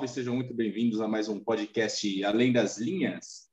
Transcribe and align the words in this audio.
salve, 0.00 0.08
sejam 0.08 0.34
muito 0.34 0.54
bem-vindos 0.54 1.00
a 1.00 1.08
mais 1.08 1.28
um 1.28 1.38
podcast 1.38 2.24
Além 2.24 2.52
das 2.52 2.78
Linhas. 2.78 3.50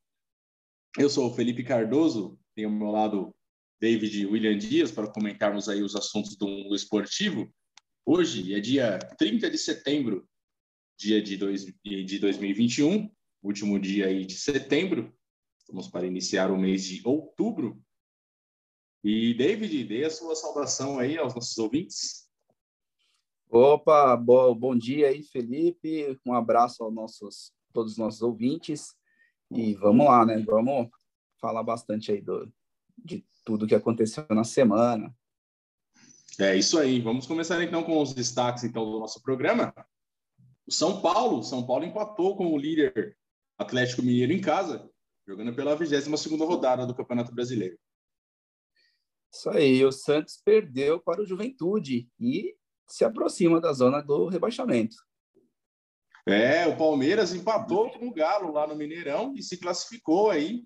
Eu 0.98 1.10
sou 1.10 1.30
o 1.30 1.34
Felipe 1.34 1.62
Cardoso, 1.62 2.40
tenho 2.56 2.70
ao 2.70 2.76
meu 2.76 2.88
lado 2.88 3.36
David 3.82 4.26
William 4.26 4.58
Dias 4.58 4.90
para 4.90 5.12
comentarmos 5.12 5.68
aí 5.68 5.82
os 5.82 5.96
assuntos 5.96 6.38
do 6.38 6.48
mundo 6.48 6.74
esportivo. 6.74 7.54
Hoje 8.06 8.54
é 8.54 8.62
dia 8.62 8.98
30 9.18 9.50
de 9.50 9.58
setembro, 9.58 10.26
dia 10.98 11.22
de, 11.22 11.36
dois, 11.36 11.66
de 11.84 12.20
2021, 12.20 13.12
último 13.44 13.78
dia 13.78 14.08
aí 14.08 14.26
de 14.26 14.36
setembro. 14.36 15.14
Estamos 15.60 15.90
para 15.90 16.08
iniciar 16.08 16.50
o 16.50 16.58
mês 16.58 16.86
de 16.86 17.02
outubro. 17.06 17.82
E 19.04 19.34
David, 19.34 19.84
dê 19.84 20.06
a 20.06 20.10
sua 20.10 20.36
saudação 20.36 20.98
aí 20.98 21.18
aos 21.18 21.36
nossos 21.36 21.58
ouvintes. 21.58 22.27
Opa, 23.50 24.16
bo, 24.18 24.54
bom 24.54 24.78
dia 24.78 25.08
aí, 25.08 25.24
Felipe. 25.24 26.20
Um 26.26 26.34
abraço 26.34 26.84
aos 26.84 26.94
nossos, 26.94 27.54
todos 27.72 27.94
os 27.94 27.98
nossos 27.98 28.22
ouvintes. 28.22 28.94
E 29.50 29.74
vamos 29.74 30.06
lá, 30.06 30.26
né? 30.26 30.38
Vamos 30.40 30.90
falar 31.40 31.64
bastante 31.64 32.12
aí 32.12 32.22
do, 32.22 32.52
de 32.98 33.26
tudo 33.46 33.66
que 33.66 33.74
aconteceu 33.74 34.26
na 34.32 34.44
semana. 34.44 35.16
É 36.38 36.58
isso 36.58 36.78
aí. 36.78 37.00
Vamos 37.00 37.26
começar 37.26 37.64
então 37.64 37.84
com 37.84 38.02
os 38.02 38.14
destaques 38.14 38.66
então 38.66 38.84
do 38.84 39.00
nosso 39.00 39.22
programa. 39.22 39.74
O 40.68 40.72
São 40.72 41.02
Paulo, 41.02 41.42
São 41.42 41.66
Paulo 41.66 41.86
empatou 41.86 42.36
com 42.36 42.52
o 42.52 42.58
líder 42.58 43.18
Atlético 43.58 44.02
Mineiro 44.02 44.34
em 44.34 44.42
casa, 44.42 44.90
jogando 45.26 45.56
pela 45.56 45.74
22 45.74 46.20
segunda 46.20 46.44
rodada 46.44 46.86
do 46.86 46.94
Campeonato 46.94 47.34
Brasileiro. 47.34 47.80
Isso 49.34 49.50
aí, 49.50 49.86
o 49.86 49.92
Santos 49.92 50.42
perdeu 50.44 51.00
para 51.00 51.22
o 51.22 51.26
Juventude 51.26 52.10
e 52.20 52.57
se 52.88 53.04
aproxima 53.04 53.60
da 53.60 53.74
zona 53.74 54.02
do 54.02 54.28
rebaixamento. 54.28 54.96
É, 56.26 56.68
o 56.68 56.78
Palmeiras 56.78 57.34
empatou 57.34 57.90
com 57.92 58.08
o 58.08 58.14
Galo 58.14 58.52
lá 58.52 58.68
no 58.68 58.76
Mineirão 58.76 59.34
e 59.36 59.42
se 59.42 59.58
classificou 59.58 60.30
aí 60.30 60.66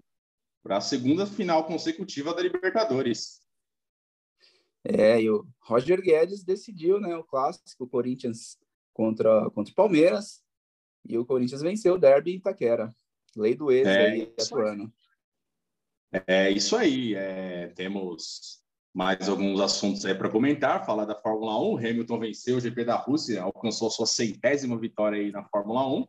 para 0.63 0.77
a 0.77 0.81
segunda 0.81 1.25
final 1.25 1.65
consecutiva 1.65 2.33
da 2.33 2.41
Libertadores. 2.41 3.41
É, 4.83 5.21
e 5.21 5.29
o 5.29 5.47
Roger 5.59 6.01
Guedes 6.01 6.43
decidiu, 6.43 6.99
né, 6.99 7.15
o 7.15 7.23
clássico, 7.23 7.87
Corinthians 7.87 8.57
contra, 8.93 9.49
contra 9.51 9.71
o 9.71 9.75
Palmeiras, 9.75 10.43
e 11.05 11.17
o 11.17 11.25
Corinthians 11.25 11.61
venceu 11.61 11.95
o 11.95 11.99
derby 11.99 12.31
em 12.31 12.37
Itaquera. 12.37 12.93
Lei 13.35 13.55
do 13.55 13.71
ex 13.71 13.87
é, 13.87 14.11
aí 14.11 14.33
atuando. 14.39 14.91
É 16.27 16.49
isso 16.49 16.75
aí. 16.75 17.13
É, 17.13 17.67
temos 17.69 18.60
mais 18.93 19.29
alguns 19.29 19.59
assuntos 19.61 20.05
aí 20.05 20.13
para 20.13 20.29
comentar, 20.29 20.85
falar 20.85 21.05
da 21.05 21.15
Fórmula 21.15 21.59
1. 21.61 21.77
Hamilton 21.77 22.19
venceu 22.19 22.57
o 22.57 22.59
GP 22.59 22.83
da 22.83 22.95
Rússia, 22.95 23.41
alcançou 23.41 23.89
sua 23.89 24.05
centésima 24.05 24.77
vitória 24.77 25.17
aí 25.19 25.31
na 25.31 25.43
Fórmula 25.45 25.87
1. 25.87 26.05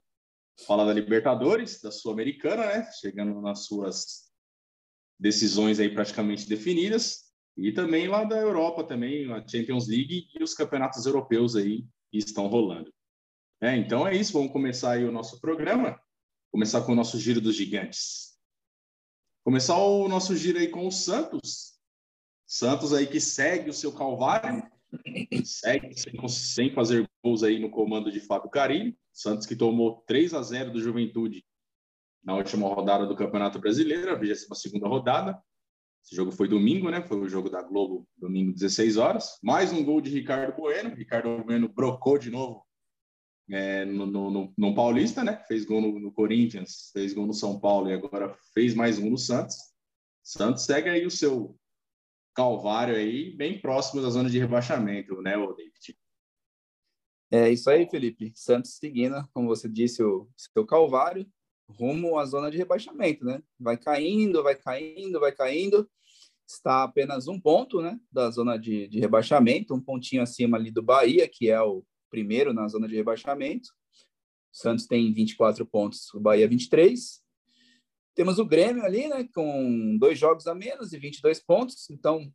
Fala 0.66 0.84
da 0.84 0.92
Libertadores, 0.92 1.80
da 1.80 1.91
Sul-Americana, 1.91 2.66
né? 2.66 2.91
Chegando 3.00 3.41
nas 3.41 3.66
suas 3.66 4.33
decisões 5.19 5.78
aí 5.78 5.88
praticamente 5.88 6.48
definidas. 6.48 7.33
E 7.56 7.70
também 7.72 8.08
lá 8.08 8.25
da 8.25 8.36
Europa 8.36 8.83
também, 8.83 9.30
a 9.33 9.47
Champions 9.47 9.86
League 9.86 10.28
e 10.34 10.42
os 10.42 10.55
campeonatos 10.55 11.06
europeus 11.06 11.55
aí 11.55 11.86
que 12.10 12.19
estão 12.19 12.48
rolando. 12.48 12.92
É, 13.60 13.77
então 13.77 14.06
é 14.06 14.16
isso, 14.16 14.32
vamos 14.32 14.53
começar 14.53 14.92
aí 14.92 15.04
o 15.04 15.12
nosso 15.12 15.41
programa. 15.41 16.00
Começar 16.50 16.82
com 16.82 16.92
o 16.92 16.97
nosso 16.97 17.19
giro 17.19 17.41
dos 17.41 17.54
gigantes. 17.54 18.37
Começar 19.44 19.76
o 19.76 20.09
nosso 20.09 20.37
giro 20.37 20.59
aí 20.59 20.69
com 20.69 20.87
o 20.87 20.92
Santos, 20.92 21.72
Santos 22.53 22.93
aí 22.93 23.07
que 23.07 23.19
segue 23.19 23.71
o 23.71 23.73
seu 23.73 23.91
calvário, 23.91 24.63
segue 25.43 25.99
sem, 25.99 26.29
sem 26.29 26.71
fazer 26.75 27.09
gols 27.25 27.43
aí 27.43 27.59
no 27.59 27.71
comando 27.71 28.13
de 28.13 28.21
Fábio 28.21 28.51
Carilli. 28.51 28.95
Santos 29.11 29.47
que 29.47 29.57
tomou 29.57 30.05
3 30.07 30.35
a 30.35 30.43
0 30.43 30.71
do 30.71 30.79
Juventude 30.79 31.43
na 32.23 32.37
última 32.37 32.69
rodada 32.69 33.07
do 33.07 33.17
Campeonato 33.17 33.59
Brasileiro, 33.59 34.11
a 34.11 34.17
22 34.17 34.83
rodada. 34.83 35.43
Esse 36.05 36.15
jogo 36.15 36.31
foi 36.31 36.47
domingo, 36.47 36.91
né? 36.91 37.01
Foi 37.01 37.19
o 37.21 37.29
jogo 37.29 37.49
da 37.49 37.63
Globo, 37.63 38.07
domingo, 38.19 38.53
16 38.53 38.99
horas. 38.99 39.39
Mais 39.43 39.73
um 39.73 39.83
gol 39.83 40.03
de 40.03 40.11
Ricardo 40.11 40.55
Bueno. 40.55 40.95
Ricardo 40.95 41.43
Bueno 41.43 41.71
brocou 41.71 42.19
de 42.19 42.31
novo 42.31 42.67
é, 43.51 43.87
no, 43.87 44.05
no, 44.05 44.53
no, 44.55 44.75
Paulista, 44.75 45.25
né? 45.25 45.43
Fez 45.49 45.65
gol 45.65 45.81
no, 45.81 45.99
no, 45.99 46.13
Corinthians, 46.13 46.91
fez 46.93 47.15
gol 47.15 47.27
no 47.27 47.33
São 47.33 47.59
Paulo 47.59 47.89
e 47.89 47.95
agora 47.95 48.37
fez 48.53 48.75
mais 48.75 48.99
um 48.99 49.09
no 49.09 49.17
Santos. 49.17 49.57
Santos 50.23 50.67
segue 50.67 50.91
aí 50.91 51.07
o 51.07 51.11
seu 51.11 51.59
Calvário 52.34 52.97
aí, 52.97 53.31
bem 53.37 53.60
próximo 53.60 54.00
da 54.00 54.10
zona 54.10 54.31
de 54.31 54.38
rebaixamento, 54.38 55.20
né, 55.20 55.37
David? 55.37 55.98
É 57.31 57.50
isso 57.50 57.70
aí, 57.70 57.88
Felipe. 57.88 58.32
Santos 58.34 58.76
seguindo, 58.76 59.26
como 59.32 59.48
você 59.48 59.69
disse, 59.69 60.03
o 60.03 60.28
seu 60.37 60.66
Calvário, 60.66 61.26
rumo 61.69 62.19
à 62.19 62.26
zona 62.26 62.50
de 62.50 62.59
rebaixamento, 62.59 63.25
né? 63.25 63.42
Vai 63.59 63.76
caindo, 63.76 64.42
vai 64.42 64.54
caindo, 64.54 65.19
vai 65.19 65.32
caindo. 65.32 65.91
Está 66.47 66.82
apenas 66.82 67.28
um 67.28 67.41
ponto, 67.41 67.81
né, 67.81 67.98
da 68.10 68.31
zona 68.31 68.59
de, 68.59 68.87
de 68.88 69.00
rebaixamento, 69.00 69.75
um 69.75 69.81
pontinho 69.81 70.22
acima 70.22 70.59
ali 70.59 70.71
do 70.71 70.82
Bahia, 70.82 71.26
que 71.26 71.48
é 71.48 71.60
o 71.62 71.82
primeiro 72.10 72.53
na 72.53 72.69
zona 72.69 72.87
de 72.87 72.94
rebaixamento. 72.94 73.71
O 73.71 74.56
Santos 74.56 74.87
tem 74.87 75.12
24 75.12 75.65
pontos, 75.65 76.12
o 76.12 76.21
Bahia 76.21 76.47
23. 76.47 77.22
Temos 78.15 78.39
o 78.39 78.45
Grêmio 78.45 78.84
ali, 78.84 79.09
né, 79.09 79.27
com 79.34 79.97
dois 79.99 80.19
jogos 80.19 80.47
a 80.47 80.55
menos 80.55 80.93
e 80.93 80.99
22 80.99 81.41
pontos. 81.41 81.89
Então, 81.91 82.33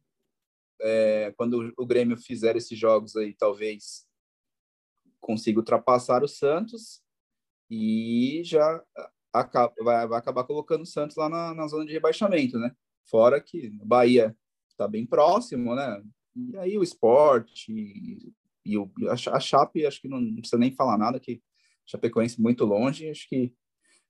é, 0.82 1.34
quando 1.38 1.74
o 1.78 1.86
Grêmio 1.86 2.18
fizer 2.18 2.56
esses 2.56 2.78
jogos 2.78 3.16
aí, 3.16 3.34
talvez 3.34 4.08
consiga 5.20 5.60
ultrapassar 5.60 6.24
o 6.24 6.28
Santos 6.28 7.02
e 7.70 8.42
já 8.44 8.84
acaba, 9.34 9.74
vai, 9.84 10.08
vai 10.08 10.20
acabar 10.20 10.44
colocando 10.44 10.82
o 10.82 10.86
Santos 10.86 11.18
lá 11.18 11.30
na, 11.30 11.54
na 11.54 11.68
zona 11.68 11.86
de 11.86 11.94
rebaixamento, 11.94 12.58
né? 12.58 12.72
Fora 13.06 13.42
que 13.42 13.70
Bahia 13.84 14.36
está 14.70 14.88
bem 14.88 15.06
próximo, 15.06 15.76
né? 15.76 16.04
E 16.36 16.58
aí 16.58 16.78
o 16.78 16.84
esporte 16.84 17.72
e, 18.66 18.78
o, 18.78 18.92
a 19.32 19.40
Chape, 19.40 19.86
acho 19.86 20.02
que 20.02 20.08
não, 20.08 20.20
não 20.20 20.36
precisa 20.36 20.58
nem 20.58 20.72
falar 20.72 20.98
nada, 20.98 21.20
que 21.20 21.42
Chapecoense 21.86 22.42
muito 22.42 22.66
longe, 22.66 23.10
acho 23.10 23.28
que 23.30 23.54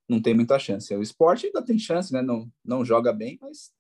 não 0.08 0.22
tem 0.22 0.34
muita 0.34 0.58
chance. 0.58 0.96
O 0.96 1.02
esporte 1.02 1.48
ainda 1.48 1.64
tem 1.64 1.78
chance, 1.78 2.14
né? 2.14 2.22
Não, 2.22 2.52
não 2.64 2.86
joga 2.86 3.12
bem, 3.12 3.38
mas 3.42 3.72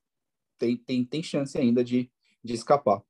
tem, 0.58 0.76
tem, 0.78 1.06
tem 1.06 1.24
chance 1.24 1.58
ainda 1.58 1.84
de, 1.84 2.12
de 2.44 2.54
escapar. 2.54 3.02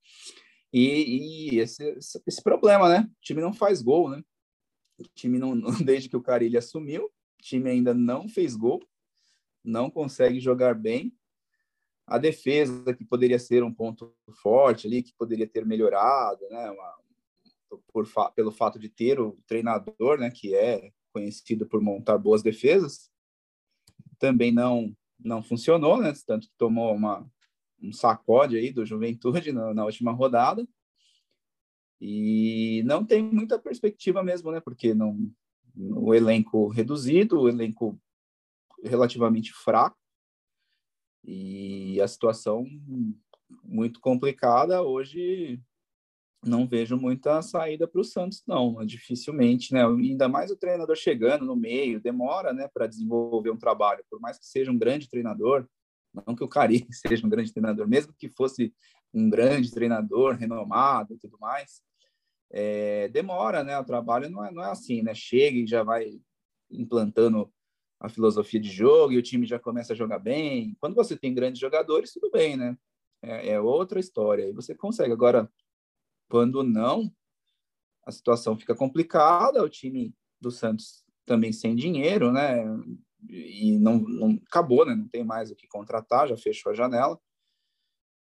E, 0.72 1.54
e 1.54 1.60
esse, 1.60 1.98
esse 2.26 2.44
problema, 2.44 2.90
né? 2.90 3.10
O 3.10 3.22
time 3.22 3.42
não 3.42 3.54
faz 3.54 3.82
gol, 3.82 4.10
né? 4.10 4.24
O 5.00 5.04
time 5.16 5.40
não, 5.40 5.56
desde 5.84 6.10
que 6.10 6.18
o 6.18 6.22
Carilli 6.22 6.58
assumiu, 6.58 7.06
o 7.06 7.12
time 7.42 7.70
ainda 7.70 7.94
não 7.94 8.28
fez 8.28 8.56
gol, 8.56 8.82
não 9.64 9.90
consegue 9.90 10.40
jogar 10.40 10.76
bem. 10.76 11.14
A 12.06 12.18
defesa, 12.18 12.94
que 12.94 13.04
poderia 13.04 13.38
ser 13.38 13.64
um 13.64 13.74
ponto 13.74 14.16
forte 14.42 14.88
ali, 14.88 15.04
que 15.04 15.14
poderia 15.14 15.48
ter 15.48 15.66
melhorado, 15.66 16.48
né? 16.50 16.72
Uma, 16.72 16.98
por, 17.88 18.08
pelo 18.34 18.52
fato 18.52 18.80
de 18.80 18.90
ter 18.90 19.20
o 19.20 19.38
treinador, 19.46 20.20
né? 20.20 20.30
Que 20.30 20.56
é 20.56 20.92
conhecido 21.18 21.66
por 21.66 21.82
montar 21.82 22.18
boas 22.20 22.44
defesas, 22.44 23.10
também 24.20 24.52
não 24.52 24.96
não 25.20 25.42
funcionou, 25.42 26.00
né? 26.00 26.14
Tanto 26.28 26.48
que 26.48 26.54
tomou 26.60 26.94
uma, 26.94 27.28
um 27.82 27.92
sacode 27.92 28.56
aí 28.56 28.72
do 28.72 28.86
Juventude 28.86 29.52
na, 29.52 29.74
na 29.74 29.84
última 29.84 30.12
rodada. 30.12 30.66
E 32.00 32.84
não 32.86 33.04
tem 33.04 33.24
muita 33.24 33.58
perspectiva 33.58 34.22
mesmo, 34.24 34.52
né? 34.52 34.60
Porque 34.60 34.94
não, 34.94 35.32
o 35.76 36.14
elenco 36.14 36.68
reduzido, 36.68 37.42
o 37.42 37.50
elenco 37.50 38.00
relativamente 38.84 39.52
fraco 39.52 39.98
e 41.24 42.00
a 42.00 42.08
situação 42.08 42.64
muito 43.64 44.00
complicada 44.00 44.84
hoje 44.84 45.60
não 46.46 46.68
vejo 46.68 46.96
muita 46.98 47.42
saída 47.42 47.88
para 47.88 48.02
o 48.02 48.04
Santos, 48.04 48.44
não. 48.48 48.86
Dificilmente, 48.86 49.74
né? 49.74 49.86
Ainda 49.86 50.28
mais 50.28 50.52
o 50.52 50.56
treinador 50.56 50.96
chegando 50.96 51.46
no 51.46 51.56
meio, 51.56 52.00
demora, 52.00 52.54
né, 52.54 52.68
para 52.74 52.88
desenvolver 52.88 53.50
um 53.50 53.58
trabalho. 53.58 54.04
Por 54.10 54.20
mais 54.20 54.38
que 54.38 54.46
seja 54.46 54.72
um 54.72 54.78
grande 54.78 55.10
treinador, 55.10 55.68
não 56.26 56.36
que 56.36 56.44
o 56.44 56.48
Cari 56.48 56.86
seja 56.92 57.26
um 57.26 57.30
grande 57.30 57.52
treinador, 57.52 57.88
mesmo 57.88 58.14
que 58.18 58.30
fosse 58.30 58.74
um 59.14 59.30
grande 59.30 59.72
treinador, 59.72 60.36
renomado 60.36 61.14
e 61.14 61.18
tudo 61.18 61.38
mais, 61.40 61.82
é, 62.52 63.08
demora, 63.10 63.64
né? 63.64 63.78
O 63.80 63.86
trabalho 63.86 64.30
não 64.30 64.46
é, 64.46 64.52
não 64.52 64.64
é 64.64 64.72
assim, 64.72 65.02
né? 65.02 65.14
Chega 65.14 65.58
e 65.58 65.68
já 65.68 65.84
vai 65.84 66.20
implantando 66.70 67.52
a 68.00 68.10
filosofia 68.10 68.60
de 68.60 68.70
jogo 68.70 69.12
e 69.12 69.18
o 69.18 69.24
time 69.24 69.46
já 69.46 69.60
começa 69.60 69.94
a 69.94 69.96
jogar 69.96 70.20
bem. 70.20 70.76
Quando 70.80 70.96
você 70.96 71.18
tem 71.18 71.34
grandes 71.34 71.60
jogadores, 71.60 72.14
tudo 72.14 72.30
bem, 72.30 72.56
né? 72.56 72.78
É, 73.22 73.50
é 73.50 73.60
outra 73.60 74.00
história. 74.00 74.46
Aí 74.46 74.54
você 74.54 74.76
consegue. 74.76 75.12
Agora, 75.12 75.50
quando 76.30 76.64
não, 76.64 77.12
a 78.06 78.12
situação 78.12 78.58
fica 78.58 78.76
complicada, 78.76 79.64
o 79.64 79.70
time 79.70 80.16
do 80.40 80.52
Santos 80.52 81.04
também 81.26 81.52
sem 81.52 81.76
dinheiro, 81.76 82.32
né? 82.32 82.64
E 83.30 83.78
não, 83.80 84.00
não 84.00 84.40
acabou, 84.48 84.86
né? 84.86 84.96
Não 84.96 85.08
tem 85.08 85.24
mais 85.24 85.52
o 85.52 85.56
que 85.56 85.68
contratar, 85.68 86.28
já 86.28 86.38
fechou 86.38 86.72
a 86.72 86.76
janela. 86.76 87.20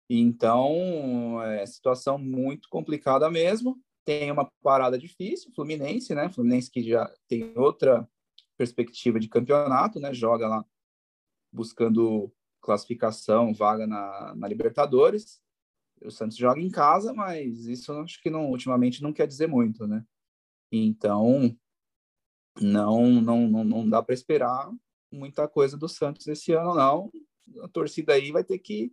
Então, 0.08 1.42
é 1.42 1.66
situação 1.66 2.16
muito 2.16 2.68
complicada 2.68 3.28
mesmo. 3.30 3.78
tem 4.04 4.30
uma 4.30 4.50
parada 4.62 4.96
difícil, 4.96 5.52
Fluminense, 5.52 6.14
né? 6.14 6.30
Fluminense 6.30 6.70
que 6.70 6.82
já 6.82 7.12
tem 7.28 7.52
outra 7.56 8.08
perspectiva 8.56 9.18
de 9.18 9.28
campeonato, 9.28 9.98
né? 10.00 10.14
Joga 10.14 10.48
lá 10.48 10.64
buscando 11.52 12.32
classificação, 12.60 13.52
vaga 13.52 13.86
na, 13.86 14.34
na 14.36 14.48
Libertadores. 14.48 15.40
O 16.02 16.10
Santos 16.10 16.36
joga 16.36 16.60
em 16.60 16.70
casa, 16.70 17.12
mas 17.12 17.66
isso 17.66 17.92
acho 17.92 18.20
que 18.20 18.30
não, 18.30 18.50
ultimamente 18.50 19.02
não 19.02 19.12
quer 19.12 19.26
dizer 19.26 19.46
muito, 19.46 19.86
né? 19.86 20.04
Então, 20.70 21.56
não, 22.60 23.20
não, 23.20 23.48
não, 23.48 23.64
não 23.64 23.88
dá 23.88 24.02
para 24.02 24.14
esperar 24.14 24.70
muita 25.10 25.48
coisa 25.48 25.76
do 25.76 25.88
Santos 25.88 26.26
esse 26.26 26.52
ano, 26.52 26.74
não. 26.74 27.10
A 27.62 27.68
torcida 27.68 28.14
aí 28.14 28.32
vai 28.32 28.44
ter 28.44 28.58
que 28.58 28.92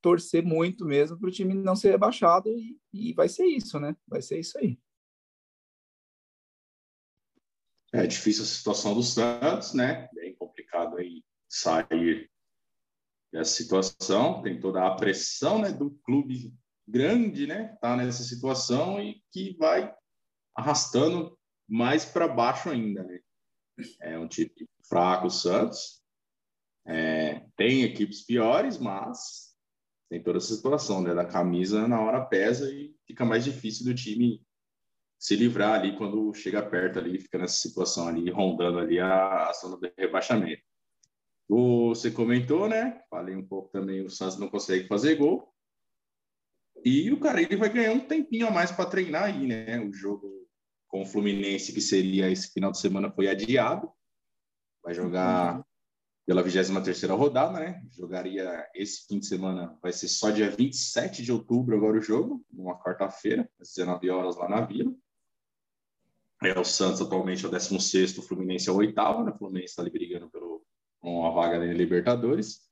torcer 0.00 0.44
muito 0.44 0.84
mesmo 0.84 1.18
para 1.18 1.28
o 1.28 1.32
time 1.32 1.54
não 1.54 1.74
ser 1.74 1.90
rebaixado 1.90 2.48
e, 2.48 2.78
e 2.92 3.12
vai 3.12 3.28
ser 3.28 3.46
isso, 3.46 3.78
né? 3.80 3.96
Vai 4.06 4.22
ser 4.22 4.38
isso 4.38 4.56
aí. 4.58 4.78
É 7.92 8.06
difícil 8.06 8.44
a 8.44 8.46
situação 8.46 8.94
do 8.94 9.02
Santos, 9.02 9.72
né? 9.72 10.08
Bem 10.12 10.34
complicado 10.34 10.96
aí 10.98 11.24
sair 11.48 12.30
dessa 13.32 13.52
situação. 13.52 14.42
Tem 14.42 14.58
toda 14.58 14.86
a 14.86 14.94
pressão, 14.94 15.60
né, 15.60 15.72
do 15.72 15.90
clube 16.04 16.52
grande, 16.86 17.46
né? 17.46 17.76
Tá 17.80 17.96
nessa 17.96 18.22
situação 18.22 19.00
e 19.00 19.22
que 19.30 19.56
vai 19.58 19.94
arrastando 20.54 21.38
mais 21.68 22.04
para 22.04 22.26
baixo 22.26 22.70
ainda, 22.70 23.02
né? 23.02 23.20
É 24.00 24.18
um 24.18 24.26
time 24.26 24.50
fraco 24.88 25.26
o 25.26 25.30
Santos. 25.30 26.02
É, 26.86 27.46
tem 27.56 27.82
equipes 27.82 28.24
piores, 28.24 28.78
mas 28.78 29.54
tem 30.08 30.22
toda 30.22 30.38
essa 30.38 30.54
situação, 30.54 31.02
né? 31.02 31.14
Da 31.14 31.24
camisa 31.24 31.86
na 31.86 32.00
hora 32.00 32.24
pesa 32.24 32.72
e 32.72 32.94
fica 33.06 33.24
mais 33.24 33.44
difícil 33.44 33.84
do 33.84 33.94
time 33.94 34.42
se 35.18 35.36
livrar 35.36 35.74
ali 35.74 35.96
quando 35.96 36.32
chega 36.32 36.62
perto 36.62 36.98
ali, 36.98 37.20
fica 37.20 37.38
nessa 37.38 37.56
situação 37.56 38.08
ali, 38.08 38.30
rondando 38.30 38.78
ali 38.78 39.00
a, 39.00 39.48
a 39.48 39.52
zona 39.52 39.76
do 39.76 39.92
rebaixamento. 39.98 40.62
Você 41.48 42.10
comentou, 42.10 42.68
né? 42.68 43.02
Falei 43.08 43.34
um 43.34 43.46
pouco 43.46 43.70
também, 43.70 44.04
o 44.04 44.10
Santos 44.10 44.38
não 44.38 44.48
consegue 44.48 44.86
fazer 44.86 45.16
gol. 45.16 45.52
E 46.84 47.10
o 47.10 47.18
cara 47.18 47.40
ele 47.40 47.56
vai 47.56 47.70
ganhar 47.70 47.92
um 47.92 48.00
tempinho 48.00 48.46
a 48.46 48.50
mais 48.50 48.70
para 48.70 48.88
treinar 48.88 49.24
aí, 49.24 49.46
né? 49.46 49.80
O 49.80 49.92
jogo 49.92 50.46
com 50.86 51.02
o 51.02 51.06
Fluminense, 51.06 51.72
que 51.72 51.80
seria 51.80 52.30
esse 52.30 52.52
final 52.52 52.70
de 52.70 52.78
semana, 52.78 53.10
foi 53.10 53.28
adiado. 53.28 53.90
Vai 54.82 54.94
jogar 54.94 55.64
pela 56.28 56.42
23 56.42 57.02
rodada, 57.04 57.58
né? 57.58 57.82
Jogaria 57.90 58.68
esse 58.74 59.06
fim 59.06 59.18
de 59.18 59.26
semana, 59.26 59.76
vai 59.82 59.92
ser 59.92 60.08
só 60.08 60.30
dia 60.30 60.50
27 60.50 61.22
de 61.22 61.32
outubro 61.32 61.74
agora 61.74 61.98
o 61.98 62.02
jogo, 62.02 62.44
numa 62.52 62.78
quarta-feira, 62.78 63.50
às 63.58 63.72
19 63.74 64.10
horas 64.10 64.36
lá 64.36 64.46
na 64.46 64.60
Vila. 64.60 64.94
É, 66.42 66.58
o 66.58 66.64
Santos 66.64 67.00
atualmente 67.00 67.44
é 67.44 67.48
o 67.48 67.50
16 67.50 68.18
o 68.18 68.22
Fluminense 68.22 68.68
é 68.68 68.72
o 68.72 68.76
oitavo, 68.76 69.24
né? 69.24 69.32
O 69.32 69.38
Fluminense 69.38 69.70
está 69.70 69.82
ali 69.82 69.90
brigando 69.90 70.30
pelo, 70.30 70.47
com 71.08 71.24
a 71.24 71.30
vaga 71.30 71.58
na 71.58 71.72
Libertadores. 71.72 72.68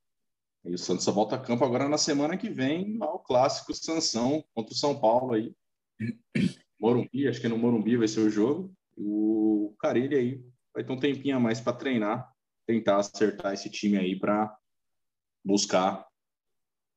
E 0.64 0.74
o 0.74 0.78
Santos 0.78 1.06
volta 1.06 1.36
a 1.36 1.40
campo 1.40 1.64
agora 1.64 1.88
na 1.88 1.96
semana 1.96 2.36
que 2.36 2.50
vem, 2.50 2.98
lá 2.98 3.12
o 3.14 3.18
clássico 3.18 3.72
Sansão 3.72 4.44
contra 4.54 4.74
o 4.74 4.76
São 4.76 4.98
Paulo 5.00 5.32
aí. 5.32 5.54
Morumbi, 6.78 7.26
acho 7.26 7.40
que 7.40 7.48
no 7.48 7.56
Morumbi 7.56 7.96
vai 7.96 8.08
ser 8.08 8.20
o 8.20 8.30
jogo. 8.30 8.74
O 8.96 9.74
Carilli 9.80 10.14
aí 10.14 10.44
vai 10.74 10.84
ter 10.84 10.92
um 10.92 11.00
tempinho 11.00 11.36
a 11.36 11.40
mais 11.40 11.60
para 11.60 11.76
treinar, 11.76 12.30
tentar 12.66 12.96
acertar 12.96 13.54
esse 13.54 13.70
time 13.70 13.96
aí 13.96 14.18
para 14.18 14.54
buscar 15.42 16.06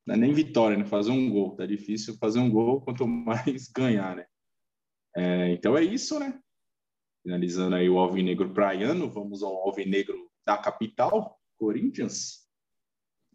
é 0.09 0.18
nem 0.18 0.33
vitória, 0.33 0.75
né? 0.75 0.86
Fazer 0.86 1.12
um 1.12 1.30
gol. 1.30 1.56
Tá 1.56 1.68
difícil 1.68 2.18
fazer 2.18 2.39
um 2.39 2.50
gol, 2.50 2.81
quanto 2.81 3.06
mais 3.07 3.68
ganhar, 3.71 4.15
né? 4.15 4.25
É, 5.15 5.51
então 5.51 5.77
é 5.77 5.83
isso, 5.83 6.19
né? 6.19 6.41
Finalizando 7.21 7.75
aí 7.75 7.88
o 7.88 8.00
Alvinegro 8.00 8.51
Praiano, 8.51 9.07
vamos 9.07 9.44
ao 9.44 9.56
Alvinegro 9.68 10.29
da 10.45 10.57
capital, 10.57 11.39
Corinthians. 11.57 12.47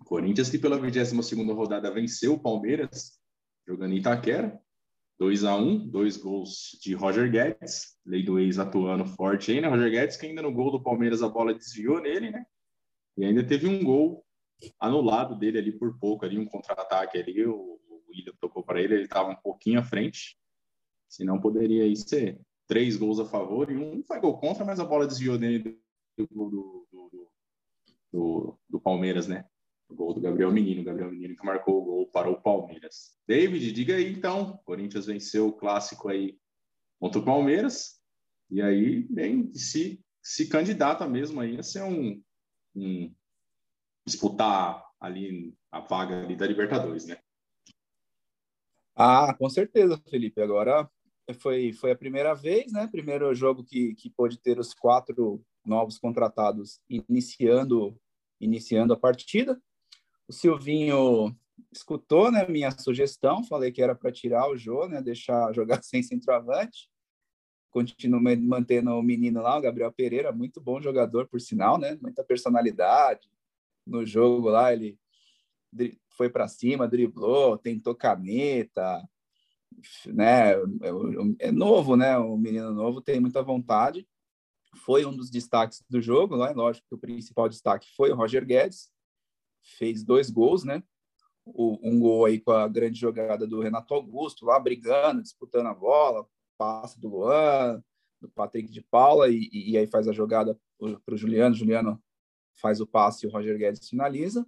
Corinthians 0.04 0.50
que 0.50 0.58
pela 0.58 0.78
22 0.78 1.48
rodada 1.50 1.90
venceu 1.90 2.34
o 2.34 2.40
Palmeiras, 2.40 3.18
jogando 3.66 3.94
em 3.94 3.98
Itaquera. 3.98 4.60
2 5.18 5.44
a 5.44 5.54
1 5.54 5.88
dois 5.90 6.16
gols 6.16 6.76
de 6.82 6.92
Roger 6.92 7.30
Guedes, 7.30 7.96
lei 8.04 8.24
do 8.24 8.38
ex 8.38 8.58
atuando 8.58 9.06
forte 9.06 9.52
aí, 9.52 9.60
né? 9.60 9.68
Roger 9.68 9.90
Guedes, 9.90 10.16
que 10.16 10.26
ainda 10.26 10.42
no 10.42 10.52
gol 10.52 10.72
do 10.72 10.82
Palmeiras 10.82 11.22
a 11.22 11.28
bola 11.28 11.54
desviou 11.54 12.00
nele, 12.00 12.30
né? 12.30 12.44
E 13.16 13.24
ainda 13.24 13.46
teve 13.46 13.68
um 13.68 13.82
gol 13.84 14.24
anulado 14.78 15.38
dele 15.38 15.58
ali 15.58 15.72
por 15.72 15.98
pouco, 15.98 16.24
ali 16.24 16.38
um 16.38 16.46
contra-ataque 16.46 17.18
ali, 17.18 17.46
o, 17.46 17.54
o 17.54 18.02
William 18.08 18.34
tocou 18.40 18.64
para 18.64 18.80
ele, 18.80 18.94
ele 18.94 19.04
estava 19.04 19.30
um 19.30 19.36
pouquinho 19.36 19.78
à 19.78 19.84
frente, 19.84 20.36
senão 21.08 21.40
poderia 21.40 21.84
aí 21.84 21.94
ser 21.96 22.40
três 22.66 22.96
gols 22.96 23.20
a 23.20 23.24
favor 23.24 23.70
e 23.70 23.76
um 23.76 24.02
foi 24.02 24.20
gol 24.20 24.38
contra, 24.38 24.64
mas 24.64 24.80
a 24.80 24.84
bola 24.84 25.06
desviou 25.06 25.38
dele 25.38 25.78
do, 26.16 26.26
do, 26.26 26.83
do, 28.14 28.56
do, 28.70 28.80
Palmeiras, 28.80 29.26
né? 29.26 29.44
O 29.88 29.94
gol 29.94 30.14
do 30.14 30.20
Gabriel 30.20 30.52
Menino. 30.52 30.84
Gabriel 30.84 31.10
Menino 31.10 31.36
que 31.36 31.44
marcou 31.44 31.82
o 31.82 31.84
gol 31.84 32.06
para 32.06 32.30
o 32.30 32.40
Palmeiras. 32.40 33.18
David, 33.26 33.72
diga 33.72 33.96
aí 33.96 34.12
então. 34.12 34.56
Corinthians 34.64 35.06
venceu 35.06 35.48
o 35.48 35.52
clássico 35.52 36.08
aí 36.08 36.38
contra 37.00 37.18
o 37.20 37.24
Palmeiras. 37.24 38.00
E 38.48 38.62
aí, 38.62 39.00
bem, 39.10 39.52
se, 39.52 40.00
se 40.22 40.48
candidata 40.48 41.08
mesmo 41.08 41.40
aí 41.40 41.58
a 41.58 41.62
ser 41.64 41.82
um, 41.82 42.22
um 42.76 43.12
disputar 44.06 44.84
ali 45.00 45.52
a 45.72 45.80
vaga 45.80 46.22
ali 46.22 46.36
da 46.36 46.46
Libertadores, 46.46 47.06
né? 47.06 47.18
Ah, 48.94 49.34
com 49.36 49.50
certeza, 49.50 50.00
Felipe. 50.08 50.40
Agora 50.40 50.88
foi, 51.40 51.72
foi 51.72 51.90
a 51.90 51.96
primeira 51.96 52.32
vez, 52.32 52.70
né? 52.72 52.86
Primeiro 52.86 53.34
jogo 53.34 53.64
que, 53.64 53.92
que 53.96 54.08
pôde 54.08 54.38
ter 54.38 54.60
os 54.60 54.72
quatro 54.72 55.44
novos 55.66 55.98
contratados 55.98 56.78
iniciando 56.88 57.98
iniciando 58.44 58.92
a 58.92 58.96
partida. 58.96 59.60
O 60.28 60.32
Silvinho 60.32 61.34
escutou, 61.72 62.30
né, 62.30 62.46
minha 62.48 62.70
sugestão, 62.70 63.44
falei 63.44 63.72
que 63.72 63.82
era 63.82 63.94
para 63.94 64.12
tirar 64.12 64.48
o 64.48 64.56
Jô, 64.56 64.88
né, 64.88 65.02
deixar 65.02 65.52
jogar 65.54 65.82
sem 65.82 66.02
centroavante. 66.02 66.88
Continuo 67.70 68.20
mantendo 68.20 68.92
o 68.92 69.02
menino 69.02 69.42
lá, 69.42 69.58
o 69.58 69.60
Gabriel 69.60 69.92
Pereira, 69.92 70.30
muito 70.30 70.60
bom 70.60 70.80
jogador, 70.80 71.26
por 71.26 71.40
sinal, 71.40 71.78
né, 71.78 71.98
muita 72.00 72.22
personalidade. 72.22 73.28
No 73.86 74.06
jogo 74.06 74.48
lá, 74.48 74.72
ele 74.72 74.98
foi 76.10 76.30
para 76.30 76.46
cima, 76.46 76.86
driblou, 76.86 77.58
tentou 77.58 77.94
caneta, 77.94 79.02
né, 80.06 80.52
é, 81.40 81.50
novo, 81.50 81.96
né, 81.96 82.16
o 82.16 82.36
menino 82.36 82.72
novo 82.72 83.00
tem 83.00 83.18
muita 83.18 83.42
vontade. 83.42 84.06
Foi 84.74 85.04
um 85.04 85.14
dos 85.14 85.30
destaques 85.30 85.82
do 85.88 86.00
jogo, 86.00 86.36
né? 86.36 86.52
lógico 86.52 86.86
que 86.88 86.94
o 86.94 86.98
principal 86.98 87.48
destaque 87.48 87.86
foi 87.96 88.10
o 88.10 88.16
Roger 88.16 88.44
Guedes, 88.44 88.90
fez 89.78 90.04
dois 90.04 90.30
gols, 90.30 90.64
né? 90.64 90.82
O, 91.46 91.78
um 91.82 92.00
gol 92.00 92.24
aí 92.24 92.40
com 92.40 92.52
a 92.52 92.66
grande 92.66 92.98
jogada 92.98 93.46
do 93.46 93.60
Renato 93.60 93.92
Augusto, 93.94 94.46
lá 94.46 94.58
brigando, 94.58 95.22
disputando 95.22 95.66
a 95.66 95.74
bola, 95.74 96.26
passe 96.56 96.98
do 96.98 97.08
Luan, 97.08 97.82
do 98.20 98.28
Patrick 98.30 98.70
de 98.70 98.82
Paula, 98.82 99.28
e, 99.28 99.50
e 99.52 99.76
aí 99.76 99.86
faz 99.86 100.08
a 100.08 100.12
jogada 100.12 100.58
para 100.78 101.14
o 101.14 101.16
Juliano. 101.16 101.54
Juliano 101.54 102.02
faz 102.54 102.80
o 102.80 102.86
passe 102.86 103.26
e 103.26 103.28
o 103.28 103.32
Roger 103.32 103.58
Guedes 103.58 103.88
finaliza. 103.88 104.46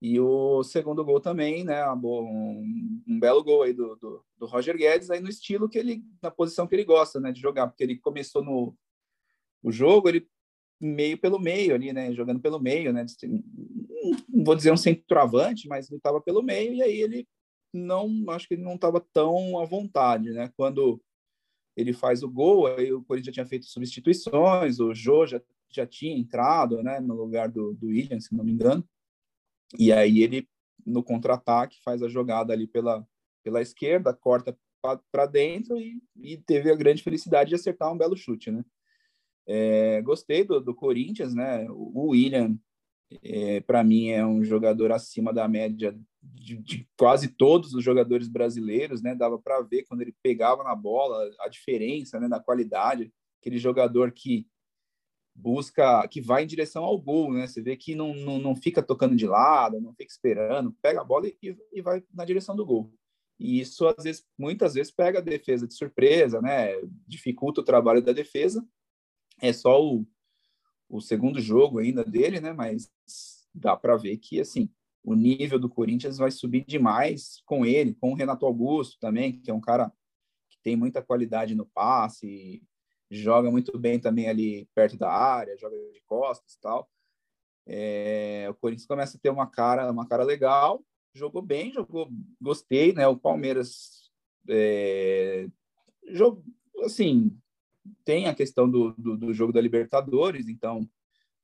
E 0.00 0.20
o 0.20 0.62
segundo 0.62 1.04
gol 1.04 1.20
também, 1.20 1.64
né? 1.64 1.88
Um, 1.90 3.02
um 3.08 3.18
belo 3.18 3.42
gol 3.42 3.62
aí 3.62 3.72
do, 3.72 3.96
do, 3.96 4.24
do, 4.36 4.46
Roger 4.46 4.76
Guedes, 4.76 5.10
aí 5.10 5.20
no 5.20 5.28
estilo 5.28 5.68
que 5.68 5.78
ele, 5.78 6.04
na 6.22 6.30
posição 6.30 6.66
que 6.66 6.74
ele 6.74 6.84
gosta, 6.84 7.18
né? 7.18 7.32
De 7.32 7.40
jogar, 7.40 7.66
porque 7.66 7.82
ele 7.82 7.98
começou 7.98 8.44
no 8.44 8.76
o 9.66 9.72
jogo, 9.72 10.08
ele 10.08 10.28
meio 10.80 11.18
pelo 11.18 11.40
meio 11.40 11.74
ali, 11.74 11.92
né? 11.92 12.12
Jogando 12.12 12.38
pelo 12.38 12.60
meio, 12.60 12.92
né? 12.92 13.04
Não 14.28 14.44
vou 14.44 14.54
dizer 14.54 14.70
um 14.70 14.76
centroavante, 14.76 15.66
mas 15.66 15.90
ele 15.90 15.98
estava 15.98 16.20
pelo 16.20 16.40
meio 16.40 16.72
e 16.72 16.82
aí 16.82 17.00
ele 17.00 17.28
não, 17.74 18.08
acho 18.28 18.46
que 18.46 18.54
ele 18.54 18.62
não 18.62 18.76
estava 18.76 19.00
tão 19.12 19.58
à 19.58 19.64
vontade, 19.64 20.30
né? 20.30 20.52
Quando 20.56 21.02
ele 21.76 21.92
faz 21.92 22.22
o 22.22 22.30
gol, 22.30 22.68
aí 22.68 22.92
o 22.92 23.02
Corinthians 23.02 23.34
já 23.34 23.42
tinha 23.42 23.48
feito 23.48 23.66
substituições, 23.66 24.78
o 24.78 24.94
Jô 24.94 25.26
já, 25.26 25.42
já 25.68 25.84
tinha 25.84 26.16
entrado, 26.16 26.80
né? 26.80 27.00
No 27.00 27.14
lugar 27.14 27.48
do, 27.48 27.74
do 27.74 27.88
William, 27.88 28.20
se 28.20 28.36
não 28.36 28.44
me 28.44 28.52
engano. 28.52 28.88
E 29.76 29.92
aí 29.92 30.20
ele, 30.20 30.48
no 30.86 31.02
contra-ataque, 31.02 31.82
faz 31.82 32.04
a 32.04 32.08
jogada 32.08 32.52
ali 32.52 32.68
pela, 32.68 33.04
pela 33.42 33.60
esquerda, 33.60 34.14
corta 34.14 34.56
para 35.10 35.26
dentro 35.26 35.76
e, 35.80 36.00
e 36.14 36.36
teve 36.36 36.70
a 36.70 36.76
grande 36.76 37.02
felicidade 37.02 37.48
de 37.48 37.56
acertar 37.56 37.92
um 37.92 37.98
belo 37.98 38.16
chute, 38.16 38.52
né? 38.52 38.64
É, 39.46 40.02
gostei 40.02 40.44
do, 40.44 40.60
do, 40.60 40.74
Corinthians, 40.74 41.34
né? 41.34 41.66
O 41.70 42.08
William, 42.08 42.58
é, 43.22 43.60
para 43.60 43.84
mim, 43.84 44.08
é 44.08 44.26
um 44.26 44.42
jogador 44.42 44.90
acima 44.90 45.32
da 45.32 45.46
média 45.46 45.96
de, 46.20 46.56
de 46.56 46.88
quase 46.98 47.28
todos 47.28 47.72
os 47.74 47.84
jogadores 47.84 48.28
brasileiros, 48.28 49.02
né? 49.02 49.14
Dava 49.14 49.38
para 49.38 49.60
ver 49.60 49.84
quando 49.84 50.02
ele 50.02 50.14
pegava 50.22 50.64
na 50.64 50.74
bola 50.74 51.30
a 51.40 51.48
diferença, 51.48 52.18
né? 52.18 52.26
Na 52.26 52.40
qualidade, 52.40 53.12
aquele 53.40 53.58
jogador 53.58 54.12
que 54.12 54.46
busca, 55.36 56.08
que 56.08 56.20
vai 56.20 56.42
em 56.42 56.46
direção 56.46 56.82
ao 56.82 56.98
gol, 56.98 57.32
né? 57.32 57.46
Você 57.46 57.62
vê 57.62 57.76
que 57.76 57.94
não, 57.94 58.14
não, 58.14 58.38
não 58.38 58.56
fica 58.56 58.82
tocando 58.82 59.14
de 59.14 59.26
lado, 59.26 59.80
não 59.80 59.92
fica 59.94 60.10
esperando, 60.10 60.74
pega 60.82 61.00
a 61.00 61.04
bola 61.04 61.28
e, 61.28 61.56
e 61.72 61.82
vai 61.82 62.02
na 62.12 62.24
direção 62.24 62.56
do 62.56 62.64
gol. 62.64 62.92
E 63.38 63.60
isso, 63.60 63.86
às 63.86 64.02
vezes, 64.02 64.24
muitas 64.38 64.74
vezes, 64.74 64.90
pega 64.90 65.18
a 65.18 65.22
defesa 65.22 65.66
de 65.66 65.74
surpresa, 65.74 66.40
né? 66.40 66.72
Dificulta 67.06 67.60
o 67.60 67.64
trabalho 67.64 68.02
da 68.02 68.12
defesa. 68.12 68.66
É 69.40 69.52
só 69.52 69.82
o, 69.82 70.06
o 70.88 71.00
segundo 71.00 71.40
jogo 71.40 71.78
ainda 71.78 72.04
dele, 72.04 72.40
né? 72.40 72.52
Mas 72.52 72.90
dá 73.54 73.76
para 73.76 73.96
ver 73.96 74.16
que, 74.18 74.40
assim, 74.40 74.70
o 75.02 75.14
nível 75.14 75.58
do 75.58 75.68
Corinthians 75.68 76.18
vai 76.18 76.30
subir 76.30 76.64
demais 76.66 77.40
com 77.46 77.64
ele, 77.64 77.94
com 77.94 78.12
o 78.12 78.14
Renato 78.14 78.44
Augusto 78.44 78.98
também, 78.98 79.40
que 79.40 79.50
é 79.50 79.54
um 79.54 79.60
cara 79.60 79.92
que 80.50 80.58
tem 80.62 80.76
muita 80.76 81.02
qualidade 81.02 81.54
no 81.54 81.66
passe, 81.66 82.62
joga 83.10 83.50
muito 83.50 83.78
bem 83.78 84.00
também 84.00 84.28
ali 84.28 84.68
perto 84.74 84.96
da 84.96 85.10
área, 85.10 85.56
joga 85.56 85.76
de 85.92 86.02
costas 86.06 86.54
e 86.54 86.60
tal. 86.60 86.90
É, 87.66 88.46
o 88.50 88.54
Corinthians 88.54 88.86
começa 88.86 89.16
a 89.16 89.20
ter 89.20 89.30
uma 89.30 89.46
cara, 89.46 89.90
uma 89.90 90.06
cara 90.06 90.22
legal, 90.22 90.84
jogou 91.14 91.42
bem, 91.42 91.72
jogou, 91.72 92.08
gostei, 92.40 92.92
né? 92.92 93.06
O 93.06 93.16
Palmeiras, 93.16 94.10
é, 94.48 95.48
jogo, 96.08 96.44
assim, 96.84 97.36
tem 98.04 98.26
a 98.26 98.34
questão 98.34 98.68
do, 98.68 98.92
do, 98.92 99.16
do, 99.16 99.34
jogo 99.34 99.52
da 99.52 99.60
Libertadores, 99.60 100.48
então 100.48 100.88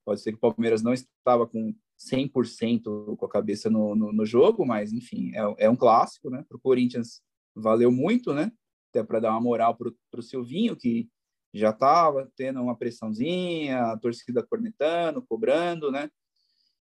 pode 0.04 0.20
ser 0.20 0.32
que 0.32 0.38
o 0.38 0.40
Palmeiras 0.40 0.82
não 0.82 0.92
estava 0.92 1.46
com 1.46 1.74
100% 1.98 3.16
com 3.16 3.26
a 3.26 3.28
cabeça 3.28 3.70
no, 3.70 3.94
no, 3.94 4.12
no, 4.12 4.26
jogo, 4.26 4.66
mas 4.66 4.92
enfim, 4.92 5.32
é, 5.34 5.66
é 5.66 5.70
um 5.70 5.76
clássico, 5.76 6.30
né? 6.30 6.44
Para 6.48 6.56
o 6.56 6.60
Corinthians 6.60 7.22
valeu 7.54 7.92
muito, 7.92 8.34
né? 8.34 8.50
Até 8.90 9.02
para 9.04 9.20
dar 9.20 9.30
uma 9.30 9.40
moral 9.40 9.76
para 9.76 10.20
o 10.20 10.22
Silvinho, 10.22 10.76
que 10.76 11.08
já 11.54 11.70
estava 11.70 12.30
tendo 12.34 12.60
uma 12.60 12.76
pressãozinha, 12.76 13.92
a 13.92 13.98
torcida 13.98 14.42
cornetando, 14.42 15.22
cobrando, 15.22 15.90
né? 15.90 16.10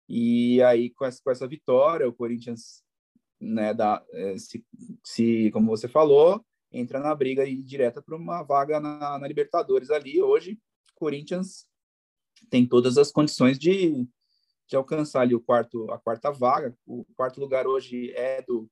E 0.07 0.61
aí, 0.63 0.89
com 0.91 1.05
essa, 1.05 1.21
com 1.23 1.31
essa 1.31 1.47
vitória, 1.47 2.07
o 2.07 2.13
Corinthians, 2.13 2.83
né, 3.39 3.73
dá, 3.73 4.03
é, 4.11 4.37
se, 4.37 4.63
se, 5.03 5.49
como 5.51 5.67
você 5.67 5.87
falou, 5.87 6.43
entra 6.75 6.99
na 6.99 7.15
briga 7.15 7.45
e 7.45 7.61
direta 7.61 8.01
para 8.01 8.15
uma 8.15 8.43
vaga 8.43 8.79
na, 8.79 9.17
na, 9.17 9.27
Libertadores 9.27 9.89
ali. 9.89 10.21
Hoje, 10.21 10.59
Corinthians 10.93 11.65
tem 12.49 12.67
todas 12.67 12.97
as 12.97 13.11
condições 13.11 13.57
de, 13.57 14.05
de 14.67 14.75
alcançar 14.75 15.21
ali 15.21 15.33
o 15.33 15.39
quarto, 15.39 15.89
a 15.89 15.97
quarta 15.97 16.31
vaga. 16.31 16.77
O 16.85 17.05
quarto 17.15 17.39
lugar 17.39 17.65
hoje 17.65 18.11
é 18.11 18.41
do, 18.41 18.69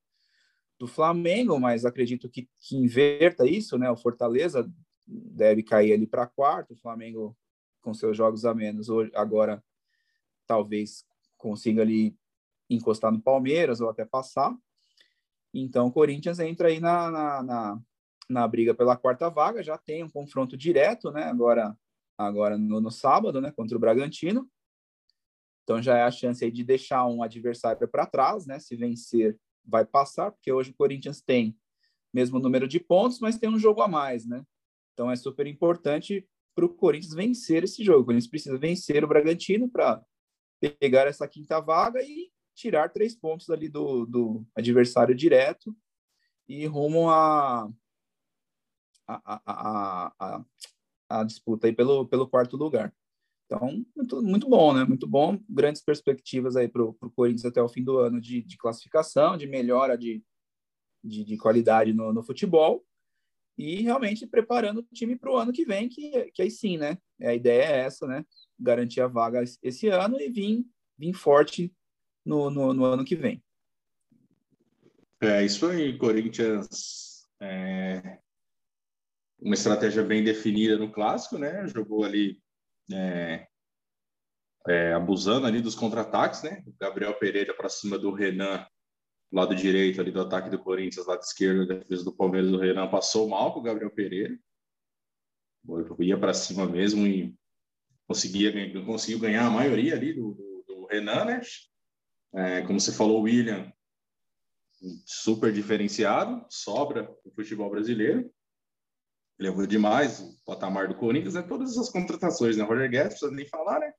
do 0.78 0.86
Flamengo, 0.86 1.58
mas 1.60 1.86
acredito 1.86 2.30
que, 2.30 2.50
que 2.60 2.76
inverta 2.76 3.48
isso, 3.48 3.78
né? 3.78 3.90
O 3.90 3.98
Fortaleza 3.98 4.70
deve 5.08 5.64
cair 5.64 5.94
ali 5.94 6.06
para 6.06 6.28
quarto. 6.28 6.74
O 6.74 6.78
Flamengo, 6.78 7.38
com 7.82 7.94
seus 7.94 8.18
jogos 8.18 8.44
a 8.44 8.54
menos, 8.54 8.90
hoje, 8.90 9.12
agora 9.16 9.64
talvez 10.46 11.06
consiga 11.38 11.82
ali 11.82 12.18
encostar 12.70 13.12
no 13.14 13.22
Palmeiras 13.22 13.80
ou 13.80 13.90
até 13.90 14.04
passar. 14.04 14.54
Então, 15.54 15.88
o 15.88 15.92
Corinthians 15.92 16.40
entra 16.40 16.68
aí 16.68 16.80
na, 16.80 17.12
na, 17.12 17.44
na, 17.44 17.82
na, 18.30 18.48
briga 18.48 18.74
pela 18.74 18.98
quarta 18.98 19.30
vaga, 19.30 19.64
já 19.64 19.78
tem 19.78 20.04
um 20.04 20.10
confronto 20.10 20.58
direto, 20.58 21.12
né? 21.12 21.24
Agora, 21.24 21.78
agora 22.18 22.58
no, 22.58 22.80
no, 22.80 22.92
sábado, 22.92 23.42
né? 23.42 23.52
Contra 23.52 23.78
o 23.78 23.80
Bragantino. 23.80 24.50
Então, 25.64 25.82
já 25.82 25.98
é 25.98 26.04
a 26.04 26.12
chance 26.12 26.50
de 26.52 26.64
deixar 26.64 27.06
um 27.06 27.24
adversário 27.24 27.88
para 27.88 28.06
trás, 28.06 28.46
né? 28.46 28.60
Se 28.60 28.76
vencer, 28.76 29.38
vai 29.66 29.86
passar, 29.86 30.32
porque 30.32 30.52
hoje 30.52 30.72
o 30.72 30.76
Corinthians 30.76 31.22
tem 31.22 31.58
mesmo 32.14 32.40
número 32.40 32.68
de 32.68 32.80
pontos, 32.80 33.20
mas 33.20 33.38
tem 33.38 33.50
um 33.50 33.58
jogo 33.58 33.82
a 33.82 33.88
mais, 33.88 34.26
né? 34.26 34.44
Então 34.94 35.10
é 35.10 35.16
super 35.16 35.48
importante 35.48 36.28
para 36.56 36.66
o 36.66 36.70
Corinthians 36.70 37.14
vencer 37.14 37.64
esse 37.64 37.84
jogo. 37.84 38.02
O 38.02 38.06
Corinthians 38.06 38.30
precisa 38.30 38.58
vencer 38.58 39.04
o 39.04 39.08
Bragantino 39.08 39.68
para 39.68 40.04
pegar 40.80 41.08
essa 41.08 41.28
quinta 41.28 41.60
vaga 41.60 42.02
e 42.04 42.32
tirar 42.56 42.90
três 42.90 43.16
pontos 43.16 43.50
ali 43.50 43.68
do, 43.68 44.06
do 44.06 44.46
adversário 44.56 45.16
direto 45.16 45.76
e 46.48 46.66
rumo 46.68 47.10
a, 47.10 47.68
a, 49.08 49.42
a, 49.46 50.14
a, 50.20 50.46
a 51.10 51.24
disputa 51.24 51.68
aí 51.68 51.74
pelo, 51.74 52.08
pelo 52.08 52.28
quarto 52.28 52.58
lugar. 52.58 52.94
Então, 53.46 53.84
muito, 53.96 54.22
muito 54.22 54.50
bom, 54.50 54.74
né? 54.74 54.84
Muito 54.84 55.08
bom. 55.08 55.40
Grandes 55.50 55.84
perspectivas 55.84 56.56
aí 56.56 56.68
para 56.68 56.84
o 56.84 56.94
Corinthians 57.16 57.46
até 57.46 57.62
o 57.62 57.70
fim 57.70 57.84
do 57.84 58.00
ano 58.00 58.20
de, 58.20 58.42
de 58.42 58.58
classificação, 58.58 59.38
de 59.38 59.46
melhora 59.46 59.98
de, 59.98 60.24
de, 61.04 61.24
de 61.24 61.38
qualidade 61.38 61.94
no, 61.94 62.14
no 62.14 62.24
futebol 62.24 62.84
e 63.58 63.82
realmente 63.82 64.26
preparando 64.26 64.80
o 64.80 64.88
time 64.94 65.16
para 65.16 65.32
o 65.32 65.38
ano 65.38 65.54
que 65.54 65.66
vem, 65.66 65.88
que, 65.88 66.32
que 66.32 66.42
aí 66.42 66.50
sim, 66.50 66.78
né? 66.78 66.98
A 67.22 67.34
ideia 67.34 67.64
é 67.64 67.80
essa, 67.82 68.08
né? 68.08 68.26
Garantir 68.60 69.02
a 69.02 69.08
vaga 69.08 69.44
esse 69.62 69.88
ano 69.88 70.20
e 70.20 70.30
vir, 70.30 70.66
vir 70.98 71.14
forte 71.14 71.72
no, 72.26 72.50
no, 72.50 72.74
no 72.74 72.86
ano 72.86 73.06
que 73.06 73.16
vem. 73.16 73.44
É 75.22 75.46
isso 75.46 75.68
aí, 75.68 75.98
Corinthians. 75.98 77.28
É, 77.40 78.20
uma 79.44 79.56
estratégia 79.56 80.04
bem 80.04 80.24
definida 80.24 80.78
no 80.78 80.92
clássico, 80.92 81.38
né? 81.38 81.68
Jogou 81.68 82.04
ali 82.04 82.42
é, 82.92 83.46
é, 84.68 84.94
abusando 84.94 85.46
ali 85.46 85.62
dos 85.62 85.76
contra-ataques, 85.76 86.42
né? 86.44 86.64
O 86.66 86.74
Gabriel 86.80 87.14
Pereira 87.20 87.54
para 87.54 87.70
cima 87.70 87.98
do 87.98 88.12
Renan 88.12 88.66
lado 89.32 89.56
direito 89.56 90.00
ali 90.00 90.12
do 90.12 90.22
ataque 90.22 90.50
do 90.50 90.60
Corinthians, 90.60 91.08
lado 91.08 91.22
esquerdo 91.22 91.66
defesa 91.66 92.04
do 92.04 92.16
Palmeiras, 92.16 92.52
o 92.52 92.58
Renan 92.58 92.88
passou 92.88 93.28
mal 93.28 93.52
com 93.52 93.60
o 93.60 93.64
Gabriel 93.64 93.90
Pereira. 93.90 94.38
Ia 96.00 96.18
para 96.20 96.36
cima 96.36 96.68
mesmo 96.68 97.08
e 97.08 97.36
conseguia, 98.08 98.52
conseguiu 98.86 99.20
ganhar 99.20 99.48
a 99.48 99.50
maioria 99.50 99.96
ali 99.96 100.14
do, 100.14 100.34
do, 100.34 100.64
do 100.68 100.86
Renan, 100.86 101.26
né? 101.26 101.42
É, 102.36 102.62
como 102.62 102.80
você 102.80 102.92
falou, 102.92 103.22
o 103.22 103.24
William, 103.24 103.72
super 105.06 105.52
diferenciado, 105.52 106.46
sobra 106.50 107.10
o 107.24 107.32
futebol 107.32 107.70
brasileiro. 107.70 108.32
Levou 109.40 109.66
demais 109.66 110.20
o 110.20 110.38
patamar 110.46 110.88
do 110.88 110.96
Corinthians, 110.96 111.34
né? 111.34 111.42
Todas 111.42 111.72
essas 111.72 111.90
contratações, 111.90 112.58
né? 112.58 112.64
Roger 112.64 112.90
Guedes, 112.90 113.20
precisa 113.20 113.32
nem 113.32 113.48
falar, 113.48 113.80
né? 113.80 113.92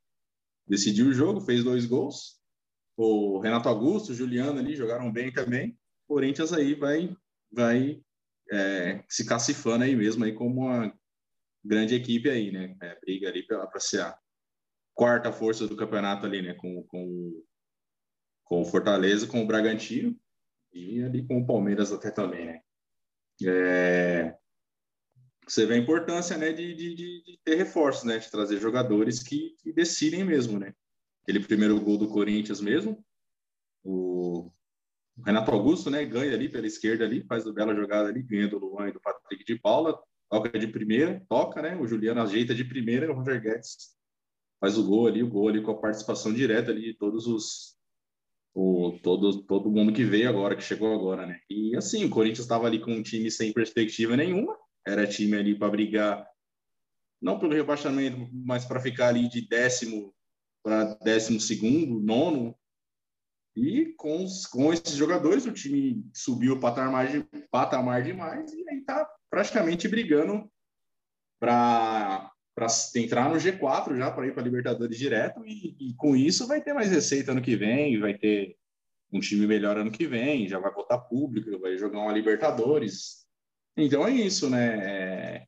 Decidiu 0.67 1.09
o 1.09 1.13
jogo, 1.13 1.41
fez 1.41 1.63
dois 1.63 1.87
gols 1.87 2.43
o 2.97 3.41
Renato 3.41 3.69
Augusto, 3.69 4.13
o 4.13 4.15
Juliano 4.15 4.59
ali 4.59 4.77
jogaram 4.77 5.11
bem 5.11 5.33
também. 5.33 5.77
O 6.07 6.15
Corinthians 6.15 6.53
aí 6.53 6.75
vai, 6.75 7.17
vai 7.51 8.01
é, 8.53 9.03
se 9.09 9.27
cacifando 9.27 9.85
aí 9.85 9.97
mesmo 9.97 10.25
aí 10.25 10.33
como 10.33 10.63
uma 10.63 10.95
grande 11.65 11.95
equipe 11.95 12.29
aí, 12.31 12.53
né? 12.53 12.77
É, 12.83 12.99
briga 13.01 13.29
ali 13.29 13.45
para 13.45 13.81
ser 13.81 14.03
a 14.03 14.19
quarta 14.95 15.33
força 15.33 15.67
do 15.67 15.77
campeonato 15.77 16.27
ali, 16.27 16.43
né? 16.43 16.55
Com, 16.55 16.85
com, 16.85 17.45
com 18.45 18.63
o 18.63 18.65
Fortaleza, 18.65 19.27
com 19.27 19.43
o 19.43 19.47
Bragantino 19.47 20.17
e 20.73 21.03
ali 21.03 21.27
com 21.27 21.39
o 21.39 21.47
Palmeiras 21.47 21.93
até 21.93 22.11
também, 22.11 22.47
né? 22.47 22.61
É, 23.45 24.37
você 25.47 25.67
vê 25.67 25.75
a 25.75 25.79
importância, 25.79 26.37
né, 26.37 26.53
de, 26.53 26.75
de, 26.75 26.95
de, 26.95 27.41
ter 27.45 27.57
reforços, 27.57 28.05
né, 28.05 28.19
de 28.19 28.31
trazer 28.31 28.59
jogadores 28.59 29.23
que, 29.23 29.55
que 29.63 29.73
decidem 29.73 30.25
mesmo, 30.25 30.59
né? 30.59 30.75
aquele 31.23 31.41
primeiro 31.41 31.81
gol 31.81 31.97
do 31.97 32.09
Corinthians 32.09 32.61
mesmo. 32.61 33.03
O 33.83 34.51
Renato 35.25 35.51
Augusto, 35.51 35.91
né, 35.91 36.05
ganha 36.05 36.35
ali 36.35 36.49
pela 36.49 36.67
esquerda 36.67 37.05
ali, 37.05 37.25
faz 37.25 37.45
uma 37.47 37.55
bela 37.55 37.75
jogada 37.75 38.09
ali, 38.09 38.23
ganha 38.23 38.49
do 38.49 38.59
Luan 38.59 38.89
e 38.89 38.93
do 38.93 39.01
Patrick 39.01 39.45
de 39.45 39.59
Paula, 39.59 39.99
toca 40.31 40.59
de 40.59 40.67
primeira, 40.69 41.25
toca, 41.29 41.63
né, 41.63 41.77
o 41.77 41.87
Juliano 41.87 42.23
ajeita 42.23 42.55
de 42.55 42.65
primeira 42.65 43.11
o 43.11 43.15
Roger 43.15 43.41
Guedes 43.41 43.95
faz 44.61 44.79
o 44.79 44.87
gol 44.87 45.07
ali, 45.07 45.23
o 45.23 45.29
gol 45.29 45.49
ali 45.49 45.63
com 45.63 45.73
a 45.73 45.79
participação 45.79 46.33
direta 46.33 46.71
ali 46.71 46.81
de 46.81 46.95
todos 46.95 47.27
os 47.27 47.75
o, 48.55 48.99
todo, 49.03 49.43
todo 49.43 49.71
mundo 49.71 49.93
que 49.93 50.05
veio 50.05 50.29
agora, 50.29 50.55
que 50.55 50.63
chegou 50.63 50.95
agora, 50.95 51.27
né? 51.27 51.41
E 51.51 51.77
assim, 51.77 52.05
o 52.05 52.11
Corinthians 52.11 52.45
estava 52.45 52.67
ali 52.67 52.81
com 52.81 52.93
um 52.93 53.03
time 53.03 53.29
sem 53.29 53.53
perspectiva 53.53 54.17
nenhuma, 54.17 54.57
era 54.87 55.07
time 55.07 55.37
ali 55.37 55.59
para 55.59 55.71
brigar, 55.71 56.29
não 57.21 57.39
pelo 57.39 57.55
rebaixamento, 57.55 58.29
mas 58.33 58.65
para 58.65 58.81
ficar 58.81 59.09
ali 59.09 59.29
de 59.29 59.47
décimo 59.47 60.15
para 60.65 60.95
décimo 60.95 61.39
segundo, 61.39 62.01
nono. 62.01 62.57
E 63.55 63.95
com, 63.97 64.27
com 64.51 64.73
esses 64.73 64.97
jogadores, 64.97 65.47
o 65.47 65.53
time 65.53 66.05
subiu 66.13 66.55
o 66.55 66.61
patamar, 66.61 67.07
de, 67.07 67.23
patamar 67.51 68.03
demais 68.03 68.53
e 68.53 68.69
aí 68.69 68.79
está 68.79 69.09
praticamente 69.31 69.87
brigando 69.87 70.51
para 71.39 72.33
entrar 72.97 73.29
no 73.29 73.37
G4 73.37 73.97
já, 73.97 74.11
para 74.11 74.27
ir 74.27 74.35
para 74.35 74.43
Libertadores 74.43 74.99
direto. 74.99 75.45
E, 75.47 75.77
e, 75.79 75.95
com 75.95 76.17
isso 76.17 76.49
vai 76.49 76.61
ter 76.63 76.73
mais 76.73 76.91
receita 76.91 77.31
ano 77.31 77.43
que 77.43 77.55
vem, 77.55 78.01
vai 78.01 78.15
ter 78.15 78.57
um 79.13 79.21
time 79.21 79.47
melhor 79.47 79.77
ano 79.77 79.93
que 79.93 80.07
vem, 80.07 80.49
já 80.49 80.59
vai 80.59 80.73
botar 80.73 80.99
público, 80.99 81.61
vai 81.61 81.77
jogar 81.77 82.01
uma 82.01 82.13
Libertadores. 82.13 83.24
Então 83.77 84.07
é 84.07 84.11
isso, 84.11 84.49
né? 84.49 85.39
É... 85.39 85.47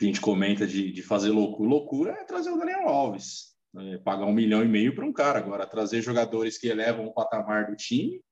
A 0.00 0.04
gente 0.04 0.20
comenta 0.20 0.66
de, 0.66 0.92
de 0.92 1.02
fazer 1.02 1.30
loucura. 1.30 1.68
Loucura 1.68 2.12
é 2.12 2.24
trazer 2.24 2.50
o 2.50 2.58
Daniel 2.58 2.88
Alves 2.88 3.56
é, 3.78 3.98
pagar 3.98 4.26
um 4.26 4.32
milhão 4.32 4.62
e 4.64 4.68
meio 4.68 4.94
para 4.94 5.04
um 5.04 5.12
cara. 5.12 5.38
Agora, 5.38 5.66
trazer 5.66 6.00
jogadores 6.02 6.58
que 6.58 6.68
elevam 6.68 7.06
o 7.06 7.12
patamar 7.12 7.66
do 7.66 7.76
time, 7.76 8.22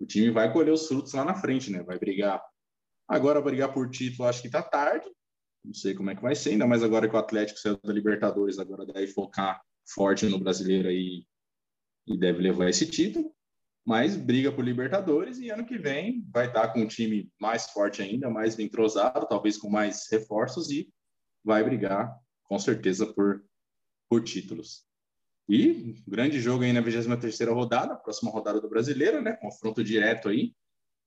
o 0.00 0.06
time 0.06 0.30
vai 0.30 0.52
colher 0.52 0.72
os 0.72 0.86
frutos 0.86 1.12
lá 1.12 1.24
na 1.24 1.34
frente, 1.34 1.70
né? 1.70 1.82
Vai 1.82 1.98
brigar. 1.98 2.42
Agora, 3.08 3.40
brigar 3.40 3.72
por 3.72 3.90
título, 3.90 4.28
acho 4.28 4.40
que 4.40 4.48
está 4.48 4.62
tarde. 4.62 5.06
Não 5.64 5.74
sei 5.74 5.94
como 5.94 6.10
é 6.10 6.16
que 6.16 6.22
vai 6.22 6.34
ser, 6.34 6.50
ainda 6.50 6.66
mais 6.66 6.82
agora 6.82 7.08
que 7.08 7.14
o 7.14 7.18
Atlético 7.18 7.58
saiu 7.58 7.78
da 7.82 7.92
Libertadores, 7.92 8.58
agora 8.58 8.84
deve 8.84 9.06
focar 9.06 9.62
forte 9.86 10.26
no 10.26 10.38
brasileiro 10.38 10.88
aí 10.88 11.24
e 12.06 12.18
deve 12.18 12.42
levar 12.42 12.68
esse 12.68 12.90
título. 12.90 13.32
Mas 13.84 14.16
briga 14.16 14.52
por 14.52 14.64
Libertadores 14.64 15.38
e 15.38 15.50
ano 15.50 15.66
que 15.66 15.76
vem 15.76 16.24
vai 16.30 16.46
estar 16.46 16.68
com 16.68 16.80
um 16.80 16.86
time 16.86 17.30
mais 17.40 17.70
forte 17.70 18.00
ainda, 18.00 18.30
mais 18.30 18.58
entrosado, 18.58 19.26
talvez 19.28 19.56
com 19.56 19.68
mais 19.68 20.08
reforços 20.10 20.70
e 20.70 20.88
vai 21.44 21.64
brigar 21.64 22.16
com 22.44 22.58
certeza 22.58 23.06
por, 23.06 23.44
por 24.08 24.22
títulos. 24.22 24.84
E 25.48 26.02
grande 26.06 26.40
jogo 26.40 26.62
aí 26.62 26.72
na 26.72 26.80
23 26.80 27.48
rodada, 27.48 27.96
próxima 27.96 28.30
rodada 28.30 28.60
do 28.60 28.68
Brasileiro, 28.68 29.20
né? 29.20 29.32
Confronto 29.32 29.82
direto 29.82 30.28
aí. 30.28 30.54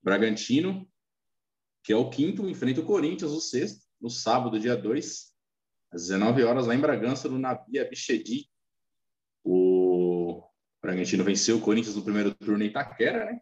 Bragantino, 0.03 0.87
que 1.83 1.93
é 1.93 1.95
o 1.95 2.09
quinto, 2.09 2.47
enfrenta 2.49 2.81
o 2.81 2.85
Corinthians, 2.85 3.31
o 3.31 3.39
sexto, 3.39 3.85
no 3.99 4.09
sábado, 4.09 4.59
dia 4.59 4.75
2, 4.75 5.33
às 5.91 6.01
19 6.03 6.43
horas, 6.43 6.67
lá 6.67 6.75
em 6.75 6.79
Bragança, 6.79 7.29
no 7.29 7.39
Navia 7.39 7.87
Bichedi. 7.89 8.49
Bragantino 10.85 11.23
venceu 11.23 11.57
o 11.57 11.61
Corinthians 11.61 11.95
no 11.95 12.03
primeiro 12.03 12.35
turno 12.35 12.63
em 12.63 12.67
Itaquera, 12.67 13.25
né? 13.25 13.41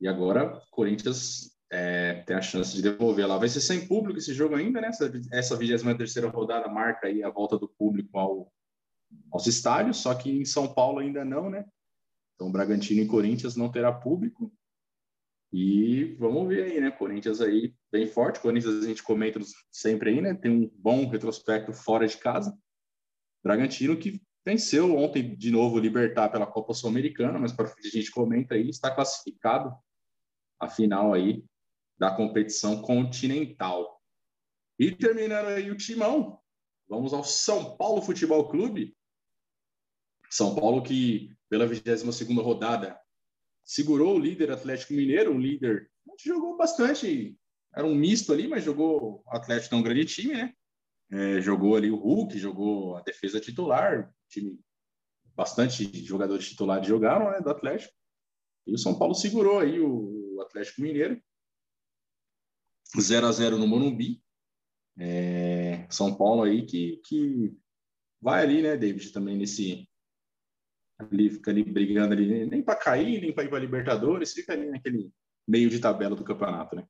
E 0.00 0.06
agora 0.06 0.56
o 0.56 0.70
Corinthians 0.70 1.58
é, 1.72 2.22
tem 2.22 2.36
a 2.36 2.40
chance 2.40 2.72
de 2.72 2.80
devolver 2.80 3.26
lá. 3.26 3.36
Vai 3.36 3.48
ser 3.48 3.60
sem 3.60 3.88
público 3.88 4.18
esse 4.18 4.32
jogo 4.32 4.54
ainda, 4.54 4.80
né? 4.80 4.90
Essa 5.32 5.56
23 5.56 6.16
rodada 6.32 6.68
marca 6.68 7.08
aí 7.08 7.24
a 7.24 7.30
volta 7.30 7.58
do 7.58 7.68
público 7.68 8.16
ao, 8.16 8.52
aos 9.32 9.48
estádios, 9.48 9.96
só 9.96 10.14
que 10.14 10.30
em 10.30 10.44
São 10.44 10.72
Paulo 10.72 11.00
ainda 11.00 11.24
não, 11.24 11.50
né? 11.50 11.66
Então, 12.36 12.52
Bragantino 12.52 13.02
e 13.02 13.08
Corinthians 13.08 13.56
não 13.56 13.72
terá 13.72 13.92
público. 13.92 14.52
E 15.52 16.14
vamos 16.20 16.46
ver 16.46 16.62
aí, 16.62 16.80
né? 16.80 16.92
Corinthians 16.92 17.40
aí 17.40 17.74
bem 17.90 18.06
forte. 18.06 18.38
Corinthians 18.38 18.84
a 18.84 18.86
gente 18.86 19.02
comenta 19.02 19.40
sempre 19.72 20.10
aí, 20.10 20.20
né? 20.20 20.32
Tem 20.32 20.50
um 20.52 20.70
bom 20.76 21.08
retrospecto 21.08 21.72
fora 21.72 22.06
de 22.06 22.16
casa. 22.18 22.56
Bragantino 23.42 23.96
que 23.96 24.22
venceu 24.48 24.96
ontem 24.96 25.36
de 25.36 25.50
novo 25.50 25.76
o 25.76 25.78
Libertar 25.78 26.30
pela 26.30 26.46
Copa 26.46 26.72
Sul-Americana, 26.72 27.38
mas 27.38 27.52
para 27.52 27.66
a 27.66 27.88
gente 27.88 28.10
comenta 28.10 28.54
aí, 28.54 28.70
está 28.70 28.90
classificado 28.90 29.76
a 30.58 30.70
final 30.70 31.12
aí 31.12 31.44
da 31.98 32.10
competição 32.10 32.80
continental. 32.80 34.00
E 34.78 34.90
terminando 34.90 35.48
aí 35.48 35.70
o 35.70 35.76
timão, 35.76 36.40
vamos 36.88 37.12
ao 37.12 37.22
São 37.22 37.76
Paulo 37.76 38.00
Futebol 38.00 38.48
Clube. 38.48 38.96
São 40.30 40.54
Paulo 40.54 40.82
que, 40.82 41.30
pela 41.50 41.68
22ª 41.68 42.42
rodada, 42.42 42.98
segurou 43.62 44.16
o 44.16 44.18
líder 44.18 44.50
Atlético 44.50 44.94
Mineiro, 44.94 45.30
um 45.30 45.38
líder 45.38 45.90
jogou 46.24 46.56
bastante, 46.56 47.36
era 47.74 47.86
um 47.86 47.94
misto 47.94 48.32
ali, 48.32 48.48
mas 48.48 48.64
jogou 48.64 49.22
o 49.26 49.30
Atlético 49.30 49.74
é 49.74 49.78
um 49.78 49.82
grande 49.82 50.06
time, 50.06 50.32
né? 50.32 50.54
É, 51.10 51.40
jogou 51.42 51.76
ali 51.76 51.90
o 51.90 51.96
Hulk, 51.96 52.38
jogou 52.38 52.96
a 52.96 53.02
defesa 53.02 53.40
titular, 53.40 54.10
time 54.28 54.58
bastante 55.34 56.04
jogadores 56.04 56.48
titulares 56.48 56.86
jogaram, 56.86 57.30
né, 57.30 57.40
do 57.40 57.50
Atlético. 57.50 57.94
E 58.66 58.74
o 58.74 58.78
São 58.78 58.98
Paulo 58.98 59.14
segurou 59.14 59.60
aí 59.60 59.80
o 59.80 60.40
Atlético 60.42 60.82
Mineiro 60.82 61.22
0 62.98 63.26
a 63.26 63.32
0 63.32 63.58
no 63.58 63.66
Morumbi. 63.66 64.22
É, 64.98 65.86
São 65.90 66.16
Paulo 66.16 66.42
aí 66.42 66.66
que, 66.66 67.00
que 67.04 67.56
vai 68.20 68.42
ali, 68.42 68.62
né, 68.62 68.76
David, 68.76 69.12
também 69.12 69.36
nesse 69.36 69.88
ali 70.98 71.30
fica 71.30 71.52
ali 71.52 71.62
brigando 71.62 72.12
ali, 72.12 72.44
nem 72.46 72.60
para 72.60 72.74
cair, 72.74 73.20
nem 73.20 73.32
para 73.32 73.44
ir 73.44 73.48
para 73.48 73.60
Libertadores, 73.60 74.32
fica 74.32 74.52
ali 74.52 74.68
naquele 74.68 75.12
meio 75.46 75.70
de 75.70 75.78
tabela 75.78 76.16
do 76.16 76.24
campeonato, 76.24 76.74
né? 76.74 76.86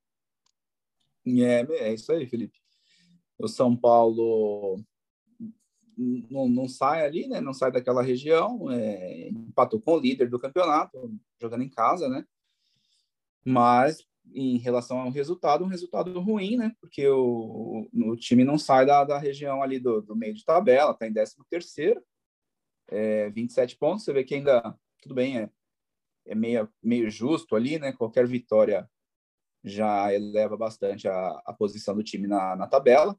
É, 1.27 1.89
é 1.89 1.95
isso 1.95 2.11
aí, 2.11 2.27
Felipe. 2.27 2.59
O 3.39 3.47
São 3.47 3.77
Paulo 3.77 4.83
não, 5.99 6.49
não 6.49 6.69
sai 6.69 7.05
ali, 7.05 7.27
né? 7.27 7.41
Não 7.41 7.53
sai 7.53 7.73
daquela 7.73 8.03
região, 8.03 8.71
é, 8.71 9.29
empatou 9.29 9.81
com 9.81 9.95
o 9.95 9.99
líder 9.99 10.29
do 10.31 10.39
campeonato, 10.39 11.13
jogando 11.41 11.65
em 11.65 11.69
casa, 11.69 12.09
né? 12.09 12.25
Mas 13.45 14.07
em 14.33 14.59
relação 14.59 15.01
ao 15.01 15.11
resultado, 15.11 15.65
um 15.65 15.69
resultado 15.69 16.19
ruim, 16.21 16.57
né? 16.57 16.73
Porque 16.81 17.09
o, 17.09 17.89
o 17.93 18.17
time 18.17 18.45
não 18.45 18.59
sai 18.59 18.87
da, 18.87 19.03
da 19.05 19.19
região 19.19 19.63
ali 19.63 19.81
do, 19.81 20.01
do 20.01 20.15
meio 20.15 20.35
de 20.35 20.45
tabela, 20.45 20.93
está 20.93 21.07
em 21.07 21.13
13 21.13 21.37
terceiro, 21.51 22.03
é, 22.89 23.31
27 23.31 23.77
pontos. 23.77 24.05
Você 24.05 24.13
vê 24.13 24.23
que 24.23 24.35
ainda, 24.35 24.79
tudo 25.03 25.15
bem, 25.15 25.39
é, 25.39 25.51
é 26.27 26.35
meio, 26.35 26.69
meio 26.83 27.11
justo 27.11 27.57
ali, 27.57 27.79
né? 27.79 27.93
Qualquer 27.93 28.27
vitória 28.27 28.89
já 29.65 30.15
eleva 30.15 30.57
bastante 30.57 31.09
a, 31.09 31.43
a 31.45 31.53
posição 31.53 31.97
do 31.97 32.05
time 32.05 32.29
na, 32.29 32.55
na 32.55 32.69
tabela, 32.69 33.19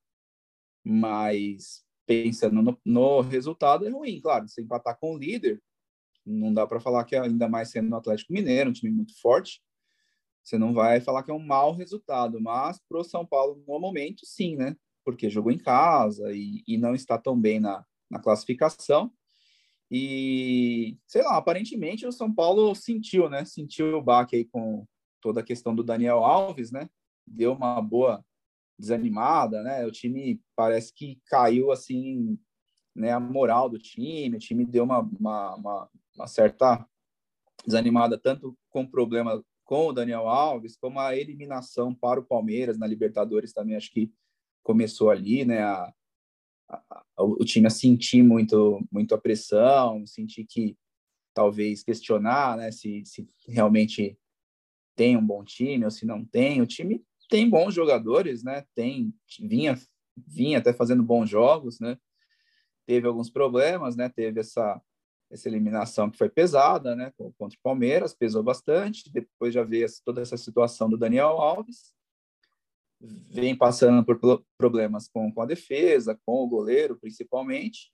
mas 0.84 1.86
pensando 2.10 2.64
no, 2.64 2.82
no, 2.84 3.22
resultado 3.22 3.86
é 3.86 3.90
ruim, 3.92 4.20
claro. 4.20 4.48
Se 4.48 4.60
empatar 4.60 4.98
com 5.00 5.14
o 5.14 5.18
líder, 5.18 5.62
não 6.26 6.52
dá 6.52 6.66
para 6.66 6.80
falar 6.80 7.04
que 7.04 7.16
é 7.16 7.20
ainda 7.20 7.48
mais 7.48 7.70
sendo 7.70 7.88
no 7.88 7.98
Atlético 7.98 8.34
Mineiro, 8.34 8.72
um 8.72 8.74
time 8.74 8.92
muito 8.92 9.14
forte, 9.22 9.62
você 10.44 10.58
não 10.58 10.74
vai 10.74 11.00
falar 11.00 11.22
que 11.22 11.30
é 11.30 11.34
um 11.34 11.46
mau 11.46 11.72
resultado, 11.72 12.42
mas 12.42 12.80
para 12.90 13.00
o 13.00 13.04
São 13.04 13.24
Paulo, 13.24 13.64
no 13.68 13.80
momento, 13.80 14.26
sim, 14.26 14.56
né? 14.56 14.76
Porque 15.06 15.30
jogou 15.30 15.52
em 15.52 15.60
casa 15.60 16.34
e, 16.34 16.64
e 16.68 16.80
não 16.80 16.96
está 16.96 17.16
tão 17.16 17.40
bem 17.40 17.60
na, 17.60 17.86
na 18.10 18.20
classificação. 18.20 19.12
E, 19.92 20.98
sei 21.06 21.22
lá, 21.22 21.38
aparentemente 21.38 22.08
o 22.08 22.12
São 22.12 22.34
Paulo 22.34 22.74
sentiu, 22.74 23.30
né? 23.30 23.46
Sentiu 23.46 23.98
o 23.98 24.02
baque 24.02 24.36
aí 24.36 24.46
com 24.46 24.84
toda 25.22 25.42
a 25.42 25.44
questão 25.44 25.76
do 25.76 25.84
Daniel 25.84 26.24
Alves, 26.24 26.72
né? 26.72 26.90
Deu 27.28 27.54
uma 27.54 27.80
boa 27.80 28.26
desanimada, 28.80 29.62
né? 29.62 29.86
O 29.86 29.92
time 29.92 30.42
parece 30.56 30.94
que 30.94 31.20
caiu, 31.26 31.72
assim, 31.72 32.40
né? 32.96 33.12
A 33.12 33.20
moral 33.20 33.70
do 33.70 33.78
time, 33.78 34.38
o 34.38 34.40
time 34.40 34.66
deu 34.66 34.86
uma, 34.86 35.00
uma, 35.00 35.56
uma, 35.56 35.90
uma 36.16 36.28
certa 36.28 36.88
desanimada, 37.66 38.18
tanto 38.18 38.58
com 38.70 38.88
problema 38.88 39.44
com 39.66 39.88
o 39.88 39.94
Daniel 39.94 40.28
Alves, 40.28 40.76
como 40.76 41.00
a 41.00 41.16
eliminação 41.16 41.94
para 41.94 42.20
o 42.20 42.26
Palmeiras 42.26 42.80
na 42.80 42.88
Libertadores 42.88 43.54
também 43.54 43.76
acho 43.76 43.92
que 43.92 44.12
começou 44.64 45.12
ali, 45.12 45.46
né? 45.46 45.62
A, 45.62 45.94
a, 46.70 47.04
o 47.18 47.44
time 47.44 47.68
a 47.68 47.72
sentir 47.72 48.24
muito, 48.24 48.82
muito 48.92 49.14
a 49.14 49.18
pressão, 49.18 50.06
sentir 50.08 50.46
que 50.46 50.78
talvez 51.34 51.84
questionar, 51.84 52.58
né? 52.58 52.72
Se, 52.72 53.04
se 53.06 53.30
realmente 53.48 54.18
tem 54.96 55.16
um 55.16 55.26
bom 55.26 55.44
time 55.44 55.86
ou 55.86 55.92
se 55.92 56.06
não 56.06 56.26
tem. 56.26 56.62
O 56.62 56.68
time 56.68 57.04
tem 57.30 57.50
bons 57.50 57.74
jogadores, 57.74 58.44
né? 58.44 58.66
Tem 58.76 59.14
vinha 59.40 59.80
vinha 60.28 60.58
até 60.58 60.74
fazendo 60.74 61.02
bons 61.02 61.30
jogos, 61.30 61.80
né? 61.80 61.98
Teve 62.86 63.08
alguns 63.08 63.30
problemas, 63.30 63.96
né? 63.96 64.10
Teve 64.10 64.42
essa 64.42 64.82
essa 65.32 65.48
eliminação 65.48 66.10
que 66.10 66.18
foi 66.18 66.28
pesada, 66.28 66.96
né, 66.96 67.14
contra 67.38 67.56
o 67.56 67.62
Palmeiras, 67.62 68.16
pesou 68.16 68.42
bastante. 68.42 69.12
Depois 69.12 69.54
já 69.54 69.64
veio 69.64 69.86
toda 70.04 70.22
essa 70.22 70.36
situação 70.36 70.90
do 70.90 70.98
Daniel 70.98 71.40
Alves, 71.40 71.94
vem 73.00 73.56
passando 73.56 74.04
por 74.04 74.44
problemas 74.58 75.08
com, 75.08 75.32
com 75.32 75.42
a 75.42 75.46
defesa, 75.46 76.20
com 76.26 76.44
o 76.44 76.48
goleiro, 76.48 76.98
principalmente. 77.00 77.92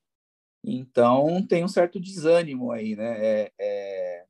Então 0.64 1.46
tem 1.46 1.64
um 1.64 1.68
certo 1.68 2.00
desânimo 2.00 2.72
aí, 2.72 2.96
né? 2.96 3.18
É, 3.20 3.52
é... 3.60 4.26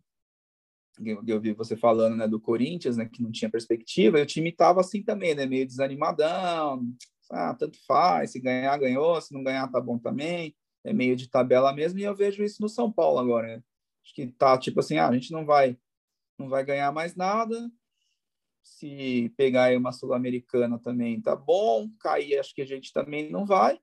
Eu 1.27 1.39
vi 1.41 1.53
você 1.53 1.75
falando 1.75 2.15
né, 2.15 2.27
do 2.27 2.39
Corinthians, 2.39 2.97
né, 2.97 3.05
que 3.05 3.21
não 3.21 3.31
tinha 3.31 3.49
perspectiva, 3.49 4.19
e 4.19 4.21
o 4.21 4.25
time 4.25 4.49
estava 4.49 4.81
assim 4.81 5.03
também, 5.03 5.35
né, 5.35 5.45
meio 5.45 5.65
desanimadão. 5.65 6.83
Ah, 7.31 7.53
tanto 7.53 7.77
faz, 7.87 8.31
se 8.31 8.39
ganhar, 8.39 8.77
ganhou, 8.77 9.19
se 9.19 9.33
não 9.33 9.43
ganhar, 9.43 9.67
tá 9.67 9.81
bom 9.81 9.97
também 9.97 10.55
é 10.85 10.93
meio 10.93 11.15
de 11.15 11.27
tabela 11.27 11.73
mesmo, 11.73 11.99
e 11.99 12.03
eu 12.03 12.15
vejo 12.15 12.43
isso 12.43 12.61
no 12.61 12.69
São 12.69 12.91
Paulo 12.91 13.17
agora. 13.17 13.47
Né? 13.47 13.63
Acho 14.03 14.13
que 14.13 14.27
tá 14.27 14.57
tipo 14.57 14.79
assim, 14.79 14.97
ah, 14.97 15.09
a 15.09 15.13
gente 15.13 15.31
não 15.31 15.45
vai 15.45 15.77
não 16.37 16.49
vai 16.49 16.63
ganhar 16.63 16.91
mais 16.91 17.15
nada. 17.15 17.71
Se 18.61 19.33
pegar 19.37 19.65
aí 19.65 19.77
uma 19.77 19.93
sul-americana 19.93 20.77
também 20.77 21.21
tá 21.21 21.35
bom, 21.35 21.89
cair 21.99 22.37
acho 22.37 22.53
que 22.53 22.61
a 22.61 22.65
gente 22.65 22.91
também 22.93 23.31
não 23.31 23.45
vai. 23.45 23.79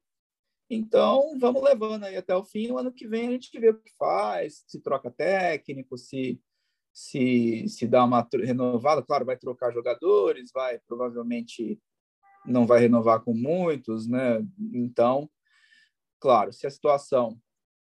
Então, 0.68 1.38
vamos 1.38 1.62
levando 1.62 2.04
aí 2.04 2.16
até 2.16 2.34
o 2.36 2.44
fim. 2.44 2.70
O 2.70 2.78
ano 2.78 2.92
que 2.92 3.06
vem 3.06 3.28
a 3.28 3.30
gente 3.32 3.58
vê 3.58 3.70
o 3.70 3.80
que 3.80 3.90
faz, 3.96 4.64
se 4.66 4.80
troca 4.80 5.10
técnico, 5.10 5.96
se 5.96 6.40
se, 6.92 7.66
se 7.68 7.86
dá 7.86 8.04
uma 8.04 8.26
renovada. 8.32 9.02
Claro, 9.02 9.24
vai 9.24 9.36
trocar 9.36 9.72
jogadores, 9.72 10.50
vai 10.52 10.78
provavelmente 10.86 11.80
não 12.44 12.66
vai 12.66 12.80
renovar 12.80 13.20
com 13.20 13.34
muitos, 13.34 14.08
né? 14.08 14.44
Então, 14.74 15.30
Claro, 16.22 16.52
se 16.52 16.68
a 16.68 16.70
situação 16.70 17.36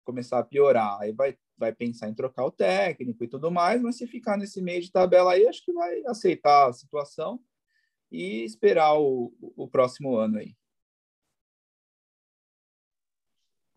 começar 0.06 0.40
a 0.40 0.44
piorar, 0.46 0.98
aí 1.02 1.12
vai, 1.12 1.38
vai 1.58 1.76
pensar 1.76 2.08
em 2.08 2.14
trocar 2.14 2.46
o 2.46 2.52
técnico 2.52 3.22
e 3.22 3.28
tudo 3.28 3.52
mais, 3.52 3.82
mas 3.82 3.98
se 3.98 4.08
ficar 4.08 4.38
nesse 4.38 4.62
meio 4.62 4.82
de 4.82 4.90
tabela 4.90 5.34
aí, 5.34 5.46
acho 5.46 5.62
que 5.62 5.74
vai 5.74 6.02
aceitar 6.06 6.70
a 6.70 6.72
situação 6.72 7.38
e 8.10 8.46
esperar 8.46 8.98
o, 8.98 9.34
o 9.58 9.68
próximo 9.68 10.16
ano 10.16 10.38
aí. 10.38 10.56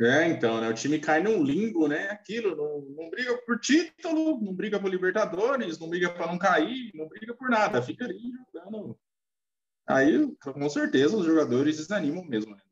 É, 0.01 0.27
então, 0.27 0.61
né? 0.61 0.69
O 0.69 0.75
time 0.75 0.99
cai 0.99 1.23
num 1.23 1.43
limbo, 1.43 1.87
né? 1.87 2.09
Aquilo, 2.11 2.57
não, 2.57 2.81
não 2.81 3.11
briga 3.11 3.37
por 3.47 3.61
título, 3.61 4.41
não 4.41 4.53
briga 4.53 4.81
por 4.81 4.91
Libertadores, 4.91 5.79
não 5.79 5.89
briga 5.89 6.13
para 6.13 6.27
não 6.27 6.39
cair, 6.39 6.91
não 6.95 7.09
briga 7.09 7.35
por 7.35 7.49
nada, 7.49 7.83
fica 7.83 8.05
ali 8.05 8.19
jogando. 8.53 8.99
Aí, 9.87 10.35
com 10.37 10.69
certeza, 10.69 11.17
os 11.17 11.25
jogadores 11.25 11.77
desanimam 11.77 12.25
mesmo, 12.25 12.55
né? 12.55 12.63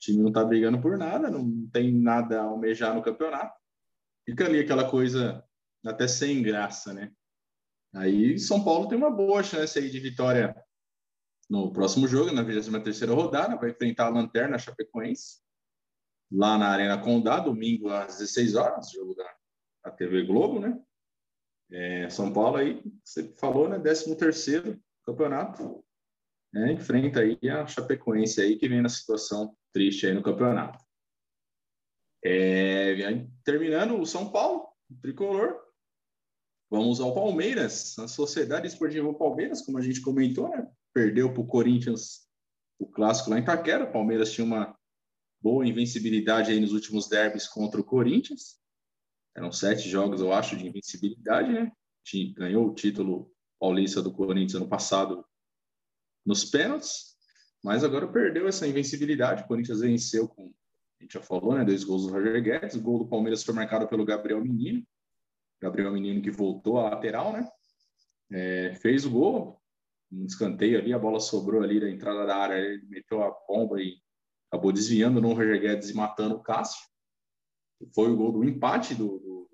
time 0.00 0.22
não 0.22 0.28
está 0.28 0.42
brigando 0.42 0.80
por 0.80 0.96
nada, 0.96 1.30
não 1.30 1.68
tem 1.68 1.92
nada 1.92 2.40
a 2.40 2.44
almejar 2.44 2.94
no 2.94 3.02
campeonato. 3.02 3.54
Fica 4.24 4.46
ali 4.46 4.60
aquela 4.60 4.90
coisa 4.90 5.44
até 5.84 6.08
sem 6.08 6.42
graça, 6.42 6.92
né? 6.92 7.12
Aí 7.94 8.38
São 8.38 8.64
Paulo 8.64 8.88
tem 8.88 8.96
uma 8.96 9.10
boa 9.10 9.42
chance 9.42 9.78
aí 9.78 9.90
de 9.90 10.00
vitória 10.00 10.56
no 11.48 11.72
próximo 11.72 12.08
jogo, 12.08 12.32
na 12.32 12.42
23 12.42 13.00
rodada, 13.10 13.56
vai 13.56 13.70
enfrentar 13.70 14.06
a 14.06 14.10
Lanterna 14.10 14.56
a 14.56 14.58
Chapecoense, 14.58 15.40
lá 16.30 16.56
na 16.56 16.68
Arena 16.68 16.98
Condá, 16.98 17.40
domingo 17.40 17.88
às 17.88 18.18
16 18.18 18.54
horas, 18.54 18.90
jogo 18.90 19.14
da, 19.14 19.90
TV 19.90 20.24
Globo, 20.24 20.60
né? 20.60 20.80
É, 21.70 22.08
São 22.08 22.32
Paulo 22.32 22.56
aí, 22.56 22.82
você 23.02 23.32
falou, 23.34 23.68
né? 23.68 23.78
13 23.78 24.16
terceiro 24.16 24.80
campeonato, 25.04 25.84
né? 26.52 26.72
enfrenta 26.72 27.20
aí 27.20 27.38
a 27.48 27.66
Chapecoense 27.66 28.40
aí, 28.40 28.56
que 28.56 28.68
vem 28.68 28.82
na 28.82 28.88
situação 28.88 29.56
triste 29.72 30.06
aí 30.06 30.14
no 30.14 30.22
campeonato. 30.22 30.78
É, 32.24 33.26
terminando 33.44 33.98
o 33.98 34.06
São 34.06 34.30
Paulo, 34.30 34.68
o 34.90 34.94
tricolor, 35.00 35.58
vamos 36.70 37.00
ao 37.00 37.14
Palmeiras, 37.14 37.98
a 37.98 38.06
Sociedade 38.06 38.66
Esportiva 38.66 39.12
Palmeiras, 39.14 39.62
como 39.62 39.78
a 39.78 39.82
gente 39.82 40.00
comentou, 40.00 40.48
né? 40.48 40.70
perdeu 40.92 41.32
para 41.32 41.42
o 41.42 41.46
Corinthians 41.46 42.28
o 42.78 42.86
clássico 42.86 43.30
lá 43.30 43.38
em 43.38 43.44
Taquera. 43.44 43.84
O 43.84 43.92
Palmeiras 43.92 44.32
tinha 44.32 44.44
uma 44.44 44.76
boa 45.40 45.66
invencibilidade 45.66 46.50
aí 46.50 46.60
nos 46.60 46.72
últimos 46.72 47.08
derbys 47.08 47.48
contra 47.48 47.80
o 47.80 47.84
Corinthians. 47.84 48.60
Eram 49.36 49.52
sete 49.52 49.88
jogos, 49.88 50.20
eu 50.20 50.32
acho, 50.32 50.56
de 50.56 50.66
invencibilidade, 50.66 51.52
né? 51.52 51.72
Ganhou 52.34 52.68
o 52.68 52.74
título 52.74 53.32
paulista 53.58 54.02
do 54.02 54.12
Corinthians 54.12 54.54
ano 54.54 54.68
passado 54.68 55.24
nos 56.26 56.44
pênaltis, 56.44 57.16
mas 57.62 57.84
agora 57.84 58.10
perdeu 58.10 58.48
essa 58.48 58.66
invencibilidade. 58.66 59.42
O 59.42 59.46
Corinthians 59.46 59.80
venceu 59.80 60.28
com, 60.28 60.52
a 60.98 61.02
gente 61.02 61.14
já 61.14 61.22
falou, 61.22 61.54
né? 61.54 61.64
Dois 61.64 61.84
gols 61.84 62.06
do 62.06 62.12
Roger 62.12 62.42
Guedes. 62.42 62.76
O 62.76 62.82
gol 62.82 62.98
do 62.98 63.08
Palmeiras 63.08 63.42
foi 63.42 63.54
marcado 63.54 63.86
pelo 63.86 64.04
Gabriel 64.04 64.42
Menino. 64.42 64.84
Gabriel 65.60 65.92
Menino 65.92 66.22
que 66.22 66.30
voltou 66.30 66.78
à 66.78 66.90
lateral, 66.90 67.32
né? 67.32 67.48
É, 68.32 68.74
fez 68.74 69.04
o 69.04 69.10
gol, 69.10 69.60
um 70.10 70.24
escanteio 70.24 70.78
ali, 70.78 70.92
a 70.92 70.98
bola 70.98 71.20
sobrou 71.20 71.62
ali 71.62 71.80
da 71.80 71.90
entrada 71.90 72.24
da 72.26 72.36
área, 72.36 72.54
ele 72.54 72.84
meteu 72.86 73.22
a 73.22 73.30
bomba 73.46 73.80
e 73.80 74.00
acabou 74.50 74.72
desviando 74.72 75.20
no 75.20 75.32
Roger 75.32 75.60
Guedes 75.60 75.90
e 75.90 75.94
matando 75.94 76.34
o 76.36 76.42
Cássio. 76.42 76.88
Foi 77.94 78.10
o 78.10 78.16
gol 78.16 78.32
do 78.32 78.44
empate 78.44 78.94
do, 78.94 79.18
do, 79.18 79.50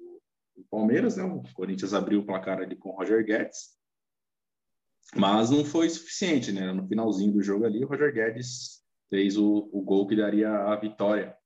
do 0.57 0.65
Palmeiras, 0.71 1.17
né? 1.17 1.23
O 1.23 1.43
Corinthians 1.55 1.93
abriu 1.93 2.21
o 2.21 2.27
placar 2.27 2.59
ali 2.59 2.75
com 2.75 2.89
o 2.89 2.97
Roger 2.97 3.25
Guedes. 3.25 3.77
Mas 5.15 5.51
não 5.51 5.65
foi 5.65 5.89
suficiente, 5.89 6.51
né? 6.51 6.73
No 6.73 6.89
finalzinho 6.89 7.33
do 7.33 7.43
jogo 7.43 7.65
ali, 7.65 7.85
o 7.85 7.89
Roger 7.89 8.13
Guedes 8.13 8.83
fez 9.09 9.37
o, 9.37 9.69
o 9.73 9.83
gol 9.83 10.07
que 10.07 10.17
daria 10.17 10.51
a 10.51 10.77
vitória. 10.77 11.37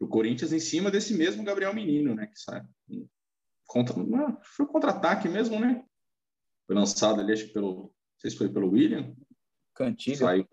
O 0.00 0.08
Corinthians 0.08 0.52
em 0.52 0.58
cima 0.58 0.90
desse 0.90 1.14
mesmo 1.14 1.44
Gabriel 1.44 1.74
Menino, 1.74 2.14
né? 2.14 2.26
Que 2.26 2.38
sai 2.40 2.62
contra, 3.70 3.94
foi 4.42 4.66
contra-ataque 4.66 5.28
mesmo, 5.28 5.60
né? 5.60 5.84
Foi 6.66 6.74
lançado 6.74 7.20
ali, 7.20 7.32
acho 7.32 7.46
que 7.46 7.52
pelo. 7.52 7.82
Não 7.82 7.90
sei 8.18 8.30
se 8.30 8.36
foi 8.36 8.48
pelo 8.48 8.70
William. 8.70 9.14
Cantilho. 9.74 10.16
Saiu 10.16 10.46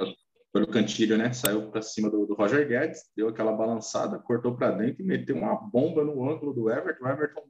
pelo 0.58 0.68
Cantilho, 0.68 1.18
né? 1.18 1.32
Saiu 1.34 1.70
para 1.70 1.84
cima 1.84 2.10
do, 2.10 2.26
do, 2.26 2.34
Roger 2.34 2.68
Guedes, 2.68 3.12
deu 3.16 3.30
aquela 3.30 3.52
balançada, 3.52 4.18
cortou 4.18 4.56
para 4.56 4.72
dentro 4.72 5.04
e 5.04 5.06
meteu 5.06 5.36
uma 5.36 5.56
bomba 5.56 6.04
no 6.04 6.28
ângulo 6.28 6.52
do 6.52 6.72
Everton. 6.72 7.06
O 7.06 7.08
Everton 7.08 7.44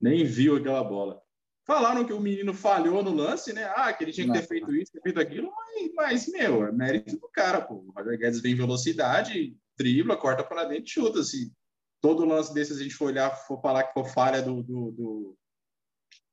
nem 0.00 0.24
viu 0.24 0.56
aquela 0.56 0.82
bola. 0.82 1.22
Falaram 1.64 2.04
que 2.04 2.12
o 2.12 2.20
menino 2.20 2.52
falhou 2.52 3.04
no 3.04 3.14
lance, 3.14 3.52
né? 3.52 3.70
Ah, 3.76 3.92
que 3.92 4.02
ele 4.02 4.12
tinha 4.12 4.26
que 4.26 4.32
ter 4.32 4.46
feito 4.46 4.74
isso, 4.74 4.92
ter 4.92 5.02
feito 5.02 5.20
aquilo, 5.20 5.52
mas, 5.54 5.94
mas 5.94 6.28
meu, 6.28 6.66
é 6.66 6.72
mérito 6.72 7.16
do 7.18 7.28
cara, 7.28 7.60
pô. 7.60 7.74
O 7.74 7.92
Roger 7.96 8.18
Guedes 8.18 8.40
vem 8.40 8.52
em 8.52 8.56
velocidade, 8.56 9.56
dribla, 9.76 10.16
corta 10.16 10.42
para 10.42 10.64
dentro 10.64 10.86
e 10.86 10.90
chuta. 10.90 11.22
Se 11.22 11.52
todo 12.00 12.24
lance 12.24 12.52
desses 12.52 12.80
a 12.80 12.82
gente 12.82 12.94
for 12.94 13.06
olhar, 13.06 13.30
for 13.46 13.60
falar 13.60 13.84
que 13.84 13.92
for 13.92 14.06
falha 14.06 14.42
do, 14.42 14.62
do, 14.62 14.90
do, 14.90 15.38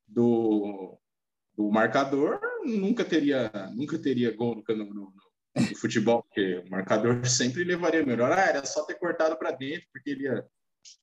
do 0.08 1.00
do 1.58 1.72
marcador, 1.72 2.40
nunca 2.66 3.06
teria, 3.06 3.50
nunca 3.74 3.98
teria 3.98 4.36
gol 4.36 4.56
no, 4.68 4.94
no, 4.94 5.14
no 5.56 5.76
futebol, 5.78 6.24
porque 6.24 6.64
o 6.66 6.70
marcador 6.70 7.26
sempre 7.26 7.64
levaria 7.64 8.06
melhor. 8.06 8.32
Ah, 8.32 8.42
era 8.42 8.66
só 8.66 8.84
ter 8.86 8.96
cortado 8.96 9.38
para 9.38 9.52
dentro, 9.52 9.88
porque 9.92 10.10
ele 10.10 10.24
ia, 10.24 10.46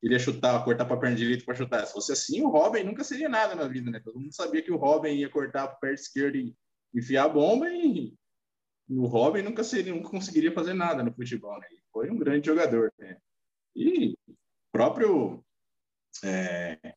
ele 0.02 0.14
ia 0.14 0.18
chutar, 0.18 0.62
cortar 0.64 0.84
para 0.84 0.96
a 0.96 1.00
perna 1.00 1.16
direita 1.16 1.44
para 1.44 1.54
chutar. 1.54 1.86
Se 1.86 1.92
fosse 1.92 2.12
assim, 2.12 2.42
o 2.42 2.48
Robin 2.48 2.84
nunca 2.84 3.02
seria 3.02 3.28
nada 3.28 3.54
na 3.54 3.66
vida, 3.66 3.90
né? 3.90 4.00
Todo 4.00 4.20
mundo 4.20 4.34
sabia 4.34 4.62
que 4.62 4.72
o 4.72 4.76
Robin 4.76 5.14
ia 5.14 5.28
cortar 5.28 5.66
para 5.66 5.76
a 5.76 5.78
perna 5.80 5.94
esquerda 5.94 6.36
e 6.36 6.54
enfiar 6.94 7.24
a 7.24 7.28
bomba 7.28 7.68
e 7.70 8.14
o 8.88 9.06
Robin 9.06 9.42
nunca 9.42 9.64
seria, 9.64 9.94
nunca 9.94 10.10
conseguiria 10.10 10.52
fazer 10.52 10.74
nada 10.74 11.02
no 11.02 11.12
futebol, 11.14 11.58
né? 11.58 11.66
foi 11.92 12.10
um 12.10 12.18
grande 12.18 12.46
jogador, 12.46 12.92
né? 12.98 13.18
E 13.76 14.16
próprio 14.72 15.44
é, 16.24 16.94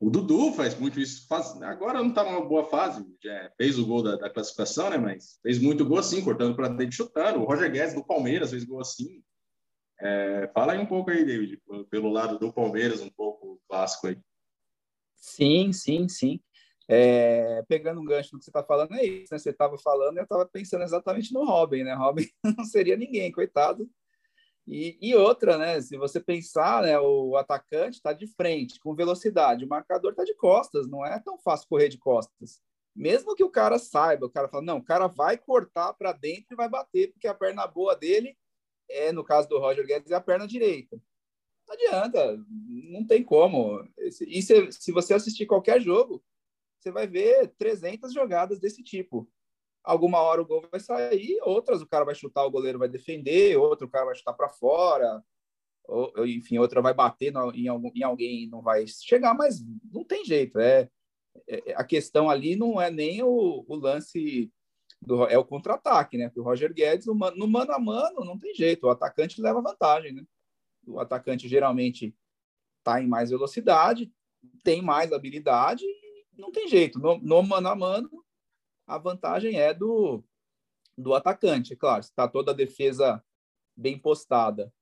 o 0.00 0.08
Dudu 0.08 0.52
faz 0.54 0.76
muito 0.78 0.98
isso. 0.98 1.28
Faz, 1.28 1.60
agora 1.62 1.98
não 1.98 2.08
está 2.08 2.24
numa 2.24 2.42
boa 2.42 2.64
fase, 2.64 3.04
já 3.22 3.52
fez 3.58 3.78
o 3.78 3.86
gol 3.86 4.02
da, 4.02 4.16
da, 4.16 4.30
classificação, 4.30 4.88
né? 4.88 4.96
Mas 4.96 5.38
fez 5.42 5.58
muito 5.58 5.84
gol 5.84 5.98
assim, 5.98 6.24
cortando 6.24 6.56
para 6.56 6.68
dentro, 6.68 6.96
chutando. 6.96 7.40
O 7.40 7.44
Roger 7.44 7.70
Guedes 7.70 7.94
do 7.94 8.02
Palmeiras 8.02 8.50
fez 8.50 8.64
gol 8.64 8.80
assim. 8.80 9.22
É, 10.00 10.50
fala 10.54 10.72
aí 10.72 10.78
um 10.78 10.86
pouco 10.86 11.10
aí, 11.10 11.22
David, 11.22 11.60
pelo 11.90 12.08
lado 12.08 12.38
do 12.38 12.50
Palmeiras, 12.50 13.02
um 13.02 13.10
pouco 13.10 13.60
clássico 13.68 14.06
aí. 14.06 14.18
Sim, 15.16 15.70
sim, 15.70 16.08
sim. 16.08 16.40
É, 16.88 17.62
pegando 17.68 18.00
um 18.00 18.04
gancho 18.04 18.30
do 18.32 18.38
que 18.38 18.44
você 18.44 18.50
está 18.50 18.64
falando, 18.64 18.94
é 18.94 19.04
isso, 19.04 19.34
né? 19.34 19.38
Você 19.38 19.50
estava 19.50 19.76
falando, 19.76 20.16
eu 20.16 20.22
estava 20.22 20.46
pensando 20.46 20.82
exatamente 20.82 21.30
no 21.34 21.44
Robin, 21.44 21.84
né? 21.84 21.92
Robin 21.92 22.26
não 22.56 22.64
seria 22.64 22.96
ninguém, 22.96 23.30
coitado 23.30 23.86
e, 24.66 24.96
e, 25.00 25.14
outra, 25.14 25.58
né? 25.58 25.80
Se 25.80 25.96
você 25.96 26.20
pensar, 26.20 26.82
né, 26.82 26.98
o 26.98 27.36
atacante 27.36 27.96
está 27.96 28.12
de 28.12 28.26
frente, 28.26 28.78
com 28.78 28.94
velocidade, 28.94 29.64
o 29.64 29.68
marcador 29.68 30.12
está 30.12 30.24
de 30.24 30.34
costas, 30.34 30.86
não 30.86 31.04
é 31.04 31.18
tão 31.18 31.38
fácil 31.38 31.68
correr 31.68 31.88
de 31.88 31.98
costas. 31.98 32.60
Mesmo 32.94 33.34
que 33.34 33.44
o 33.44 33.50
cara 33.50 33.78
saiba, 33.78 34.26
o 34.26 34.30
cara 34.30 34.48
fala, 34.48 34.64
não, 34.64 34.78
o 34.78 34.84
cara 34.84 35.06
vai 35.06 35.36
cortar 35.38 35.92
para 35.94 36.12
dentro 36.12 36.52
e 36.52 36.56
vai 36.56 36.68
bater, 36.68 37.12
porque 37.12 37.26
a 37.26 37.34
perna 37.34 37.66
boa 37.66 37.96
dele 37.96 38.36
é, 38.90 39.12
no 39.12 39.24
caso 39.24 39.48
do 39.48 39.58
Roger 39.58 39.86
Guedes, 39.86 40.10
é 40.10 40.16
a 40.16 40.20
perna 40.20 40.46
direita. 40.46 41.00
Não 41.66 41.74
adianta, 41.74 42.44
não 42.58 43.06
tem 43.06 43.22
como. 43.22 43.88
E 43.96 44.42
se, 44.42 44.72
se 44.72 44.92
você 44.92 45.14
assistir 45.14 45.46
qualquer 45.46 45.80
jogo, 45.80 46.22
você 46.78 46.90
vai 46.90 47.06
ver 47.06 47.54
300 47.56 48.12
jogadas 48.12 48.58
desse 48.58 48.82
tipo 48.82 49.30
alguma 49.82 50.20
hora 50.20 50.42
o 50.42 50.46
gol 50.46 50.66
vai 50.70 50.80
sair, 50.80 51.38
outras 51.42 51.80
o 51.82 51.86
cara 51.86 52.04
vai 52.04 52.14
chutar, 52.14 52.44
o 52.44 52.50
goleiro 52.50 52.78
vai 52.78 52.88
defender, 52.88 53.56
outro 53.56 53.86
o 53.86 53.90
cara 53.90 54.06
vai 54.06 54.14
chutar 54.14 54.34
para 54.34 54.48
fora, 54.48 55.22
ou, 55.84 56.12
enfim, 56.26 56.58
outra 56.58 56.80
vai 56.80 56.94
bater 56.94 57.32
no, 57.32 57.52
em, 57.52 57.68
algum, 57.68 57.90
em 57.94 58.02
alguém 58.02 58.44
e 58.44 58.46
não 58.46 58.62
vai 58.62 58.86
chegar, 58.86 59.34
mas 59.34 59.60
não 59.92 60.04
tem 60.04 60.24
jeito. 60.24 60.58
É, 60.58 60.88
é 61.48 61.74
a 61.74 61.84
questão 61.84 62.30
ali 62.30 62.56
não 62.56 62.80
é 62.80 62.90
nem 62.90 63.22
o, 63.22 63.64
o 63.66 63.76
lance 63.76 64.52
do, 65.00 65.24
é 65.26 65.38
o 65.38 65.44
contra-ataque, 65.44 66.18
né? 66.18 66.30
o 66.36 66.42
Roger 66.42 66.72
Guedes 66.72 67.06
no, 67.06 67.14
no 67.14 67.48
mano 67.48 67.72
a 67.72 67.78
mano 67.78 68.24
não 68.24 68.38
tem 68.38 68.54
jeito, 68.54 68.86
o 68.86 68.90
atacante 68.90 69.40
leva 69.40 69.62
vantagem, 69.62 70.12
né? 70.12 70.22
O 70.86 70.98
atacante 70.98 71.48
geralmente 71.48 72.14
está 72.78 73.02
em 73.02 73.06
mais 73.06 73.30
velocidade, 73.30 74.12
tem 74.62 74.82
mais 74.82 75.12
habilidade, 75.12 75.84
não 76.36 76.50
tem 76.50 76.68
jeito. 76.68 76.98
No, 76.98 77.18
no 77.18 77.42
mano 77.42 77.68
a 77.68 77.76
mano 77.76 78.10
a 78.90 78.98
vantagem 78.98 79.56
é 79.56 79.72
do, 79.72 80.24
do 80.98 81.14
atacante. 81.14 81.76
Claro, 81.76 82.02
se 82.02 82.10
está 82.10 82.26
toda 82.26 82.50
a 82.50 82.54
defesa 82.54 83.22
bem 83.76 83.96
postada 83.96 84.72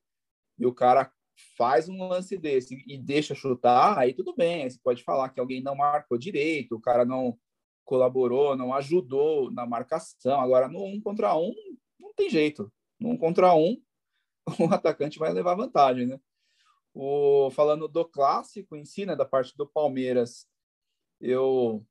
e 0.58 0.66
o 0.66 0.72
cara 0.72 1.12
faz 1.56 1.88
um 1.88 2.08
lance 2.08 2.36
desse 2.36 2.82
e 2.86 2.96
deixa 2.96 3.34
chutar, 3.34 3.98
aí 3.98 4.14
tudo 4.14 4.34
bem. 4.34 4.62
Aí 4.62 4.70
você 4.70 4.78
pode 4.82 5.04
falar 5.04 5.28
que 5.28 5.38
alguém 5.38 5.62
não 5.62 5.76
marcou 5.76 6.16
direito, 6.16 6.74
o 6.74 6.80
cara 6.80 7.04
não 7.04 7.38
colaborou, 7.84 8.56
não 8.56 8.72
ajudou 8.74 9.50
na 9.50 9.66
marcação. 9.66 10.40
Agora, 10.40 10.68
no 10.68 10.84
um 10.84 11.00
contra 11.00 11.36
um, 11.36 11.54
não 12.00 12.12
tem 12.14 12.30
jeito. 12.30 12.72
No 12.98 13.10
um 13.10 13.16
contra 13.16 13.54
um, 13.54 13.80
o 14.58 14.72
atacante 14.72 15.18
vai 15.18 15.32
levar 15.32 15.54
vantagem, 15.54 16.06
né? 16.06 16.18
O, 16.94 17.50
falando 17.50 17.86
do 17.86 18.04
clássico 18.06 18.74
em 18.74 18.84
si, 18.84 19.04
né, 19.04 19.14
da 19.14 19.24
parte 19.24 19.56
do 19.56 19.68
Palmeiras, 19.68 20.48
eu 21.20 21.86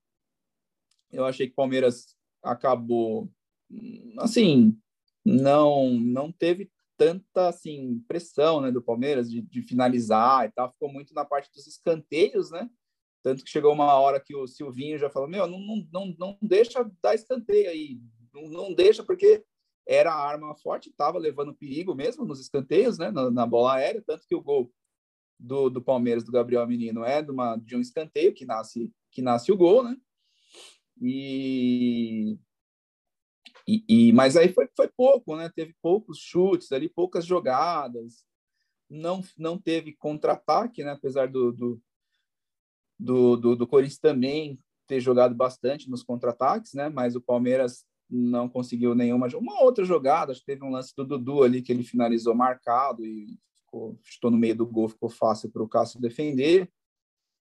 eu 1.12 1.26
achei 1.26 1.48
que 1.48 1.54
o 1.54 1.56
Palmeiras 1.56 2.16
acabou, 2.44 3.30
assim, 4.20 4.78
não 5.26 5.90
não 5.90 6.32
teve 6.32 6.72
tanta 6.98 7.50
assim 7.50 8.04
pressão 8.08 8.62
né 8.62 8.72
do 8.72 8.82
Palmeiras 8.82 9.30
de, 9.30 9.42
de, 9.42 9.62
finalizar 9.62 10.46
e 10.48 10.52
tal. 10.52 10.72
Ficou 10.72 10.92
muito 10.92 11.14
na 11.14 11.24
parte 11.24 11.52
dos 11.54 11.68
escanteios 11.68 12.50
né? 12.50 12.70
Tanto 13.24 13.44
que 13.44 13.50
chegou 13.50 13.74
uma 13.74 13.94
hora 13.94 14.20
que 14.20 14.36
o 14.36 14.48
Silvinho 14.48 14.98
já 14.98 15.10
falou 15.10 15.30
meu 15.30 15.48
não 15.48 15.60
não, 15.92 16.16
não, 16.18 16.38
deixa 16.42 16.90
dar 17.02 17.14
escanteio 17.14 17.70
aí. 17.70 18.00
Não, 18.34 18.50
não 18.50 18.74
deixa 18.74 19.04
porque 19.04 19.44
era 19.88 20.12
a 20.12 20.28
arma 20.28 20.56
forte 20.56 20.90
estava 20.90 21.18
levando 21.18 21.56
perigo 21.56 21.94
mesmo 21.94 22.26
nos 22.26 22.40
escanteios 22.40 22.98
né 22.98 23.12
na, 23.12 23.30
na, 23.30 23.46
bola 23.46 23.76
aérea. 23.76 24.04
Tanto 24.06 24.26
que 24.28 24.36
o 24.36 24.42
gol 24.42 24.72
do, 25.40 25.70
do 25.70 25.82
Palmeiras 25.82 26.24
do 26.24 26.32
Gabriel 26.32 26.66
Menino 26.66 27.04
é 27.04 27.22
de, 27.22 27.32
uma, 27.32 27.58
de 27.58 27.76
um 27.76 27.82
escanteio 27.82 28.34
que 28.34 28.46
nasce 28.46 28.92
que 29.12 29.22
nasce 29.22 29.52
o 29.52 29.58
gol 29.58 29.84
né 29.84 29.96
e, 31.02 32.38
e, 33.68 33.84
e, 33.88 34.14
mas 34.14 34.36
aí 34.38 34.50
foi, 34.50 34.68
foi 34.76 34.88
pouco, 34.88 35.36
né? 35.36 35.50
Teve 35.54 35.76
poucos 35.82 36.20
chutes 36.20 36.72
ali, 36.72 36.90
poucas 36.90 37.26
jogadas, 37.26 38.26
não 38.90 39.22
não 39.38 39.58
teve 39.58 39.94
contra-ataque, 39.94 40.84
né? 40.84 40.92
Apesar 40.92 41.28
do, 41.28 41.52
do, 41.52 41.82
do, 43.00 43.36
do, 43.38 43.56
do 43.56 43.68
Corinthians 43.68 44.00
também 44.00 44.60
ter 44.88 45.00
jogado 45.00 45.36
bastante 45.36 45.90
nos 45.90 46.04
contra-ataques, 46.04 46.74
né? 46.74 46.90
Mas 46.90 47.16
o 47.16 47.22
Palmeiras 47.22 47.86
não 48.10 48.48
conseguiu 48.48 48.96
nenhuma 48.96 49.28
uma 49.36 49.62
outra 49.62 49.84
jogada, 49.84 50.32
acho 50.32 50.40
que 50.40 50.48
teve 50.48 50.64
um 50.64 50.72
lance 50.72 50.94
do 50.96 51.06
Dudu 51.06 51.44
ali 51.44 51.62
que 51.62 51.72
ele 51.72 51.84
finalizou 51.84 52.34
marcado 52.34 53.06
e 53.06 53.38
ficou, 53.58 54.00
estou 54.02 54.32
no 54.32 54.38
meio 54.38 54.56
do 54.56 54.66
gol, 54.66 54.88
ficou 54.88 55.10
fácil 55.10 55.52
para 55.52 55.62
o 55.62 55.68
Cássio 55.68 56.00
defender. 56.00 56.72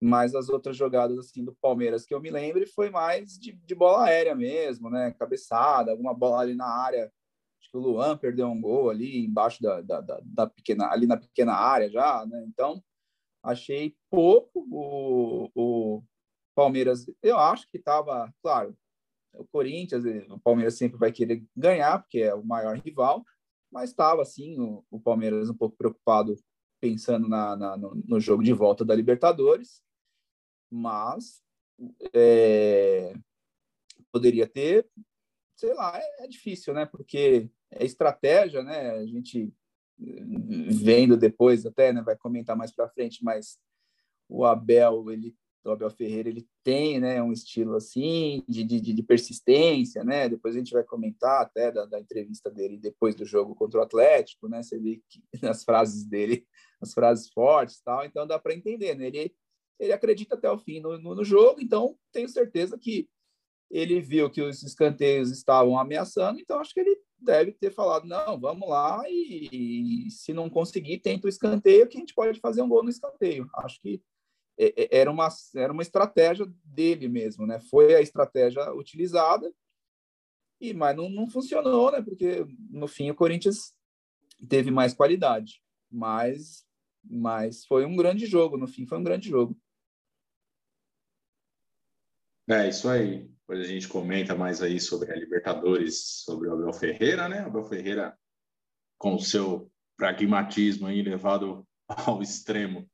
Mas 0.01 0.33
as 0.33 0.47
outras 0.47 0.77
jogadas 0.77 1.17
assim 1.17 1.43
do 1.43 1.53
Palmeiras 1.61 2.05
que 2.05 2.13
eu 2.13 2.21
me 2.21 2.29
lembre 2.29 2.65
foi 2.65 2.89
mais 2.89 3.37
de, 3.37 3.51
de 3.51 3.75
bola 3.75 4.05
aérea 4.05 4.33
mesmo, 4.33 4.89
né? 4.89 5.11
Cabeçada, 5.19 5.91
alguma 5.91 6.13
bola 6.13 6.41
ali 6.41 6.55
na 6.55 6.67
área. 6.67 7.11
Acho 7.59 7.71
que 7.71 7.77
o 7.77 7.81
Luan 7.81 8.17
perdeu 8.17 8.47
um 8.47 8.61
gol 8.61 8.89
ali 8.89 9.25
embaixo 9.25 9.61
da, 9.61 9.81
da, 9.81 9.99
da, 9.99 10.19
da 10.23 10.47
pequena, 10.47 10.89
ali 10.89 11.05
na 11.05 11.17
pequena 11.17 11.53
área 11.53 11.89
já, 11.89 12.25
né? 12.25 12.45
Então 12.47 12.81
achei 13.43 13.95
pouco 14.09 14.65
o, 14.71 15.49
o 15.53 16.03
Palmeiras. 16.55 17.05
Eu 17.21 17.37
acho 17.37 17.69
que 17.69 17.77
estava, 17.77 18.33
claro, 18.41 18.77
o 19.33 19.45
Corinthians, 19.47 20.03
o 20.29 20.39
Palmeiras 20.39 20.77
sempre 20.77 20.97
vai 20.97 21.11
querer 21.11 21.43
ganhar 21.55 21.99
porque 21.99 22.19
é 22.19 22.33
o 22.33 22.43
maior 22.43 22.77
rival, 22.77 23.23
mas 23.71 23.89
estava 23.89 24.21
assim 24.21 24.59
o, 24.59 24.83
o, 24.89 24.99
Palmeiras 24.99 25.49
um 25.49 25.53
pouco 25.53 25.75
preocupado 25.77 26.35
pensando 26.81 27.27
na, 27.27 27.55
na 27.55 27.77
no, 27.77 27.95
no 27.95 28.19
jogo 28.19 28.43
de 28.43 28.53
volta 28.53 28.85
da 28.85 28.95
Libertadores 28.95 29.81
mas 30.71 31.41
é, 32.13 33.13
poderia 34.11 34.47
ter, 34.47 34.87
sei 35.55 35.73
lá, 35.73 35.97
é, 35.97 36.23
é, 36.23 36.27
difícil, 36.27 36.73
né? 36.73 36.85
Porque 36.85 37.49
é 37.71 37.85
estratégia, 37.85 38.63
né? 38.63 38.91
A 38.91 39.05
gente 39.05 39.53
vendo 39.97 41.17
depois 41.17 41.65
até, 41.65 41.91
né? 41.91 42.01
Vai 42.01 42.15
comentar 42.15 42.55
mais 42.55 42.71
para 42.71 42.89
frente, 42.89 43.23
mas 43.23 43.57
o 44.27 44.45
Abel, 44.45 45.11
ele, 45.11 45.35
o 45.65 45.71
Abel 45.71 45.89
Ferreira, 45.89 46.29
ele 46.29 46.47
tem, 46.63 46.99
né? 46.99 47.21
Um 47.21 47.33
estilo 47.33 47.75
assim 47.75 48.43
de, 48.47 48.63
de, 48.63 48.79
de 48.79 49.03
persistência, 49.03 50.03
né? 50.03 50.29
Depois 50.29 50.55
a 50.55 50.59
gente 50.59 50.71
vai 50.71 50.83
comentar 50.83 51.41
até 51.41 51.71
da, 51.71 51.85
da 51.85 51.99
entrevista 51.99 52.49
dele 52.49 52.77
depois 52.77 53.15
do 53.15 53.25
jogo 53.25 53.55
contra 53.55 53.79
o 53.79 53.83
Atlético, 53.83 54.47
né? 54.47 54.63
Você 54.63 54.79
vê 54.79 55.01
que 55.09 55.21
as 55.45 55.63
frases 55.63 56.05
dele, 56.05 56.47
as 56.81 56.93
frases 56.93 57.29
fortes, 57.29 57.81
tal. 57.81 58.05
Então 58.05 58.25
dá 58.25 58.39
para 58.39 58.53
entender, 58.53 58.95
né? 58.95 59.07
Ele 59.07 59.35
ele 59.79 59.93
acredita 59.93 60.35
até 60.35 60.49
o 60.51 60.57
fim 60.57 60.79
no, 60.79 60.97
no, 60.97 61.15
no, 61.15 61.23
jogo, 61.23 61.61
então 61.61 61.97
tenho 62.11 62.27
certeza 62.27 62.77
que 62.77 63.07
ele 63.71 64.01
viu 64.01 64.29
que 64.29 64.41
os 64.41 64.61
escanteios 64.63 65.31
estavam 65.31 65.79
ameaçando, 65.79 66.39
então 66.39 66.59
acho 66.59 66.73
que 66.73 66.79
ele 66.79 66.99
deve 67.17 67.51
ter 67.51 67.71
falado, 67.71 68.07
não, 68.07 68.39
vamos 68.39 68.67
lá 68.67 69.03
e, 69.07 70.07
e 70.07 70.11
se 70.11 70.33
não 70.33 70.49
conseguir, 70.49 70.99
tenta 70.99 71.27
o 71.27 71.29
escanteio, 71.29 71.87
que 71.87 71.97
a 71.97 71.99
gente 71.99 72.13
pode 72.13 72.39
fazer 72.39 72.61
um 72.61 72.69
gol 72.69 72.83
no 72.83 72.89
escanteio. 72.89 73.47
Acho 73.55 73.79
que 73.81 74.01
era 74.91 75.09
uma, 75.09 75.29
era 75.55 75.71
uma 75.71 75.81
estratégia 75.81 76.45
dele 76.63 77.07
mesmo, 77.07 77.45
né? 77.45 77.59
Foi 77.59 77.95
a 77.95 78.01
estratégia 78.01 78.73
utilizada, 78.73 79.53
e 80.59 80.73
mas 80.73 80.95
não, 80.95 81.09
não 81.09 81.29
funcionou, 81.29 81.91
né? 81.91 82.01
Porque 82.01 82.45
no 82.69 82.87
fim 82.87 83.09
o 83.09 83.15
Corinthians 83.15 83.73
teve 84.47 84.69
mais 84.71 84.93
qualidade, 84.93 85.61
mas 85.89 86.67
mas 87.01 87.65
foi 87.65 87.85
um 87.85 87.95
grande 87.95 88.25
jogo, 88.25 88.57
no 88.57 88.67
fim 88.67 88.85
foi 88.85 88.97
um 88.97 89.03
grande 89.03 89.29
jogo. 89.29 89.57
É, 92.49 92.67
isso 92.67 92.89
aí. 92.89 93.29
Depois 93.49 93.61
a 93.61 93.63
gente 93.63 93.87
comenta 93.87 94.35
mais 94.35 94.61
aí 94.61 94.79
sobre 94.79 95.11
a 95.11 95.15
Libertadores, 95.15 96.23
sobre 96.23 96.47
o 96.49 96.53
Abel 96.53 96.73
Ferreira, 96.73 97.29
né? 97.29 97.43
O 97.43 97.47
Abel 97.47 97.63
Ferreira, 97.63 98.17
com 98.97 99.15
o 99.15 99.19
seu 99.19 99.71
pragmatismo 99.95 100.87
aí 100.87 101.01
levado 101.03 101.67
ao 102.07 102.21
extremo. 102.23 102.89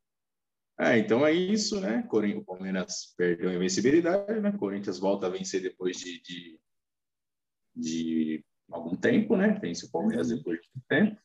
É, 0.77 0.97
então 0.97 1.25
é 1.25 1.31
isso, 1.31 1.79
né? 1.79 2.05
O 2.11 2.43
Palmeiras 2.43 3.13
perdeu 3.17 3.49
a 3.49 3.53
invencibilidade, 3.53 4.41
né? 4.41 4.49
O 4.49 4.57
Corinthians 4.57 4.99
volta 4.99 5.27
a 5.27 5.29
vencer 5.29 5.61
depois 5.61 5.97
de, 5.97 6.21
de, 6.21 6.59
de 7.73 8.45
algum 8.69 8.95
tempo, 8.95 9.37
né? 9.37 9.57
Vence 9.61 9.85
o 9.85 9.91
Palmeiras 9.91 10.31
uhum. 10.31 10.37
depois 10.37 10.59
de 10.59 10.81
tempo. 10.89 11.21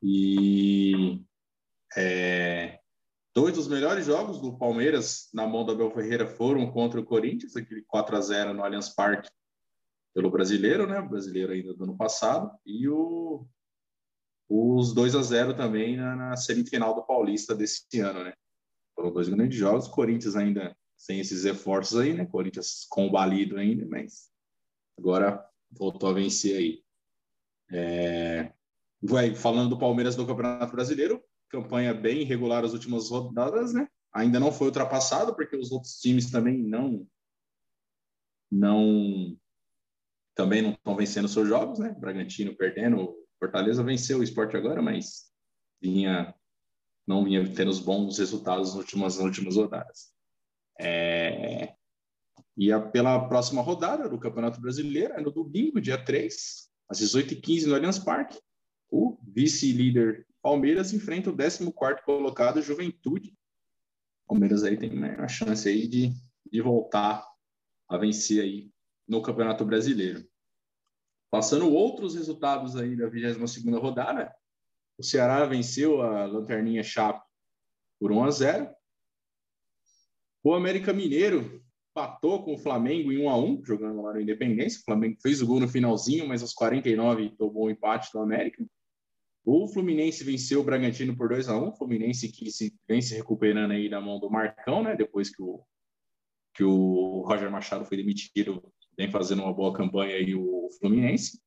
E 0.00 1.20
é, 1.96 2.80
Dois 3.34 3.54
dos 3.54 3.66
melhores 3.66 4.06
jogos 4.06 4.40
do 4.40 4.56
Palmeiras 4.56 5.28
na 5.34 5.44
mão 5.44 5.64
do 5.64 5.72
Abel 5.72 5.90
Ferreira 5.90 6.24
foram 6.24 6.70
contra 6.70 7.00
o 7.00 7.04
Corinthians, 7.04 7.56
aquele 7.56 7.82
4 7.82 8.16
a 8.16 8.20
0 8.20 8.54
no 8.54 8.62
Allianz 8.62 8.90
Parque 8.90 9.28
pelo 10.14 10.30
brasileiro, 10.30 10.86
né? 10.86 11.00
O 11.00 11.08
brasileiro 11.08 11.52
ainda 11.52 11.74
do 11.74 11.82
ano 11.82 11.96
passado, 11.96 12.56
e 12.64 12.88
o, 12.88 13.44
os 14.48 14.94
2 14.94 15.16
a 15.16 15.22
0 15.22 15.56
também 15.56 15.96
na, 15.96 16.14
na, 16.14 16.36
semifinal 16.36 16.94
do 16.94 17.02
Paulista 17.02 17.56
desse 17.56 17.98
ano, 17.98 18.22
né? 18.22 18.34
Foram 18.94 19.12
dois 19.12 19.28
grandes 19.28 19.58
jogos, 19.58 19.88
Corinthians 19.88 20.36
ainda 20.36 20.76
sem 20.96 21.18
esses 21.18 21.42
reforços 21.42 21.98
aí, 21.98 22.14
né? 22.14 22.24
Corinthians 22.26 22.86
combalido 22.88 23.56
ainda, 23.56 23.84
mas 23.84 24.30
agora 24.96 25.44
voltou 25.72 26.08
a 26.08 26.12
vencer 26.12 26.56
aí. 26.56 26.84
É... 27.72 28.52
Vai, 29.02 29.34
falando 29.34 29.70
do 29.70 29.78
Palmeiras 29.78 30.16
no 30.16 30.24
Campeonato 30.24 30.70
Brasileiro, 30.70 31.20
campanha 31.48 31.94
bem 31.94 32.22
irregular 32.22 32.64
as 32.64 32.72
últimas 32.72 33.10
rodadas, 33.10 33.72
né? 33.72 33.88
Ainda 34.12 34.38
não 34.38 34.52
foi 34.52 34.68
ultrapassado 34.68 35.34
porque 35.34 35.56
os 35.56 35.72
outros 35.72 36.00
times 36.00 36.30
também 36.30 36.62
não 36.62 37.06
não 38.50 39.36
também 40.34 40.62
não 40.62 40.70
estão 40.70 40.96
vencendo 40.96 41.28
seus 41.28 41.48
jogos, 41.48 41.78
né? 41.78 41.94
Bragantino 41.98 42.56
perdendo, 42.56 43.14
Fortaleza 43.38 43.82
venceu 43.82 44.18
o 44.18 44.22
esporte 44.22 44.56
agora, 44.56 44.82
mas 44.82 45.30
vinha 45.80 46.34
não 47.06 47.24
vinha 47.24 47.52
tendo 47.52 47.70
os 47.70 47.80
bons 47.80 48.18
resultados 48.18 48.68
nas 48.68 48.76
últimas, 48.76 49.16
nas 49.16 49.24
últimas 49.24 49.56
rodadas. 49.56 50.12
É... 50.80 51.74
E 52.56 52.72
a, 52.72 52.80
pela 52.80 53.28
próxima 53.28 53.62
rodada 53.62 54.08
do 54.08 54.18
Campeonato 54.18 54.60
Brasileiro, 54.60 55.14
é 55.14 55.20
no 55.20 55.30
domingo, 55.30 55.80
dia 55.80 56.02
3, 56.02 56.70
às 56.88 57.00
18h15, 57.00 57.66
no 57.66 57.74
Allianz 57.74 57.98
Parque, 57.98 58.40
o 58.90 59.18
vice-líder 59.22 60.26
Palmeiras 60.44 60.92
enfrenta 60.92 61.30
o 61.30 61.36
14 61.36 61.72
colocado 62.04 62.60
Juventude. 62.60 63.34
Palmeiras 64.28 64.62
aí 64.62 64.76
tem 64.76 64.94
né, 64.94 65.16
a 65.18 65.26
chance 65.26 65.66
aí 65.66 65.88
de, 65.88 66.12
de 66.52 66.60
voltar 66.60 67.26
a 67.88 67.96
vencer 67.96 68.42
aí 68.42 68.70
no 69.08 69.22
Campeonato 69.22 69.64
Brasileiro. 69.64 70.22
Passando 71.30 71.72
outros 71.72 72.14
resultados 72.14 72.76
aí 72.76 72.94
da 72.94 73.08
22ª 73.08 73.80
rodada, 73.80 74.34
o 74.98 75.02
Ceará 75.02 75.46
venceu 75.46 76.02
a 76.02 76.26
Lanterninha 76.26 76.82
Chape 76.82 77.26
por 77.98 78.12
1 78.12 78.24
a 78.24 78.30
0. 78.30 78.74
O 80.42 80.52
América 80.52 80.92
Mineiro 80.92 81.64
empatou 81.90 82.44
com 82.44 82.52
o 82.52 82.58
Flamengo 82.58 83.10
em 83.10 83.24
1 83.24 83.30
a 83.30 83.38
1, 83.38 83.64
jogando 83.64 84.02
lá 84.02 84.12
no 84.12 84.20
Independência. 84.20 84.80
O 84.80 84.84
Flamengo 84.84 85.16
fez 85.22 85.40
o 85.40 85.46
gol 85.46 85.60
no 85.60 85.68
finalzinho, 85.68 86.28
mas 86.28 86.42
aos 86.42 86.52
49 86.52 87.34
tomou 87.38 87.64
o 87.64 87.70
empate 87.70 88.12
do 88.12 88.18
América. 88.20 88.62
O 89.44 89.68
Fluminense 89.68 90.24
venceu 90.24 90.60
o 90.60 90.64
Bragantino 90.64 91.14
por 91.14 91.28
2 91.28 91.48
a 91.50 91.58
1 91.58 91.76
Fluminense 91.76 92.32
que 92.32 92.50
se, 92.50 92.74
vem 92.88 93.02
se 93.02 93.14
recuperando 93.14 93.72
aí 93.72 93.90
na 93.90 94.00
mão 94.00 94.18
do 94.18 94.30
Marcão, 94.30 94.82
né? 94.82 94.96
Depois 94.96 95.28
que 95.28 95.42
o, 95.42 95.62
que 96.54 96.64
o 96.64 97.22
Roger 97.26 97.50
Machado 97.50 97.84
foi 97.84 97.98
demitido, 97.98 98.72
vem 98.96 99.10
fazendo 99.10 99.42
uma 99.42 99.52
boa 99.52 99.74
campanha 99.74 100.16
aí 100.16 100.34
o 100.34 100.70
Fluminense. 100.80 101.42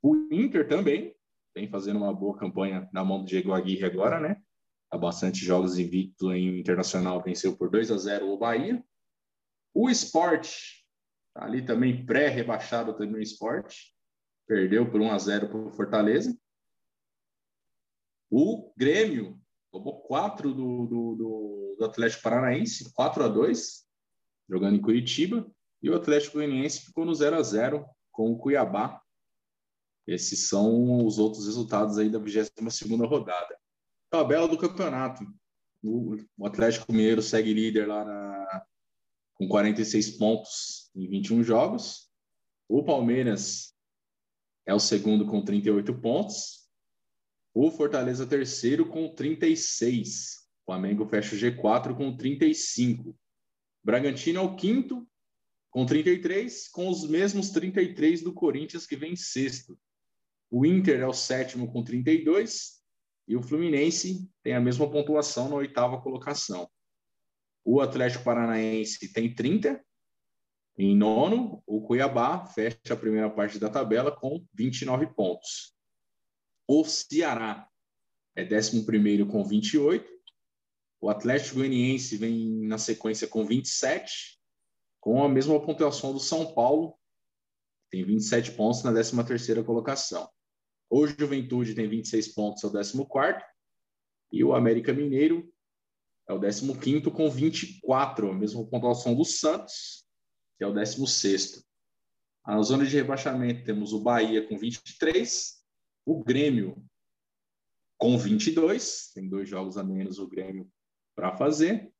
O 0.00 0.14
Inter 0.30 0.68
também 0.68 1.12
vem 1.52 1.68
fazendo 1.68 1.96
uma 1.96 2.14
boa 2.14 2.38
campanha 2.38 2.88
na 2.92 3.04
mão 3.04 3.18
do 3.18 3.26
Diego 3.26 3.52
Aguirre 3.52 3.84
agora, 3.84 4.20
né? 4.20 4.40
Há 4.88 4.96
bastante 4.96 5.44
jogos 5.44 5.76
invicto 5.76 6.32
em 6.32 6.60
Internacional, 6.60 7.22
venceu 7.22 7.56
por 7.56 7.68
2 7.68 7.90
a 7.90 7.96
0 7.96 8.28
o 8.28 8.38
Bahia. 8.38 8.82
O 9.74 9.90
Sport, 9.90 10.52
tá 11.34 11.44
ali 11.44 11.64
também 11.64 12.04
pré-rebaixado 12.06 12.96
também 12.96 13.20
o 13.20 13.22
Sport, 13.22 13.74
perdeu 14.46 14.88
por 14.88 15.00
1 15.00 15.10
a 15.10 15.18
0 15.18 15.48
para 15.48 15.58
o 15.58 15.72
Fortaleza. 15.72 16.36
O 18.30 18.72
Grêmio 18.76 19.40
tomou 19.72 20.00
quatro 20.02 20.54
do, 20.54 20.86
do, 20.86 21.76
do, 21.78 21.84
Atlético 21.84 22.22
Paranaense, 22.22 22.92
4 22.92 23.24
a 23.24 23.28
2 23.28 23.84
jogando 24.48 24.76
em 24.76 24.82
Curitiba. 24.82 25.50
E 25.82 25.88
o 25.88 25.96
Atlético 25.96 26.34
Goianiense 26.34 26.82
ficou 26.84 27.04
no 27.04 27.14
0 27.14 27.36
a 27.36 27.42
0 27.42 27.86
com 28.12 28.30
o 28.30 28.38
Cuiabá. 28.38 29.00
Esses 30.06 30.48
são 30.48 31.06
os 31.06 31.18
outros 31.18 31.46
resultados 31.46 31.96
aí 31.98 32.10
da 32.10 32.20
22ª 32.20 33.08
rodada. 33.08 33.58
Tabela 34.10 34.46
do 34.46 34.58
campeonato. 34.58 35.24
O, 35.82 36.16
o 36.36 36.46
Atlético 36.46 36.92
Mineiro 36.92 37.22
segue 37.22 37.54
líder 37.54 37.86
lá 37.86 38.04
na, 38.04 38.66
com 39.34 39.48
46 39.48 40.18
pontos 40.18 40.90
em 40.94 41.08
21 41.08 41.42
jogos. 41.42 42.10
O 42.68 42.84
Palmeiras 42.84 43.74
é 44.66 44.74
o 44.74 44.80
segundo 44.80 45.26
com 45.26 45.42
38 45.42 45.94
pontos. 45.98 46.59
O 47.52 47.70
Fortaleza 47.70 48.26
terceiro 48.26 48.86
com 48.86 49.12
36. 49.12 50.48
O 50.62 50.64
Flamengo 50.66 51.06
fecha 51.06 51.34
o 51.34 51.38
G4 51.38 51.96
com 51.96 52.16
35. 52.16 53.16
Bragantino 53.82 54.38
é 54.38 54.42
o 54.42 54.54
quinto 54.54 55.06
com 55.70 55.84
33, 55.84 56.68
com 56.68 56.88
os 56.88 57.08
mesmos 57.08 57.50
33 57.50 58.22
do 58.22 58.32
Corinthians 58.32 58.86
que 58.86 58.96
vem 58.96 59.16
sexto. 59.16 59.78
O 60.50 60.64
Inter 60.64 61.00
é 61.00 61.06
o 61.06 61.12
sétimo 61.12 61.72
com 61.72 61.82
32 61.82 62.80
e 63.26 63.36
o 63.36 63.42
Fluminense 63.42 64.28
tem 64.42 64.54
a 64.54 64.60
mesma 64.60 64.90
pontuação 64.90 65.48
na 65.48 65.56
oitava 65.56 66.00
colocação. 66.00 66.68
O 67.64 67.80
Atlético 67.80 68.24
Paranaense 68.24 69.12
tem 69.12 69.32
30. 69.32 69.84
Em 70.78 70.96
nono, 70.96 71.62
o 71.66 71.82
Cuiabá 71.82 72.46
fecha 72.46 72.78
a 72.90 72.96
primeira 72.96 73.28
parte 73.28 73.58
da 73.58 73.68
tabela 73.68 74.10
com 74.10 74.44
29 74.54 75.06
pontos. 75.14 75.79
O 76.72 76.84
Ceará 76.84 77.68
é 78.36 78.44
11 78.44 78.86
com 79.28 79.42
28. 79.42 80.08
O 81.00 81.10
Atlético 81.10 81.56
Goianiense 81.56 82.16
vem 82.16 82.64
na 82.64 82.78
sequência 82.78 83.26
com 83.26 83.44
27, 83.44 84.40
com 85.00 85.24
a 85.24 85.28
mesma 85.28 85.60
pontuação 85.60 86.12
do 86.12 86.20
São 86.20 86.54
Paulo, 86.54 86.96
tem 87.90 88.04
27 88.04 88.52
pontos 88.52 88.84
na 88.84 88.92
13ª 88.92 89.64
colocação. 89.64 90.30
O 90.88 91.08
Juventude 91.08 91.74
tem 91.74 91.88
26 91.88 92.28
pontos, 92.34 92.62
é 92.62 92.68
o 92.68 92.70
14º, 92.70 93.42
e 94.30 94.44
o 94.44 94.54
América 94.54 94.92
Mineiro 94.92 95.52
é 96.28 96.32
o 96.32 96.38
15º 96.38 97.10
com 97.10 97.28
24, 97.28 98.30
a 98.30 98.32
mesma 98.32 98.64
pontuação 98.64 99.16
do 99.16 99.24
Santos, 99.24 100.06
que 100.56 100.62
é 100.62 100.68
o 100.68 100.72
16º. 100.72 101.64
Na 102.46 102.62
zona 102.62 102.86
de 102.86 102.94
rebaixamento 102.94 103.64
temos 103.64 103.92
o 103.92 103.98
Bahia 103.98 104.46
com 104.46 104.56
23, 104.56 105.59
o 106.10 106.24
Grêmio 106.24 106.84
com 107.96 108.18
22, 108.18 109.12
tem 109.14 109.28
dois 109.28 109.48
jogos 109.48 109.78
a 109.78 109.84
menos 109.84 110.18
o 110.18 110.26
Grêmio 110.26 110.68
para 111.14 111.36
fazer. 111.36 111.92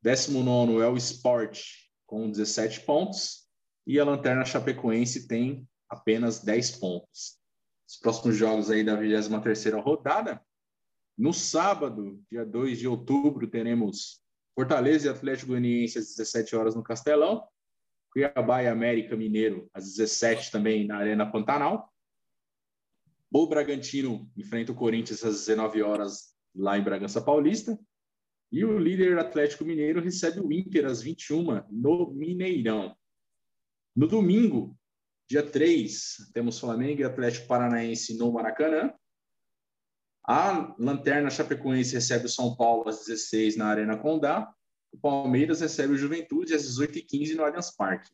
19 0.00 0.80
é 0.80 0.86
o 0.86 0.96
Sport 0.96 1.60
com 2.06 2.30
17 2.30 2.80
pontos 2.86 3.46
e 3.86 4.00
a 4.00 4.04
Lanterna 4.04 4.46
Chapecoense 4.46 5.28
tem 5.28 5.68
apenas 5.90 6.42
10 6.42 6.78
pontos. 6.78 7.38
Os 7.86 7.98
próximos 7.98 8.34
jogos 8.34 8.70
aí 8.70 8.82
da 8.82 8.96
23ª 8.96 9.82
rodada, 9.82 10.42
no 11.18 11.34
sábado, 11.34 12.18
dia 12.30 12.46
2 12.46 12.78
de 12.78 12.88
outubro, 12.88 13.46
teremos 13.46 14.22
Fortaleza 14.54 15.08
e 15.08 15.10
Atlético 15.10 15.48
Goianiense 15.48 15.98
às 15.98 16.06
17 16.16 16.56
horas 16.56 16.74
no 16.74 16.82
Castelão, 16.82 17.46
Cuiabá 18.10 18.62
e 18.62 18.68
América 18.68 19.14
Mineiro 19.14 19.68
às 19.74 19.84
17 19.84 20.50
também 20.50 20.86
na 20.86 20.96
Arena 20.96 21.30
Pantanal. 21.30 21.89
O 23.32 23.46
Bragantino 23.46 24.28
enfrenta 24.36 24.72
o 24.72 24.74
Corinthians 24.74 25.24
às 25.24 25.46
19 25.46 25.82
horas 25.82 26.34
lá 26.54 26.76
em 26.76 26.82
Bragança 26.82 27.20
Paulista. 27.20 27.78
E 28.50 28.64
o 28.64 28.78
líder 28.78 29.16
Atlético 29.18 29.64
Mineiro 29.64 30.00
recebe 30.00 30.40
o 30.40 30.52
Inter 30.52 30.84
às 30.86 31.00
21 31.00 31.62
no 31.70 32.10
Mineirão. 32.10 32.96
No 33.94 34.08
domingo, 34.08 34.76
dia 35.28 35.48
3, 35.48 36.30
temos 36.32 36.58
Flamengo 36.58 37.00
e 37.00 37.04
Atlético 37.04 37.46
Paranaense 37.46 38.16
no 38.16 38.32
Maracanã. 38.32 38.92
A 40.26 40.74
Lanterna 40.78 41.30
Chapecoense 41.30 41.94
recebe 41.94 42.26
o 42.26 42.28
São 42.28 42.56
Paulo 42.56 42.88
às 42.88 43.04
16 43.04 43.56
na 43.56 43.66
Arena 43.66 43.96
Condá. 43.96 44.52
O 44.92 44.98
Palmeiras 44.98 45.60
recebe 45.60 45.94
o 45.94 45.98
Juventude 45.98 46.52
às 46.52 46.64
18h15 46.64 47.36
no 47.36 47.44
Allianz 47.44 47.70
Parque. 47.70 48.10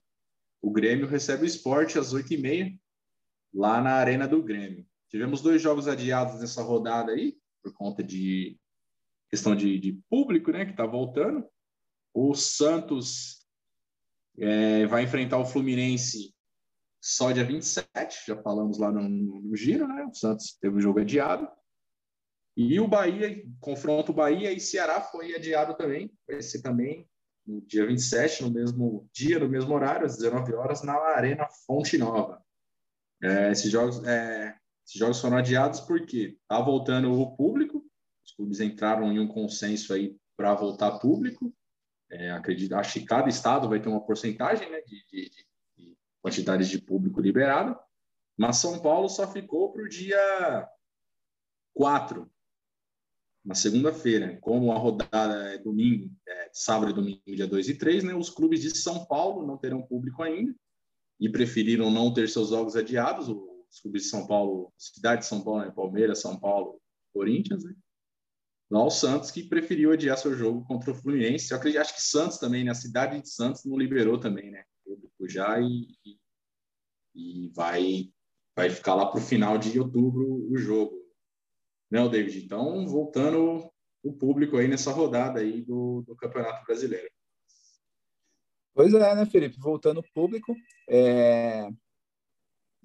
O 0.61 0.71
Grêmio 0.71 1.07
recebe 1.07 1.45
o 1.45 1.47
Esporte 1.47 1.99
às 1.99 2.13
8h30 2.13 2.79
lá 3.55 3.81
na 3.81 3.95
Arena 3.95 4.29
do 4.29 4.43
Grêmio. 4.43 4.87
Tivemos 5.09 5.41
dois 5.41 5.63
jogos 5.63 5.89
adiados 5.89 6.41
nessa 6.41 6.63
rodada 6.63 7.13
aí, 7.13 7.37
por 7.63 7.73
conta 7.73 8.03
de 8.03 8.59
questão 9.31 9.55
de, 9.55 9.79
de 9.79 9.93
público, 10.09 10.51
né, 10.51 10.65
que 10.65 10.73
está 10.73 10.87
voltando. 10.87 11.47
O 12.15 12.35
Santos 12.35 13.47
é, 14.39 14.87
vai 14.87 15.05
enfrentar 15.05 15.39
o 15.39 15.47
Fluminense 15.47 16.35
só 17.01 17.31
dia 17.31 17.45
27, 17.45 18.25
já 18.27 18.37
falamos 18.43 18.79
lá 18.79 18.91
no, 18.91 19.09
no 19.09 19.57
giro, 19.57 19.87
né? 19.87 20.05
O 20.05 20.15
Santos 20.15 20.57
teve 20.61 20.77
um 20.77 20.81
jogo 20.81 21.01
adiado. 21.01 21.49
E 22.57 22.81
o 22.81 22.89
Bahia, 22.89 23.45
confronto 23.61 24.13
Bahia 24.13 24.51
e 24.51 24.59
Ceará 24.59 25.01
foi 25.01 25.35
adiado 25.35 25.77
também. 25.77 26.11
Vai 26.27 26.43
ser 26.43 26.63
também 26.63 27.09
no 27.47 27.61
dia 27.61 27.87
27, 27.87 28.43
no 28.43 28.51
mesmo 28.51 29.09
dia, 29.13 29.39
no 29.39 29.49
mesmo 29.49 29.73
horário, 29.73 30.05
às 30.05 30.17
19 30.17 30.55
horas, 30.55 30.83
na 30.83 30.95
Arena 30.95 31.47
Fonte 31.67 31.97
Nova. 31.97 32.43
É, 33.23 33.53
esses, 33.53 33.71
jogos, 33.71 34.03
é, 34.05 34.57
esses 34.87 34.99
jogos 34.99 35.21
foram 35.21 35.37
adiados 35.37 35.81
porque 35.81 36.39
está 36.41 36.61
voltando 36.61 37.13
o 37.13 37.37
público, 37.37 37.85
os 38.25 38.33
clubes 38.33 38.61
entraram 38.61 39.13
em 39.13 39.19
um 39.19 39.27
consenso 39.27 39.93
aí 39.93 40.17
para 40.37 40.55
voltar 40.55 40.99
público. 41.01 41.53
É, 42.09 42.31
acredito, 42.31 42.75
acho 42.75 43.01
que 43.01 43.05
cada 43.05 43.29
estado 43.29 43.69
vai 43.69 43.81
ter 43.81 43.89
uma 43.89 44.05
porcentagem 44.05 44.71
né, 44.71 44.81
de, 44.83 45.05
de, 45.11 45.31
de 45.77 45.97
quantidades 46.23 46.69
de 46.69 46.81
público 46.81 47.21
liberado, 47.21 47.77
mas 48.39 48.59
São 48.59 48.79
Paulo 48.81 49.09
só 49.09 49.31
ficou 49.31 49.73
para 49.73 49.83
o 49.83 49.89
dia 49.89 50.69
4, 51.75 52.31
na 53.45 53.55
segunda-feira, 53.55 54.39
como 54.41 54.73
a 54.73 54.79
rodada 54.79 55.53
é 55.53 55.59
domingo, 55.59 56.13
é, 56.27 56.51
sábado 56.53 56.91
e 56.91 56.95
domingo, 56.95 57.23
dia 57.27 57.47
2 57.47 57.69
e 57.69 57.75
3, 57.75 58.05
né, 58.05 58.15
os 58.15 58.31
clubes 58.31 58.61
de 58.61 58.77
São 58.77 59.05
Paulo 59.05 59.47
não 59.47 59.57
terão 59.57 59.83
público 59.83 60.23
ainda 60.23 60.55
e 61.19 61.29
preferiram 61.29 61.91
não 61.91 62.13
ter 62.13 62.29
seus 62.29 62.51
jogos 62.51 62.77
adiados. 62.77 63.29
Os 63.29 63.56
clubes 63.81 64.03
de 64.03 64.09
São 64.09 64.27
Paulo, 64.27 64.73
cidade 64.77 65.23
de 65.23 65.27
São 65.27 65.43
Paulo, 65.43 65.65
né, 65.65 65.71
Palmeiras, 65.71 66.21
São 66.21 66.39
Paulo, 66.39 66.81
Corinthians, 67.13 67.65
né? 67.65 67.75
Lá 68.71 68.85
o 68.85 68.91
Santos 68.91 69.31
que 69.31 69.45
preferiu 69.45 69.93
adiar 69.93 70.19
seu 70.19 70.35
jogo 70.35 70.65
contra 70.65 70.91
o 70.91 70.95
Fluminense. 70.95 71.53
Eu 71.53 71.57
acredito, 71.57 71.81
acho 71.81 71.95
que 71.95 72.03
Santos 72.03 72.39
também, 72.39 72.65
né? 72.65 72.73
A 72.73 72.75
cidade 72.75 73.21
de 73.21 73.29
Santos 73.29 73.65
não 73.65 73.79
liberou 73.79 74.19
também, 74.19 74.51
né? 74.51 74.65
Público 74.85 75.29
já 75.29 75.61
e, 75.61 75.87
e 77.15 77.51
vai 77.55 78.11
vai 78.57 78.71
ficar 78.71 78.95
lá 78.95 79.07
para 79.07 79.19
o 79.21 79.23
final 79.23 79.59
de 79.59 79.79
outubro 79.79 80.25
o 80.51 80.57
jogo 80.57 81.07
né, 81.91 82.09
David? 82.09 82.45
Então, 82.45 82.87
voltando 82.87 83.71
o 84.03 84.13
público 84.13 84.57
aí 84.57 84.69
nessa 84.69 84.93
rodada 84.93 85.41
aí 85.41 85.63
do, 85.63 86.03
do 86.03 86.17
Campeonato 86.17 86.65
Brasileiro. 86.65 87.09
Pois 88.75 88.93
é, 88.93 89.15
né, 89.15 89.27
Felipe? 89.27 89.59
Voltando 89.59 90.01
o 90.01 90.13
público, 90.13 90.55
é... 90.89 91.69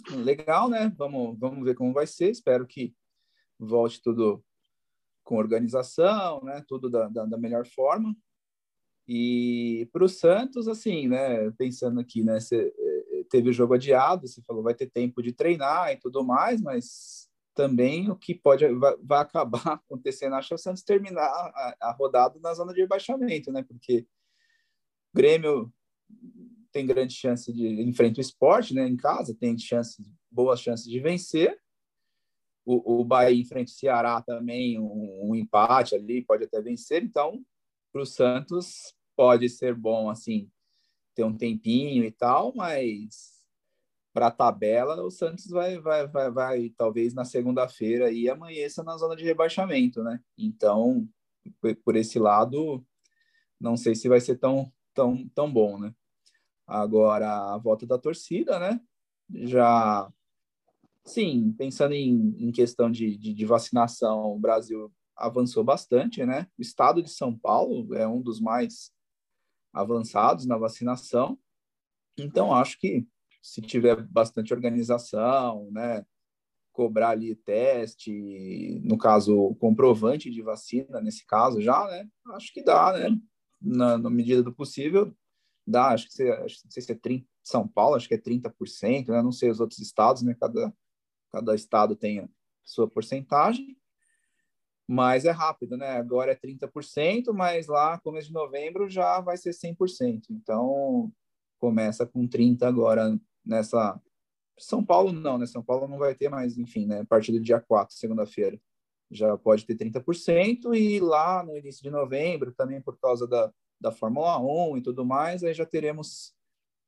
legal, 0.10 0.70
né? 0.70 0.92
Vamos, 0.98 1.38
vamos 1.40 1.64
ver 1.64 1.76
como 1.76 1.94
vai 1.94 2.08
ser. 2.08 2.30
Espero 2.32 2.66
que 2.66 2.96
volte 3.60 4.02
tudo 4.02 4.44
com 5.24 5.38
organização, 5.38 6.44
né? 6.44 6.64
Tudo 6.68 6.90
da, 6.90 7.08
da, 7.08 7.26
da 7.26 7.38
melhor 7.38 7.66
forma. 7.66 8.16
E 9.08 9.90
para 9.92 10.04
o 10.04 10.10
Santos, 10.10 10.68
assim, 10.68 11.08
né? 11.08 11.52
Pensando 11.52 12.00
aqui, 12.00 12.24
né? 12.24 12.40
Você 12.40 12.74
é, 12.78 13.24
teve 13.30 13.50
o 13.50 13.54
jogo 13.54 13.74
adiado, 13.74 14.28
você 14.28 14.42
falou 14.44 14.64
vai 14.64 14.74
ter 14.74 14.90
tempo 14.90 15.22
de 15.22 15.32
treinar 15.32 15.92
e 15.92 15.98
tudo 15.98 16.24
mais, 16.24 16.62
mas 16.62 17.30
também 17.54 18.10
o 18.10 18.16
que 18.16 18.34
pode 18.34 18.68
vai, 18.76 18.96
vai 19.04 19.20
acabar 19.20 19.62
acontecendo, 19.86 20.36
acho 20.36 20.50
que 20.50 20.54
é 20.54 20.56
o 20.56 20.58
Santos 20.58 20.84
terminar 20.84 21.24
a, 21.24 21.76
a, 21.82 21.92
rodada 21.92 22.40
na 22.40 22.54
zona 22.54 22.74
de 22.74 22.82
rebaixamento, 22.82 23.52
né? 23.52 23.64
Porque 23.64 24.08
Grêmio 25.14 25.72
tem 26.72 26.86
grande 26.86 27.14
chance 27.14 27.52
de 27.52 27.82
enfrentar 27.82 28.20
o 28.20 28.22
esporte, 28.22 28.74
né? 28.74 28.88
Em 28.88 28.98
casa 28.98 29.36
tem 29.36 29.58
chances, 29.58 30.06
boas 30.30 30.60
chances 30.60 30.86
de 30.90 31.00
vencer. 31.00 31.60
O, 32.66 33.02
o 33.02 33.04
Bahia 33.04 33.40
enfrenta 33.40 33.72
o 33.72 33.74
Ceará 33.74 34.22
também, 34.22 34.80
um, 34.80 35.30
um 35.30 35.36
empate 35.36 35.96
ali 35.96 36.24
pode 36.24 36.44
até 36.44 36.62
vencer. 36.62 37.04
Então, 37.04 37.44
para 37.92 38.02
o 38.02 38.06
Santos 38.06 38.94
pode 39.16 39.50
ser 39.50 39.76
bom 39.76 40.10
assim 40.10 40.50
ter 41.14 41.24
um 41.24 41.36
tempinho 41.36 42.04
e 42.06 42.12
tal, 42.12 42.54
mas 42.56 43.42
para 44.14 44.28
a 44.28 44.32
tabela, 44.32 45.02
o 45.04 45.12
Santos 45.12 45.48
vai, 45.48 45.80
vai, 45.80 46.08
vai, 46.08 46.32
vai 46.32 46.70
talvez 46.70 47.14
na 47.14 47.26
segunda-feira 47.26 48.12
e 48.12 48.30
amanheça 48.30 48.84
na 48.84 48.98
zona 48.98 49.16
de 49.16 49.24
rebaixamento, 49.24 50.04
né? 50.04 50.20
Então, 50.38 51.08
por 51.84 51.96
esse 51.96 52.20
lado, 52.20 52.86
não 53.60 53.78
sei 53.78 53.96
se 53.96 54.10
vai 54.10 54.20
ser 54.20 54.38
tão, 54.38 54.72
tão, 54.94 55.28
tão 55.30 55.52
bom, 55.52 55.80
né? 55.80 55.94
Agora, 56.68 57.54
a 57.54 57.58
volta 57.58 57.86
da 57.86 57.98
torcida, 57.98 58.60
né? 58.60 58.80
Já, 59.30 60.12
sim, 61.06 61.54
pensando 61.58 61.94
em, 61.94 62.36
em 62.38 62.52
questão 62.52 62.92
de, 62.92 63.18
de, 63.18 63.34
de 63.34 63.46
vacinação, 63.46 64.34
o 64.34 64.40
Brasil 64.40 64.92
avançou 65.16 65.64
bastante, 65.64 66.26
né? 66.26 66.48
O 66.58 66.62
estado 66.62 67.02
de 67.02 67.10
São 67.10 67.38
Paulo 67.38 67.94
é 67.96 68.08
um 68.08 68.22
dos 68.22 68.40
mais 68.40 68.92
avançados 69.74 70.46
na 70.46 70.58
vacinação. 70.58 71.38
Então, 72.18 72.54
acho 72.54 72.80
que 72.80 73.08
se 73.42 73.62
tiver 73.62 74.02
bastante 74.08 74.54
organização, 74.54 75.70
né, 75.72 76.06
cobrar 76.72 77.10
ali 77.10 77.36
teste, 77.36 78.80
no 78.84 78.98
caso, 78.98 79.56
comprovante 79.56 80.30
de 80.30 80.42
vacina, 80.42 81.02
nesse 81.02 81.26
caso 81.26 81.62
já, 81.62 81.86
né, 81.88 82.08
acho 82.34 82.54
que 82.54 82.64
dá, 82.64 82.94
né, 82.94 83.18
na, 83.62 83.98
na 83.98 84.10
medida 84.10 84.44
do 84.44 84.54
possível, 84.54 85.14
dá, 85.66 85.90
acho 85.90 86.08
que, 86.08 86.14
você, 86.14 86.30
acho, 86.30 86.62
não 86.66 86.72
sei 86.72 86.84
se 86.84 86.92
é 86.92 86.96
30, 86.96 87.28
São 87.44 87.68
Paulo, 87.68 87.96
acho 87.96 88.08
que 88.08 88.16
é 88.16 88.18
30%, 88.18 89.08
né, 89.10 89.22
não 89.22 89.32
sei 89.32 89.50
os 89.50 89.60
outros 89.60 89.80
estados, 89.80 90.22
né, 90.22 90.36
cada, 90.40 90.74
cada 91.32 91.56
estado 91.56 91.96
tem 91.96 92.20
a 92.20 92.30
sua 92.64 92.88
porcentagem, 92.90 93.78
mas 94.88 95.26
é 95.26 95.32
rápido, 95.32 95.78
né, 95.78 95.92
agora 95.92 96.32
é 96.32 96.36
30%, 96.36 97.34
mas 97.34 97.68
lá, 97.68 98.00
começo 98.00 98.28
de 98.28 98.34
novembro, 98.34 98.90
já 98.90 99.20
vai 99.22 99.38
ser 99.38 99.52
100%, 99.52 100.24
então 100.30 101.12
começa 101.62 102.08
com 102.08 102.28
30 102.28 102.68
agora 102.68 103.18
nessa. 103.46 104.02
São 104.58 104.84
Paulo 104.84 105.14
não, 105.14 105.38
né? 105.38 105.46
São 105.46 105.64
Paulo 105.64 105.88
não 105.88 105.98
vai 105.98 106.16
ter 106.16 106.28
mais, 106.28 106.58
enfim, 106.58 106.88
né? 106.88 107.02
A 107.02 107.06
partir 107.06 107.32
do 107.32 107.40
dia 107.40 107.60
4, 107.60 107.96
segunda-feira, 107.96 108.60
já 109.10 109.38
pode 109.38 109.66
ter 109.66 109.76
30%, 109.76 110.74
e 110.76 111.00
lá 111.00 111.44
no 111.44 111.56
início 111.56 111.84
de 111.84 111.92
novembro, 111.92 112.52
também 112.52 112.82
por 112.82 112.98
causa 113.00 113.28
da, 113.28 113.54
da 113.82 113.92
Fórmula 113.92 114.38
1 114.40 114.78
e 114.78 114.82
tudo 114.84 115.04
mais, 115.04 115.44
aí 115.44 115.54
já 115.54 115.66
teremos 115.66 116.36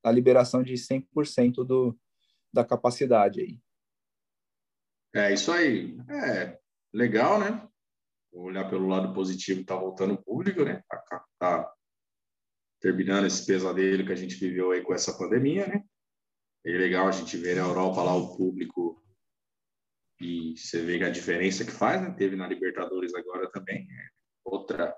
a 0.03 0.11
liberação 0.11 0.61
de 0.61 0.73
100% 0.73 1.65
do, 1.65 1.99
da 2.53 2.63
capacidade 2.63 3.41
aí. 3.41 3.59
É 5.15 5.33
isso 5.33 5.51
aí. 5.51 5.97
É 6.09 6.59
legal, 6.93 7.39
né? 7.39 7.67
Olhar 8.31 8.69
pelo 8.69 8.87
lado 8.87 9.13
positivo, 9.13 9.65
tá 9.65 9.75
voltando 9.75 10.13
o 10.13 10.23
público, 10.23 10.63
né? 10.63 10.83
Tá, 10.87 11.25
tá, 11.39 11.73
terminando 12.79 13.25
esse 13.25 13.45
pesadelo 13.45 14.05
que 14.05 14.11
a 14.11 14.15
gente 14.15 14.35
viveu 14.35 14.71
aí 14.71 14.81
com 14.81 14.93
essa 14.93 15.17
pandemia, 15.17 15.67
né? 15.67 15.83
É 16.65 16.71
legal 16.71 17.07
a 17.07 17.11
gente 17.11 17.35
ver 17.37 17.55
na 17.55 17.63
Europa 17.63 18.03
lá 18.03 18.15
o 18.15 18.35
público 18.35 19.03
e 20.19 20.55
você 20.57 20.83
vê 20.83 21.03
a 21.03 21.09
diferença 21.09 21.65
que 21.65 21.71
faz, 21.71 22.01
né? 22.01 22.11
Teve 22.11 22.35
na 22.35 22.47
Libertadores 22.47 23.13
agora 23.13 23.49
também. 23.51 23.87
Né? 23.87 24.09
Outra 24.45 24.95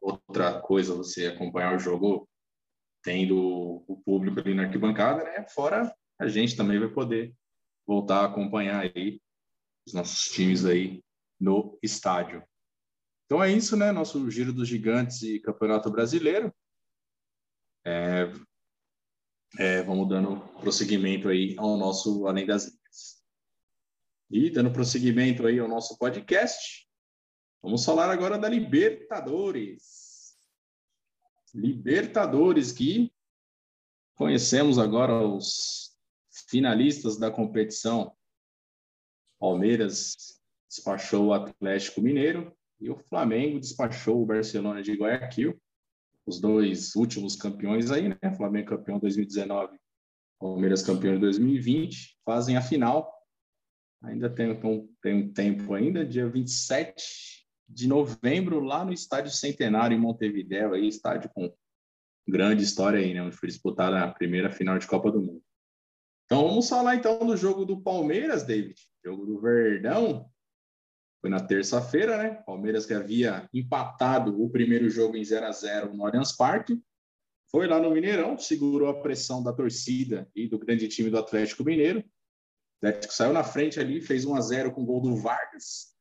outra 0.00 0.60
coisa 0.60 0.94
você 0.94 1.26
acompanhar 1.26 1.74
o 1.74 1.78
jogo 1.78 2.28
tendo 3.02 3.84
o 3.86 4.02
público 4.04 4.40
ali 4.40 4.54
na 4.54 4.64
arquibancada, 4.64 5.24
né? 5.24 5.46
Fora 5.48 5.94
a 6.18 6.28
gente 6.28 6.56
também 6.56 6.78
vai 6.78 6.88
poder 6.88 7.34
voltar 7.86 8.20
a 8.20 8.26
acompanhar 8.26 8.82
aí 8.82 9.20
os 9.86 9.94
nossos 9.94 10.30
times 10.32 10.64
aí 10.64 11.02
no 11.40 11.78
estádio. 11.82 12.44
Então 13.26 13.42
é 13.42 13.52
isso, 13.52 13.76
né? 13.76 13.92
Nosso 13.92 14.30
Giro 14.30 14.52
dos 14.52 14.68
Gigantes 14.68 15.22
e 15.22 15.40
Campeonato 15.40 15.90
Brasileiro. 15.90 16.52
É, 17.86 18.32
é, 19.58 19.82
vamos 19.82 20.08
dando 20.08 20.40
prosseguimento 20.60 21.28
aí 21.28 21.54
ao 21.58 21.76
nosso 21.76 22.26
Além 22.26 22.46
das 22.46 22.66
Linhas. 22.66 23.22
E 24.30 24.50
dando 24.50 24.72
prosseguimento 24.72 25.46
aí 25.46 25.58
ao 25.58 25.68
nosso 25.68 25.96
podcast, 25.98 26.87
vamos 27.62 27.84
falar 27.84 28.10
agora 28.10 28.38
da 28.38 28.48
Libertadores. 28.48 30.36
Libertadores 31.54 32.72
que 32.72 33.12
conhecemos 34.14 34.78
agora 34.78 35.26
os 35.26 35.96
finalistas 36.48 37.18
da 37.18 37.30
competição. 37.30 38.14
Palmeiras 39.38 40.40
despachou 40.68 41.26
o 41.26 41.32
Atlético 41.32 42.02
Mineiro 42.02 42.56
e 42.80 42.90
o 42.90 42.96
Flamengo 42.96 43.60
despachou 43.60 44.22
o 44.22 44.26
Barcelona 44.26 44.82
de 44.82 44.92
Guayaquil 44.94 45.58
os 46.28 46.38
dois 46.38 46.94
últimos 46.94 47.34
campeões 47.34 47.90
aí, 47.90 48.08
né? 48.08 48.34
Flamengo 48.36 48.68
campeão 48.68 48.98
2019, 48.98 49.78
Palmeiras 50.38 50.82
campeão 50.82 51.14
em 51.14 51.20
2020, 51.20 52.18
fazem 52.24 52.56
a 52.56 52.62
final. 52.62 53.10
Ainda 54.02 54.30
tem, 54.30 54.54
tem 55.02 55.14
um 55.14 55.32
tempo 55.32 55.74
ainda, 55.74 56.04
dia 56.04 56.28
27 56.28 57.37
de 57.68 57.86
novembro, 57.86 58.60
lá 58.60 58.84
no 58.84 58.92
Estádio 58.92 59.30
Centenário 59.30 59.96
em 59.96 60.00
Montevidéu, 60.00 60.72
aí, 60.72 60.88
estádio 60.88 61.30
com 61.34 61.52
grande 62.26 62.62
história 62.62 62.98
aí, 62.98 63.12
né? 63.12 63.22
Onde 63.22 63.36
foi 63.36 63.48
disputada 63.48 64.02
a 64.02 64.12
primeira 64.12 64.50
final 64.50 64.78
de 64.78 64.86
Copa 64.86 65.10
do 65.10 65.20
Mundo. 65.20 65.42
Então 66.24 66.46
vamos 66.46 66.68
falar 66.68 66.94
então 66.94 67.18
do 67.26 67.36
jogo 67.36 67.64
do 67.64 67.80
Palmeiras, 67.80 68.44
David. 68.44 68.78
Jogo 69.04 69.24
do 69.24 69.40
Verdão, 69.40 70.30
foi 71.20 71.30
na 71.30 71.40
terça-feira, 71.40 72.16
né? 72.16 72.30
Palmeiras 72.46 72.86
que 72.86 72.94
havia 72.94 73.48
empatado 73.52 74.40
o 74.42 74.50
primeiro 74.50 74.88
jogo 74.88 75.16
em 75.16 75.24
0 75.24 75.46
a 75.46 75.52
0 75.52 75.94
no 75.94 76.06
Allianz 76.06 76.32
Parque. 76.32 76.80
Foi 77.50 77.66
lá 77.66 77.80
no 77.80 77.90
Mineirão, 77.90 78.38
segurou 78.38 78.88
a 78.88 79.00
pressão 79.00 79.42
da 79.42 79.52
torcida 79.52 80.30
e 80.34 80.46
do 80.46 80.58
grande 80.58 80.86
time 80.86 81.10
do 81.10 81.18
Atlético 81.18 81.64
Mineiro. 81.64 82.00
O 82.00 82.86
Atlético 82.86 83.14
saiu 83.14 83.32
na 83.32 83.42
frente 83.42 83.80
ali, 83.80 84.00
fez 84.00 84.24
1 84.24 84.34
a 84.34 84.40
0 84.40 84.72
com 84.72 84.82
o 84.82 84.86
gol 84.86 85.00
do 85.00 85.16
Vargas. 85.16 85.97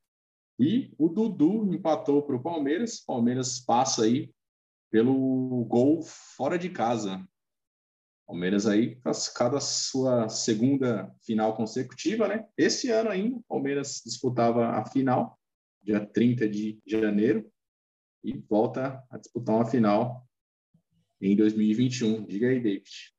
E 0.60 0.92
o 0.98 1.08
Dudu 1.08 1.74
empatou 1.74 2.24
para 2.24 2.36
o 2.36 2.42
Palmeiras. 2.42 3.00
Palmeiras 3.00 3.60
passa 3.60 4.04
aí 4.04 4.32
pelo 4.90 5.66
gol 5.66 6.02
fora 6.02 6.58
de 6.58 6.70
casa. 6.70 7.28
Palmeiras 8.26 8.68
aí 8.68 8.96
classificado 8.98 9.56
a 9.56 9.62
sua 9.62 10.28
segunda 10.28 11.14
final 11.22 11.56
consecutiva, 11.56 12.28
né? 12.28 12.46
Esse 12.58 12.90
ano 12.90 13.10
ainda, 13.10 13.40
Palmeiras 13.48 14.02
disputava 14.04 14.70
a 14.70 14.86
final, 14.86 15.40
dia 15.82 16.06
30 16.06 16.50
de 16.50 16.80
janeiro, 16.86 17.50
e 18.24 18.34
volta 18.34 19.02
a 19.10 19.18
disputar 19.18 19.56
uma 19.56 19.66
final 19.66 20.28
em 21.22 21.36
2021. 21.36 22.26
Diga 22.26 22.50
aí, 22.50 22.60
David. 22.60 23.16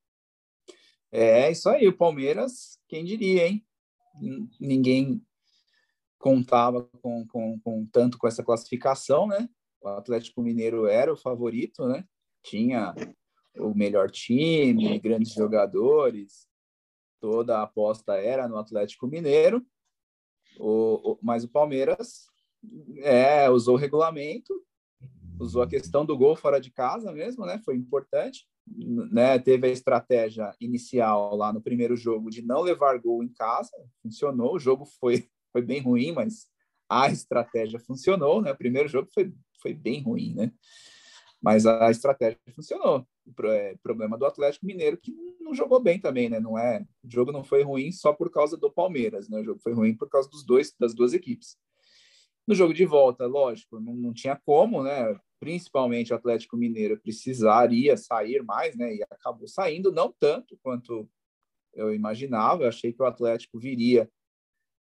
É 1.10 1.50
isso 1.50 1.70
aí, 1.70 1.88
o 1.88 1.96
Palmeiras, 1.96 2.78
quem 2.86 3.04
diria, 3.04 3.48
hein? 3.48 3.66
Ninguém 4.60 5.24
contava 6.18 6.82
com, 7.00 7.26
com, 7.26 7.60
com 7.60 7.86
tanto 7.86 8.18
com 8.18 8.26
essa 8.26 8.42
classificação, 8.42 9.26
né? 9.26 9.48
O 9.80 9.88
Atlético 9.88 10.42
Mineiro 10.42 10.86
era 10.86 11.12
o 11.12 11.16
favorito, 11.16 11.86
né? 11.86 12.04
Tinha 12.42 12.94
o 13.56 13.74
melhor 13.74 14.10
time, 14.10 14.98
grandes 14.98 15.32
jogadores, 15.32 16.46
toda 17.20 17.58
a 17.58 17.62
aposta 17.62 18.14
era 18.14 18.48
no 18.48 18.56
Atlético 18.56 19.06
Mineiro, 19.06 19.64
o, 20.58 21.12
o, 21.12 21.18
mas 21.22 21.44
o 21.44 21.48
Palmeiras 21.48 22.26
é, 23.02 23.48
usou 23.48 23.74
o 23.74 23.78
regulamento, 23.78 24.52
usou 25.38 25.62
a 25.62 25.68
questão 25.68 26.04
do 26.04 26.16
gol 26.16 26.34
fora 26.34 26.60
de 26.60 26.70
casa 26.70 27.12
mesmo, 27.12 27.46
né? 27.46 27.60
Foi 27.64 27.76
importante, 27.76 28.46
né? 28.66 29.38
Teve 29.38 29.68
a 29.68 29.70
estratégia 29.70 30.54
inicial 30.60 31.36
lá 31.36 31.52
no 31.52 31.60
primeiro 31.60 31.96
jogo 31.96 32.30
de 32.30 32.42
não 32.42 32.60
levar 32.60 32.98
gol 32.98 33.22
em 33.22 33.28
casa, 33.28 33.70
funcionou. 34.02 34.54
O 34.54 34.58
jogo 34.58 34.84
foi 34.84 35.28
foi 35.52 35.62
bem 35.62 35.80
ruim, 35.80 36.12
mas 36.12 36.46
a 36.88 37.08
estratégia 37.10 37.78
funcionou, 37.78 38.40
né? 38.40 38.52
O 38.52 38.56
primeiro 38.56 38.88
jogo 38.88 39.08
foi 39.12 39.32
foi 39.60 39.74
bem 39.74 40.02
ruim, 40.02 40.34
né? 40.34 40.52
Mas 41.40 41.66
a 41.66 41.90
estratégia 41.90 42.38
funcionou. 42.54 43.06
O 43.26 43.46
é, 43.46 43.76
problema 43.82 44.16
do 44.16 44.26
Atlético 44.26 44.66
Mineiro 44.66 44.96
que 44.96 45.14
não 45.40 45.54
jogou 45.54 45.80
bem 45.80 46.00
também, 46.00 46.28
né? 46.28 46.40
Não 46.40 46.58
é, 46.58 46.84
o 47.04 47.10
jogo 47.10 47.30
não 47.30 47.44
foi 47.44 47.62
ruim 47.62 47.92
só 47.92 48.12
por 48.12 48.30
causa 48.30 48.56
do 48.56 48.70
Palmeiras, 48.70 49.28
né? 49.28 49.40
O 49.40 49.44
jogo 49.44 49.60
foi 49.60 49.72
ruim 49.72 49.94
por 49.94 50.08
causa 50.08 50.28
dos 50.28 50.44
dois 50.44 50.74
das 50.78 50.94
duas 50.94 51.12
equipes. 51.12 51.56
No 52.46 52.54
jogo 52.54 52.72
de 52.72 52.86
volta, 52.86 53.26
lógico, 53.26 53.78
não, 53.78 53.94
não 53.94 54.12
tinha 54.12 54.34
como, 54.34 54.82
né? 54.82 55.18
Principalmente 55.38 56.12
o 56.12 56.16
Atlético 56.16 56.56
Mineiro 56.56 56.98
precisaria 56.98 57.96
sair 57.96 58.42
mais, 58.42 58.74
né? 58.76 58.94
E 58.94 59.02
acabou 59.02 59.46
saindo, 59.46 59.92
não 59.92 60.12
tanto 60.18 60.58
quanto 60.62 61.08
eu 61.74 61.94
imaginava. 61.94 62.64
Eu 62.64 62.68
achei 62.68 62.92
que 62.92 63.02
o 63.02 63.06
Atlético 63.06 63.58
viria 63.58 64.10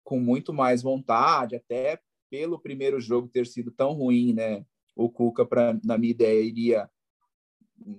com 0.04 0.20
muito 0.20 0.54
mais 0.54 0.82
vontade, 0.82 1.56
até 1.56 2.00
pelo 2.30 2.60
primeiro 2.60 3.00
jogo 3.00 3.28
ter 3.28 3.46
sido 3.46 3.72
tão 3.72 3.94
ruim, 3.94 4.34
né? 4.34 4.66
o 4.96 5.10
Cuca, 5.10 5.46
pra, 5.46 5.80
na 5.84 5.98
minha 5.98 6.12
ideia, 6.12 6.42
iria 6.42 6.90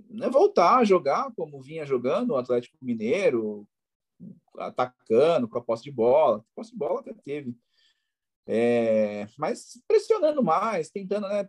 né, 0.09 0.28
voltar 0.28 0.78
a 0.78 0.84
jogar 0.84 1.32
como 1.34 1.61
vinha 1.61 1.84
jogando 1.84 2.30
o 2.30 2.36
Atlético 2.36 2.76
Mineiro, 2.80 3.66
atacando 4.59 5.48
com 5.48 5.59
a 5.59 5.62
posse 5.62 5.84
de 5.84 5.90
bola. 5.90 6.44
Posse 6.55 6.70
de 6.70 6.76
bola 6.76 7.00
até 7.00 7.12
teve. 7.12 7.57
É, 8.46 9.26
mas 9.38 9.80
pressionando 9.88 10.42
mais, 10.42 10.90
tentando, 10.90 11.28
né? 11.28 11.48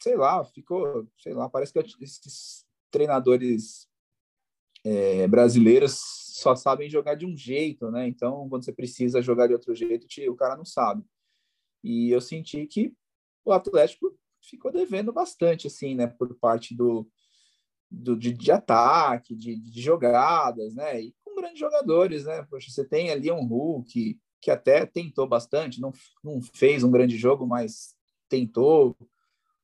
Sei 0.00 0.16
lá, 0.16 0.42
ficou, 0.44 1.06
sei 1.18 1.34
lá, 1.34 1.48
parece 1.48 1.72
que 1.72 1.78
esses 2.02 2.64
treinadores 2.90 3.86
é, 4.84 5.26
brasileiros 5.28 5.98
só 6.42 6.56
sabem 6.56 6.90
jogar 6.90 7.14
de 7.14 7.24
um 7.24 7.36
jeito, 7.36 7.90
né? 7.90 8.08
Então, 8.08 8.48
quando 8.48 8.64
você 8.64 8.72
precisa 8.72 9.22
jogar 9.22 9.46
de 9.46 9.52
outro 9.52 9.74
jeito, 9.74 10.06
o 10.28 10.36
cara 10.36 10.56
não 10.56 10.64
sabe. 10.64 11.04
E 11.82 12.10
eu 12.10 12.20
senti 12.20 12.66
que 12.66 12.92
o 13.44 13.52
Atlético 13.52 14.16
ficou 14.40 14.72
devendo 14.72 15.12
bastante, 15.12 15.66
assim, 15.66 15.94
né, 15.94 16.06
por 16.06 16.34
parte 16.34 16.74
do, 16.74 17.08
do 17.90 18.16
de, 18.16 18.32
de 18.32 18.50
ataque, 18.50 19.34
de, 19.34 19.56
de, 19.56 19.80
jogadas, 19.80 20.74
né, 20.74 21.00
e 21.00 21.14
com 21.24 21.34
grandes 21.34 21.58
jogadores, 21.58 22.24
né, 22.24 22.42
Poxa, 22.50 22.70
você 22.70 22.84
tem 22.84 23.10
ali 23.10 23.30
um 23.30 23.46
Hulk 23.46 24.18
que 24.40 24.50
até 24.50 24.84
tentou 24.84 25.26
bastante, 25.28 25.80
não, 25.80 25.92
não 26.22 26.40
fez 26.42 26.82
um 26.82 26.90
grande 26.90 27.16
jogo, 27.16 27.46
mas 27.46 27.94
tentou, 28.28 28.96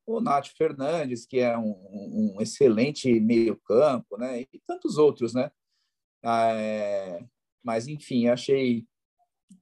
o 0.09 0.23
Nath 0.23 0.49
Fernandes, 0.57 1.27
que 1.27 1.39
é 1.39 1.57
um, 1.59 1.77
um 2.35 2.41
excelente 2.41 3.21
meio-campo, 3.21 4.17
né? 4.17 4.41
E 4.41 4.59
tantos 4.67 4.97
outros, 4.97 5.35
né? 5.35 5.51
É, 6.25 7.23
mas, 7.63 7.87
enfim, 7.87 8.27
achei 8.27 8.87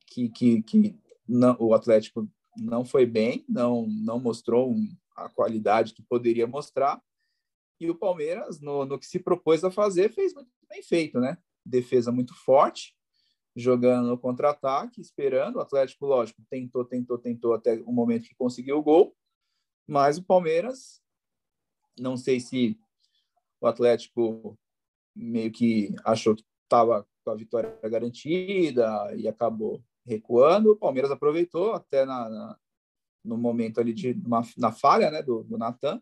que, 0.07 0.29
que, 0.29 0.63
que 0.63 0.97
não, 1.29 1.57
o 1.59 1.75
Atlético 1.75 2.29
não 2.57 2.85
foi 2.85 3.05
bem, 3.05 3.45
não, 3.49 3.89
não 3.89 4.21
mostrou 4.21 4.71
um, 4.71 4.89
a 5.17 5.29
qualidade 5.29 5.93
que 5.93 6.03
poderia 6.03 6.47
mostrar. 6.47 7.03
E 7.81 7.91
o 7.91 7.95
Palmeiras, 7.97 8.61
no, 8.61 8.85
no 8.85 9.01
que 9.01 9.07
se 9.07 9.19
propôs 9.19 9.65
a 9.65 9.71
fazer, 9.71 10.13
fez 10.13 10.33
muito 10.33 10.49
bem 10.69 10.81
feito, 10.81 11.19
né? 11.19 11.37
Defesa 11.65 12.13
muito 12.13 12.35
forte, 12.35 12.95
jogando 13.57 14.07
no 14.07 14.17
contra-ataque, 14.17 15.01
esperando. 15.01 15.57
O 15.57 15.61
Atlético, 15.61 16.07
lógico, 16.07 16.41
tentou, 16.49 16.85
tentou, 16.85 17.19
tentou 17.19 17.53
até 17.53 17.83
o 17.85 17.93
momento 17.93 18.29
que 18.29 18.35
conseguiu 18.37 18.79
o 18.79 18.83
gol. 18.83 19.17
Mas 19.87 20.19
o 20.19 20.23
Palmeiras, 20.23 21.01
não 21.99 22.17
sei 22.17 22.41
se 22.41 22.79
o 23.61 23.67
Atlético 23.67 24.59
meio 25.15 25.51
que 25.51 25.95
achou 26.05 26.35
que 26.35 26.45
estava 26.65 27.07
com 27.25 27.31
a 27.31 27.35
vitória 27.35 27.79
garantida 27.85 29.15
e 29.17 29.27
acabou 29.27 29.83
recuando. 30.05 30.73
O 30.73 30.77
Palmeiras 30.77 31.11
aproveitou 31.11 31.73
até 31.73 32.05
na, 32.05 32.29
na 32.29 32.59
no 33.27 33.37
momento 33.37 33.81
ali 33.81 33.93
de 33.93 34.13
uma, 34.25 34.43
na 34.57 34.71
falha 34.71 35.11
né, 35.11 35.21
do, 35.21 35.43
do 35.43 35.59
Natan 35.59 36.01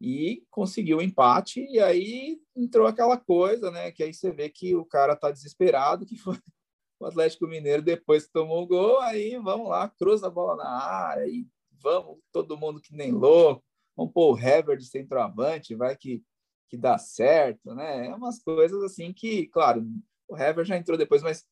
e 0.00 0.44
conseguiu 0.50 0.98
o 0.98 1.02
empate, 1.02 1.66
e 1.68 1.80
aí 1.80 2.40
entrou 2.54 2.86
aquela 2.86 3.16
coisa, 3.16 3.70
né? 3.70 3.90
Que 3.90 4.02
aí 4.02 4.12
você 4.12 4.30
vê 4.30 4.48
que 4.48 4.76
o 4.76 4.84
cara 4.84 5.16
tá 5.16 5.30
desesperado, 5.30 6.06
que 6.06 6.16
foi 6.16 6.36
o 7.00 7.06
Atlético 7.06 7.46
Mineiro 7.46 7.82
depois 7.82 8.26
que 8.26 8.32
tomou 8.32 8.62
o 8.62 8.66
gol, 8.66 9.00
aí 9.00 9.38
vamos 9.38 9.68
lá, 9.68 9.88
cruza 9.88 10.26
a 10.26 10.30
bola 10.30 10.56
na 10.56 10.68
área, 10.68 11.26
e 11.26 11.46
vamos, 11.86 12.18
todo 12.32 12.56
mundo 12.56 12.80
que 12.80 12.92
nem 12.92 13.12
louco, 13.12 13.64
vamos 13.96 14.12
pôr 14.12 14.34
o 14.34 14.38
Hever 14.38 14.76
de 14.76 14.86
centroavante, 14.86 15.76
vai 15.76 15.96
que, 15.96 16.20
que 16.68 16.76
dá 16.76 16.98
certo, 16.98 17.74
né? 17.76 18.08
É 18.08 18.14
umas 18.14 18.42
coisas 18.42 18.82
assim 18.82 19.12
que, 19.12 19.46
claro, 19.46 19.86
o 20.28 20.36
Hever 20.36 20.64
já 20.64 20.76
entrou 20.76 20.98
depois, 20.98 21.22
mas 21.22 21.44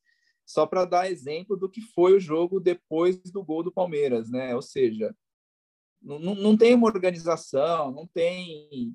só 0.45 0.67
para 0.67 0.85
dar 0.85 1.11
exemplo 1.11 1.57
do 1.57 1.71
que 1.71 1.81
foi 1.81 2.15
o 2.15 2.21
jogo 2.21 2.59
depois 2.59 3.17
do 3.31 3.45
gol 3.45 3.63
do 3.63 3.73
Palmeiras, 3.73 4.29
né? 4.29 4.55
Ou 4.57 4.61
seja, 4.61 5.15
não, 6.03 6.19
não 6.19 6.57
tem 6.57 6.75
uma 6.75 6.89
organização, 6.89 7.93
não 7.93 8.07
tem 8.09 8.93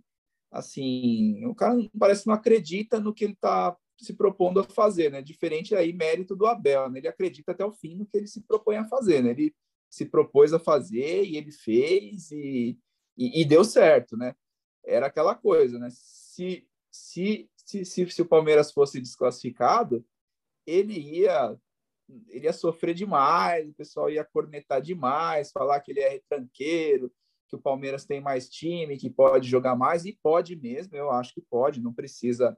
assim, 0.52 1.46
o 1.46 1.56
cara 1.56 1.76
parece 1.98 2.28
não 2.28 2.34
acredita 2.34 3.00
no 3.00 3.14
que 3.14 3.24
ele 3.24 3.34
está 3.34 3.78
se 3.98 4.14
propondo 4.14 4.60
a 4.60 4.64
fazer, 4.64 5.10
né? 5.10 5.22
Diferente 5.22 5.74
aí 5.74 5.94
mérito 5.94 6.36
do 6.36 6.46
Abel, 6.46 6.90
né? 6.90 7.00
Ele 7.00 7.08
acredita 7.08 7.54
até 7.54 7.64
o 7.64 7.72
fim 7.72 7.96
no 7.96 8.06
que 8.06 8.18
ele 8.18 8.28
se 8.28 8.42
propõe 8.42 8.76
a 8.76 8.88
fazer, 8.88 9.24
né? 9.24 9.32
Ele 9.32 9.54
se 9.90 10.06
propôs 10.06 10.54
a 10.54 10.60
fazer 10.60 11.24
e 11.24 11.36
ele 11.36 11.52
fez 11.52 12.32
e, 12.32 12.78
e, 13.18 13.42
e 13.42 13.46
deu 13.46 13.64
certo, 13.64 14.16
né? 14.16 14.36
Era 14.86 15.08
aquela 15.08 15.36
coisa, 15.36 15.80
né? 15.80 15.90
Se, 15.92 16.68
se, 16.92 17.50
se, 17.56 17.86
se, 17.86 18.10
se 18.10 18.22
o 18.22 18.28
Palmeiras 18.28 18.72
fosse 18.72 19.02
desclassificado, 19.02 20.06
ele 20.66 21.00
ia 21.00 21.58
ele 22.30 22.46
ia 22.46 22.54
sofrer 22.54 22.96
demais, 22.96 23.70
o 23.70 23.74
pessoal 23.74 24.10
ia 24.10 24.26
cornetar 24.26 24.82
demais, 24.82 25.52
falar 25.52 25.80
que 25.80 25.92
ele 25.92 26.00
é 26.00 26.10
retranqueiro, 26.10 27.14
que 27.48 27.56
o 27.56 27.62
Palmeiras 27.62 28.06
tem 28.06 28.20
mais 28.20 28.50
time, 28.50 28.98
que 28.98 29.10
pode 29.10 29.48
jogar 29.48 29.76
mais, 29.76 30.06
e 30.06 30.14
pode 30.14 30.56
mesmo, 30.56 30.96
eu 30.96 31.12
acho 31.12 31.34
que 31.34 31.42
pode, 31.42 31.82
não 31.82 31.94
precisa 31.94 32.58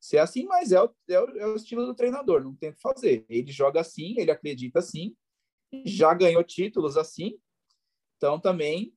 ser 0.00 0.18
assim, 0.18 0.46
mas 0.46 0.72
é 0.72 0.80
o, 0.82 0.90
é 1.08 1.20
o, 1.20 1.38
é 1.38 1.46
o 1.46 1.56
estilo 1.56 1.84
do 1.86 1.94
treinador, 1.94 2.42
não 2.42 2.54
tem 2.54 2.70
o 2.70 2.74
que 2.74 2.80
fazer. 2.80 3.24
Ele 3.28 3.50
joga 3.50 3.80
assim, 3.80 4.14
ele 4.18 4.30
acredita 4.30 4.78
assim, 4.78 5.16
já 5.84 6.14
ganhou 6.14 6.42
títulos 6.42 6.96
assim, 6.96 7.38
então 8.16 8.38
também 8.38 8.92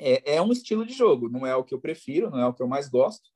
é, 0.00 0.36
é 0.36 0.42
um 0.42 0.52
estilo 0.52 0.84
de 0.84 0.92
jogo, 0.92 1.28
não 1.28 1.46
é 1.46 1.54
o 1.54 1.64
que 1.64 1.74
eu 1.74 1.80
prefiro, 1.80 2.30
não 2.30 2.38
é 2.38 2.46
o 2.46 2.52
que 2.52 2.62
eu 2.62 2.68
mais 2.68 2.88
gosto, 2.88 3.30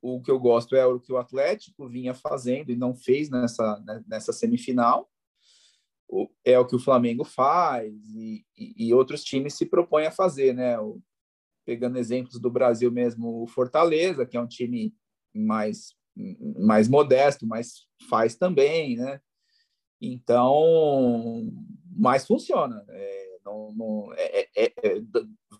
o 0.00 0.22
que 0.22 0.30
eu 0.30 0.38
gosto 0.38 0.76
é 0.76 0.86
o 0.86 1.00
que 1.00 1.12
o 1.12 1.18
Atlético 1.18 1.88
vinha 1.88 2.14
fazendo 2.14 2.70
e 2.70 2.76
não 2.76 2.94
fez 2.94 3.28
nessa, 3.28 3.80
né, 3.80 4.04
nessa 4.06 4.32
semifinal. 4.32 5.10
É 6.44 6.56
o 6.56 6.66
que 6.66 6.76
o 6.76 6.80
Flamengo 6.80 7.24
faz 7.24 7.92
e, 8.14 8.46
e, 8.56 8.88
e 8.88 8.94
outros 8.94 9.24
times 9.24 9.54
se 9.54 9.66
propõem 9.66 10.06
a 10.06 10.12
fazer, 10.12 10.54
né? 10.54 10.78
O, 10.78 11.02
pegando 11.64 11.98
exemplos 11.98 12.38
do 12.38 12.48
Brasil 12.48 12.92
mesmo, 12.92 13.42
o 13.42 13.46
Fortaleza, 13.48 14.24
que 14.24 14.36
é 14.36 14.40
um 14.40 14.46
time 14.46 14.94
mais, 15.34 15.96
mais 16.60 16.86
modesto, 16.86 17.44
mas 17.44 17.88
faz 18.08 18.36
também, 18.36 18.96
né? 18.96 19.20
Então, 20.00 21.52
mas 21.96 22.26
funciona. 22.26 22.84
É, 22.88 23.38
não, 23.44 23.72
não 23.72 24.12
é, 24.14 24.48
é, 24.56 24.64
é, 24.64 25.02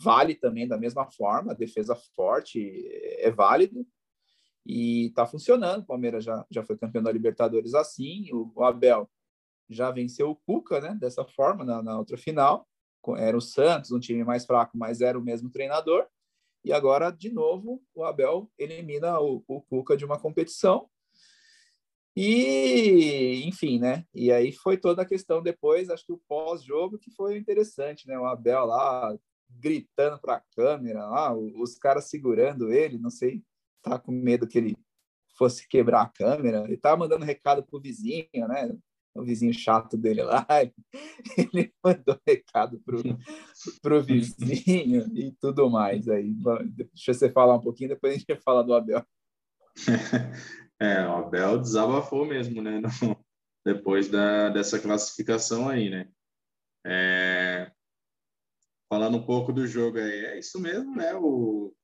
vale 0.01 0.35
também 0.35 0.67
da 0.67 0.77
mesma 0.77 1.07
forma, 1.11 1.55
defesa 1.55 1.95
forte 2.15 2.87
é 3.19 3.31
válido, 3.31 3.87
e 4.67 5.07
está 5.07 5.25
funcionando. 5.25 5.83
O 5.83 5.87
Palmeiras 5.87 6.25
já, 6.25 6.45
já 6.51 6.63
foi 6.65 6.77
campeão 6.77 7.03
da 7.03 7.13
Libertadores 7.13 7.75
assim, 7.75 8.29
o, 8.33 8.53
o 8.55 8.65
Abel 8.65 9.09
já 9.69 9.91
venceu 9.91 10.31
o 10.31 10.37
Cuca, 10.37 10.81
né? 10.81 10.97
Dessa 11.01 11.25
forma, 11.25 11.65
na, 11.65 11.83
na, 11.83 11.99
outra 11.99 12.17
final. 12.17 12.67
Era 13.17 13.37
o 13.37 13.41
Santos, 13.41 13.93
um 13.93 14.01
time 14.01 14.25
mais 14.25 14.45
fraco, 14.45 14.77
mas 14.77 15.01
era 15.01 15.17
o 15.17 15.23
mesmo 15.23 15.49
treinador. 15.49 16.07
E 16.65 16.73
agora, 16.73 17.11
de 17.11 17.31
novo, 17.33 17.81
o 17.95 18.05
Abel 18.05 18.51
elimina 18.59 19.21
o, 19.21 19.45
o 19.47 19.63
Cuca 19.63 19.97
de 19.97 20.05
uma 20.05 20.19
competição. 20.19 20.89
E, 22.17 23.43
enfim, 23.47 23.79
né? 23.79 24.05
E 24.15 24.33
aí 24.33 24.53
foi 24.53 24.77
toda 24.79 25.03
a 25.03 25.07
questão 25.07 25.43
depois, 25.43 25.91
acho 25.91 26.07
que 26.07 26.13
o 26.13 26.23
pós-jogo, 26.27 26.99
que 26.99 27.11
foi 27.11 27.37
interessante, 27.37 28.09
né? 28.09 28.19
O 28.19 28.25
Abel 28.25 28.65
lá 28.65 29.15
gritando 29.49 30.19
para 30.21 30.37
a 30.37 30.43
câmera, 30.55 31.07
lá, 31.07 31.35
os 31.35 31.77
caras 31.79 32.09
segurando 32.09 32.73
ele, 32.73 32.99
não 32.99 33.11
sei 33.11 33.43
tá 33.87 33.99
com 33.99 34.11
medo 34.11 34.49
que 34.49 34.59
ele 34.59 34.77
fosse 35.39 35.69
quebrar 35.69 36.03
a 36.03 36.09
câmera. 36.09 36.65
Ele 36.65 36.77
tava 36.77 36.97
mandando 36.97 37.25
recado 37.25 37.65
pro 37.65 37.81
vizinho, 37.81 38.27
né? 38.33 38.77
O 39.15 39.23
vizinho 39.23 39.55
chato 39.55 39.97
dele 39.97 40.23
lá. 40.23 40.47
Ele 41.39 41.73
mandou 41.83 42.21
recado 42.27 42.79
pro, 42.81 43.01
pro 43.81 44.03
vizinho 44.03 45.07
e 45.17 45.33
tudo 45.41 45.71
mais. 45.71 46.07
Aí, 46.07 46.35
deixa 46.71 47.15
você 47.15 47.31
falar 47.31 47.55
um 47.55 47.61
pouquinho, 47.61 47.91
depois 47.91 48.13
a 48.13 48.19
gente 48.19 48.27
vai 48.29 48.41
falar 48.43 48.63
do 48.63 48.75
Abel. 48.75 49.03
É, 50.81 51.07
o 51.07 51.17
Abel 51.17 51.59
desabafou 51.59 52.25
mesmo, 52.25 52.63
né? 52.63 52.81
No, 53.03 53.25
depois 53.65 54.09
da, 54.09 54.49
dessa 54.51 54.79
classificação 54.79 55.69
aí, 55.69 55.91
né? 55.91 56.09
É, 56.87 57.73
falando 58.89 59.17
um 59.17 59.27
pouco 59.27 59.53
do 59.53 59.67
jogo 59.67 59.99
aí, 59.99 60.27
é 60.27 60.39
isso 60.39 60.61
mesmo, 60.61 60.95
né? 60.95 61.15
O, 61.17 61.75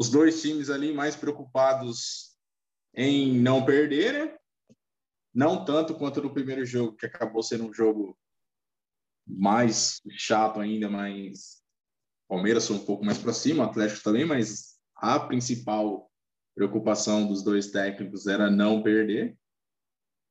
os 0.00 0.08
dois 0.08 0.40
times 0.40 0.70
ali 0.70 0.94
mais 0.94 1.14
preocupados 1.14 2.38
em 2.94 3.38
não 3.38 3.64
perder, 3.64 4.12
né? 4.14 4.38
Não 5.34 5.64
tanto 5.64 5.94
quanto 5.94 6.22
no 6.22 6.32
primeiro 6.32 6.64
jogo, 6.64 6.96
que 6.96 7.06
acabou 7.06 7.42
sendo 7.42 7.66
um 7.66 7.74
jogo 7.74 8.18
mais 9.26 10.00
chato 10.16 10.58
ainda, 10.58 10.88
mas 10.88 11.62
Palmeiras 12.28 12.66
foi 12.66 12.76
um 12.76 12.84
pouco 12.84 13.04
mais 13.04 13.18
para 13.18 13.32
cima, 13.32 13.64
Atlético 13.64 14.02
também, 14.02 14.24
mas 14.24 14.78
a 14.96 15.20
principal 15.20 16.07
preocupação 16.58 17.28
dos 17.28 17.44
dois 17.44 17.70
técnicos 17.70 18.26
era 18.26 18.50
não 18.50 18.82
perder. 18.82 19.38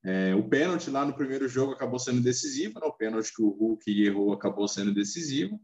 É, 0.04 0.36
o 0.36 0.48
pênalti 0.48 0.90
lá 0.90 1.06
no 1.06 1.16
primeiro 1.16 1.48
jogo 1.48 1.72
acabou 1.72 1.98
sendo 1.98 2.22
decisivo, 2.22 2.80
né? 2.80 2.86
o 2.86 2.92
pênalti 2.92 3.34
que 3.34 3.42
o 3.42 3.50
Hulk 3.50 4.04
errou 4.06 4.34
acabou 4.34 4.68
sendo 4.68 4.94
decisivo. 4.94 5.60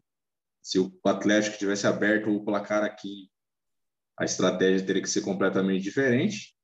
Se 0.61 0.79
o 0.79 0.97
Atlético 1.05 1.57
tivesse 1.57 1.85
aberto 1.85 2.29
o 2.29 2.45
placar 2.45 2.81
aqui, 2.81 3.29
a 4.17 4.23
estratégia 4.23 4.85
teria 4.85 5.01
que 5.01 5.09
ser 5.09 5.21
completamente 5.21 5.83
diferente. 5.83 6.55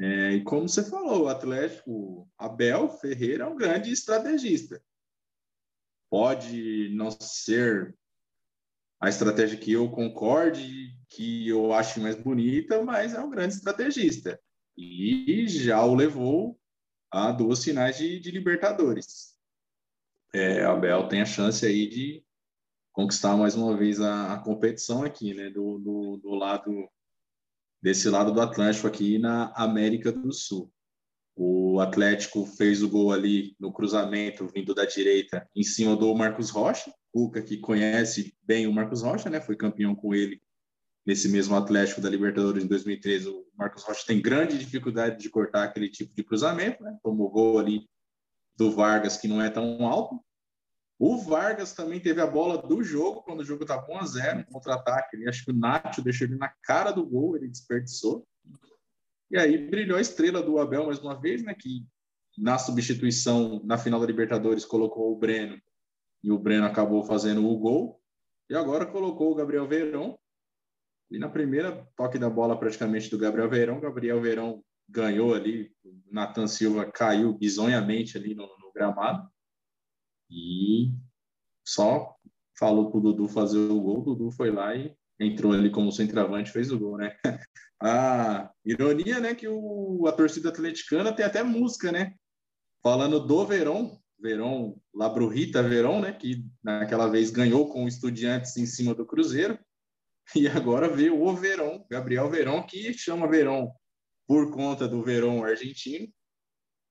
É, 0.00 0.32
e 0.32 0.42
como 0.42 0.68
você 0.68 0.82
falou, 0.82 1.24
o 1.24 1.28
Atlético, 1.28 2.28
Abel 2.36 2.88
Ferreira 2.88 3.44
é 3.44 3.46
um 3.46 3.56
grande 3.56 3.92
estrategista. 3.92 4.82
Pode 6.10 6.88
não 6.96 7.12
ser 7.12 7.96
a 9.00 9.08
estratégia 9.08 9.58
que 9.58 9.72
eu 9.72 9.90
concorde, 9.90 10.94
que 11.08 11.48
eu 11.48 11.72
acho 11.72 12.00
mais 12.00 12.16
bonita, 12.16 12.82
mas 12.84 13.14
é 13.14 13.20
um 13.20 13.30
grande 13.30 13.54
estrategista. 13.54 14.38
E 14.76 15.48
já 15.48 15.82
o 15.84 15.94
levou 15.94 16.60
a 17.10 17.32
duas 17.32 17.64
finais 17.64 17.96
de, 17.96 18.20
de 18.20 18.30
Libertadores. 18.30 19.34
É, 20.32 20.64
Abel 20.64 21.08
tem 21.08 21.22
a 21.22 21.26
chance 21.26 21.66
aí 21.66 21.88
de 21.88 22.24
conquistar 22.92 23.36
mais 23.36 23.56
uma 23.56 23.76
vez 23.76 24.00
a, 24.00 24.34
a 24.34 24.38
competição 24.38 25.02
aqui, 25.02 25.34
né, 25.34 25.50
do, 25.50 25.78
do, 25.78 26.16
do, 26.18 26.34
lado 26.34 26.88
desse 27.82 28.08
lado 28.08 28.32
do 28.32 28.40
Atlântico 28.40 28.86
aqui 28.86 29.18
na 29.18 29.52
América 29.56 30.12
do 30.12 30.32
Sul. 30.32 30.72
O 31.34 31.80
Atlético 31.80 32.44
fez 32.44 32.82
o 32.82 32.88
gol 32.88 33.12
ali 33.12 33.56
no 33.58 33.72
cruzamento 33.72 34.46
vindo 34.46 34.74
da 34.74 34.84
direita 34.84 35.48
em 35.56 35.62
cima 35.62 35.96
do 35.96 36.14
Marcos 36.14 36.50
Rocha, 36.50 36.92
Cuca 37.12 37.42
que 37.42 37.58
conhece 37.58 38.34
bem 38.42 38.66
o 38.66 38.72
Marcos 38.72 39.02
Rocha, 39.02 39.28
né, 39.28 39.40
foi 39.40 39.56
campeão 39.56 39.94
com 39.94 40.14
ele 40.14 40.40
nesse 41.06 41.28
mesmo 41.28 41.56
Atlético 41.56 42.00
da 42.00 42.10
Libertadores 42.10 42.62
em 42.62 42.68
2013. 42.68 43.28
O 43.28 43.46
Marcos 43.56 43.82
Rocha 43.82 44.04
tem 44.06 44.20
grande 44.20 44.58
dificuldade 44.58 45.20
de 45.20 45.30
cortar 45.30 45.64
aquele 45.64 45.88
tipo 45.88 46.14
de 46.14 46.22
cruzamento, 46.22 46.82
né? 46.82 46.96
Tomou 47.02 47.30
gol 47.30 47.58
ali 47.58 47.88
do 48.56 48.70
Vargas 48.70 49.16
que 49.16 49.26
não 49.26 49.40
é 49.40 49.48
tão 49.48 49.86
alto, 49.86 50.22
o 51.00 51.16
Vargas 51.16 51.72
também 51.72 51.98
teve 51.98 52.20
a 52.20 52.26
bola 52.26 52.58
do 52.58 52.82
jogo, 52.82 53.22
quando 53.22 53.40
o 53.40 53.44
jogo 53.44 53.62
estava 53.62 53.90
1 53.90 53.96
a 53.96 54.04
0 54.04 54.44
contra-ataque. 54.52 55.26
Acho 55.26 55.46
que 55.46 55.50
o 55.50 55.54
Nacho 55.54 56.02
deixou 56.02 56.26
ele 56.26 56.36
na 56.36 56.52
cara 56.62 56.90
do 56.90 57.06
gol, 57.06 57.36
ele 57.36 57.48
desperdiçou. 57.48 58.28
E 59.30 59.38
aí 59.38 59.56
brilhou 59.56 59.96
a 59.96 60.02
estrela 60.02 60.42
do 60.42 60.58
Abel 60.58 60.84
mais 60.84 60.98
uma 60.98 61.18
vez, 61.18 61.42
né? 61.42 61.54
Que 61.54 61.86
na 62.36 62.58
substituição, 62.58 63.62
na 63.64 63.78
final 63.78 63.98
da 63.98 64.06
Libertadores, 64.06 64.66
colocou 64.66 65.10
o 65.10 65.16
Breno. 65.16 65.58
E 66.22 66.30
o 66.30 66.38
Breno 66.38 66.66
acabou 66.66 67.02
fazendo 67.04 67.46
o 67.46 67.58
gol. 67.58 68.00
E 68.48 68.54
agora 68.54 68.86
colocou 68.86 69.30
o 69.30 69.34
Gabriel 69.34 69.66
Verão. 69.66 70.18
E 71.10 71.18
na 71.18 71.28
primeira 71.28 71.86
toque 71.96 72.18
da 72.18 72.30
bola, 72.30 72.58
praticamente, 72.58 73.10
do 73.10 73.18
Gabriel 73.18 73.48
Verão, 73.48 73.80
Gabriel 73.80 74.20
Verão 74.20 74.64
ganhou 74.88 75.34
ali. 75.34 75.72
Nathan 76.10 76.46
Silva 76.46 76.90
caiu 76.90 77.32
bizonhamente 77.32 78.16
ali 78.16 78.34
no, 78.34 78.46
no 78.58 78.72
gramado. 78.72 79.28
E 80.30 80.92
só 81.64 82.16
falou 82.58 82.90
para 82.90 82.98
o 82.98 83.00
Dudu 83.00 83.28
fazer 83.28 83.58
o 83.58 83.80
gol, 83.80 84.00
o 84.00 84.04
Dudu 84.04 84.30
foi 84.30 84.50
lá 84.50 84.74
e 84.76 84.94
entrou 85.18 85.52
ali 85.52 85.70
como 85.70 85.90
centroavante 85.90 86.50
fez 86.50 86.70
o 86.70 86.78
gol, 86.78 86.98
né? 86.98 87.16
A 87.82 88.52
ironia, 88.62 89.20
né, 89.20 89.34
que 89.34 89.48
o, 89.48 90.06
a 90.06 90.12
torcida 90.12 90.50
atleticana 90.50 91.14
tem 91.14 91.24
até 91.24 91.42
música, 91.42 91.90
né? 91.90 92.14
Falando 92.82 93.18
do 93.18 93.46
Verão, 93.46 93.98
Verão, 94.20 94.80
Labrurita 94.94 95.62
Verão, 95.62 96.00
né, 96.00 96.12
que 96.12 96.44
naquela 96.62 97.08
vez 97.08 97.30
ganhou 97.30 97.68
com 97.68 97.84
o 97.84 97.88
Estudiantes 97.88 98.56
em 98.56 98.66
cima 98.66 98.94
do 98.94 99.06
Cruzeiro. 99.06 99.58
E 100.36 100.46
agora 100.46 100.88
veio 100.88 101.20
o 101.20 101.34
Verón, 101.34 101.84
Gabriel 101.90 102.30
Verón, 102.30 102.62
que 102.62 102.92
chama 102.94 103.26
Verón 103.26 103.68
por 104.28 104.52
conta 104.52 104.86
do 104.86 105.02
Verón 105.02 105.42
argentino, 105.42 106.06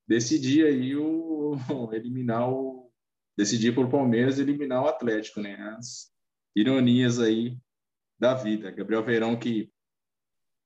decidir 0.06 0.66
aí 0.66 0.94
o 0.98 1.56
eliminar 1.94 2.52
o 2.52 2.92
decidir 3.38 3.74
por 3.74 3.90
Palmeiras 3.90 4.40
eliminar 4.40 4.84
o 4.84 4.88
Atlético, 4.88 5.40
né? 5.40 5.56
As 5.78 6.12
ironias 6.54 7.18
aí 7.18 7.58
da 8.20 8.34
vida. 8.34 8.72
Gabriel 8.72 9.06
Verão 9.06 9.40
que 9.40 9.72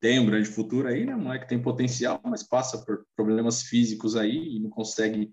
tem 0.02 0.18
um 0.20 0.26
grande 0.26 0.50
futuro 0.50 0.88
aí, 0.88 1.06
né? 1.06 1.16
Moleque 1.16 1.48
tem 1.48 1.62
potencial, 1.62 2.20
mas 2.24 2.42
passa 2.42 2.84
por 2.84 3.06
problemas 3.16 3.62
físicos 3.62 4.16
aí 4.16 4.56
e 4.56 4.60
não 4.60 4.72
consegue 4.72 5.32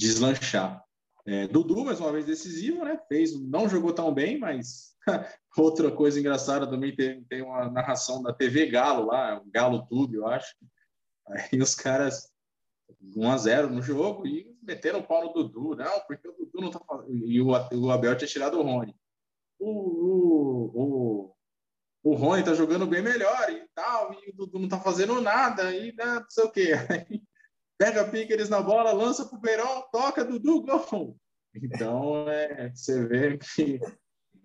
deslanchar. 0.00 0.82
É, 1.26 1.46
Dudu, 1.46 1.84
mais 1.84 2.00
uma 2.00 2.10
vez 2.10 2.24
decisivo, 2.24 2.82
né? 2.86 2.98
Fez, 3.06 3.38
não 3.38 3.68
jogou 3.68 3.92
tão 3.92 4.12
bem, 4.14 4.38
mas 4.38 4.96
outra 5.58 5.90
coisa 5.90 6.18
engraçada 6.18 6.66
também 6.66 6.96
tem, 6.96 7.22
tem 7.24 7.42
uma 7.42 7.70
narração 7.70 8.22
da 8.22 8.32
TV 8.32 8.70
Galo 8.70 9.06
lá, 9.06 9.38
o 9.38 9.50
Galo 9.50 9.86
Tube, 9.86 10.16
eu 10.16 10.26
acho. 10.26 10.56
Aí 11.28 11.60
os 11.60 11.74
caras 11.74 12.32
1 13.14 13.30
a 13.30 13.36
0 13.36 13.68
no 13.68 13.82
jogo 13.82 14.26
e 14.26 14.56
meteram 14.62 15.00
o 15.00 15.06
pau 15.06 15.22
no 15.26 15.32
Dudu, 15.34 15.76
não, 15.76 16.00
porque 16.06 16.26
o 16.26 16.32
Dudu 16.32 16.60
não 16.62 16.70
tá 16.70 16.80
fazendo. 16.80 17.26
E 17.26 17.38
o, 17.38 17.48
o 17.48 17.90
Abel 17.90 18.16
tinha 18.16 18.26
tirado 18.26 18.58
o 18.58 18.62
Rony. 18.62 18.96
O, 19.58 19.70
o, 19.70 20.70
o, 20.74 21.34
o 22.02 22.14
Rony 22.14 22.42
tá 22.42 22.54
jogando 22.54 22.86
bem 22.86 23.02
melhor 23.02 23.50
e 23.50 23.68
tal, 23.74 24.14
e 24.14 24.30
o 24.30 24.34
Dudu 24.34 24.58
não 24.58 24.68
tá 24.68 24.80
fazendo 24.80 25.20
nada, 25.20 25.70
e 25.76 25.92
não 25.92 26.24
sei 26.30 26.44
o 26.44 26.50
quê. 26.50 26.72
Aí, 26.88 27.19
pega 27.80 28.04
piques 28.04 28.50
na 28.50 28.60
bola, 28.60 28.92
lança 28.92 29.24
pro 29.24 29.40
Verão, 29.40 29.88
toca, 29.90 30.22
Dudu, 30.22 30.62
gol. 30.62 31.16
Então, 31.54 32.28
é, 32.28 32.68
você 32.68 33.06
vê 33.06 33.38
que 33.38 33.80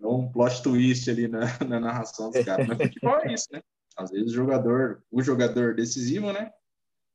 é 0.00 0.06
um 0.06 0.32
plot 0.32 0.62
twist 0.62 1.10
ali 1.10 1.28
na, 1.28 1.40
na 1.68 1.78
narração 1.78 2.30
dos 2.30 2.42
caras. 2.42 2.66
Mas 2.66 2.78
futebol 2.78 3.20
é 3.20 3.34
isso, 3.34 3.48
né? 3.52 3.60
Às 3.94 4.10
vezes 4.10 4.32
o 4.32 4.34
jogador, 4.34 5.04
o 5.10 5.22
jogador 5.22 5.74
decisivo, 5.74 6.32
né? 6.32 6.50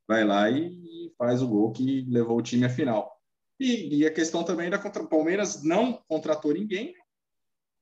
Vai 0.08 0.24
lá 0.24 0.48
e 0.48 1.12
faz 1.18 1.42
o 1.42 1.48
gol 1.48 1.72
que 1.72 2.06
levou 2.08 2.38
o 2.38 2.42
time 2.44 2.66
à 2.66 2.70
final. 2.70 3.12
E, 3.60 3.98
e 3.98 4.06
a 4.06 4.14
questão 4.14 4.44
também 4.44 4.70
da 4.70 4.78
contra 4.78 5.02
o 5.02 5.10
Palmeiras 5.10 5.64
não 5.64 6.04
contratou 6.08 6.54
ninguém, 6.54 6.94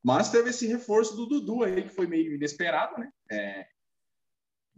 mas 0.01 0.31
teve 0.31 0.51
esse 0.51 0.65
reforço 0.65 1.13
do 1.13 1.25
Dudu 1.25 1.63
aí, 1.63 1.83
que 1.83 1.89
foi 1.89 2.07
meio 2.07 2.33
inesperado, 2.33 2.97
né? 2.97 3.11
É, 3.29 3.67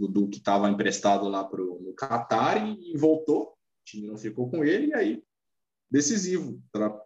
Dudu 0.07 0.29
que 0.29 0.37
estava 0.37 0.69
emprestado 0.69 1.27
lá 1.27 1.43
pro, 1.43 1.79
no 1.81 1.93
Qatar 1.93 2.65
e, 2.65 2.93
e, 2.93 2.97
voltou, 2.97 3.49
o 3.49 3.55
time 3.85 4.07
não 4.07 4.17
ficou 4.17 4.49
com 4.49 4.63
ele, 4.63 4.87
e 4.87 4.93
aí 4.93 5.23
decisivo, 5.91 6.61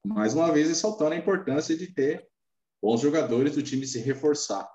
mais 0.05 0.35
uma 0.35 0.51
vez 0.51 0.67
ressaltando 0.67 1.13
a 1.13 1.17
importância 1.17 1.75
de 1.75 1.87
ter 1.87 2.27
bons 2.81 3.01
jogadores 3.01 3.55
do 3.55 3.63
time 3.63 3.85
se 3.85 3.99
reforçar. 3.99 4.69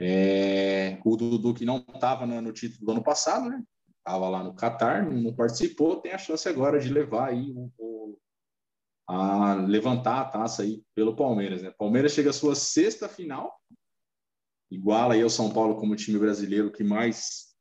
É, 0.00 0.98
o 1.04 1.16
Dudu 1.16 1.54
que 1.54 1.64
não 1.64 1.76
estava 1.76 2.26
no, 2.26 2.40
no, 2.40 2.52
título 2.52 2.84
do 2.84 2.92
ano 2.92 3.04
passado, 3.04 3.48
né? 3.48 3.62
Estava 3.98 4.28
lá 4.28 4.42
no 4.42 4.54
Qatar, 4.54 5.10
não 5.10 5.34
participou, 5.34 6.00
tem 6.00 6.12
a 6.12 6.18
chance 6.18 6.48
agora 6.48 6.78
de 6.78 6.88
levar 6.88 7.28
aí 7.28 7.52
o, 7.52 7.70
o, 7.78 8.18
a 9.08 9.54
levantar 9.54 10.20
a 10.20 10.24
taça 10.24 10.62
aí 10.62 10.82
pelo 10.94 11.14
Palmeiras. 11.14 11.62
Né? 11.62 11.70
Palmeiras 11.78 12.12
chega 12.12 12.30
à 12.30 12.32
sua 12.32 12.54
sexta 12.54 13.08
final, 13.08 13.54
iguala 14.74 15.14
aí 15.14 15.22
ao 15.22 15.30
São 15.30 15.52
Paulo 15.52 15.76
como 15.76 15.96
time 15.96 16.18
brasileiro 16.18 16.72
que 16.72 16.82
mais 16.82 17.54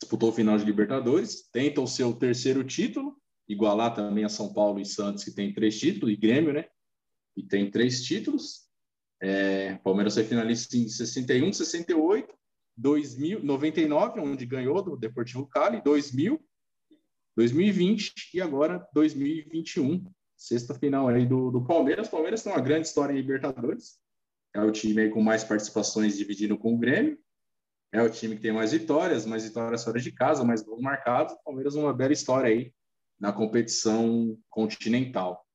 disputou 0.00 0.30
o 0.30 0.32
final 0.32 0.58
de 0.58 0.64
Libertadores, 0.64 1.48
tenta 1.52 1.80
o 1.80 1.86
seu 1.86 2.12
terceiro 2.12 2.64
título, 2.64 3.16
igualar 3.48 3.94
também 3.94 4.24
a 4.24 4.28
São 4.28 4.52
Paulo 4.52 4.80
e 4.80 4.84
Santos, 4.84 5.22
que 5.22 5.30
tem 5.30 5.52
três 5.52 5.78
títulos, 5.78 6.12
e 6.12 6.16
Grêmio, 6.16 6.52
né? 6.52 6.66
E 7.36 7.42
tem 7.42 7.70
três 7.70 8.02
títulos. 8.02 8.62
É, 9.20 9.76
Palmeiras 9.76 10.14
foi 10.14 10.24
finalista 10.24 10.76
em 10.76 10.88
61, 10.88 11.52
68, 11.52 12.34
2000, 12.76 13.44
99, 13.44 14.20
onde 14.20 14.44
ganhou 14.44 14.82
do 14.82 14.96
Deportivo 14.96 15.46
Cali, 15.46 15.80
2000, 15.82 16.40
2020 17.36 18.30
e 18.34 18.40
agora 18.40 18.84
2021. 18.92 20.04
Sexta 20.36 20.74
final 20.74 21.06
aí 21.06 21.24
do, 21.24 21.52
do 21.52 21.64
Palmeiras. 21.64 22.08
Palmeiras 22.08 22.42
tem 22.42 22.52
uma 22.52 22.60
grande 22.60 22.88
história 22.88 23.12
em 23.12 23.16
Libertadores. 23.16 24.01
É 24.54 24.60
o 24.60 24.70
time 24.70 25.08
com 25.08 25.22
mais 25.22 25.42
participações 25.42 26.16
dividindo 26.16 26.58
com 26.58 26.74
o 26.74 26.78
Grêmio. 26.78 27.18
É 27.90 28.02
o 28.02 28.10
time 28.10 28.36
que 28.36 28.42
tem 28.42 28.52
mais 28.52 28.72
vitórias, 28.72 29.26
mais 29.26 29.44
vitórias 29.44 29.84
fora 29.84 30.00
de 30.00 30.12
casa, 30.12 30.44
mais 30.44 30.62
gols 30.62 30.80
marcados. 30.80 31.34
O 31.34 31.42
Palmeiras 31.44 31.74
uma 31.74 31.92
bela 31.92 32.12
história 32.12 32.48
aí 32.48 32.72
na 33.18 33.32
competição 33.32 34.38
continental. 34.50 35.46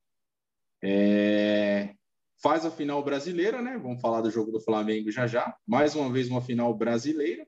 É... 0.84 1.96
Faz 2.42 2.66
a 2.66 2.72
final 2.72 3.04
brasileira, 3.04 3.62
né? 3.62 3.78
Vamos 3.78 4.00
falar 4.00 4.22
do 4.22 4.30
jogo 4.30 4.52
do 4.52 4.62
Flamengo 4.62 5.12
já 5.12 5.26
já. 5.26 5.56
Mais 5.66 5.96
uma 5.96 6.12
vez 6.12 6.30
uma 6.30 6.42
final 6.42 6.74
brasileira. 6.74 7.48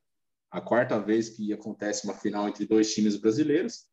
A 0.51 0.59
quarta 0.59 0.99
vez 0.99 1.29
que 1.29 1.53
acontece 1.53 2.05
uma 2.05 2.15
final 2.15 2.47
entre 2.47 2.65
dois 2.65 2.93
times 2.93 3.15
brasileiros. 3.15 3.87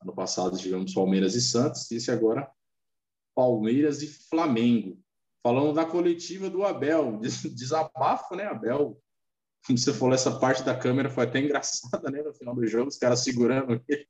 Ano 0.00 0.14
passado 0.14 0.56
tivemos 0.56 0.94
Palmeiras 0.94 1.34
e 1.34 1.40
Santos. 1.42 1.90
Esse 1.90 2.10
agora 2.10 2.50
Palmeiras 3.34 4.02
e 4.02 4.06
Flamengo 4.06 4.98
falando 5.42 5.74
da 5.74 5.84
coletiva 5.84 6.50
do 6.50 6.64
Abel, 6.64 7.20
desabafo, 7.20 8.34
né, 8.34 8.44
Abel? 8.46 9.00
Como 9.66 9.76
você 9.76 9.92
falou, 9.92 10.14
essa 10.14 10.38
parte 10.38 10.62
da 10.62 10.76
câmera 10.76 11.10
foi 11.10 11.24
até 11.24 11.40
engraçada, 11.40 12.10
né, 12.10 12.22
no 12.22 12.32
final 12.32 12.54
do 12.54 12.66
jogo, 12.66 12.88
os 12.88 12.96
caras 12.96 13.22
segurando 13.22 13.82
ele, 13.88 14.06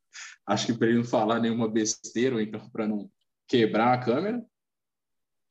acho 0.47 0.66
que 0.66 0.79
para 0.79 0.89
ele 0.89 0.99
não 0.99 1.05
falar 1.05 1.41
nenhuma 1.41 1.68
besteira, 1.68 2.37
ou 2.37 2.41
então 2.41 2.68
para 2.70 2.87
não 2.87 3.11
quebrar 3.47 3.95
a 3.95 4.05
câmera. 4.05 4.45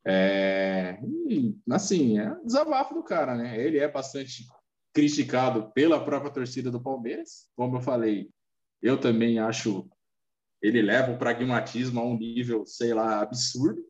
É, 0.05 0.99
assim, 1.69 2.17
é 2.17 2.33
desabafo 2.45 2.93
do 2.93 3.03
cara, 3.03 3.35
né? 3.35 3.61
Ele 3.61 3.77
é 3.77 3.89
bastante 3.89 4.47
criticado 4.93 5.69
pela 5.73 6.03
própria 6.03 6.31
torcida 6.31 6.71
do 6.71 6.81
Palmeiras, 6.81 7.49
como 7.55 7.77
eu 7.77 7.81
falei, 7.81 8.29
eu 8.81 8.97
também 8.99 9.37
acho 9.37 9.89
ele 10.61 10.81
leva 10.81 11.11
o 11.11 11.17
pragmatismo 11.17 11.99
a 11.99 12.03
um 12.03 12.17
nível, 12.17 12.65
sei 12.65 12.93
lá, 12.93 13.21
absurdo, 13.21 13.83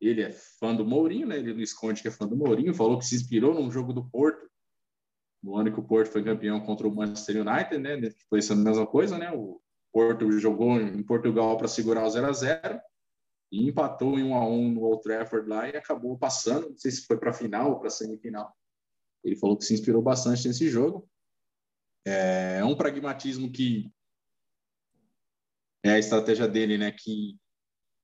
ele 0.00 0.22
é 0.22 0.30
fã 0.32 0.74
do 0.74 0.84
Mourinho, 0.84 1.26
né? 1.26 1.38
Ele 1.38 1.52
não 1.52 1.60
esconde 1.60 2.00
que 2.00 2.08
é 2.08 2.10
fã 2.10 2.26
do 2.26 2.36
Mourinho, 2.36 2.74
falou 2.74 2.98
que 2.98 3.04
se 3.04 3.14
inspirou 3.14 3.54
num 3.54 3.70
jogo 3.70 3.92
do 3.92 4.08
Porto, 4.08 4.48
no 5.42 5.56
ano 5.56 5.72
que 5.72 5.80
o 5.80 5.84
Porto 5.84 6.10
foi 6.10 6.24
campeão 6.24 6.60
contra 6.60 6.88
o 6.88 6.94
Manchester 6.94 7.46
United, 7.46 7.78
né? 7.78 8.00
Que 8.00 8.24
foi 8.28 8.38
essa 8.38 8.54
mesma 8.54 8.86
coisa, 8.86 9.18
né? 9.18 9.30
O 9.32 9.60
Porto 9.92 10.30
jogou 10.38 10.80
em 10.80 11.02
Portugal 11.02 11.56
para 11.56 11.68
segurar 11.68 12.04
o 12.04 12.10
0 12.10 12.26
a 12.26 12.32
0 12.32 12.80
e 13.52 13.68
empatou 13.68 14.18
em 14.18 14.22
1 14.22 14.34
a 14.34 14.48
1 14.48 14.72
no 14.72 14.82
Old 14.82 15.02
Trafford 15.02 15.48
lá 15.48 15.68
e 15.68 15.76
acabou 15.76 16.16
passando, 16.16 16.70
não 16.70 16.78
sei 16.78 16.90
se 16.90 17.06
foi 17.06 17.18
para 17.18 17.30
a 17.30 17.34
final 17.34 17.72
ou 17.72 17.78
para 17.78 17.88
a 17.88 17.90
semifinal. 17.90 18.54
Ele 19.24 19.36
falou 19.36 19.56
que 19.56 19.64
se 19.64 19.74
inspirou 19.74 20.00
bastante 20.00 20.46
nesse 20.46 20.68
jogo. 20.68 21.08
É 22.04 22.64
um 22.64 22.76
pragmatismo 22.76 23.50
que 23.50 23.90
é 25.82 25.90
a 25.90 25.98
estratégia 25.98 26.48
dele, 26.48 26.78
né? 26.78 26.92
Que 26.92 27.38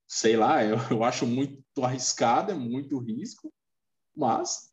sei 0.07 0.37
lá, 0.37 0.63
eu, 0.65 0.77
eu 0.89 1.03
acho 1.03 1.25
muito 1.25 1.61
arriscado, 1.83 2.51
é 2.51 2.55
muito 2.55 2.97
risco, 2.97 3.51
mas 4.15 4.71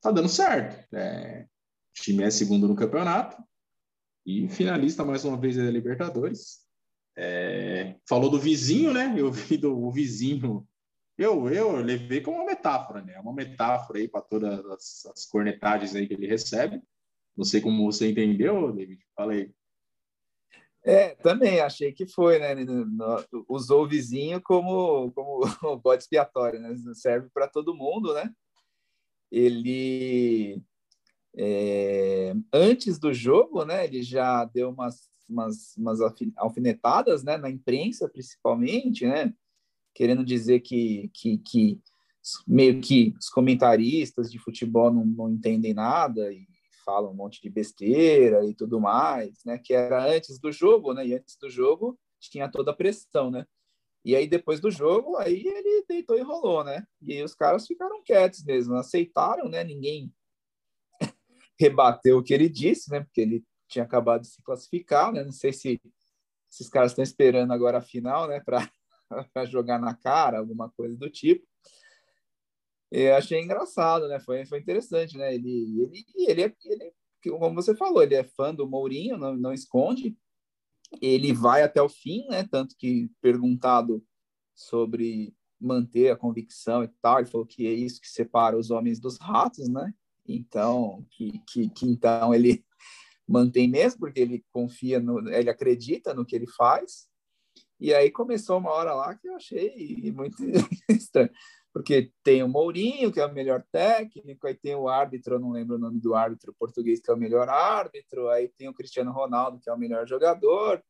tá 0.00 0.10
dando 0.10 0.28
certo. 0.28 0.86
É, 0.94 1.42
o 1.44 2.02
time 2.02 2.24
é 2.24 2.30
segundo 2.30 2.66
no 2.66 2.74
campeonato 2.74 3.42
e 4.26 4.48
finalista 4.48 5.04
mais 5.04 5.24
uma 5.24 5.36
vez 5.36 5.56
da 5.56 5.64
Libertadores. 5.64 6.64
É, 7.16 7.96
falou 8.08 8.28
do 8.30 8.40
vizinho, 8.40 8.92
né? 8.92 9.14
Eu 9.16 9.30
vi 9.30 9.56
do 9.56 9.76
o 9.76 9.92
vizinho. 9.92 10.66
Eu, 11.16 11.48
eu 11.48 11.76
levei 11.76 12.20
como 12.20 12.38
uma 12.38 12.46
metáfora, 12.46 13.00
né? 13.02 13.18
Uma 13.20 13.32
metáfora 13.32 14.00
aí 14.00 14.08
para 14.08 14.20
todas 14.22 14.64
as, 14.66 15.06
as 15.06 15.26
cornetagens 15.26 15.94
aí 15.94 16.08
que 16.08 16.14
ele 16.14 16.26
recebe. 16.26 16.82
Não 17.36 17.44
sei 17.44 17.60
como 17.60 17.84
você 17.84 18.10
entendeu, 18.10 18.72
David. 18.72 19.04
Falei. 19.14 19.54
É, 20.86 21.14
também 21.14 21.60
achei 21.60 21.92
que 21.92 22.06
foi, 22.06 22.38
né? 22.38 22.54
Usou 23.48 23.84
o 23.84 23.88
vizinho 23.88 24.40
como, 24.42 25.10
como 25.12 25.40
bode 25.82 26.02
expiatório, 26.02 26.60
né? 26.60 26.74
Serve 26.92 27.30
para 27.32 27.48
todo 27.48 27.74
mundo, 27.74 28.12
né? 28.12 28.30
Ele, 29.32 30.62
é, 31.34 32.34
antes 32.52 32.98
do 32.98 33.14
jogo, 33.14 33.64
né? 33.64 33.86
Ele 33.86 34.02
já 34.02 34.44
deu 34.44 34.68
umas, 34.68 35.08
umas, 35.26 35.74
umas 35.78 36.00
alfinetadas, 36.36 37.24
né? 37.24 37.38
Na 37.38 37.48
imprensa, 37.48 38.06
principalmente, 38.06 39.06
né? 39.06 39.32
Querendo 39.94 40.22
dizer 40.22 40.60
que, 40.60 41.10
que, 41.14 41.38
que 41.38 41.80
meio 42.46 42.78
que 42.82 43.14
os 43.18 43.30
comentaristas 43.30 44.30
de 44.30 44.38
futebol 44.38 44.92
não, 44.92 45.06
não 45.06 45.30
entendem 45.30 45.72
nada 45.72 46.30
e 46.30 46.46
fala 46.84 47.08
um 47.08 47.14
monte 47.14 47.40
de 47.40 47.50
besteira 47.50 48.44
e 48.44 48.54
tudo 48.54 48.80
mais, 48.80 49.44
né? 49.44 49.58
Que 49.58 49.74
era 49.74 50.04
antes 50.06 50.38
do 50.38 50.52
jogo, 50.52 50.92
né? 50.92 51.06
E 51.06 51.14
antes 51.14 51.36
do 51.36 51.48
jogo 51.48 51.98
tinha 52.20 52.48
toda 52.50 52.70
a 52.70 52.74
pressão, 52.74 53.30
né? 53.30 53.46
E 54.04 54.14
aí 54.14 54.26
depois 54.26 54.60
do 54.60 54.70
jogo, 54.70 55.16
aí 55.16 55.46
ele 55.46 55.84
deitou 55.88 56.16
e 56.16 56.22
rolou, 56.22 56.62
né? 56.62 56.86
E 57.00 57.22
os 57.22 57.34
caras 57.34 57.66
ficaram 57.66 58.02
quietos 58.02 58.44
mesmo, 58.44 58.74
aceitaram, 58.74 59.48
né? 59.48 59.64
Ninguém 59.64 60.12
rebateu 61.58 62.18
o 62.18 62.22
que 62.22 62.34
ele 62.34 62.48
disse, 62.48 62.90
né? 62.90 63.00
Porque 63.00 63.20
ele 63.20 63.44
tinha 63.66 63.84
acabado 63.84 64.22
de 64.22 64.28
se 64.28 64.42
classificar, 64.42 65.12
né? 65.12 65.24
Não 65.24 65.32
sei 65.32 65.52
se 65.52 65.80
esses 66.50 66.68
caras 66.68 66.92
estão 66.92 67.02
esperando 67.02 67.52
agora 67.52 67.78
a 67.78 67.82
final, 67.82 68.28
né? 68.28 68.40
Para 68.40 68.70
jogar 69.46 69.78
na 69.78 69.94
cara, 69.94 70.38
alguma 70.38 70.70
coisa 70.70 70.96
do 70.96 71.08
tipo. 71.08 71.46
Eu 72.96 73.16
achei 73.16 73.40
engraçado, 73.40 74.06
né? 74.06 74.20
Foi, 74.20 74.46
foi 74.46 74.60
interessante, 74.60 75.18
né? 75.18 75.34
Ele, 75.34 75.82
ele, 75.82 76.04
ele, 76.28 76.42
é, 76.42 76.56
ele, 76.64 76.92
como 77.24 77.52
você 77.52 77.74
falou, 77.74 78.00
ele 78.00 78.14
é 78.14 78.22
fã 78.22 78.54
do 78.54 78.68
Mourinho, 78.68 79.16
não, 79.16 79.36
não 79.36 79.52
esconde. 79.52 80.16
Ele 81.02 81.32
vai 81.32 81.64
até 81.64 81.82
o 81.82 81.88
fim, 81.88 82.24
né? 82.28 82.46
Tanto 82.48 82.76
que 82.76 83.10
perguntado 83.20 84.00
sobre 84.54 85.34
manter 85.60 86.12
a 86.12 86.16
convicção 86.16 86.84
e 86.84 86.88
tal, 87.02 87.18
ele 87.18 87.28
falou 87.28 87.44
que 87.44 87.66
é 87.66 87.72
isso 87.72 88.00
que 88.00 88.08
separa 88.08 88.56
os 88.56 88.70
homens 88.70 89.00
dos 89.00 89.18
ratos, 89.18 89.68
né? 89.68 89.92
Então, 90.24 91.04
que, 91.10 91.40
que, 91.48 91.68
que 91.70 91.86
então 91.86 92.32
ele 92.32 92.64
mantém 93.26 93.66
mesmo, 93.66 93.98
porque 93.98 94.20
ele 94.20 94.44
confia 94.52 95.00
no, 95.00 95.28
ele 95.30 95.50
acredita 95.50 96.14
no 96.14 96.24
que 96.24 96.36
ele 96.36 96.46
faz. 96.46 97.08
E 97.80 97.92
aí 97.92 98.08
começou 98.08 98.58
uma 98.58 98.70
hora 98.70 98.94
lá 98.94 99.16
que 99.16 99.28
eu 99.28 99.34
achei 99.34 100.12
muito 100.12 100.36
estranho, 100.88 101.30
porque 101.74 102.12
tem 102.22 102.40
o 102.40 102.48
Mourinho, 102.48 103.10
que 103.10 103.18
é 103.18 103.26
o 103.26 103.34
melhor 103.34 103.60
técnico, 103.72 104.46
aí 104.46 104.54
tem 104.54 104.76
o 104.76 104.88
árbitro, 104.88 105.34
eu 105.34 105.40
não 105.40 105.50
lembro 105.50 105.74
o 105.74 105.78
nome 105.78 106.00
do 106.00 106.14
árbitro 106.14 106.54
português, 106.56 107.00
que 107.00 107.10
é 107.10 107.14
o 107.14 107.16
melhor 107.16 107.48
árbitro, 107.48 108.28
aí 108.28 108.48
tem 108.48 108.68
o 108.68 108.72
Cristiano 108.72 109.10
Ronaldo, 109.10 109.58
que 109.58 109.68
é 109.68 109.72
o 109.72 109.78
melhor 109.78 110.06
jogador, 110.06 110.80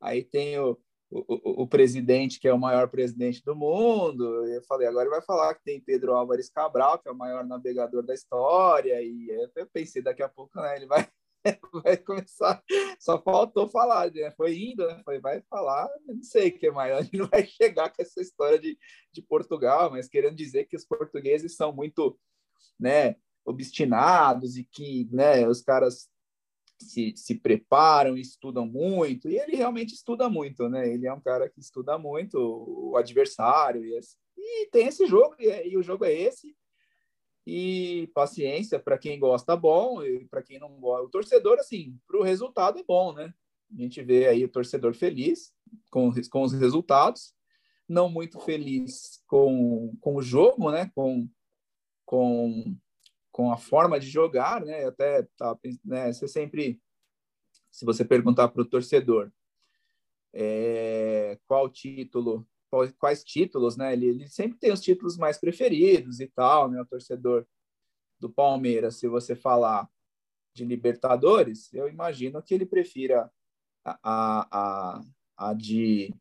aí 0.00 0.24
tem 0.24 0.58
o, 0.58 0.76
o, 1.08 1.62
o, 1.62 1.68
presidente, 1.68 2.40
que 2.40 2.48
é 2.48 2.52
o 2.52 2.58
maior 2.58 2.88
presidente 2.88 3.44
do 3.44 3.54
mundo. 3.54 4.44
Eu 4.48 4.60
falei, 4.64 4.88
agora 4.88 5.08
vai 5.08 5.22
falar 5.22 5.54
que 5.54 5.62
tem 5.62 5.80
Pedro 5.80 6.14
Álvares 6.14 6.50
Cabral, 6.50 6.98
que 6.98 7.08
é 7.08 7.12
o 7.12 7.16
maior 7.16 7.46
navegador 7.46 8.04
da 8.04 8.12
história. 8.12 9.00
E 9.00 9.28
eu 9.54 9.68
pensei, 9.72 10.02
daqui 10.02 10.22
a 10.24 10.28
pouco, 10.28 10.60
né, 10.60 10.74
ele 10.74 10.86
vai, 10.86 11.08
vai 11.84 11.96
começar. 11.96 12.62
Só 12.98 13.20
faltou 13.20 13.68
falar, 13.68 14.10
né? 14.12 14.30
Foi 14.32 14.56
indo, 14.56 14.86
né? 14.86 15.02
Vai 15.20 15.42
falar, 15.42 15.88
não 16.06 16.22
sei 16.22 16.48
o 16.48 16.58
que 16.58 16.70
mais. 16.70 17.08
Ele 17.08 17.22
não 17.22 17.28
vai 17.30 17.46
chegar 17.46 17.90
com 17.90 18.02
essa 18.02 18.20
história 18.20 18.58
de, 18.58 18.78
de 19.12 19.22
Portugal, 19.22 19.90
mas 19.90 20.08
querendo 20.08 20.36
dizer 20.36 20.64
que 20.64 20.76
os 20.76 20.84
portugueses 20.84 21.56
são 21.56 21.72
muito, 21.72 22.18
né? 22.78 23.16
obstinados 23.44 24.56
e 24.56 24.64
que 24.64 25.08
né, 25.12 25.46
os 25.46 25.60
caras 25.60 26.08
se, 26.80 27.14
se 27.16 27.34
preparam, 27.34 28.16
estudam 28.16 28.66
muito, 28.66 29.28
e 29.28 29.38
ele 29.38 29.56
realmente 29.56 29.94
estuda 29.94 30.28
muito, 30.28 30.68
né? 30.68 30.88
Ele 30.88 31.06
é 31.06 31.12
um 31.12 31.20
cara 31.20 31.48
que 31.48 31.60
estuda 31.60 31.98
muito 31.98 32.36
o 32.36 32.96
adversário, 32.96 33.84
e, 33.84 33.98
e 34.36 34.66
tem 34.70 34.86
esse 34.86 35.06
jogo, 35.06 35.34
e, 35.38 35.68
e, 35.68 35.76
o 35.76 35.82
jogo 35.82 36.04
é 36.04 36.12
esse, 36.12 36.54
e 37.46 38.10
paciência 38.14 38.78
para 38.78 38.98
quem 38.98 39.18
gosta, 39.18 39.56
bom, 39.56 40.02
e 40.02 40.24
para 40.26 40.42
quem 40.42 40.58
não 40.58 40.80
gosta. 40.80 41.06
O 41.06 41.10
torcedor, 41.10 41.58
assim, 41.58 41.98
para 42.06 42.18
o 42.18 42.22
resultado 42.22 42.78
é 42.78 42.82
bom, 42.82 43.12
né? 43.12 43.34
A 43.72 43.80
gente 43.80 44.02
vê 44.02 44.28
aí 44.28 44.44
o 44.44 44.48
torcedor 44.48 44.94
feliz 44.94 45.52
com, 45.90 46.10
com 46.30 46.42
os 46.42 46.52
resultados, 46.52 47.34
não 47.88 48.08
muito 48.08 48.40
feliz 48.40 49.22
com, 49.26 49.94
com 50.00 50.16
o 50.16 50.22
jogo, 50.22 50.70
né? 50.70 50.90
Com, 50.94 51.28
com 52.04 52.76
com 53.34 53.50
a 53.50 53.56
forma 53.56 53.98
de 53.98 54.06
jogar, 54.06 54.64
né? 54.64 54.84
Até 54.84 55.26
tá, 55.36 55.58
né, 55.84 56.12
você 56.12 56.28
sempre, 56.28 56.80
se 57.68 57.84
você 57.84 58.04
perguntar 58.04 58.46
para 58.46 58.62
o 58.62 58.64
torcedor 58.64 59.28
é, 60.32 61.36
qual 61.44 61.68
título, 61.68 62.46
qual, 62.74 62.92
quais 62.98 63.22
títulos, 63.22 63.76
né? 63.76 63.92
Ele, 63.92 64.06
ele, 64.06 64.28
sempre 64.28 64.58
tem 64.58 64.72
os 64.72 64.80
títulos 64.80 65.16
mais 65.16 65.38
preferidos 65.38 66.18
e 66.18 66.26
tal, 66.26 66.68
né? 66.68 66.80
O 66.80 66.86
torcedor 66.86 67.46
do 68.18 68.28
Palmeiras, 68.28 68.96
se 68.96 69.06
você 69.06 69.36
falar 69.36 69.88
de 70.52 70.64
Libertadores, 70.64 71.72
eu 71.72 71.88
imagino 71.88 72.42
que 72.42 72.54
ele 72.54 72.66
prefira 72.66 73.30
a, 73.84 73.98
a, 74.02 74.48
a, 74.50 75.00
a 75.36 75.54
de, 75.54 76.12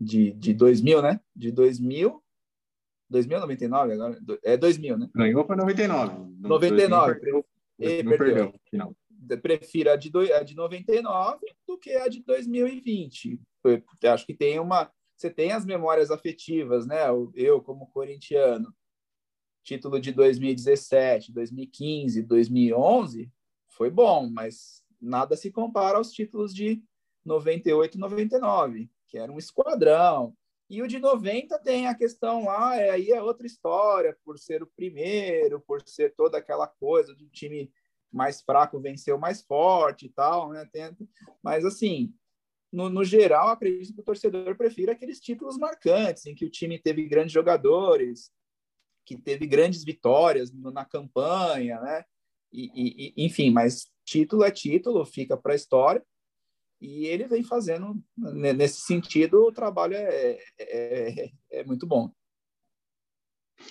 de, 0.00 0.32
de 0.32 0.54
2000, 0.54 1.02
né? 1.02 1.20
De 1.36 1.52
2000 1.52 2.22
2000 3.10 3.36
ou 3.36 3.42
99 3.42 3.92
agora? 3.92 4.18
É 4.42 4.56
2000, 4.56 4.98
né? 4.98 5.10
Ganhou 5.14 5.46
foi 5.46 5.56
99. 5.56 6.38
99. 6.40 7.14
Perdeu, 7.14 7.46
perdeu. 7.78 8.18
perdeu 8.18 8.54
final. 8.68 8.96
Prefiro 9.40 9.90
a 9.90 9.96
de, 9.96 10.10
do, 10.10 10.20
a 10.20 10.42
de 10.42 10.56
99 10.56 11.38
do 11.66 11.78
que 11.78 11.92
a 11.92 12.08
de 12.08 12.22
2020. 12.22 13.40
Eu 13.62 14.12
acho 14.12 14.26
que 14.26 14.34
tem 14.34 14.58
uma. 14.58 14.90
Você 15.24 15.30
tem 15.30 15.52
as 15.52 15.64
memórias 15.64 16.10
afetivas, 16.10 16.86
né? 16.86 16.98
Eu, 17.34 17.62
como 17.62 17.86
corintiano, 17.86 18.74
título 19.62 19.98
de 19.98 20.12
2017, 20.12 21.32
2015, 21.32 22.22
2011 22.24 23.32
foi 23.70 23.88
bom, 23.88 24.28
mas 24.28 24.84
nada 25.00 25.34
se 25.34 25.50
compara 25.50 25.96
aos 25.96 26.12
títulos 26.12 26.54
de 26.54 26.84
98 27.24 27.96
e 27.96 27.98
99, 27.98 28.90
que 29.08 29.16
era 29.16 29.32
um 29.32 29.38
esquadrão, 29.38 30.36
e 30.68 30.82
o 30.82 30.86
de 30.86 30.98
90 30.98 31.58
tem 31.60 31.86
a 31.86 31.94
questão 31.94 32.44
lá, 32.44 32.76
é, 32.76 32.90
aí 32.90 33.10
é 33.10 33.22
outra 33.22 33.46
história, 33.46 34.14
por 34.26 34.38
ser 34.38 34.62
o 34.62 34.70
primeiro, 34.76 35.58
por 35.58 35.80
ser 35.86 36.14
toda 36.14 36.36
aquela 36.36 36.66
coisa 36.66 37.14
um 37.14 37.28
time 37.30 37.72
mais 38.12 38.42
fraco 38.42 38.78
vencer 38.78 39.14
o 39.14 39.18
mais 39.18 39.40
forte 39.40 40.04
e 40.04 40.10
tal, 40.10 40.50
né? 40.50 40.68
Tem, 40.70 40.94
mas 41.42 41.64
assim, 41.64 42.12
no, 42.74 42.90
no, 42.90 43.04
geral, 43.04 43.48
acredito 43.48 43.94
que 43.94 44.00
o 44.00 44.04
torcedor 44.04 44.56
prefira 44.56 44.92
aqueles 44.92 45.20
títulos 45.20 45.56
marcantes, 45.56 46.26
em 46.26 46.34
que 46.34 46.44
o 46.44 46.50
time 46.50 46.78
teve 46.78 47.06
grandes 47.06 47.32
jogadores, 47.32 48.32
que 49.06 49.16
teve 49.16 49.46
grandes 49.46 49.84
vitórias 49.84 50.52
na 50.52 50.84
campanha, 50.84 51.80
né? 51.80 52.04
E, 52.52 53.12
e, 53.16 53.24
enfim, 53.24 53.50
mas 53.50 53.90
título 54.04 54.44
é 54.44 54.50
título, 54.50 55.04
fica 55.04 55.36
para 55.36 55.52
a 55.52 55.56
história. 55.56 56.04
E 56.80 57.06
ele 57.06 57.26
vem 57.26 57.42
fazendo, 57.42 58.02
nesse 58.16 58.80
sentido, 58.80 59.46
o 59.46 59.52
trabalho 59.52 59.94
é, 59.94 60.38
é, 60.58 61.30
é 61.50 61.64
muito 61.64 61.86
bom. 61.86 62.12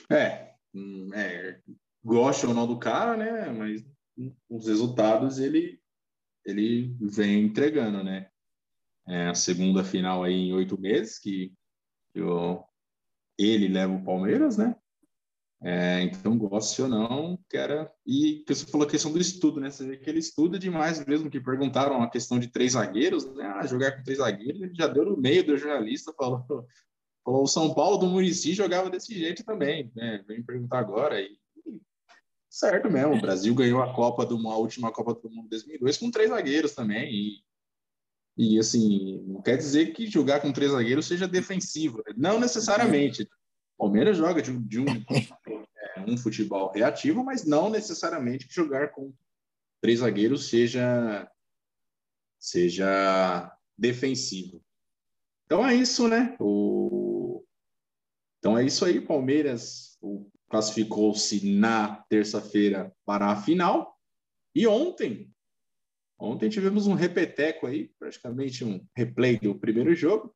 É, 0.09 0.55
hum, 0.73 1.09
é, 1.13 1.61
gosta 2.03 2.47
ou 2.47 2.53
não 2.53 2.65
do 2.65 2.79
cara, 2.79 3.15
né? 3.17 3.51
Mas 3.51 3.85
os 4.49 4.67
resultados 4.67 5.39
ele, 5.39 5.79
ele 6.45 6.95
vem 6.99 7.43
entregando, 7.43 8.03
né? 8.03 8.32
É 9.07 9.27
a 9.27 9.35
segunda 9.35 9.83
final 9.83 10.23
aí 10.23 10.33
em 10.33 10.53
oito 10.53 10.79
meses 10.79 11.19
que 11.19 11.53
eu, 12.13 12.63
ele 13.37 13.67
leva 13.67 13.93
o 13.93 14.03
Palmeiras, 14.03 14.57
né? 14.57 14.75
É, 15.65 16.01
então, 16.01 16.37
goste 16.37 16.81
ou 16.81 16.89
não, 16.89 17.39
que 17.49 17.55
era. 17.55 17.89
E 18.05 18.43
você 18.45 18.65
falou 18.65 18.85
a 18.85 18.89
questão 18.89 19.13
do 19.13 19.19
estudo, 19.19 19.61
né? 19.61 19.71
Você 19.71 19.87
vê 19.87 19.95
que 19.95 20.09
ele 20.09 20.19
estuda 20.19 20.59
demais 20.59 21.03
mesmo, 21.05 21.29
que 21.29 21.39
perguntaram 21.39 22.03
a 22.03 22.09
questão 22.09 22.37
de 22.37 22.49
três 22.49 22.73
zagueiros, 22.73 23.25
né? 23.33 23.45
Ah, 23.45 23.65
jogar 23.65 23.93
com 23.93 24.03
três 24.03 24.19
zagueiros, 24.19 24.61
ele 24.61 24.75
já 24.75 24.87
deu 24.87 25.05
no 25.05 25.15
meio 25.15 25.45
do 25.45 25.57
jornalista, 25.57 26.11
falou, 26.19 26.45
falou 27.23 27.43
o 27.43 27.47
São 27.47 27.73
Paulo 27.73 27.97
do 27.97 28.07
Murici 28.07 28.53
jogava 28.53 28.89
desse 28.89 29.17
jeito 29.17 29.45
também, 29.45 29.89
né? 29.95 30.21
Vem 30.27 30.43
perguntar 30.43 30.79
agora. 30.79 31.21
E, 31.21 31.39
certo 32.49 32.91
mesmo, 32.91 33.15
o 33.15 33.21
Brasil 33.21 33.55
ganhou 33.55 33.81
a 33.81 33.93
Copa 33.93 34.25
do 34.25 34.35
a 34.49 34.57
última 34.57 34.91
Copa 34.91 35.13
do 35.13 35.33
Mundo 35.33 35.47
2002 35.47 35.97
com 35.97 36.11
três 36.11 36.29
zagueiros 36.29 36.73
também. 36.73 37.09
E, 37.09 37.43
e 38.37 38.57
assim, 38.57 39.23
não 39.27 39.41
quer 39.41 39.57
dizer 39.57 39.93
que 39.93 40.07
jogar 40.07 40.39
com 40.39 40.51
três 40.51 40.71
zagueiros 40.71 41.05
seja 41.05 41.27
defensivo, 41.27 41.97
né? 41.99 42.13
não 42.17 42.39
necessariamente. 42.39 43.27
Palmeiras 43.77 44.17
joga 44.17 44.41
de, 44.41 44.57
de 44.59 44.79
um, 44.79 44.85
é, 44.87 46.01
um 46.07 46.17
futebol 46.17 46.71
reativo, 46.71 47.23
mas 47.23 47.45
não 47.45 47.69
necessariamente 47.69 48.47
que 48.47 48.53
jogar 48.53 48.89
com 48.89 49.13
três 49.81 49.99
zagueiros 49.99 50.49
seja 50.49 51.29
seja 52.39 53.55
defensivo. 53.77 54.61
Então 55.45 55.65
é 55.65 55.75
isso, 55.75 56.07
né? 56.07 56.35
O... 56.39 57.43
Então 58.39 58.57
é 58.57 58.65
isso 58.65 58.83
aí. 58.83 58.99
Palmeiras 58.99 59.97
classificou-se 60.49 61.49
na 61.57 62.03
terça-feira 62.09 62.93
para 63.05 63.27
a 63.27 63.41
final. 63.41 63.97
E 64.53 64.67
ontem, 64.67 65.32
ontem 66.23 66.49
tivemos 66.49 66.87
um 66.87 66.93
repeteco 66.93 67.67
aí, 67.67 67.89
praticamente 67.99 68.63
um 68.63 68.85
replay 68.95 69.37
do 69.37 69.59
primeiro 69.59 69.93
jogo. 69.93 70.33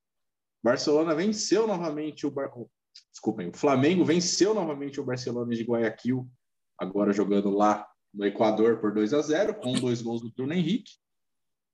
Barcelona 0.62 1.16
venceu 1.16 1.66
novamente 1.66 2.28
o, 2.28 2.32
Bar 2.32 2.52
desculpem, 3.12 3.48
o 3.48 3.54
Flamengo 3.54 4.04
venceu 4.04 4.54
novamente 4.54 5.00
o 5.00 5.06
Barcelona 5.06 5.56
de 5.56 5.64
Guayaquil, 5.64 6.30
agora 6.78 7.14
jogando 7.14 7.50
lá 7.50 7.88
no 8.14 8.26
Equador 8.26 8.82
por 8.82 8.94
2 8.94 9.14
a 9.14 9.22
0 9.22 9.56
com 9.56 9.74
dois 9.74 10.02
gols 10.02 10.22
do 10.22 10.32
Bruno 10.32 10.54
Henrique, 10.54 10.92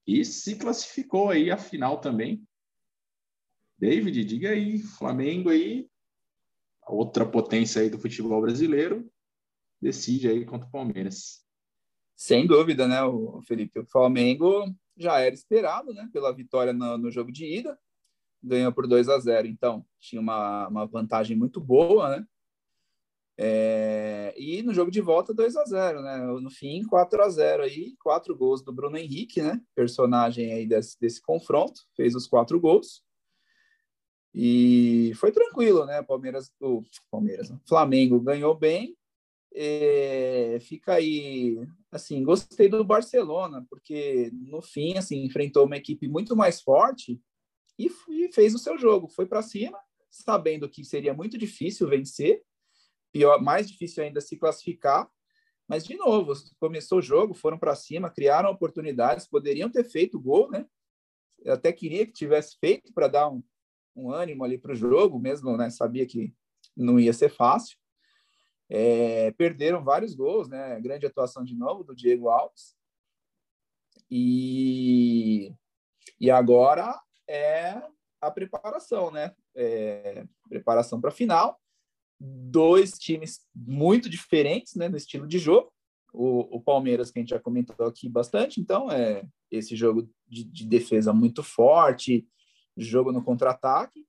e 0.05 0.23
se 0.23 0.57
classificou 0.57 1.29
aí 1.29 1.49
a 1.49 1.57
final 1.57 1.99
também. 1.99 2.45
David, 3.79 4.23
diga 4.25 4.49
aí, 4.49 4.79
Flamengo 4.79 5.49
aí, 5.49 5.89
outra 6.85 7.25
potência 7.25 7.81
aí 7.81 7.89
do 7.89 7.97
futebol 7.97 8.41
brasileiro, 8.41 9.09
decide 9.81 10.27
aí 10.27 10.45
contra 10.45 10.67
o 10.67 10.71
Palmeiras. 10.71 11.42
Sem 12.15 12.45
dúvida, 12.45 12.87
né, 12.87 13.03
o 13.03 13.41
Felipe? 13.41 13.79
O 13.79 13.85
Flamengo 13.85 14.73
já 14.95 15.19
era 15.19 15.33
esperado, 15.33 15.93
né, 15.93 16.09
pela 16.13 16.33
vitória 16.33 16.73
no, 16.73 16.97
no 16.97 17.11
jogo 17.11 17.31
de 17.31 17.45
ida, 17.45 17.77
ganhou 18.41 18.71
por 18.71 18.87
2 18.87 19.09
a 19.09 19.19
0 19.19 19.47
então 19.47 19.85
tinha 19.99 20.21
uma, 20.21 20.67
uma 20.67 20.85
vantagem 20.85 21.35
muito 21.37 21.59
boa, 21.59 22.17
né? 22.17 22.27
É, 23.35 24.31
e 24.37 24.61
no 24.61 24.73
jogo 24.73 24.91
de 24.91 25.01
volta 25.01 25.33
2 25.33 25.55
a 25.55 25.65
0 25.65 26.01
né? 26.03 26.17
No 26.17 26.51
fim 26.51 26.83
4 26.83 27.23
a 27.23 27.29
0 27.29 27.63
aí, 27.63 27.95
quatro 27.97 28.35
gols 28.35 28.61
do 28.61 28.71
Bruno 28.71 28.97
Henrique, 28.97 29.41
né? 29.41 29.59
Personagem 29.73 30.53
aí 30.53 30.67
desse, 30.67 30.99
desse 30.99 31.21
confronto, 31.21 31.81
fez 31.95 32.13
os 32.15 32.27
quatro 32.27 32.59
gols. 32.59 33.03
E 34.33 35.13
foi 35.15 35.31
tranquilo, 35.31 35.85
né? 35.85 36.01
Palmeiras, 36.03 36.51
o 36.59 36.83
Palmeiras, 37.09 37.53
Flamengo 37.67 38.19
ganhou 38.19 38.55
bem. 38.55 38.95
É, 39.55 40.57
fica 40.61 40.93
aí, 40.93 41.59
assim, 41.93 42.23
gostei 42.23 42.67
do 42.67 42.83
Barcelona, 42.83 43.65
porque 43.69 44.31
no 44.33 44.61
fim, 44.61 44.97
assim, 44.97 45.23
enfrentou 45.23 45.65
uma 45.65 45.77
equipe 45.77 46.07
muito 46.07 46.35
mais 46.35 46.61
forte 46.61 47.21
e, 47.77 47.89
e 48.09 48.33
fez 48.33 48.55
o 48.55 48.59
seu 48.59 48.77
jogo, 48.77 49.07
foi 49.07 49.25
para 49.25 49.41
cima, 49.41 49.77
sabendo 50.09 50.67
que 50.69 50.83
seria 50.83 51.13
muito 51.13 51.37
difícil 51.37 51.87
vencer, 51.87 52.41
pior, 53.11 53.41
mais 53.41 53.69
difícil 53.69 54.03
ainda 54.03 54.19
se 54.19 54.35
classificar, 54.37 55.09
mas 55.67 55.85
de 55.85 55.95
novo, 55.95 56.33
começou 56.59 56.97
o 56.97 57.01
jogo, 57.01 57.33
foram 57.33 57.57
para 57.57 57.75
cima, 57.75 58.09
criaram 58.09 58.49
oportunidades, 58.49 59.27
poderiam 59.27 59.69
ter 59.69 59.83
feito 59.83 60.19
gol, 60.19 60.49
né? 60.49 60.65
Eu 61.43 61.53
até 61.53 61.71
queria 61.71 62.05
que 62.05 62.11
tivesse 62.11 62.57
feito 62.59 62.93
para 62.93 63.07
dar 63.07 63.29
um, 63.29 63.41
um 63.95 64.11
ânimo 64.11 64.43
ali 64.43 64.57
para 64.57 64.73
o 64.73 64.75
jogo, 64.75 65.19
mesmo, 65.19 65.55
né? 65.55 65.69
Sabia 65.69 66.05
que 66.05 66.33
não 66.75 66.99
ia 66.99 67.13
ser 67.13 67.29
fácil. 67.29 67.77
É, 68.69 69.31
perderam 69.31 69.83
vários 69.83 70.15
gols, 70.15 70.47
né? 70.47 70.79
Grande 70.81 71.05
atuação 71.05 71.43
de 71.43 71.55
novo 71.55 71.83
do 71.83 71.95
Diego 71.95 72.29
Alves. 72.29 72.75
E, 74.09 75.53
e 76.19 76.29
agora 76.29 76.99
é 77.27 77.81
a 78.21 78.31
preparação, 78.31 79.11
né? 79.11 79.35
É, 79.55 80.25
preparação 80.47 80.99
para 80.99 81.09
a 81.09 81.13
final. 81.13 81.59
Dois 82.19 82.97
times 82.97 83.41
muito 83.55 84.09
diferentes, 84.09 84.75
né? 84.75 84.87
No 84.87 84.97
estilo 84.97 85.27
de 85.27 85.39
jogo. 85.39 85.71
O, 86.13 86.57
o, 86.57 86.61
Palmeiras, 86.61 87.09
que 87.09 87.17
a 87.17 87.21
gente 87.21 87.31
já 87.31 87.39
comentou 87.39 87.87
aqui 87.87 88.07
bastante, 88.07 88.61
então 88.61 88.91
é 88.91 89.25
esse 89.49 89.75
jogo 89.75 90.07
de, 90.27 90.43
de 90.43 90.63
defesa 90.63 91.11
muito 91.11 91.41
forte, 91.41 92.27
jogo 92.77 93.11
no 93.11 93.23
contra-ataque, 93.23 94.05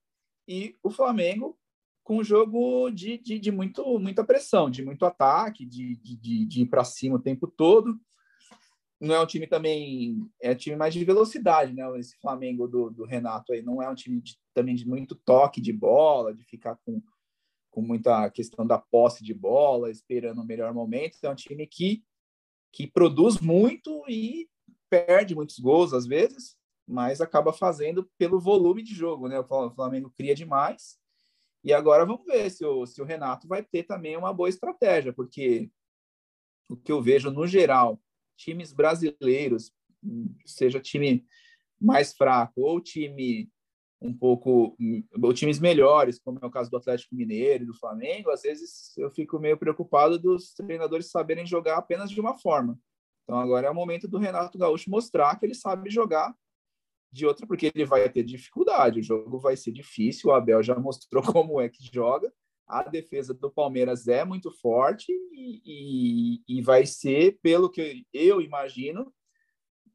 e 0.47 0.77
o 0.83 0.91
Flamengo 0.91 1.57
com 2.05 2.17
um 2.17 2.23
jogo 2.23 2.91
de, 2.91 3.17
de, 3.17 3.39
de, 3.39 3.51
muito, 3.51 3.83
muita 3.97 4.23
pressão, 4.23 4.69
de 4.69 4.85
muito 4.85 5.03
ataque, 5.07 5.65
de, 5.65 5.95
de, 5.95 6.45
de 6.45 6.61
ir 6.61 6.67
para 6.67 6.83
cima 6.83 7.15
o 7.15 7.21
tempo 7.21 7.47
todo. 7.47 7.99
Não 9.01 9.15
é 9.15 9.19
um 9.19 9.25
time 9.25 9.47
também, 9.47 10.19
é 10.39 10.51
um 10.51 10.55
time 10.55 10.75
mais 10.75 10.93
de 10.93 11.03
velocidade, 11.03 11.73
né? 11.73 11.83
Esse 11.99 12.15
Flamengo 12.19 12.67
do, 12.67 12.91
do 12.91 13.05
Renato 13.05 13.51
aí 13.51 13.63
não 13.63 13.81
é 13.81 13.89
um 13.89 13.95
time 13.95 14.21
de, 14.21 14.37
também 14.53 14.75
de 14.75 14.87
muito 14.87 15.15
toque 15.15 15.59
de 15.59 15.73
bola, 15.73 16.31
de 16.31 16.43
ficar 16.45 16.77
com, 16.85 17.01
com 17.71 17.81
muita 17.81 18.29
questão 18.29 18.67
da 18.67 18.77
posse 18.77 19.23
de 19.23 19.33
bola, 19.33 19.89
esperando 19.89 20.43
o 20.43 20.45
melhor 20.45 20.71
momento. 20.75 21.17
É 21.23 21.29
um 21.29 21.35
time 21.35 21.65
que, 21.65 22.03
que 22.71 22.85
produz 22.85 23.39
muito 23.39 24.03
e 24.07 24.47
perde 24.91 25.33
muitos 25.33 25.57
gols 25.57 25.91
às 25.91 26.05
vezes, 26.05 26.55
mas 26.87 27.19
acaba 27.19 27.51
fazendo 27.51 28.07
pelo 28.15 28.39
volume 28.39 28.83
de 28.83 28.93
jogo, 28.93 29.27
né? 29.27 29.39
O 29.39 29.71
Flamengo 29.71 30.13
cria 30.15 30.35
demais 30.35 31.03
e 31.65 31.73
agora 31.73 32.05
vamos 32.05 32.23
ver 32.23 32.51
se 32.51 32.63
o, 32.63 32.85
se 32.85 33.01
o 33.01 33.05
Renato 33.05 33.47
vai 33.47 33.63
ter 33.63 33.81
também 33.83 34.15
uma 34.15 34.31
boa 34.31 34.47
estratégia, 34.47 35.11
porque 35.11 35.71
o 36.69 36.77
que 36.77 36.91
eu 36.91 37.01
vejo 37.01 37.31
no 37.31 37.47
geral, 37.47 37.99
times 38.37 38.71
brasileiros, 38.71 39.73
seja 40.45 40.79
time 40.79 41.25
mais 41.81 42.13
fraco 42.13 42.61
ou 42.61 42.79
time 42.79 43.49
um 43.99 44.15
pouco 44.15 44.77
ou 45.19 45.33
times 45.33 45.59
melhores, 45.59 46.19
como 46.19 46.37
é 46.39 46.45
o 46.45 46.51
caso 46.51 46.69
do 46.69 46.77
Atlético 46.77 47.15
Mineiro 47.15 47.63
e 47.63 47.67
do 47.67 47.73
Flamengo, 47.73 48.29
às 48.29 48.43
vezes 48.43 48.95
eu 48.95 49.09
fico 49.09 49.39
meio 49.39 49.57
preocupado 49.57 50.19
dos 50.19 50.53
treinadores 50.53 51.09
saberem 51.09 51.47
jogar 51.47 51.77
apenas 51.77 52.11
de 52.11 52.21
uma 52.21 52.37
forma. 52.37 52.77
Então 53.23 53.39
agora 53.39 53.65
é 53.65 53.71
o 53.71 53.75
momento 53.75 54.07
do 54.07 54.19
Renato 54.19 54.59
Gaúcho 54.59 54.91
mostrar 54.91 55.39
que 55.39 55.47
ele 55.47 55.55
sabe 55.55 55.89
jogar 55.89 56.31
de 57.15 57.25
outra, 57.25 57.47
porque 57.47 57.71
ele 57.73 57.85
vai 57.85 58.07
ter 58.09 58.23
dificuldade, 58.23 58.99
o 58.99 59.03
jogo 59.03 59.39
vai 59.39 59.55
ser 59.55 59.71
difícil, 59.71 60.29
o 60.29 60.33
Abel 60.33 60.61
já 60.61 60.75
mostrou 60.75 61.23
como 61.33 61.61
é 61.61 61.69
que 61.69 61.89
joga, 61.91 62.31
a 62.67 62.83
defesa 62.83 63.33
do 63.33 63.49
Palmeiras 63.49 64.07
é 64.07 64.25
muito 64.25 64.51
forte 64.51 65.11
e, 65.31 65.61
e, 65.65 66.57
e 66.57 66.61
vai 66.61 66.85
ser, 66.85 67.39
pelo 67.41 67.69
que 67.69 68.05
eu 68.13 68.41
imagino, 68.41 69.13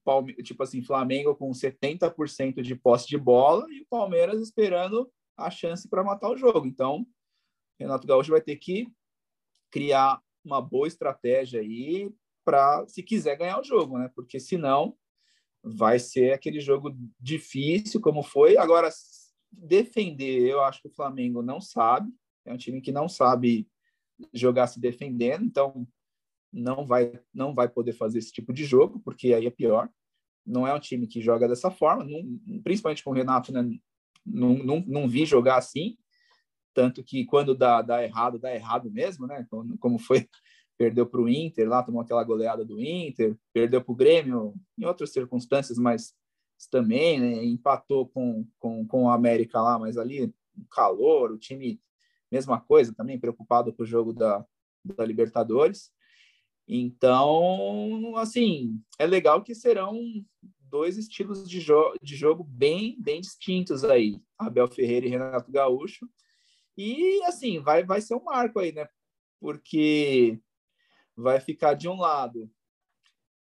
Palme 0.02 0.32
tipo 0.34 0.62
assim, 0.62 0.82
Flamengo 0.82 1.34
com 1.34 1.50
70% 1.50 2.62
de 2.62 2.74
posse 2.74 3.06
de 3.06 3.18
bola 3.18 3.66
e 3.70 3.82
o 3.82 3.86
Palmeiras 3.86 4.40
esperando 4.40 5.10
a 5.36 5.50
chance 5.50 5.88
para 5.88 6.02
matar 6.02 6.30
o 6.30 6.36
jogo. 6.36 6.66
Então, 6.66 7.06
Renato 7.78 8.06
Gaúcho 8.06 8.30
vai 8.30 8.40
ter 8.40 8.56
que 8.56 8.86
criar 9.70 10.22
uma 10.42 10.60
boa 10.60 10.88
estratégia 10.88 11.60
aí 11.60 12.10
para 12.44 12.86
se 12.88 13.02
quiser 13.02 13.36
ganhar 13.36 13.60
o 13.60 13.64
jogo, 13.64 13.98
né? 13.98 14.10
Porque 14.14 14.40
senão 14.40 14.96
vai 15.62 15.98
ser 15.98 16.32
aquele 16.32 16.60
jogo 16.60 16.96
difícil, 17.18 18.00
como 18.00 18.22
foi. 18.22 18.56
Agora, 18.56 18.88
defender, 19.52 20.48
eu 20.48 20.62
acho 20.62 20.80
que 20.82 20.88
o 20.88 20.94
Flamengo 20.94 21.42
não 21.42 21.60
sabe, 21.60 22.10
é 22.44 22.52
um 22.52 22.56
time 22.56 22.80
que 22.80 22.92
não 22.92 23.08
sabe 23.08 23.68
jogar 24.32 24.66
se 24.66 24.80
defendendo, 24.80 25.44
então 25.44 25.86
não 26.52 26.84
vai 26.84 27.12
não 27.32 27.54
vai 27.54 27.68
poder 27.68 27.92
fazer 27.92 28.18
esse 28.18 28.32
tipo 28.32 28.52
de 28.52 28.64
jogo, 28.64 29.00
porque 29.00 29.32
aí 29.32 29.46
é 29.46 29.50
pior. 29.50 29.88
Não 30.44 30.66
é 30.66 30.74
um 30.74 30.80
time 30.80 31.06
que 31.06 31.20
joga 31.20 31.46
dessa 31.46 31.70
forma, 31.70 32.04
não, 32.04 32.60
principalmente 32.62 33.04
com 33.04 33.10
o 33.10 33.14
Renato, 33.14 33.52
né, 33.52 33.62
não, 34.24 34.54
não, 34.54 34.84
não 34.86 35.08
vi 35.08 35.24
jogar 35.26 35.56
assim, 35.56 35.96
tanto 36.72 37.04
que 37.04 37.24
quando 37.24 37.54
dá, 37.54 37.82
dá 37.82 38.02
errado, 38.02 38.38
dá 38.38 38.54
errado 38.54 38.90
mesmo, 38.90 39.26
né? 39.26 39.46
Como, 39.50 39.78
como 39.78 39.98
foi 39.98 40.28
perdeu 40.80 41.04
para 41.04 41.20
o 41.20 41.28
Inter 41.28 41.68
lá, 41.68 41.82
tomou 41.82 42.00
aquela 42.00 42.24
goleada 42.24 42.64
do 42.64 42.80
Inter, 42.80 43.36
perdeu 43.52 43.84
para 43.84 43.92
o 43.92 43.94
Grêmio 43.94 44.54
em 44.78 44.86
outras 44.86 45.12
circunstâncias, 45.12 45.76
mas 45.76 46.14
também 46.70 47.20
né, 47.20 47.44
empatou 47.44 48.08
com, 48.08 48.46
com, 48.58 48.86
com 48.86 49.04
o 49.04 49.10
América 49.10 49.60
lá, 49.60 49.78
mas 49.78 49.98
ali 49.98 50.34
calor, 50.70 51.32
o 51.32 51.38
time, 51.38 51.78
mesma 52.32 52.58
coisa, 52.58 52.94
também 52.94 53.20
preocupado 53.20 53.74
com 53.74 53.82
o 53.82 53.86
jogo 53.86 54.14
da, 54.14 54.42
da 54.82 55.04
Libertadores. 55.04 55.92
Então, 56.66 58.16
assim, 58.16 58.80
é 58.98 59.06
legal 59.06 59.42
que 59.42 59.54
serão 59.54 60.00
dois 60.60 60.96
estilos 60.96 61.46
de, 61.46 61.60
jo 61.60 61.92
de 62.00 62.16
jogo 62.16 62.42
bem, 62.42 62.96
bem 62.98 63.20
distintos 63.20 63.84
aí, 63.84 64.18
Abel 64.38 64.66
Ferreira 64.66 65.04
e 65.04 65.10
Renato 65.10 65.52
Gaúcho. 65.52 66.08
E, 66.74 67.22
assim, 67.24 67.60
vai, 67.60 67.84
vai 67.84 68.00
ser 68.00 68.14
um 68.14 68.24
marco 68.24 68.58
aí, 68.58 68.72
né? 68.72 68.88
Porque 69.38 70.40
vai 71.16 71.40
ficar 71.40 71.74
de 71.74 71.88
um 71.88 71.98
lado 71.98 72.50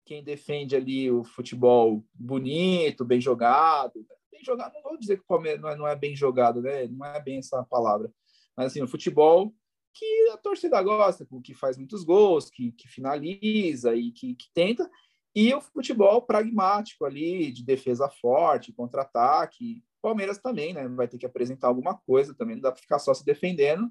quem 0.07 0.23
defende 0.23 0.73
ali 0.73 1.11
o 1.11 1.23
futebol 1.23 2.03
bonito, 2.13 3.03
bem 3.03 3.19
jogado. 3.19 4.05
Bem 4.31 4.41
jogado, 4.41 4.73
não 4.73 4.81
vou 4.81 4.97
dizer 4.97 5.17
que 5.17 5.23
o 5.23 5.27
Palmeiras 5.27 5.61
não 5.61 5.69
é, 5.69 5.75
não 5.75 5.87
é 5.87 5.95
bem 5.95 6.15
jogado, 6.15 6.61
né? 6.61 6.87
Não 6.87 7.05
é 7.05 7.21
bem 7.21 7.39
essa 7.39 7.61
palavra. 7.65 8.09
Mas 8.55 8.67
assim, 8.67 8.81
o 8.81 8.87
futebol 8.87 9.53
que 9.93 10.29
a 10.29 10.37
torcida 10.37 10.81
gosta, 10.81 11.27
que 11.43 11.53
faz 11.53 11.77
muitos 11.77 12.03
gols, 12.03 12.49
que, 12.49 12.71
que 12.71 12.87
finaliza 12.87 13.95
e 13.95 14.11
que, 14.11 14.35
que 14.35 14.45
tenta, 14.53 14.89
e 15.35 15.53
o 15.53 15.59
futebol 15.59 16.21
pragmático 16.21 17.03
ali, 17.03 17.51
de 17.51 17.63
defesa 17.63 18.09
forte, 18.09 18.73
contra-ataque. 18.73 19.83
Palmeiras 20.01 20.37
também, 20.37 20.73
né? 20.73 20.87
Vai 20.87 21.07
ter 21.07 21.17
que 21.17 21.25
apresentar 21.25 21.67
alguma 21.67 21.97
coisa, 21.97 22.33
também 22.33 22.55
não 22.55 22.61
dá 22.61 22.71
para 22.71 22.81
ficar 22.81 22.99
só 22.99 23.13
se 23.13 23.25
defendendo, 23.25 23.89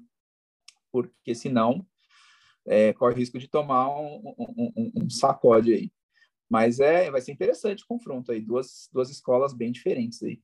porque 0.91 1.35
senão 1.35 1.85
é, 2.67 2.93
corre 2.93 3.15
risco 3.15 3.39
de 3.39 3.47
tomar 3.47 3.89
um, 3.99 4.33
um, 4.37 4.91
um, 4.95 5.09
sacode 5.09 5.73
aí. 5.73 5.91
Mas 6.49 6.79
é, 6.79 7.09
vai 7.09 7.21
ser 7.21 7.31
interessante 7.31 7.83
o 7.83 7.87
confronto 7.87 8.31
aí, 8.31 8.41
duas, 8.41 8.89
duas 8.91 9.09
escolas 9.09 9.53
bem 9.53 9.71
diferentes 9.71 10.21
aí. 10.21 10.41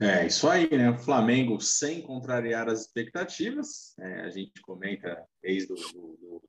É, 0.00 0.26
isso 0.26 0.48
aí, 0.48 0.68
né? 0.76 0.90
O 0.90 0.98
Flamengo 0.98 1.60
sem 1.60 2.02
contrariar 2.02 2.68
as 2.68 2.80
expectativas. 2.82 3.94
É, 3.98 4.22
a 4.22 4.30
gente 4.30 4.60
comenta 4.60 5.24
desde. 5.40 5.68
Do, 5.68 5.74
do... 5.74 6.42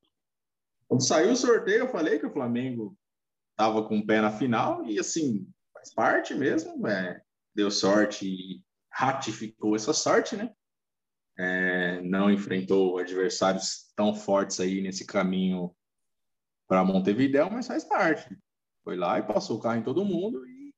Quando 0.87 1.05
saiu 1.05 1.31
o 1.31 1.35
sorteio, 1.35 1.81
eu 1.81 1.87
falei 1.87 2.19
que 2.19 2.25
o 2.25 2.33
Flamengo 2.33 2.97
estava 3.51 3.87
com 3.87 3.99
o 3.99 4.05
pé 4.05 4.19
na 4.19 4.31
final 4.31 4.85
e, 4.85 4.99
assim, 4.99 5.47
faz 5.73 5.93
parte 5.93 6.33
mesmo. 6.33 6.87
É, 6.87 7.21
deu 7.53 7.69
sorte 7.69 8.27
e 8.27 8.63
ratificou 8.91 9.75
essa 9.75 9.93
sorte, 9.93 10.35
né? 10.35 10.51
É, 11.37 12.01
não 12.01 12.31
enfrentou 12.31 12.97
adversários 12.97 13.91
tão 13.95 14.13
fortes 14.15 14.59
aí 14.59 14.81
nesse 14.81 15.05
caminho 15.05 15.75
para 16.67 16.83
Montevideo, 16.83 17.51
mas 17.51 17.67
faz 17.67 17.83
parte. 17.83 18.37
Foi 18.83 18.95
lá 18.95 19.19
e 19.19 19.23
passou 19.23 19.57
o 19.57 19.61
carro 19.61 19.79
em 19.79 19.83
todo 19.83 20.05
mundo 20.05 20.45
e 20.47 20.73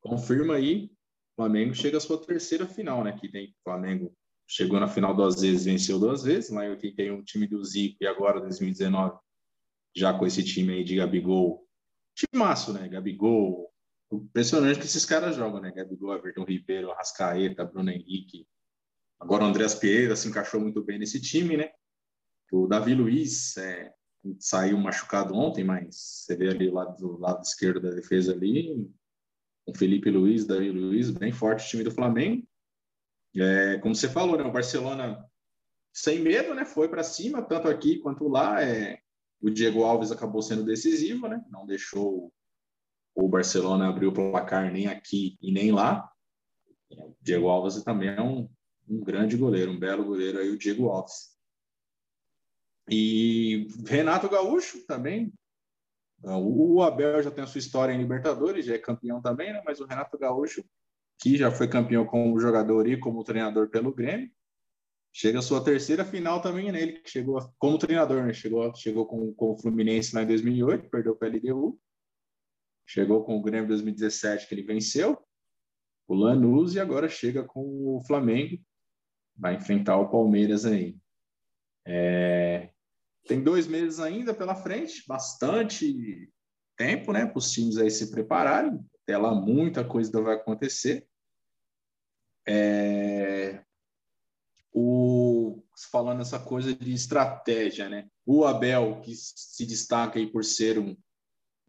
confirma 0.00 0.54
aí. 0.54 0.90
Flamengo 1.36 1.74
chega 1.74 1.98
à 1.98 2.00
sua 2.00 2.20
terceira 2.24 2.66
final, 2.66 3.04
né? 3.04 3.12
Que 3.12 3.28
tem 3.28 3.54
Flamengo 3.62 4.12
chegou 4.46 4.80
na 4.80 4.88
final 4.88 5.14
duas 5.14 5.40
vezes, 5.40 5.66
venceu 5.66 5.98
duas 5.98 6.22
vezes, 6.22 6.50
lá 6.50 6.64
em 6.64 6.70
81 6.70 7.18
o 7.18 7.22
time 7.22 7.46
do 7.46 7.62
Zico 7.62 7.98
e 8.00 8.06
agora 8.06 8.40
2019 8.40 9.18
já 9.94 10.16
com 10.16 10.26
esse 10.26 10.42
time 10.42 10.72
aí 10.72 10.84
de 10.84 10.96
Gabigol. 10.96 11.66
Timaço, 12.14 12.72
né? 12.72 12.88
Gabigol. 12.88 13.70
Impressionante 14.10 14.78
que 14.78 14.86
esses 14.86 15.04
caras 15.04 15.36
jogam, 15.36 15.60
né? 15.60 15.70
Gabigol, 15.70 16.14
Everton 16.14 16.44
Ribeiro, 16.44 16.90
Arrascaeta, 16.90 17.64
Bruno 17.64 17.90
Henrique, 17.90 18.46
Agora 19.20 19.44
o 19.44 19.46
Andreas 19.46 19.74
Pereira 19.74 20.14
se 20.14 20.28
encaixou 20.28 20.60
muito 20.60 20.82
bem 20.82 20.98
nesse 20.98 21.20
time, 21.20 21.56
né? 21.56 21.70
O 22.52 22.66
Davi 22.66 22.94
Luiz 22.94 23.56
é, 23.56 23.92
saiu 24.38 24.78
machucado 24.78 25.34
ontem, 25.34 25.64
mas 25.64 25.96
você 25.96 26.36
vê 26.36 26.48
ali 26.48 26.68
o 26.68 26.74
lado, 26.74 26.96
do 26.96 27.18
lado 27.18 27.42
esquerdo 27.42 27.80
da 27.80 27.90
defesa 27.90 28.32
ali, 28.32 28.88
com 29.66 29.74
Felipe 29.74 30.10
Luiz, 30.10 30.46
Davi 30.46 30.70
Luiz, 30.70 31.10
bem 31.10 31.32
forte 31.32 31.66
o 31.66 31.68
time 31.68 31.84
do 31.84 31.90
Flamengo. 31.90 32.46
É, 33.36 33.78
como 33.78 33.94
você 33.94 34.08
falou, 34.08 34.38
né, 34.38 34.44
o 34.44 34.52
Barcelona 34.52 35.24
sem 35.92 36.20
medo, 36.20 36.54
né, 36.54 36.64
foi 36.64 36.88
para 36.88 37.02
cima, 37.02 37.42
tanto 37.42 37.68
aqui 37.68 37.98
quanto 37.98 38.28
lá. 38.28 38.62
É, 38.62 38.98
o 39.40 39.50
Diego 39.50 39.84
Alves 39.84 40.10
acabou 40.10 40.42
sendo 40.42 40.64
decisivo, 40.64 41.28
né, 41.28 41.44
não 41.50 41.66
deixou 41.66 42.32
o 43.14 43.28
Barcelona 43.28 43.88
abrir 43.88 44.06
o 44.06 44.12
placar 44.12 44.72
nem 44.72 44.86
aqui 44.86 45.36
e 45.42 45.52
nem 45.52 45.72
lá. 45.72 46.08
O 46.90 47.14
Diego 47.20 47.48
Alves 47.48 47.82
também 47.82 48.08
é 48.08 48.22
um, 48.22 48.48
um 48.88 49.00
grande 49.00 49.36
goleiro, 49.36 49.70
um 49.70 49.78
belo 49.78 50.04
goleiro 50.04 50.38
aí, 50.38 50.50
o 50.50 50.58
Diego 50.58 50.88
Alves. 50.88 51.36
E 52.90 53.68
Renato 53.86 54.28
Gaúcho 54.28 54.84
também. 54.86 55.32
O 56.22 56.82
Abel 56.82 57.22
já 57.22 57.30
tem 57.30 57.44
a 57.44 57.46
sua 57.46 57.58
história 57.60 57.92
em 57.92 57.98
Libertadores, 57.98 58.66
já 58.66 58.74
é 58.74 58.78
campeão 58.78 59.20
também, 59.20 59.52
né? 59.52 59.62
Mas 59.64 59.80
o 59.80 59.86
Renato 59.86 60.18
Gaúcho, 60.18 60.64
que 61.20 61.36
já 61.36 61.50
foi 61.50 61.68
campeão 61.68 62.04
como 62.04 62.40
jogador 62.40 62.88
e 62.88 62.98
como 62.98 63.22
treinador 63.22 63.68
pelo 63.68 63.94
Grêmio, 63.94 64.30
chega 65.12 65.38
a 65.38 65.42
sua 65.42 65.62
terceira 65.62 66.04
final 66.04 66.40
também 66.40 66.72
nele, 66.72 66.92
né? 66.92 66.98
que 67.00 67.10
chegou 67.10 67.38
como 67.58 67.78
treinador, 67.78 68.24
né? 68.24 68.32
Chegou, 68.32 68.74
chegou 68.74 69.06
com, 69.06 69.32
com 69.34 69.52
o 69.52 69.58
Fluminense 69.58 70.14
lá 70.14 70.22
em 70.22 70.26
2008, 70.26 70.88
perdeu 70.90 71.14
para 71.14 71.28
a 71.28 71.30
LDU. 71.30 71.78
Chegou 72.86 73.22
com 73.22 73.36
o 73.36 73.42
Grêmio 73.42 73.66
em 73.66 73.68
2017, 73.68 74.48
que 74.48 74.54
ele 74.54 74.62
venceu. 74.62 75.22
O 76.08 76.14
Lanús 76.14 76.74
e 76.74 76.80
agora 76.80 77.08
chega 77.08 77.44
com 77.44 77.96
o 77.96 78.02
Flamengo. 78.06 78.58
Vai 79.38 79.54
enfrentar 79.54 79.96
o 79.96 80.08
Palmeiras 80.08 80.64
aí. 80.64 80.96
É, 81.86 82.70
tem 83.28 83.42
dois 83.42 83.66
meses 83.66 84.00
ainda 84.00 84.32
pela 84.32 84.54
frente, 84.54 85.04
bastante 85.06 86.30
tempo, 86.76 87.12
né, 87.12 87.26
para 87.26 87.38
os 87.38 87.50
times 87.52 87.76
aí 87.76 87.90
se 87.90 88.10
prepararem. 88.10 88.80
Até 89.02 89.18
lá 89.18 89.34
muita 89.34 89.84
coisa 89.84 90.22
vai 90.22 90.34
acontecer. 90.34 91.06
É... 92.46 93.62
O... 94.72 95.62
Falando 95.90 96.22
essa 96.22 96.38
coisa 96.38 96.74
de 96.74 96.92
estratégia, 96.92 97.88
né? 97.88 98.08
O 98.26 98.44
Abel, 98.44 99.00
que 99.02 99.14
se 99.14 99.64
destaca 99.64 100.18
aí 100.18 100.26
por 100.26 100.44
ser 100.44 100.78
um, 100.78 100.96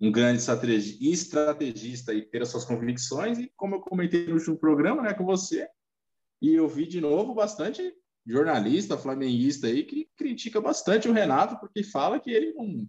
um 0.02 0.12
grande 0.12 0.42
estrategista 0.42 2.14
e 2.14 2.22
ter 2.22 2.42
as 2.42 2.50
suas 2.50 2.66
convicções, 2.66 3.38
e 3.38 3.52
como 3.56 3.76
eu 3.76 3.82
comentei 3.82 4.28
no 4.28 4.36
último 4.36 4.58
programa 4.58 5.02
né, 5.02 5.14
com 5.14 5.26
você, 5.26 5.70
e 6.42 6.54
eu 6.54 6.68
vi 6.68 6.86
de 6.86 7.02
novo 7.02 7.34
bastante 7.34 7.94
jornalista 8.26 8.98
flamenguista 8.98 9.68
aí 9.68 9.84
que 9.84 10.10
critica 10.16 10.62
bastante 10.62 11.08
o 11.08 11.14
Renato 11.14 11.60
porque 11.60 11.84
fala 11.84 12.20
que 12.20 12.32
ele 12.32 12.54
não, 12.54 12.88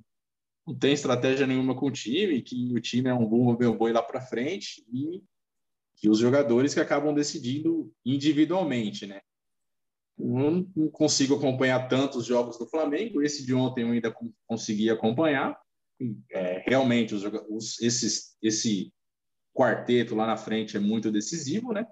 não 0.67 0.75
tem 0.75 0.93
estratégia 0.93 1.47
nenhuma 1.47 1.75
com 1.75 1.87
o 1.87 1.91
time, 1.91 2.43
que 2.43 2.73
o 2.75 2.81
time 2.81 3.09
é 3.09 3.15
um 3.15 3.27
burro 3.27 3.59
meu 3.59 3.75
boi 3.77 3.93
lá 3.93 4.03
para 4.03 4.21
frente 4.21 4.85
e 4.93 5.23
que 5.97 6.09
os 6.09 6.19
jogadores 6.19 6.73
que 6.73 6.81
acabam 6.81 7.15
decidindo 7.15 7.93
individualmente, 8.05 9.07
né? 9.07 9.21
Eu 10.19 10.51
não 10.51 10.91
consigo 10.91 11.37
acompanhar 11.37 11.89
tantos 11.89 12.27
jogos 12.27 12.59
do 12.59 12.67
Flamengo. 12.67 13.23
Esse 13.23 13.45
de 13.45 13.55
ontem 13.55 13.83
eu 13.83 13.91
ainda 13.91 14.15
consegui 14.47 14.91
acompanhar. 14.91 15.59
É, 16.31 16.63
realmente, 16.67 17.15
os, 17.15 17.23
os, 17.49 17.81
esses, 17.81 18.37
esse 18.43 18.93
quarteto 19.55 20.15
lá 20.15 20.27
na 20.27 20.37
frente 20.37 20.77
é 20.77 20.81
muito 20.81 21.11
decisivo, 21.11 21.73
né? 21.73 21.87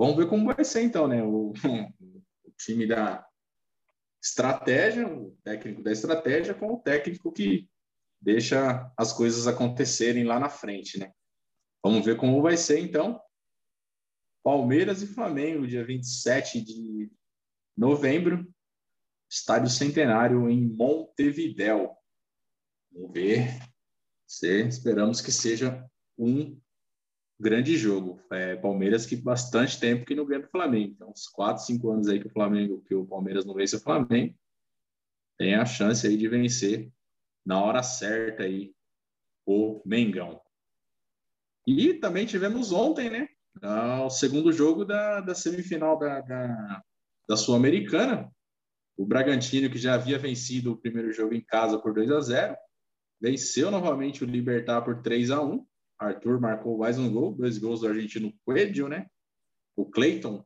Vamos 0.00 0.16
ver 0.16 0.30
como 0.30 0.46
vai 0.46 0.64
ser 0.64 0.80
então, 0.80 1.06
né? 1.06 1.22
O, 1.22 1.52
time 2.56 2.86
da 2.86 3.26
estratégia, 4.22 5.06
o 5.06 5.36
técnico 5.42 5.82
da 5.82 5.92
estratégia, 5.92 6.54
com 6.54 6.74
o 6.74 6.80
técnico 6.80 7.32
que 7.32 7.68
deixa 8.20 8.90
as 8.96 9.12
coisas 9.12 9.46
acontecerem 9.46 10.24
lá 10.24 10.38
na 10.38 10.48
frente, 10.48 10.98
né? 10.98 11.12
Vamos 11.82 12.04
ver 12.04 12.16
como 12.16 12.40
vai 12.40 12.56
ser, 12.56 12.80
então. 12.80 13.20
Palmeiras 14.42 15.02
e 15.02 15.06
Flamengo, 15.06 15.66
dia 15.66 15.84
27 15.84 16.62
de 16.62 17.10
novembro, 17.76 18.50
Estádio 19.30 19.68
Centenário 19.68 20.48
em 20.48 20.66
Montevidéu. 20.66 21.94
Vamos 22.90 23.12
ver. 23.12 23.58
Se, 24.26 24.66
esperamos 24.66 25.20
que 25.20 25.32
seja 25.32 25.86
um 26.18 26.58
grande 27.40 27.76
jogo. 27.76 28.20
É, 28.30 28.56
Palmeiras 28.56 29.06
que 29.06 29.16
bastante 29.16 29.80
tempo 29.80 30.04
que 30.04 30.14
não 30.14 30.26
ganha 30.26 30.42
do 30.42 30.48
Flamengo. 30.48 30.92
Então, 30.94 31.10
uns 31.10 31.26
4, 31.26 31.64
5 31.64 31.90
anos 31.90 32.08
aí 32.08 32.20
que 32.20 32.26
o 32.26 32.32
Flamengo, 32.32 32.82
que 32.82 32.94
o 32.94 33.06
Palmeiras 33.06 33.44
não 33.46 33.54
vence 33.54 33.76
o 33.76 33.80
Flamengo, 33.80 34.34
tem 35.38 35.54
a 35.54 35.64
chance 35.64 36.06
aí 36.06 36.16
de 36.16 36.28
vencer 36.28 36.92
na 37.44 37.62
hora 37.62 37.82
certa 37.82 38.42
aí 38.42 38.74
o 39.46 39.80
Mengão. 39.86 40.40
E 41.66 41.94
também 41.94 42.26
tivemos 42.26 42.72
ontem, 42.72 43.08
né? 43.08 43.28
O 44.04 44.10
segundo 44.10 44.52
jogo 44.52 44.84
da, 44.84 45.20
da 45.20 45.34
semifinal 45.34 45.98
da, 45.98 46.20
da, 46.20 46.82
da 47.28 47.36
Sul-Americana. 47.36 48.30
O 48.96 49.06
Bragantino, 49.06 49.70
que 49.70 49.78
já 49.78 49.94
havia 49.94 50.18
vencido 50.18 50.72
o 50.72 50.76
primeiro 50.76 51.10
jogo 51.10 51.34
em 51.34 51.40
casa 51.40 51.78
por 51.78 51.94
2 51.94 52.10
a 52.10 52.20
0 52.20 52.56
venceu 53.20 53.70
novamente 53.70 54.24
o 54.24 54.26
Libertar 54.26 54.82
por 54.82 55.02
3 55.02 55.30
a 55.30 55.42
1 55.42 55.66
Arthur 56.00 56.40
marcou 56.40 56.78
mais 56.78 56.98
um 56.98 57.12
gol, 57.12 57.34
dois 57.34 57.58
gols 57.58 57.80
do 57.80 57.88
argentino 57.88 58.32
Coelho, 58.44 58.88
né? 58.88 59.06
O 59.76 59.84
Cleiton, 59.84 60.44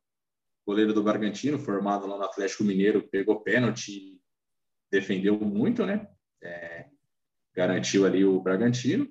goleiro 0.67 0.93
do 0.93 1.03
Bragantino, 1.03 1.59
formado 1.59 2.09
lá 2.09 2.19
no 2.19 2.25
Atlético 2.25 2.65
Mineiro, 2.65 3.09
pegou 3.09 3.41
pênalti, 3.41 4.21
defendeu 4.91 5.39
muito, 5.39 5.87
né? 5.87 6.09
É, 6.43 6.89
garantiu 7.55 8.05
ali 8.05 8.25
o 8.25 8.41
Bragantino. 8.41 9.09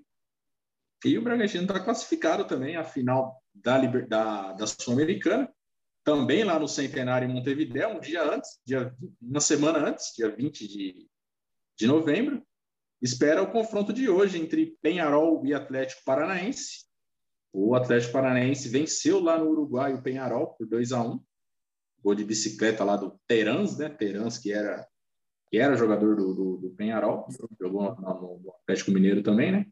E 1.06 1.18
o 1.18 1.22
Bragantino 1.22 1.64
está 1.64 1.80
classificado 1.80 2.46
também 2.46 2.76
à 2.76 2.84
final 2.84 3.41
da, 3.54 3.78
da, 3.80 4.52
da 4.54 4.68
Sul-Americana, 4.68 5.50
também 6.04 6.44
lá 6.44 6.60
no 6.60 6.68
Centenário 6.68 7.30
em 7.30 7.34
Montevideo, 7.34 7.89
um 7.89 8.00
dia 8.02 8.22
antes, 8.22 8.60
dia, 8.66 8.94
uma 9.22 9.39
semana 9.39 9.80
antes, 9.80 10.14
dia 10.14 10.30
20 10.30 10.68
de, 10.68 11.10
de 11.78 11.88
novembro 11.88 12.46
espera 13.04 13.43
o 13.43 13.51
confronto 13.51 13.91
de 13.91 14.08
hoje 14.08 14.39
entre 14.39 14.78
Penharol 14.82 15.45
e 15.45 15.54
Atlético 15.54 16.01
Paranaense. 16.06 16.86
O 17.51 17.76
Atlético 17.76 18.14
Paranaense 18.14 18.70
venceu 18.70 19.20
lá 19.20 19.38
no 19.38 19.49
Uruguai 19.49 19.93
o 19.93 20.01
Penharol 20.01 20.56
por 20.56 20.66
2 20.66 20.93
a 20.93 21.04
1 21.04 21.20
Gol 22.01 22.16
de 22.16 22.24
bicicleta 22.24 22.84
lá 22.84 22.95
do 22.95 23.20
Terans, 23.28 23.78
né? 23.78 23.89
Terans, 23.89 24.38
que 24.38 24.51
era, 24.54 24.88
que 25.49 25.58
era 25.58 25.76
jogador 25.76 26.16
do, 26.16 26.34
do, 26.34 26.58
do 26.58 26.70
Penharol, 26.72 27.28
jogou 27.60 27.84
no, 27.84 28.39
no, 28.41 28.54
Atlético 28.62 28.91
Mineiro 28.91 29.22
também, 29.22 29.51
né? 29.51 29.66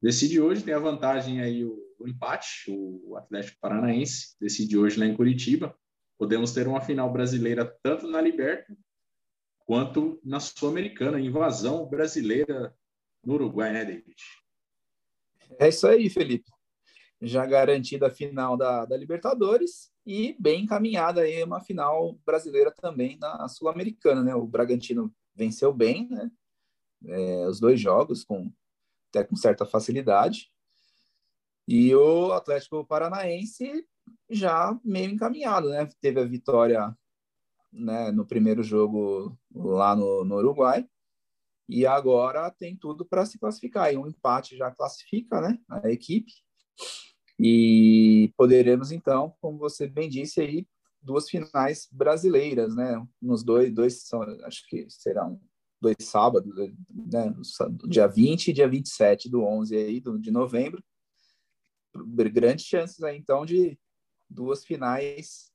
Decide 0.00 0.40
hoje, 0.40 0.62
tem 0.62 0.72
a 0.72 0.78
vantagem 0.78 1.40
aí 1.40 1.64
o, 1.64 1.76
o 1.98 2.06
empate, 2.06 2.70
o 2.70 3.16
Atlético 3.16 3.58
Paranaense 3.60 4.36
decide 4.40 4.78
hoje 4.78 4.98
lá 4.98 5.06
em 5.06 5.16
Curitiba. 5.16 5.74
Podemos 6.18 6.52
ter 6.52 6.68
uma 6.68 6.80
final 6.80 7.12
brasileira 7.12 7.66
tanto 7.82 8.06
na 8.06 8.20
Liberta 8.20 8.74
quanto 9.68 10.18
na 10.24 10.40
Sul-Americana, 10.40 11.20
invasão 11.20 11.84
brasileira 11.86 12.74
no 13.22 13.34
Uruguai, 13.34 13.70
né, 13.70 13.84
David? 13.84 14.16
É 15.58 15.68
isso 15.68 15.86
aí, 15.86 16.08
Felipe. 16.08 16.50
Já 17.20 17.44
garantida 17.44 18.06
a 18.06 18.10
final 18.10 18.56
da, 18.56 18.86
da 18.86 18.96
Libertadores 18.96 19.92
e 20.06 20.34
bem 20.40 20.62
encaminhada 20.62 21.20
aí 21.20 21.44
uma 21.44 21.60
final 21.60 22.18
brasileira 22.24 22.70
também 22.70 23.18
na 23.18 23.46
Sul-Americana, 23.46 24.24
né? 24.24 24.34
O 24.34 24.46
Bragantino 24.46 25.14
venceu 25.34 25.70
bem, 25.70 26.08
né? 26.08 26.30
É, 27.04 27.46
os 27.46 27.60
dois 27.60 27.78
jogos 27.78 28.24
com 28.24 28.50
até 29.10 29.22
com 29.22 29.36
certa 29.36 29.66
facilidade. 29.66 30.50
E 31.66 31.94
o 31.94 32.32
Atlético 32.32 32.86
Paranaense 32.86 33.86
já 34.30 34.78
meio 34.82 35.10
encaminhado, 35.10 35.68
né? 35.68 35.86
Teve 36.00 36.20
a 36.20 36.24
vitória 36.24 36.96
né, 37.72 38.10
no 38.10 38.26
primeiro 38.26 38.62
jogo 38.62 39.36
lá 39.54 39.94
no, 39.94 40.24
no 40.24 40.36
Uruguai. 40.36 40.86
E 41.68 41.86
agora 41.86 42.50
tem 42.50 42.76
tudo 42.76 43.04
para 43.04 43.26
se 43.26 43.38
classificar. 43.38 43.92
E 43.92 43.96
um 43.96 44.06
empate 44.06 44.56
já 44.56 44.70
classifica 44.70 45.40
né, 45.40 45.58
a 45.68 45.90
equipe. 45.90 46.32
E 47.38 48.32
poderemos, 48.36 48.90
então, 48.90 49.34
como 49.40 49.58
você 49.58 49.86
bem 49.86 50.08
disse 50.08 50.40
aí, 50.40 50.66
duas 51.00 51.28
finais 51.28 51.88
brasileiras, 51.92 52.74
né? 52.74 53.06
Nos 53.20 53.44
dois, 53.44 53.72
dois 53.72 54.02
são, 54.02 54.22
acho 54.44 54.66
que 54.68 54.86
serão 54.90 55.40
dois 55.80 55.96
sábados, 56.00 56.52
né? 56.56 57.34
Dia 57.88 58.06
20 58.06 58.48
e 58.48 58.52
dia 58.52 58.68
27 58.68 59.28
do 59.28 59.44
11 59.44 59.76
aí, 59.76 60.00
do, 60.00 60.18
de 60.18 60.30
novembro. 60.30 60.82
Grandes 62.32 62.66
chances 62.66 63.02
aí, 63.02 63.16
então, 63.16 63.46
de 63.46 63.78
duas 64.28 64.64
finais 64.64 65.52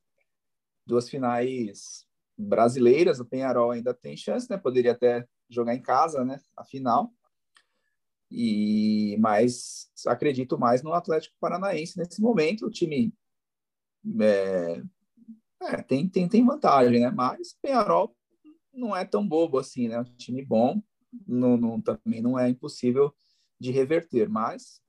duas 0.86 1.09
finais 1.09 2.05
brasileiras, 2.38 3.19
o 3.19 3.25
Penharol 3.25 3.71
ainda 3.71 3.93
tem 3.93 4.17
chance, 4.17 4.49
né? 4.49 4.57
Poderia 4.57 4.91
até 4.91 5.25
jogar 5.49 5.75
em 5.75 5.81
casa, 5.81 6.23
né? 6.25 6.39
A 6.57 6.63
final. 6.63 7.13
E 8.31 9.15
mas 9.19 9.91
acredito 10.07 10.57
mais 10.57 10.81
no 10.81 10.93
Atlético 10.93 11.36
Paranaense 11.39 11.97
nesse 11.97 12.21
momento. 12.21 12.65
O 12.65 12.71
time 12.71 13.13
é, 14.19 14.81
é, 15.61 15.81
tem, 15.84 16.09
tem, 16.09 16.27
tem 16.27 16.45
vantagem, 16.45 16.99
né? 16.99 17.11
Mas 17.11 17.55
Penharol 17.61 18.15
não 18.73 18.95
é 18.95 19.05
tão 19.05 19.27
bobo 19.27 19.59
assim, 19.59 19.88
né? 19.88 19.99
Um 19.99 20.03
time 20.03 20.43
bom, 20.43 20.81
não, 21.27 21.55
não, 21.55 21.79
também 21.79 22.21
não 22.21 22.38
é 22.38 22.49
impossível 22.49 23.13
de 23.59 23.71
reverter, 23.71 24.27
mas 24.27 24.81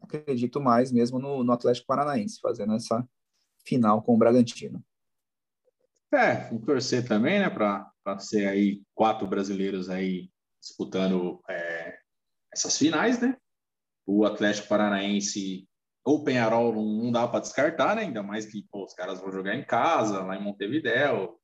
acredito 0.00 0.60
mais 0.60 0.92
mesmo 0.92 1.18
no, 1.18 1.42
no 1.42 1.52
Atlético 1.52 1.86
Paranaense, 1.86 2.40
fazendo 2.40 2.74
essa 2.74 3.06
final 3.64 4.00
com 4.02 4.14
o 4.14 4.18
Bragantino. 4.18 4.82
É, 6.14 6.50
torcer 6.66 7.06
também, 7.06 7.38
né, 7.38 7.48
para 7.48 8.18
ser 8.18 8.46
aí 8.46 8.82
quatro 8.94 9.26
brasileiros 9.26 9.88
aí 9.88 10.30
disputando 10.60 11.42
é, 11.48 11.98
essas 12.52 12.76
finais, 12.76 13.20
né? 13.20 13.36
O 14.06 14.24
Atlético 14.24 14.68
Paranaense 14.68 15.66
ou 16.04 16.22
Penharol 16.22 16.74
não, 16.74 17.04
não 17.04 17.12
dá 17.12 17.26
para 17.26 17.40
descartar, 17.40 17.96
né? 17.96 18.02
Ainda 18.02 18.22
mais 18.22 18.46
que 18.46 18.66
pô, 18.70 18.84
os 18.84 18.94
caras 18.94 19.20
vão 19.20 19.32
jogar 19.32 19.54
em 19.54 19.64
casa, 19.64 20.22
lá 20.22 20.36
em 20.36 20.42
Montevidéu. 20.42 21.40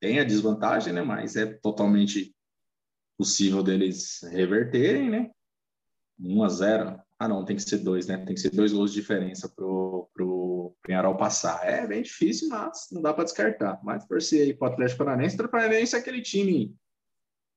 Tem 0.00 0.20
a 0.20 0.24
desvantagem, 0.24 0.92
né? 0.92 1.02
Mas 1.02 1.36
é 1.36 1.46
totalmente 1.46 2.34
possível 3.18 3.62
deles 3.62 4.20
reverterem, 4.30 5.10
né? 5.10 5.30
1 6.18 6.42
a 6.44 6.48
0 6.48 7.04
ah, 7.16 7.28
não, 7.28 7.44
tem 7.44 7.56
que 7.56 7.62
ser 7.62 7.78
dois, 7.78 8.06
né? 8.06 8.18
Tem 8.18 8.34
que 8.34 8.40
ser 8.40 8.50
dois 8.50 8.72
gols 8.72 8.92
de 8.92 9.00
diferença 9.00 9.48
pro, 9.48 10.10
pro 10.12 10.53
Penharol 10.82 11.16
passar. 11.16 11.66
É 11.66 11.86
bem 11.86 12.02
difícil, 12.02 12.48
mas 12.48 12.88
não 12.92 13.02
dá 13.02 13.12
para 13.12 13.24
descartar. 13.24 13.80
Mas 13.82 14.06
torcer 14.06 14.42
aí 14.42 14.54
pro 14.54 14.68
Atlético 14.68 14.98
Paranaense. 14.98 15.40
O 15.40 15.48
Paranaense 15.48 15.96
é 15.96 15.98
aquele 15.98 16.22
time 16.22 16.74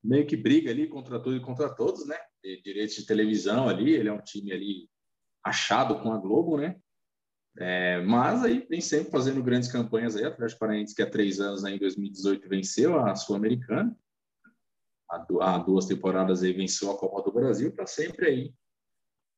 meio 0.03 0.25
que 0.25 0.37
briga 0.37 0.71
ali 0.71 0.87
contra 0.87 1.19
tudo 1.19 1.35
e 1.35 1.41
contra 1.41 1.69
todos, 1.69 2.07
né? 2.07 2.17
De 2.43 2.61
direitos 2.61 2.95
de 2.95 3.05
televisão 3.05 3.67
ali, 3.67 3.93
ele 3.93 4.09
é 4.09 4.13
um 4.13 4.21
time 4.21 4.51
ali 4.51 4.89
achado 5.43 5.99
com 6.01 6.11
a 6.11 6.17
Globo, 6.17 6.57
né? 6.57 6.79
É, 7.59 8.01
mas 8.01 8.43
aí 8.43 8.65
vem 8.69 8.79
sempre 8.79 9.11
fazendo 9.11 9.41
grandes 9.41 9.71
campanhas 9.71 10.15
aí. 10.15 10.23
O 10.23 10.27
Atlético 10.27 10.59
Paranaense, 10.59 10.95
que 10.95 11.01
há 11.01 11.09
três 11.09 11.39
anos, 11.39 11.65
aí, 11.65 11.75
em 11.75 11.79
2018, 11.79 12.47
venceu 12.47 12.99
a 12.99 13.15
Sul-Americana. 13.15 13.97
Há 15.09 15.57
duas 15.59 15.85
temporadas 15.85 16.43
aí 16.43 16.53
venceu 16.53 16.91
a 16.91 16.97
Copa 16.97 17.23
do 17.23 17.33
Brasil, 17.33 17.71
para 17.71 17.87
sempre 17.87 18.27
aí 18.27 18.53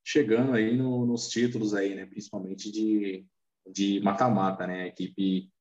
chegando 0.04 0.54
aí 0.54 0.76
no, 0.76 1.06
nos 1.06 1.28
títulos 1.28 1.74
aí, 1.74 1.94
né? 1.96 2.06
Principalmente 2.06 2.72
de 2.72 3.26
de 3.68 4.00
mata-mata, 4.02 4.68
né? 4.68 4.84
A 4.84 4.88
equipe 4.88 5.52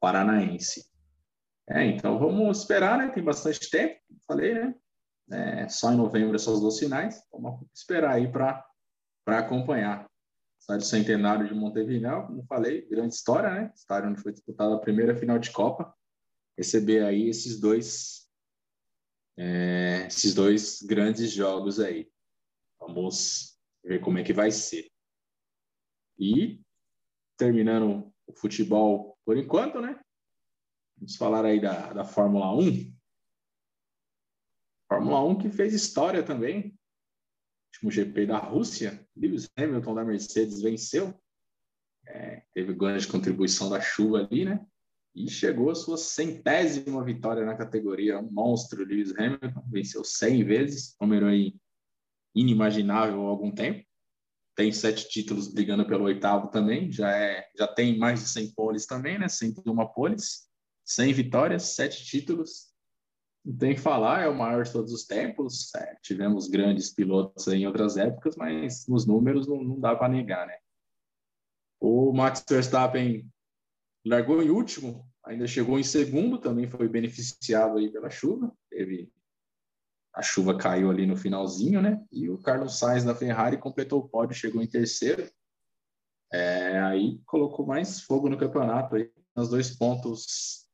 paranaense. 0.00 0.90
É, 1.68 1.84
então 1.86 2.18
vamos 2.18 2.58
esperar, 2.58 2.98
né? 2.98 3.08
Tem 3.10 3.22
bastante 3.22 3.70
tempo, 3.70 4.00
falei, 4.26 4.54
né? 4.54 4.74
É, 5.30 5.68
só 5.68 5.92
em 5.92 5.96
novembro 5.96 6.34
essas 6.34 6.60
duas 6.60 6.78
finais. 6.78 7.22
Vamos 7.30 7.64
esperar 7.72 8.14
aí 8.14 8.30
para 8.30 8.64
acompanhar. 9.26 10.10
Estádio 10.60 10.86
Centenário 10.86 11.48
de 11.48 11.54
Montevideo, 11.54 12.26
como 12.26 12.44
falei, 12.44 12.86
grande 12.86 13.14
história, 13.14 13.50
né? 13.50 13.72
Estádio 13.74 14.10
onde 14.10 14.20
foi 14.20 14.32
disputada 14.32 14.74
a 14.74 14.80
primeira 14.80 15.16
final 15.16 15.38
de 15.38 15.50
Copa. 15.50 15.94
Receber 16.58 17.04
aí 17.04 17.28
esses 17.28 17.58
dois, 17.58 18.28
é, 19.38 20.06
esses 20.06 20.34
dois 20.34 20.82
grandes 20.82 21.30
jogos 21.30 21.80
aí. 21.80 22.10
Vamos 22.78 23.58
ver 23.82 24.00
como 24.00 24.18
é 24.18 24.22
que 24.22 24.32
vai 24.32 24.50
ser. 24.50 24.90
E 26.18 26.60
terminando 27.40 28.12
o 28.26 28.32
futebol 28.34 29.18
por 29.24 29.34
enquanto, 29.34 29.80
né? 29.80 29.98
Vamos 30.98 31.16
falar 31.16 31.46
aí 31.46 31.58
da, 31.58 31.90
da 31.94 32.04
Fórmula 32.04 32.54
1. 32.54 32.94
Fórmula 34.86 35.24
1 35.24 35.38
que 35.38 35.48
fez 35.48 35.72
história 35.72 36.22
também. 36.22 36.78
Último 37.72 37.90
GP 37.90 38.26
da 38.26 38.36
Rússia, 38.36 39.08
Lewis 39.16 39.48
Hamilton 39.56 39.94
da 39.94 40.04
Mercedes 40.04 40.60
venceu. 40.60 41.18
É, 42.06 42.42
teve 42.52 42.74
grande 42.74 43.08
contribuição 43.08 43.70
da 43.70 43.80
chuva 43.80 44.18
ali, 44.18 44.44
né? 44.44 44.62
E 45.14 45.30
chegou 45.30 45.70
a 45.70 45.74
sua 45.74 45.96
centésima 45.96 47.02
vitória 47.02 47.44
na 47.44 47.56
categoria. 47.56 48.20
Um 48.20 48.30
monstro, 48.30 48.84
Lewis 48.84 49.18
Hamilton. 49.18 49.64
Venceu 49.70 50.04
100 50.04 50.44
vezes, 50.44 50.96
número 51.00 51.26
aí 51.26 51.54
inimaginável 52.34 53.26
há 53.26 53.30
algum 53.30 53.50
tempo. 53.50 53.88
Tem 54.60 54.70
sete 54.72 55.08
títulos 55.08 55.48
brigando 55.48 55.86
pelo 55.86 56.04
oitavo 56.04 56.48
também. 56.48 56.92
Já, 56.92 57.10
é, 57.16 57.48
já 57.56 57.66
tem 57.66 57.96
mais 57.96 58.20
de 58.20 58.28
100 58.28 58.52
poles 58.52 58.84
também, 58.84 59.18
né? 59.18 59.26
101 59.26 59.74
poles, 59.94 60.50
100 60.84 61.14
vitórias, 61.14 61.62
sete 61.62 62.04
títulos. 62.04 62.68
Não 63.42 63.56
tem 63.56 63.74
que 63.74 63.80
falar, 63.80 64.20
é 64.20 64.28
o 64.28 64.36
maior 64.36 64.62
de 64.62 64.70
todos 64.70 64.92
os 64.92 65.06
tempos. 65.06 65.74
É, 65.74 65.96
tivemos 66.02 66.46
grandes 66.46 66.92
pilotos 66.92 67.48
em 67.48 67.66
outras 67.66 67.96
épocas, 67.96 68.36
mas 68.36 68.86
nos 68.86 69.06
números 69.06 69.48
não, 69.48 69.64
não 69.64 69.80
dá 69.80 69.96
para 69.96 70.12
negar, 70.12 70.46
né? 70.46 70.58
O 71.80 72.12
Max 72.12 72.44
Verstappen 72.46 73.26
largou 74.04 74.42
em 74.42 74.50
último, 74.50 75.08
ainda 75.24 75.46
chegou 75.46 75.78
em 75.78 75.82
segundo, 75.82 76.36
também 76.36 76.68
foi 76.68 76.86
beneficiado 76.86 77.78
aí 77.78 77.90
pela 77.90 78.10
chuva. 78.10 78.54
Teve 78.68 79.10
a 80.14 80.22
chuva 80.22 80.56
caiu 80.56 80.90
ali 80.90 81.06
no 81.06 81.16
finalzinho, 81.16 81.80
né? 81.80 82.02
E 82.10 82.28
o 82.28 82.38
Carlos 82.38 82.78
Sainz 82.78 83.04
da 83.04 83.14
Ferrari 83.14 83.58
completou 83.58 84.00
o 84.00 84.08
pódio, 84.08 84.36
chegou 84.36 84.62
em 84.62 84.66
terceiro. 84.66 85.30
É, 86.32 86.80
aí 86.80 87.20
colocou 87.26 87.66
mais 87.66 88.00
fogo 88.00 88.28
no 88.28 88.38
campeonato 88.38 88.96
aí. 88.96 89.10
Os 89.36 89.48
dois 89.48 89.76
pontos 89.76 90.66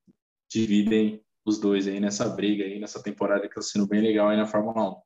dividem 0.50 1.22
os 1.44 1.58
dois 1.58 1.86
aí 1.86 2.00
nessa 2.00 2.28
briga 2.28 2.64
aí, 2.64 2.80
nessa 2.80 3.02
temporada 3.02 3.42
que 3.42 3.58
está 3.58 3.62
sendo 3.62 3.86
bem 3.86 4.00
legal 4.00 4.28
aí 4.28 4.36
na 4.36 4.46
Fórmula 4.46 4.90
1. 4.90 5.02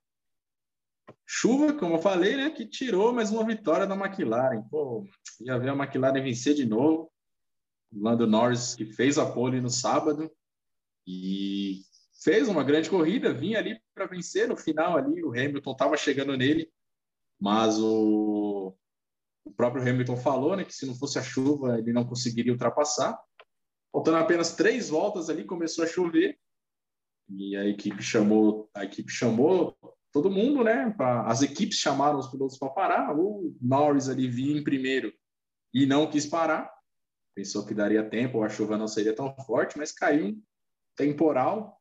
Chuva, 1.26 1.72
como 1.74 1.96
eu 1.96 1.98
falei, 1.98 2.36
né, 2.36 2.50
que 2.50 2.66
tirou 2.66 3.12
mais 3.12 3.30
uma 3.30 3.44
vitória 3.44 3.86
da 3.86 3.94
McLaren. 3.94 4.62
Pô, 4.62 5.06
já 5.44 5.58
ver 5.58 5.70
a 5.70 5.74
McLaren 5.74 6.22
vencer 6.22 6.54
de 6.54 6.64
novo. 6.64 7.12
Lando 7.92 8.26
Norris, 8.26 8.74
que 8.74 8.86
fez 8.86 9.18
a 9.18 9.30
pole 9.30 9.60
no 9.60 9.68
sábado 9.68 10.30
e 11.06 11.82
fez 12.22 12.48
uma 12.48 12.62
grande 12.62 12.88
corrida, 12.88 13.32
vinha 13.32 13.58
ali 13.58 13.80
para 14.01 14.07
vencer 14.07 14.48
no 14.48 14.57
final 14.57 14.96
ali, 14.96 15.22
o 15.22 15.30
Hamilton 15.30 15.72
estava 15.72 15.94
chegando 15.94 16.34
nele, 16.34 16.72
mas 17.38 17.78
o, 17.78 18.74
o 19.44 19.53
próprio 19.53 19.82
Hamilton 19.82 20.16
falou, 20.16 20.57
né, 20.57 20.64
que 20.64 20.74
se 20.74 20.86
não 20.86 20.94
fosse 20.94 21.18
a 21.18 21.22
chuva 21.22 21.78
ele 21.78 21.92
não 21.92 22.07
conseguiria 22.07 22.53
ultrapassar. 22.53 23.20
Faltando 23.92 24.16
apenas 24.16 24.55
três 24.55 24.88
voltas 24.88 25.28
ali, 25.28 25.44
começou 25.44 25.84
a 25.84 25.86
chover 25.86 26.38
e 27.28 27.55
a 27.57 27.66
equipe 27.66 28.03
chamou, 28.03 28.70
a 28.72 28.84
equipe 28.84 29.12
chamou 29.12 29.76
todo 30.12 30.30
mundo, 30.30 30.64
né? 30.64 30.90
Pra, 30.96 31.26
as 31.26 31.42
equipes 31.42 31.78
chamaram 31.78 32.18
os 32.18 32.28
pilotos 32.28 32.59
para 32.59 32.70
parar. 32.70 33.16
O 33.16 33.55
Norris 33.61 34.09
ali 34.09 34.28
vinha 34.28 34.59
em 34.59 34.64
primeiro 34.64 35.12
e 35.74 35.87
não 35.87 36.11
quis 36.11 36.26
parar. 36.26 36.72
Pensou 37.34 37.66
que 37.66 37.74
daria 37.74 38.08
tempo, 38.08 38.42
a 38.42 38.49
chuva 38.49 38.79
não 38.79 38.88
seria 38.88 39.14
tão 39.14 39.34
forte, 39.45 39.76
mas 39.76 39.92
caiu 39.92 40.41
temporal 40.96 41.79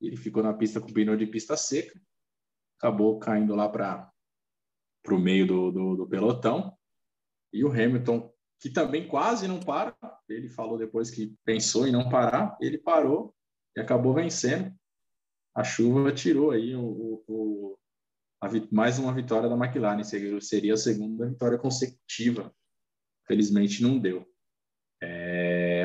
ele 0.00 0.16
ficou 0.16 0.42
na 0.42 0.54
pista 0.54 0.80
com 0.80 0.92
pneu 0.92 1.16
de 1.16 1.26
pista 1.26 1.56
seca, 1.56 2.00
acabou 2.78 3.18
caindo 3.18 3.54
lá 3.54 3.68
para 3.68 4.10
o 5.10 5.18
meio 5.18 5.46
do, 5.46 5.70
do, 5.70 5.96
do 5.96 6.08
pelotão. 6.08 6.76
E 7.52 7.64
o 7.64 7.72
Hamilton, 7.72 8.32
que 8.60 8.70
também 8.70 9.08
quase 9.08 9.48
não 9.48 9.58
para, 9.58 9.96
ele 10.28 10.48
falou 10.48 10.78
depois 10.78 11.10
que 11.10 11.34
pensou 11.44 11.86
em 11.86 11.92
não 11.92 12.08
parar, 12.08 12.56
ele 12.60 12.78
parou 12.78 13.34
e 13.76 13.80
acabou 13.80 14.14
vencendo. 14.14 14.72
A 15.54 15.64
chuva 15.64 16.12
tirou 16.12 16.50
aí 16.50 16.76
o, 16.76 17.24
o 17.26 17.78
a, 18.40 18.48
mais 18.70 18.98
uma 18.98 19.12
vitória 19.12 19.48
da 19.48 19.56
McLaren, 19.56 20.02
seria 20.40 20.74
a 20.74 20.76
segunda 20.76 21.26
vitória 21.26 21.58
consecutiva. 21.58 22.54
Felizmente 23.26 23.82
não 23.82 23.98
deu. 23.98 24.26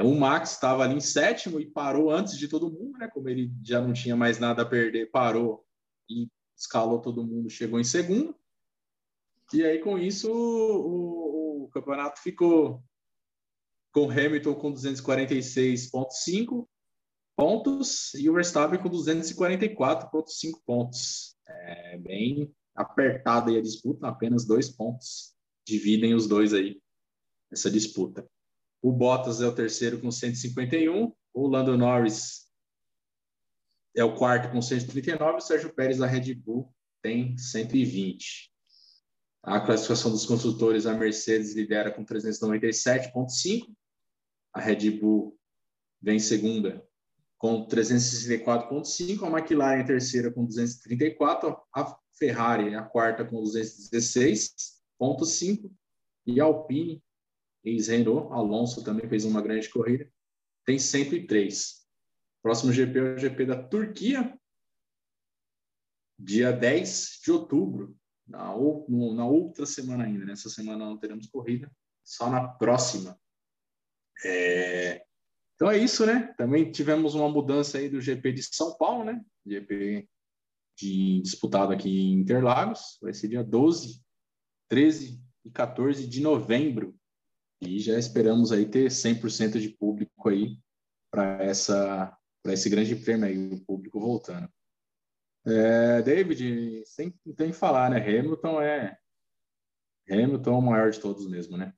O 0.03 0.15
Max 0.15 0.51
estava 0.51 0.83
ali 0.83 0.95
em 0.95 1.01
sétimo 1.01 1.59
e 1.59 1.65
parou 1.65 2.11
antes 2.11 2.37
de 2.37 2.47
todo 2.47 2.71
mundo, 2.71 2.97
né? 2.97 3.07
Como 3.07 3.29
ele 3.29 3.51
já 3.63 3.81
não 3.81 3.93
tinha 3.93 4.15
mais 4.15 4.39
nada 4.39 4.61
a 4.61 4.65
perder, 4.65 5.11
parou 5.11 5.65
e 6.09 6.27
escalou 6.55 6.99
todo 6.99 7.25
mundo, 7.25 7.49
chegou 7.49 7.79
em 7.79 7.83
segundo. 7.83 8.35
E 9.53 9.63
aí, 9.63 9.79
com 9.79 9.97
isso, 9.97 10.31
o, 10.31 11.63
o 11.65 11.69
campeonato 11.69 12.21
ficou 12.21 12.83
com 13.91 14.09
Hamilton 14.09 14.55
com 14.55 14.73
246,5 14.73 16.67
pontos 17.35 18.13
e 18.15 18.29
o 18.29 18.33
Verstappen 18.33 18.79
com 18.79 18.89
244,5 18.89 20.61
pontos. 20.65 21.35
É 21.47 21.97
bem 21.97 22.53
apertada 22.75 23.51
a 23.51 23.61
disputa, 23.61 24.07
apenas 24.07 24.45
dois 24.45 24.69
pontos 24.69 25.33
dividem 25.65 26.13
os 26.13 26.27
dois 26.27 26.53
aí 26.53 26.81
essa 27.51 27.69
disputa. 27.69 28.27
O 28.83 28.91
Bottas 28.91 29.41
é 29.41 29.47
o 29.47 29.55
terceiro 29.55 29.99
com 30.01 30.11
151. 30.11 31.13
O 31.33 31.47
Lando 31.47 31.77
Norris 31.77 32.51
é 33.95 34.03
o 34.03 34.13
quarto 34.13 34.51
com 34.51 34.61
139. 34.61 35.37
O 35.37 35.39
Sérgio 35.39 35.73
Pérez 35.73 35.99
da 35.99 36.05
Red 36.05 36.33
Bull 36.33 36.69
tem 37.01 37.37
120. 37.37 38.51
A 39.41 39.61
classificação 39.61 40.11
dos 40.11 40.25
construtores, 40.25 40.85
a 40.85 40.93
Mercedes 40.93 41.53
lidera 41.53 41.91
com 41.91 42.03
397,5. 42.05 43.73
A 44.53 44.59
Red 44.59 44.91
Bull 44.91 45.39
vem 46.01 46.19
segunda 46.19 46.85
com 47.37 47.65
364,5. 47.65 49.23
A 49.23 49.29
McLaren 49.29 49.79
é 49.79 49.85
terceira 49.85 50.29
com 50.29 50.45
234. 50.45 51.57
A 51.73 51.97
Ferrari 52.17 52.73
é 52.73 52.75
a 52.75 52.83
quarta 52.83 53.23
com 53.23 53.41
216,5. 53.41 55.71
E 56.25 56.39
a 56.39 56.45
Alpine 56.45 57.02
ex-Renault, 57.63 58.31
Alonso 58.33 58.83
também 58.83 59.07
fez 59.07 59.25
uma 59.25 59.41
grande 59.41 59.69
corrida, 59.69 60.11
tem 60.65 60.79
103. 60.79 61.83
Próximo 62.41 62.73
GP 62.73 62.99
é 62.99 63.01
o 63.01 63.17
GP 63.17 63.45
da 63.45 63.63
Turquia, 63.63 64.37
dia 66.19 66.51
10 66.51 67.19
de 67.23 67.31
outubro. 67.31 67.95
na, 68.27 68.47
na 68.49 69.25
outra 69.25 69.65
semana 69.65 70.05
ainda. 70.05 70.25
Nessa 70.25 70.49
semana 70.49 70.85
não 70.85 70.97
teremos 70.97 71.27
corrida, 71.27 71.71
só 72.03 72.29
na 72.29 72.47
próxima. 72.47 73.19
É... 74.25 75.05
Então 75.55 75.69
é 75.69 75.77
isso, 75.77 76.05
né? 76.05 76.33
Também 76.37 76.71
tivemos 76.71 77.15
uma 77.15 77.29
mudança 77.29 77.77
aí 77.77 77.89
do 77.89 78.01
GP 78.01 78.33
de 78.33 78.43
São 78.43 78.75
Paulo, 78.77 79.05
né? 79.05 79.23
GP 79.45 80.07
de, 80.77 81.21
disputado 81.21 81.71
aqui 81.71 81.89
em 81.89 82.19
Interlagos. 82.19 82.97
Vai 83.01 83.13
ser 83.13 83.27
dia 83.27 83.43
12, 83.43 84.01
13 84.69 85.21
e 85.45 85.51
14 85.51 86.07
de 86.07 86.21
novembro. 86.21 86.95
E 87.65 87.79
já 87.79 87.97
esperamos 87.97 88.51
aí 88.51 88.65
ter 88.65 88.89
100% 88.89 89.59
de 89.59 89.69
público 89.69 90.29
aí 90.29 90.57
para 91.11 91.43
essa 91.43 92.17
para 92.43 92.53
esse 92.53 92.69
grande 92.69 92.93
prêmio 92.95 93.25
aí, 93.25 93.53
o 93.53 93.63
público 93.63 94.01
voltando. 94.01 94.51
É, 95.45 96.01
David, 96.01 96.83
sem 96.85 97.11
tem 97.35 97.51
que 97.51 97.57
falar, 97.57 97.89
né? 97.89 97.97
Hamilton 97.97 98.61
é 98.61 98.97
Hamilton 100.09 100.51
é 100.51 100.57
o 100.57 100.61
maior 100.61 100.91
de 100.91 100.99
todos 100.99 101.25
mesmo, 101.29 101.57
né? 101.57 101.73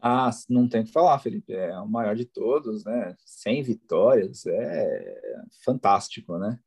Ah, 0.00 0.30
não 0.48 0.68
tem 0.68 0.84
que 0.84 0.92
falar, 0.92 1.18
Felipe. 1.18 1.52
É 1.52 1.78
o 1.78 1.88
maior 1.88 2.14
de 2.14 2.24
todos, 2.24 2.84
né? 2.84 3.16
100 3.24 3.62
vitórias, 3.62 4.46
é 4.46 5.44
fantástico, 5.64 6.38
né? 6.38 6.58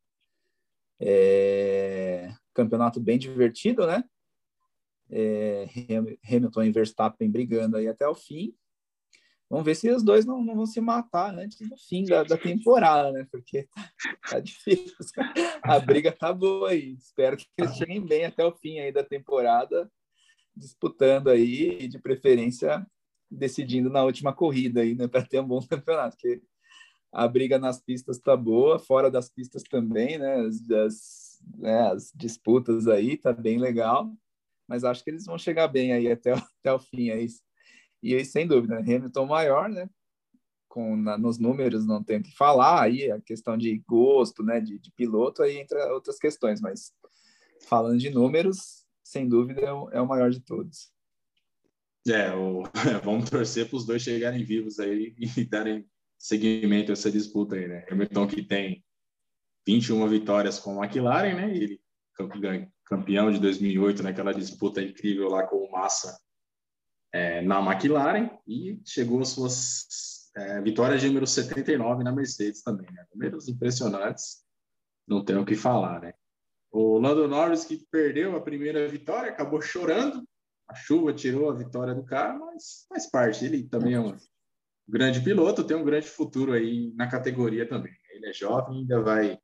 É... 0.99 2.33
Campeonato 2.53 2.99
bem 2.99 3.17
divertido, 3.17 3.87
né? 3.87 4.03
É... 5.10 5.68
Hamilton 6.27 6.64
e 6.64 6.72
Verstappen 6.72 7.30
brigando 7.30 7.77
aí 7.77 7.88
até 7.88 8.07
o 8.07 8.15
fim. 8.15 8.53
Vamos 9.49 9.65
ver 9.65 9.76
se 9.76 9.90
os 9.90 10.03
dois 10.03 10.26
não, 10.26 10.44
não 10.44 10.56
vão 10.56 10.65
se 10.68 10.80
matar 10.80 11.34
antes 11.34 11.68
do 11.68 11.76
fim 11.76 12.06
da, 12.06 12.23
da 12.23 12.38
temporada, 12.38 13.11
né? 13.11 13.27
Porque 13.31 13.64
tá, 13.64 13.91
tá, 14.30 14.40
difícil. 14.40 14.94
A 15.64 15.80
briga 15.80 16.11
tá 16.11 16.31
boa 16.31 16.69
aí. 16.69 16.94
Espero 16.94 17.36
que 17.36 17.48
eles 17.57 17.76
cheguem 17.76 18.06
bem 18.06 18.26
até 18.26 18.45
o 18.45 18.52
fim 18.52 18.77
aí 18.80 18.91
da 18.91 19.03
temporada, 19.03 19.91
disputando 20.56 21.30
aí, 21.30 21.80
e 21.80 21.88
de 21.88 21.98
preferência 21.98 22.86
decidindo 23.30 23.90
na 23.90 24.03
última 24.03 24.34
corrida 24.34 24.81
aí, 24.81 24.94
né? 24.94 25.07
Para 25.07 25.26
ter 25.26 25.40
um 25.40 25.48
bom 25.48 25.61
campeonato. 25.68 26.15
Porque 26.15 26.44
a 27.11 27.27
briga 27.27 27.57
nas 27.57 27.81
pistas 27.81 28.19
tá 28.19 28.38
boa, 28.38 28.77
fora 28.77 29.10
das 29.10 29.30
pistas 29.30 29.64
também, 29.64 30.19
né? 30.19 30.36
As, 30.41 30.69
as, 30.69 31.40
né? 31.57 31.91
as 31.91 32.11
disputas 32.15 32.88
aí 32.88 33.18
tá 33.18 33.34
bem 33.34 33.57
legal. 33.57 34.14
Mas 34.69 34.85
acho 34.85 35.03
que 35.03 35.09
eles 35.09 35.25
vão 35.25 35.37
chegar 35.37 35.67
bem 35.67 35.91
aí 35.91 36.09
até, 36.09 36.31
até 36.61 36.71
o 36.71 36.79
fim 36.79 37.09
aí 37.09 37.27
e 38.01 38.15
aí, 38.15 38.23
sem 38.23 38.47
dúvida, 38.47 38.79
Hamilton 38.79 39.25
maior, 39.25 39.69
né? 39.69 39.89
Com, 40.67 40.95
na, 40.95 41.17
nos 41.17 41.37
números 41.37 41.85
não 41.85 42.03
tem 42.03 42.19
o 42.19 42.23
que 42.23 42.31
falar, 42.35 42.83
aí 42.83 43.11
a 43.11 43.19
questão 43.19 43.57
de 43.57 43.77
gosto, 43.87 44.43
né, 44.43 44.61
de, 44.61 44.77
de, 44.77 44.91
piloto, 44.91 45.41
aí 45.41 45.57
entra 45.57 45.91
outras 45.93 46.19
questões, 46.19 46.61
mas 46.61 46.93
falando 47.67 47.97
de 47.97 48.09
números, 48.11 48.85
sem 49.03 49.27
dúvida 49.27 49.61
é 49.61 49.73
o, 49.73 49.89
é 49.89 49.99
o 49.99 50.07
maior 50.07 50.29
de 50.29 50.39
todos. 50.39 50.91
É, 52.07 52.33
o, 52.33 52.63
vamos 53.03 53.29
torcer 53.29 53.67
para 53.67 53.77
os 53.77 53.85
dois 53.85 54.01
chegarem 54.01 54.43
vivos 54.43 54.79
aí 54.79 55.15
e 55.35 55.43
darem 55.43 55.85
seguimento 56.17 56.91
a 56.91 56.93
essa 56.93 57.11
disputa 57.11 57.55
aí, 57.55 57.67
né? 57.67 57.85
Hamilton 57.89 58.27
que 58.27 58.43
tem 58.43 58.83
21 59.67 60.07
vitórias 60.07 60.59
com 60.59 60.81
a 60.81 60.85
McLaren, 60.85 61.33
né? 61.33 61.55
Ele 61.55 61.81
campeão 62.89 63.31
de 63.31 63.39
2008 63.39 64.01
naquela 64.01 64.33
disputa 64.33 64.81
incrível 64.81 65.29
lá 65.29 65.45
com 65.45 65.57
o 65.57 65.71
Massa 65.71 66.19
é, 67.13 67.41
na 67.41 67.59
McLaren 67.61 68.29
e 68.47 68.81
chegou 68.83 69.21
às 69.21 69.29
suas 69.29 70.31
é, 70.35 70.59
vitórias 70.61 70.99
de 70.99 71.07
número 71.07 71.27
79 71.27 72.03
na 72.03 72.11
Mercedes 72.11 72.63
também. 72.63 72.91
Né? 72.91 73.05
Números 73.13 73.47
impressionantes, 73.47 74.43
não 75.07 75.23
tem 75.23 75.37
o 75.37 75.45
que 75.45 75.55
falar, 75.55 76.01
né? 76.01 76.13
O 76.71 76.99
Lando 76.99 77.27
Norris, 77.27 77.65
que 77.65 77.83
perdeu 77.91 78.35
a 78.35 78.41
primeira 78.41 78.87
vitória, 78.87 79.31
acabou 79.31 79.59
chorando. 79.59 80.23
A 80.67 80.75
chuva 80.75 81.11
tirou 81.13 81.49
a 81.49 81.55
vitória 81.55 81.95
do 81.95 82.03
cara, 82.03 82.37
mas 82.37 82.85
faz 82.87 83.09
parte. 83.09 83.43
Ele 83.43 83.63
também 83.63 83.95
é 83.95 83.99
um 83.99 84.15
grande 84.87 85.19
piloto, 85.21 85.63
tem 85.63 85.75
um 85.75 85.83
grande 85.83 86.07
futuro 86.07 86.53
aí 86.53 86.93
na 86.95 87.07
categoria 87.09 87.67
também. 87.67 87.91
Ele 88.11 88.29
é 88.29 88.33
jovem, 88.33 88.81
ainda 88.81 89.01
vai 89.01 89.39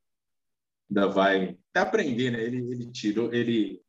ainda 0.88 1.08
vai 1.08 1.58
aprender, 1.74 2.30
né? 2.30 2.42
Ele, 2.42 2.58
ele 2.58 2.90
tirou, 2.90 3.32
ele 3.32 3.82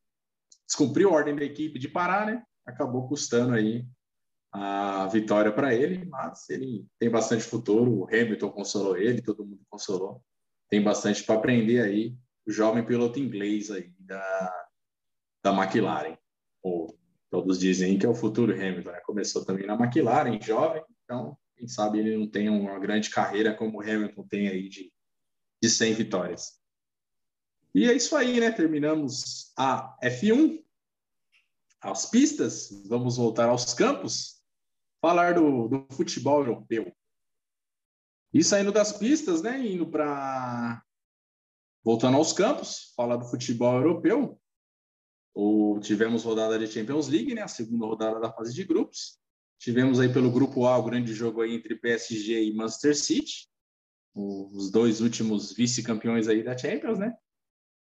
descumpriu 0.66 1.10
a 1.10 1.14
ordem 1.14 1.36
da 1.36 1.44
equipe 1.44 1.80
de 1.80 1.88
parar, 1.88 2.26
né? 2.26 2.44
acabou 2.68 3.08
custando 3.08 3.54
aí 3.54 3.88
a 4.52 5.08
vitória 5.08 5.52
para 5.52 5.74
ele, 5.74 6.04
mas 6.06 6.50
ele 6.50 6.86
tem 7.00 7.10
bastante 7.10 7.44
futuro. 7.44 8.02
O 8.02 8.06
Hamilton 8.06 8.52
consolou 8.52 8.98
ele, 8.98 9.22
todo 9.22 9.46
mundo 9.46 9.62
consolou. 9.70 10.22
Tem 10.70 10.84
bastante 10.84 11.24
para 11.24 11.36
aprender 11.36 11.82
aí. 11.82 12.16
O 12.46 12.52
jovem 12.52 12.86
piloto 12.86 13.20
inglês 13.20 13.72
aí 13.72 13.94
da, 14.00 14.68
da 15.44 15.54
McLaren. 15.54 16.18
Ou 16.62 16.98
todos 17.30 17.60
dizem 17.60 17.98
que 17.98 18.06
é 18.06 18.10
o 18.10 18.16
futuro 18.16 18.54
Hamilton. 18.54 18.92
Né? 18.92 19.00
Começou 19.06 19.46
também 19.46 19.66
na 19.66 19.76
McLaren, 19.76 20.40
jovem, 20.42 20.84
então 21.04 21.38
quem 21.56 21.68
sabe 21.68 22.00
ele 22.00 22.18
não 22.18 22.28
tem 22.28 22.50
uma 22.50 22.78
grande 22.80 23.10
carreira 23.10 23.54
como 23.54 23.80
o 23.80 23.82
Hamilton 23.82 24.28
tem 24.28 24.48
aí 24.48 24.70
de, 24.70 24.92
de 25.62 25.70
100 25.70 25.94
vitórias. 25.94 26.60
E 27.74 27.90
é 27.90 27.94
isso 27.94 28.16
aí, 28.16 28.40
né? 28.40 28.52
Terminamos 28.52 29.52
a 29.58 29.98
F1 30.04 30.64
às 31.82 32.06
pistas, 32.06 32.70
vamos 32.88 33.18
voltar 33.18 33.50
aos 33.50 33.74
campos, 33.74 34.42
falar 35.02 35.36
do, 35.36 35.68
do 35.68 35.88
futebol 35.94 36.40
europeu. 36.40 36.92
E 38.34 38.44
saindo 38.44 38.72
das 38.72 38.92
pistas, 38.92 39.42
né, 39.42 39.66
indo 39.66 39.90
para 39.90 40.84
voltando 41.84 42.18
aos 42.18 42.34
campos, 42.34 42.94
falar 42.96 43.16
do 43.16 43.26
futebol 43.26 43.78
europeu. 43.78 44.40
O, 45.34 45.80
tivemos 45.80 46.24
rodada 46.24 46.60
de 46.60 46.68
Champions 46.68 47.08
League, 47.08 47.34
né, 47.34 47.44
a 47.44 47.48
segunda 47.48 47.86
rodada 47.86 48.20
da 48.20 48.34
fase 48.34 48.54
de 48.54 48.64
grupos. 48.64 49.18
Tivemos 49.60 50.00
aí 50.00 50.12
pelo 50.12 50.32
grupo 50.32 50.66
A 50.66 50.78
o 50.78 50.84
grande 50.84 51.14
jogo 51.14 51.42
aí 51.42 51.56
entre 51.56 51.76
PSG 51.76 52.44
e 52.44 52.54
Manchester 52.54 52.96
City, 52.96 53.48
os 54.14 54.70
dois 54.72 55.00
últimos 55.00 55.54
vice-campeões 55.54 56.28
aí 56.28 56.44
da 56.44 56.58
Champions, 56.58 57.00
né? 57.00 57.16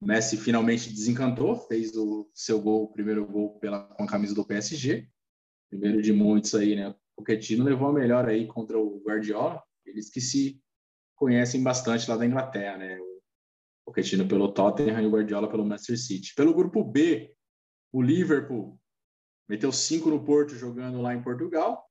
Messi 0.05 0.37
finalmente 0.37 0.91
desencantou, 0.91 1.57
fez 1.57 1.97
o 1.97 2.31
seu 2.35 2.61
gol, 2.61 2.85
o 2.85 2.93
primeiro 2.93 3.27
gol 3.27 3.59
pela, 3.59 3.85
com 3.85 4.05
a 4.05 4.07
camisa 4.07 4.35
do 4.35 4.45
PSG. 4.45 5.09
Primeiro 5.71 6.03
de 6.03 6.13
muitos 6.13 6.55
aí, 6.55 6.77
né? 6.77 6.95
O 7.17 7.23
Pochettino 7.23 7.65
levou 7.65 7.89
a 7.89 7.93
melhor 7.93 8.29
aí 8.29 8.47
contra 8.47 8.79
o 8.79 9.03
Guardiola. 9.03 9.63
Eles 9.87 10.11
que 10.11 10.21
se 10.21 10.61
conhecem 11.17 11.63
bastante 11.63 12.09
lá 12.09 12.17
da 12.17 12.27
Inglaterra, 12.27 12.77
né? 12.77 12.99
O 13.01 13.21
Pochettino 13.87 14.29
pelo 14.29 14.53
Tottenham 14.53 15.01
e 15.01 15.07
o 15.07 15.11
Guardiola 15.11 15.49
pelo 15.49 15.65
Manchester 15.65 15.99
City. 15.99 16.35
Pelo 16.35 16.55
grupo 16.55 16.85
B, 16.85 17.35
o 17.91 18.03
Liverpool 18.03 18.79
meteu 19.49 19.73
cinco 19.73 20.11
no 20.11 20.23
Porto 20.23 20.55
jogando 20.55 21.01
lá 21.01 21.15
em 21.15 21.23
Portugal. 21.23 21.83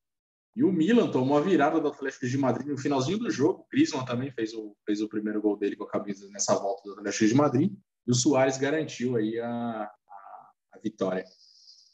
E 0.56 0.64
o 0.64 0.72
Milan 0.72 1.10
tomou 1.10 1.38
a 1.38 1.42
virada 1.42 1.80
do 1.80 1.88
Atlético 1.88 2.28
de 2.28 2.38
Madrid 2.38 2.68
no 2.68 2.78
finalzinho 2.78 3.18
do 3.18 3.32
jogo. 3.32 3.62
O 3.62 3.68
Griezmann 3.72 4.06
também 4.06 4.32
fez 4.32 4.54
o, 4.54 4.76
fez 4.86 5.02
o 5.02 5.10
primeiro 5.10 5.42
gol 5.42 5.58
dele 5.58 5.76
com 5.76 5.86
a 5.86 5.90
camisa 5.90 6.30
nessa 6.30 6.54
volta 6.54 6.84
do 6.84 6.94
Atlético 6.94 7.26
de 7.26 7.34
Madrid. 7.34 7.74
E 8.06 8.12
o 8.12 8.16
Soares 8.16 8.58
garantiu 8.58 9.16
aí 9.16 9.40
a, 9.40 9.48
a, 9.50 10.52
a 10.74 10.80
vitória. 10.84 11.26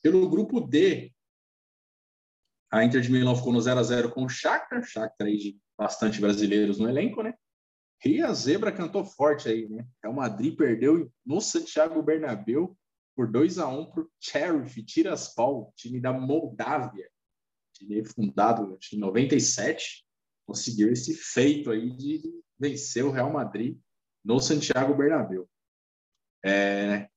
Pelo 0.01 0.29
grupo 0.29 0.59
D, 0.59 1.13
a 2.71 2.83
Inter 2.83 3.01
de 3.01 3.11
Milão 3.11 3.35
ficou 3.35 3.51
no 3.51 3.61
0 3.61 3.79
a 3.79 3.83
0 3.83 4.11
com 4.11 4.25
o 4.25 4.29
Shakhtar, 4.29 4.83
Shakhtar 4.83 5.27
aí 5.27 5.37
de 5.37 5.59
bastante 5.77 6.21
brasileiros 6.21 6.77
no 6.77 6.89
elenco, 6.89 7.23
né? 7.23 7.33
E 8.05 8.21
a 8.21 8.31
zebra 8.33 8.71
cantou 8.71 9.03
forte 9.03 9.49
aí, 9.49 9.67
né? 9.67 9.85
O 10.05 10.13
Madrid 10.13 10.55
perdeu 10.55 11.11
no 11.25 11.41
Santiago 11.41 12.01
Bernabéu 12.01 12.77
por 13.15 13.29
2 13.29 13.59
a 13.59 13.67
1 13.67 13.91
para 13.91 14.03
o 14.03 14.11
Sheriff 14.19 14.83
Tiraspol, 14.83 15.73
time 15.75 15.99
da 15.99 16.13
Moldávia, 16.13 17.09
time 17.73 18.05
fundado 18.05 18.77
em 18.93 18.97
97, 18.97 20.05
conseguiu 20.45 20.91
esse 20.91 21.13
feito 21.13 21.71
aí 21.71 21.91
de 21.91 22.21
vencer 22.57 23.03
o 23.03 23.11
Real 23.11 23.31
Madrid 23.31 23.77
no 24.23 24.39
Santiago 24.39 24.95
Bernabéu. 24.95 25.48
É, 26.45 27.07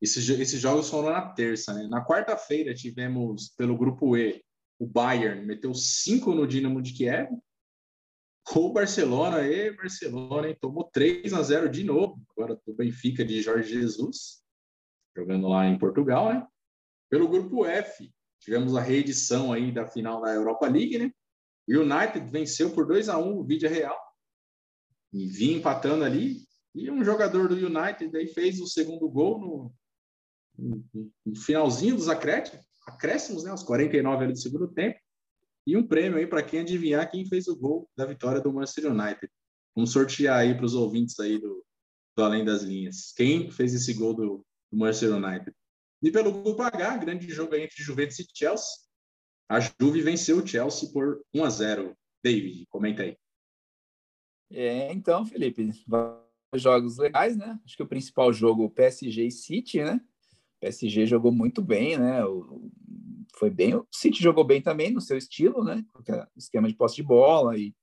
esses, 0.00 0.28
esses 0.28 0.60
jogos 0.60 0.88
foram 0.90 1.10
na 1.10 1.28
terça. 1.32 1.72
Né? 1.72 1.86
Na 1.88 2.04
quarta-feira 2.04 2.74
tivemos, 2.74 3.50
pelo 3.56 3.76
grupo 3.76 4.16
E, 4.16 4.42
o 4.78 4.86
Bayern 4.86 5.46
meteu 5.46 5.72
cinco 5.74 6.34
no 6.34 6.46
Dinamo 6.46 6.82
de 6.82 6.92
Kiev. 6.92 7.30
O 8.56 8.72
Barcelona, 8.72 9.46
e 9.46 9.70
Barcelona, 9.76 10.48
hein? 10.48 10.56
tomou 10.60 10.90
3 10.92 11.32
a 11.32 11.42
0 11.42 11.68
de 11.68 11.84
novo, 11.84 12.20
agora 12.30 12.60
do 12.66 12.74
Benfica 12.74 13.24
de 13.24 13.40
Jorge 13.40 13.72
Jesus, 13.72 14.42
jogando 15.16 15.46
lá 15.46 15.64
em 15.66 15.78
Portugal, 15.78 16.32
né? 16.32 16.44
Pelo 17.08 17.28
grupo 17.28 17.64
F, 17.64 18.12
tivemos 18.40 18.74
a 18.74 18.80
reedição 18.80 19.52
aí 19.52 19.70
da 19.70 19.86
final 19.86 20.20
da 20.20 20.34
Europa 20.34 20.66
League, 20.66 20.98
né? 20.98 21.12
United 21.68 22.28
venceu 22.30 22.74
por 22.74 22.84
2 22.84 23.08
a 23.08 23.16
1 23.16 23.38
o 23.38 23.44
Vídea 23.44 23.70
Real 23.70 23.98
e 25.12 25.26
vinha 25.26 25.58
empatando 25.58 26.04
ali 26.04 26.44
e 26.74 26.90
um 26.90 27.04
jogador 27.04 27.48
do 27.48 27.54
United 27.54 28.16
aí 28.16 28.26
fez 28.28 28.60
o 28.60 28.66
segundo 28.66 29.08
gol 29.08 29.38
no, 29.38 29.74
no, 31.24 31.36
finalzinho 31.36 31.96
dos 31.96 32.08
acréscimos, 32.08 33.44
né, 33.44 33.52
os 33.52 33.62
49 33.62 34.24
ali 34.24 34.32
do 34.32 34.38
segundo 34.38 34.68
tempo. 34.68 34.98
E 35.66 35.76
um 35.76 35.86
prêmio 35.86 36.18
aí 36.18 36.26
para 36.26 36.42
quem 36.42 36.60
adivinhar 36.60 37.08
quem 37.10 37.26
fez 37.26 37.46
o 37.46 37.56
gol 37.56 37.88
da 37.96 38.04
vitória 38.04 38.40
do 38.40 38.52
Manchester 38.52 38.90
United. 38.90 39.30
Vamos 39.74 39.92
sortear 39.92 40.38
aí 40.38 40.54
para 40.54 40.64
os 40.64 40.74
ouvintes 40.74 41.18
aí 41.20 41.38
do, 41.38 41.64
do 42.16 42.22
Além 42.24 42.44
das 42.44 42.62
Linhas. 42.62 43.12
Quem 43.16 43.50
fez 43.50 43.74
esse 43.74 43.94
gol 43.94 44.14
do, 44.14 44.46
do 44.70 44.78
Manchester 44.78 45.14
United? 45.14 45.52
E 46.02 46.10
pelo 46.10 46.32
grupo 46.32 46.62
H, 46.62 46.96
grande 46.96 47.30
jogo 47.30 47.54
aí 47.54 47.62
entre 47.62 47.82
Juventus 47.82 48.18
e 48.18 48.26
Chelsea. 48.34 48.82
A 49.48 49.60
Juve 49.60 50.00
venceu 50.00 50.38
o 50.38 50.46
Chelsea 50.46 50.90
por 50.90 51.22
1 51.32 51.44
a 51.44 51.50
0. 51.50 51.96
David, 52.24 52.66
comenta 52.68 53.02
aí. 53.02 53.16
É, 54.50 54.92
então, 54.92 55.24
Felipe, 55.24 55.70
jogos 56.60 56.98
legais, 56.98 57.36
né? 57.36 57.58
Acho 57.64 57.76
que 57.76 57.82
o 57.82 57.88
principal 57.88 58.32
jogo, 58.32 58.70
PSG 58.70 59.26
e 59.26 59.30
City, 59.30 59.82
né? 59.82 60.00
O 60.56 60.60
PSG 60.60 61.06
jogou 61.06 61.32
muito 61.32 61.62
bem, 61.62 61.96
né? 61.96 62.24
O, 62.24 62.70
foi 63.36 63.50
bem. 63.50 63.74
O 63.74 63.86
City 63.90 64.22
jogou 64.22 64.44
bem 64.44 64.60
também 64.60 64.90
no 64.90 65.00
seu 65.00 65.16
estilo, 65.16 65.64
né? 65.64 65.84
Esquema 66.36 66.68
de 66.68 66.74
posse 66.74 66.96
de 66.96 67.02
bola 67.02 67.56
e, 67.56 67.74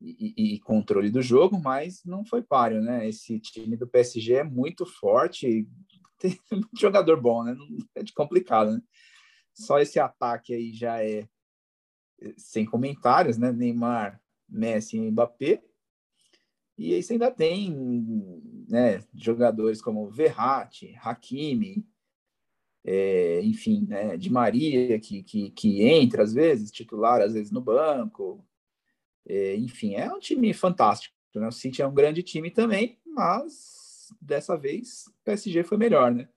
e, 0.00 0.54
e, 0.54 0.60
controle 0.60 1.10
do 1.10 1.22
jogo, 1.22 1.60
mas 1.60 2.04
não 2.04 2.24
foi 2.24 2.42
páreo, 2.42 2.82
né? 2.82 3.08
Esse 3.08 3.38
time 3.38 3.76
do 3.76 3.86
PSG 3.86 4.34
é 4.34 4.44
muito 4.44 4.84
forte, 4.84 5.66
tem 6.18 6.38
muito 6.50 6.68
jogador 6.78 7.20
bom, 7.20 7.44
né? 7.44 7.56
É 7.94 8.02
de 8.02 8.12
complicado, 8.12 8.72
né? 8.72 8.82
Só 9.54 9.78
esse 9.78 9.98
ataque 9.98 10.54
aí 10.54 10.72
já 10.72 11.02
é 11.02 11.28
sem 12.36 12.64
comentários, 12.64 13.38
né? 13.38 13.52
Neymar, 13.52 14.20
Messi 14.48 14.96
e 14.96 15.10
Mbappé. 15.10 15.62
E 16.78 16.94
aí 16.94 17.02
você 17.02 17.14
ainda 17.14 17.30
tem 17.30 17.74
né, 18.68 19.02
jogadores 19.14 19.82
como 19.82 20.08
Verratti, 20.08 20.94
Hakimi, 21.02 21.84
é, 22.84 23.40
enfim, 23.42 23.84
né, 23.88 24.16
de 24.16 24.30
Maria, 24.30 24.98
que, 25.00 25.22
que, 25.24 25.50
que 25.50 25.82
entra 25.82 26.22
às 26.22 26.32
vezes, 26.32 26.70
titular 26.70 27.20
às 27.20 27.34
vezes 27.34 27.50
no 27.50 27.60
banco. 27.60 28.46
É, 29.26 29.56
enfim, 29.56 29.94
é 29.94 30.10
um 30.12 30.20
time 30.20 30.54
fantástico. 30.54 31.14
Né? 31.34 31.48
O 31.48 31.52
City 31.52 31.82
é 31.82 31.86
um 31.86 31.92
grande 31.92 32.22
time 32.22 32.50
também, 32.50 32.98
mas 33.04 34.14
dessa 34.20 34.56
vez 34.56 35.06
o 35.08 35.24
PSG 35.24 35.64
foi 35.64 35.76
melhor, 35.76 36.14
né? 36.14 36.28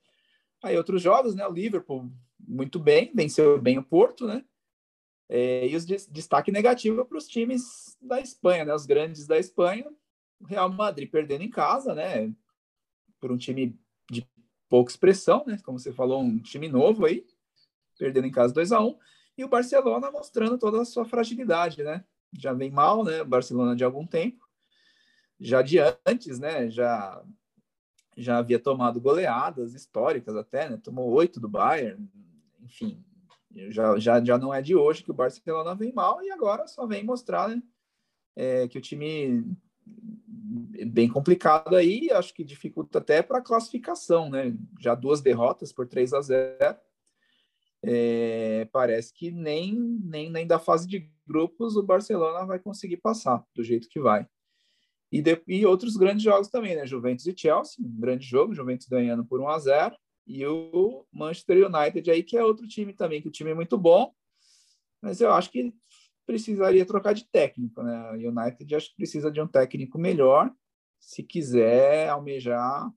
Aí 0.64 0.76
outros 0.76 1.02
jogos, 1.02 1.34
né? 1.34 1.48
O 1.48 1.54
Liverpool 1.54 2.12
muito 2.40 2.80
bem, 2.80 3.12
venceu 3.14 3.60
bem 3.60 3.78
o 3.78 3.84
Porto, 3.84 4.28
né? 4.28 4.44
É, 5.30 5.68
e 5.68 5.76
os 5.76 5.86
destaque 5.86 6.52
negativo 6.52 7.06
para 7.06 7.18
os 7.18 7.28
times 7.28 7.98
da 8.02 8.20
Espanha, 8.20 8.66
né? 8.66 8.74
Os 8.74 8.86
grandes 8.86 9.26
da 9.26 9.38
Espanha, 9.38 9.90
Real 10.48 10.72
Madrid 10.72 11.10
perdendo 11.10 11.44
em 11.44 11.50
casa, 11.50 11.94
né? 11.94 12.34
Por 13.20 13.32
um 13.32 13.38
time 13.38 13.80
de 14.10 14.28
pouca 14.70 14.92
expressão, 14.92 15.44
né? 15.46 15.58
Como 15.64 15.80
você 15.80 15.92
falou, 15.92 16.22
um 16.22 16.40
time 16.40 16.68
novo 16.68 17.06
aí, 17.06 17.26
perdendo 17.98 18.28
em 18.28 18.32
casa 18.32 18.54
2 18.54 18.72
a 18.72 18.82
1 18.82 18.98
e 19.38 19.44
o 19.44 19.50
Barcelona 19.50 20.12
mostrando 20.12 20.58
toda 20.58 20.82
a 20.82 20.86
sua 20.86 21.06
fragilidade, 21.06 21.84
né? 21.84 22.04
Já 22.38 22.54
vem 22.54 22.72
mal, 22.72 23.04
né? 23.04 23.22
O 23.22 23.26
Barcelona 23.26 23.76
de 23.76 23.84
algum 23.84 24.06
tempo. 24.06 24.48
Já 25.40 25.62
de 25.62 25.78
antes, 26.06 26.40
né? 26.40 26.70
Já 26.70 27.24
já 28.18 28.38
havia 28.38 28.60
tomado 28.60 29.00
goleadas 29.00 29.74
históricas 29.74 30.36
até, 30.36 30.70
né? 30.70 30.78
Tomou 30.78 31.10
oito 31.12 31.40
do 31.40 31.48
Bayern, 31.48 32.10
enfim, 32.62 33.04
já, 33.70 33.98
já, 33.98 34.24
já 34.24 34.38
não 34.38 34.54
é 34.54 34.62
de 34.62 34.76
hoje 34.76 35.04
que 35.04 35.12
o 35.12 35.16
Barcelona 35.16 35.76
vem 35.76 35.94
mal 35.94 36.24
e 36.24 36.32
agora 36.32 36.68
só 36.68 36.86
vem 36.86 37.04
mostrar 37.04 37.50
né, 37.50 37.62
é, 38.36 38.68
que 38.68 38.78
o 38.78 38.82
time 38.82 39.44
bem 40.86 41.08
complicado 41.08 41.76
aí, 41.76 42.10
acho 42.12 42.34
que 42.34 42.44
dificulta 42.44 43.00
até 43.00 43.22
para 43.22 43.38
a 43.38 43.44
classificação, 43.44 44.30
né? 44.30 44.54
Já 44.80 44.96
duas 44.96 45.22
derrotas 45.22 45.72
por 45.72 45.88
3 45.88 46.14
a 46.14 46.22
0. 46.22 46.56
É, 47.84 48.68
parece 48.72 49.14
que 49.14 49.32
nem, 49.32 49.74
nem, 49.74 50.30
nem 50.30 50.46
da 50.46 50.60
fase 50.60 50.88
de 50.88 51.10
grupos 51.26 51.76
o 51.76 51.84
Barcelona 51.84 52.46
vai 52.46 52.60
conseguir 52.60 52.98
passar 52.98 53.44
do 53.56 53.64
jeito 53.64 53.88
que 53.90 54.00
vai. 54.00 54.28
E, 55.12 55.22
de, 55.22 55.42
e 55.48 55.66
outros 55.66 55.96
grandes 55.98 56.24
jogos 56.24 56.50
também, 56.50 56.76
né? 56.76 56.86
Juventus 56.86 57.26
e 57.26 57.34
Chelsea, 57.36 57.84
um 57.84 58.00
grande 58.00 58.26
jogo, 58.26 58.54
Juventus 58.54 58.88
ganhando 58.88 59.26
por 59.26 59.40
1 59.40 59.48
a 59.48 59.60
0 59.60 59.96
e 60.28 60.46
o 60.46 61.06
Manchester 61.12 61.66
United 61.68 62.12
aí, 62.12 62.24
que 62.24 62.38
é 62.38 62.44
outro 62.44 62.68
time 62.68 62.94
também, 62.94 63.22
que 63.22 63.28
o 63.28 63.32
time 63.32 63.52
é 63.52 63.56
muito 63.56 63.78
bom, 63.78 64.14
mas 65.02 65.20
eu 65.20 65.32
acho 65.34 65.50
que 65.50 65.74
precisaria 66.32 66.86
trocar 66.86 67.14
de 67.14 67.30
técnico, 67.30 67.84
né? 67.84 68.12
O 68.12 68.30
United 68.30 68.74
acho 68.74 68.90
que 68.92 68.96
precisa 68.96 69.30
de 69.30 69.42
um 69.42 69.48
técnico 69.48 70.00
melhor 70.00 70.50
se 70.98 71.22
quiser 71.22 72.08
almejar 72.08 72.90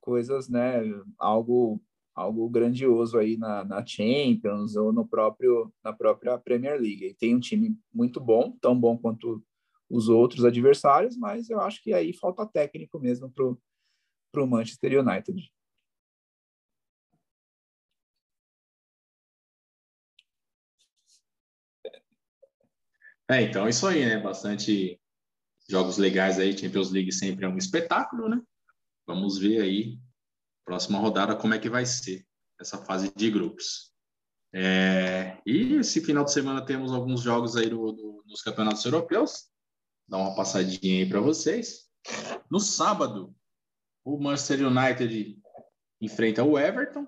coisas, 0.00 0.48
né? 0.48 0.80
Algo 1.16 1.80
algo 2.12 2.48
grandioso 2.48 3.18
aí 3.18 3.36
na, 3.36 3.62
na 3.62 3.84
Champions 3.84 4.74
ou 4.74 4.90
no 4.90 5.06
próprio 5.06 5.72
na 5.84 5.92
própria 5.92 6.36
Premier 6.38 6.80
League. 6.80 7.04
E 7.04 7.14
tem 7.14 7.36
um 7.36 7.40
time 7.40 7.78
muito 7.94 8.20
bom, 8.20 8.56
tão 8.60 8.78
bom 8.78 8.98
quanto 8.98 9.40
os 9.88 10.08
outros 10.08 10.44
adversários, 10.44 11.16
mas 11.16 11.48
eu 11.48 11.60
acho 11.60 11.80
que 11.80 11.92
aí 11.92 12.12
falta 12.12 12.44
técnico 12.44 12.98
mesmo 12.98 13.30
para 13.30 14.42
o 14.42 14.46
Manchester 14.46 15.00
United. 15.06 15.52
É, 23.28 23.42
então 23.42 23.66
é 23.66 23.70
isso 23.70 23.86
aí, 23.86 24.04
né? 24.04 24.18
Bastante 24.18 25.00
jogos 25.68 25.98
legais 25.98 26.38
aí. 26.38 26.56
Champions 26.56 26.90
League 26.90 27.12
sempre 27.12 27.44
é 27.44 27.48
um 27.48 27.56
espetáculo, 27.56 28.28
né? 28.28 28.40
Vamos 29.06 29.38
ver 29.38 29.60
aí, 29.60 29.98
próxima 30.64 30.98
rodada, 30.98 31.36
como 31.36 31.54
é 31.54 31.58
que 31.58 31.70
vai 31.70 31.86
ser 31.86 32.26
essa 32.60 32.78
fase 32.84 33.12
de 33.14 33.30
grupos. 33.30 33.92
É, 34.52 35.38
e 35.44 35.74
esse 35.74 36.00
final 36.00 36.24
de 36.24 36.32
semana 36.32 36.64
temos 36.64 36.92
alguns 36.92 37.20
jogos 37.20 37.56
aí 37.56 37.68
do, 37.68 37.92
do, 37.92 38.24
nos 38.26 38.42
campeonatos 38.42 38.84
europeus. 38.84 39.48
Dá 40.08 40.16
uma 40.16 40.34
passadinha 40.34 41.02
aí 41.02 41.08
para 41.08 41.20
vocês. 41.20 41.90
No 42.50 42.60
sábado, 42.60 43.34
o 44.04 44.18
Manchester 44.18 44.66
United 44.66 45.38
enfrenta 46.00 46.44
o 46.44 46.58
Everton. 46.58 47.06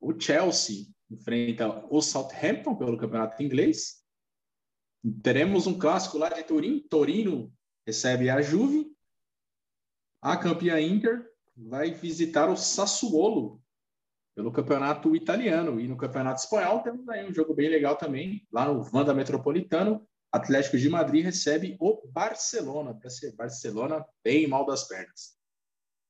O 0.00 0.18
Chelsea 0.18 0.86
enfrenta 1.10 1.84
o 1.90 2.00
Southampton 2.02 2.76
pelo 2.76 2.98
campeonato 2.98 3.42
inglês. 3.42 4.04
Teremos 5.22 5.66
um 5.66 5.78
clássico 5.78 6.18
lá 6.18 6.28
de 6.28 6.42
Turim. 6.42 6.80
Torino 6.88 7.52
recebe 7.86 8.28
a 8.28 8.42
Juve. 8.42 8.92
A 10.20 10.36
campeã 10.36 10.80
Inter 10.80 11.24
vai 11.56 11.92
visitar 11.92 12.50
o 12.50 12.56
Sassuolo 12.56 13.62
pelo 14.34 14.50
campeonato 14.50 15.14
italiano. 15.14 15.80
E 15.80 15.86
no 15.86 15.96
campeonato 15.96 16.40
espanhol 16.40 16.80
temos 16.80 17.08
aí 17.08 17.28
um 17.28 17.32
jogo 17.32 17.54
bem 17.54 17.68
legal 17.68 17.96
também. 17.96 18.46
Lá 18.52 18.66
no 18.66 18.82
Vanda 18.82 19.14
Metropolitano, 19.14 20.06
Atlético 20.32 20.76
de 20.76 20.88
Madrid 20.88 21.24
recebe 21.24 21.76
o 21.78 22.06
Barcelona. 22.08 22.92
Para 22.92 23.08
ser 23.08 23.34
Barcelona 23.36 24.04
bem 24.24 24.48
mal 24.48 24.66
das 24.66 24.88
pernas. 24.88 25.36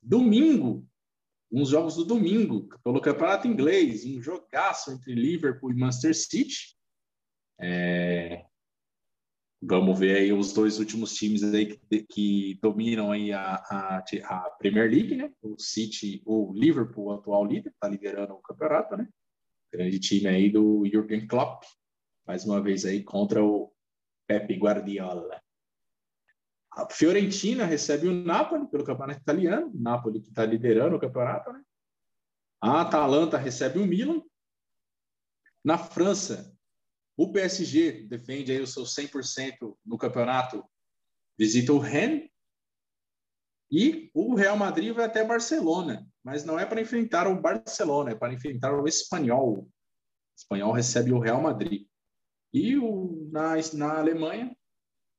Domingo, 0.02 0.86
uns 1.52 1.68
jogos 1.68 1.96
do 1.96 2.04
domingo, 2.04 2.68
pelo 2.82 3.00
campeonato 3.00 3.46
inglês, 3.46 4.04
um 4.06 4.22
jogaço 4.22 4.90
entre 4.90 5.14
Liverpool 5.14 5.70
e 5.70 5.76
Manchester 5.76 6.14
City. 6.14 6.76
É, 7.60 8.44
Vamos 9.68 9.98
ver 9.98 10.16
aí 10.16 10.32
os 10.32 10.52
dois 10.52 10.78
últimos 10.78 11.12
times 11.14 11.42
aí 11.42 11.76
que, 11.76 12.02
que 12.04 12.58
dominam 12.62 13.10
aí 13.10 13.32
a, 13.32 13.56
a, 13.56 13.98
a, 13.98 14.50
Premier 14.60 14.88
League, 14.88 15.16
né? 15.16 15.32
O 15.42 15.58
City, 15.58 16.22
o 16.24 16.52
Liverpool, 16.54 17.06
o 17.06 17.12
atual 17.14 17.44
líder, 17.44 17.70
está 17.70 17.88
liderando 17.88 18.34
o 18.34 18.40
campeonato, 18.40 18.96
né? 18.96 19.08
Grande 19.72 19.98
time 19.98 20.28
aí 20.28 20.50
do 20.50 20.86
Jürgen 20.86 21.26
Klopp, 21.26 21.64
mais 22.24 22.44
uma 22.44 22.62
vez 22.62 22.84
aí 22.84 23.02
contra 23.02 23.42
o 23.42 23.72
Pepe 24.24 24.54
Guardiola. 24.54 25.42
A 26.70 26.88
Fiorentina 26.88 27.64
recebe 27.64 28.06
o 28.06 28.14
Napoli 28.14 28.68
pelo 28.68 28.84
campeonato 28.84 29.20
italiano, 29.20 29.72
Napoli 29.74 30.20
que 30.20 30.28
está 30.28 30.46
liderando 30.46 30.94
o 30.94 31.00
campeonato, 31.00 31.52
né? 31.52 31.60
A 32.60 32.82
Atalanta 32.82 33.36
recebe 33.36 33.80
o 33.80 33.86
Milan. 33.86 34.22
Na 35.64 35.76
França, 35.76 36.55
o 37.16 37.32
PSG 37.32 38.06
defende 38.06 38.52
aí 38.52 38.60
o 38.60 38.66
seu 38.66 38.82
100% 38.82 39.76
no 39.84 39.96
campeonato, 39.96 40.64
visita 41.38 41.72
o 41.72 41.78
Rennes. 41.78 42.28
E 43.70 44.10
o 44.14 44.34
Real 44.34 44.56
Madrid 44.56 44.94
vai 44.94 45.06
até 45.06 45.24
Barcelona, 45.24 46.06
mas 46.22 46.44
não 46.44 46.58
é 46.58 46.64
para 46.64 46.80
enfrentar 46.80 47.26
o 47.26 47.40
Barcelona, 47.40 48.12
é 48.12 48.14
para 48.14 48.32
enfrentar 48.32 48.72
o 48.72 48.86
Espanhol. 48.86 49.60
O 49.60 49.68
Espanhol 50.36 50.72
recebe 50.72 51.12
o 51.12 51.18
Real 51.18 51.40
Madrid. 51.40 51.86
E 52.52 52.76
o, 52.76 53.28
na, 53.32 53.54
na 53.74 53.98
Alemanha, 53.98 54.56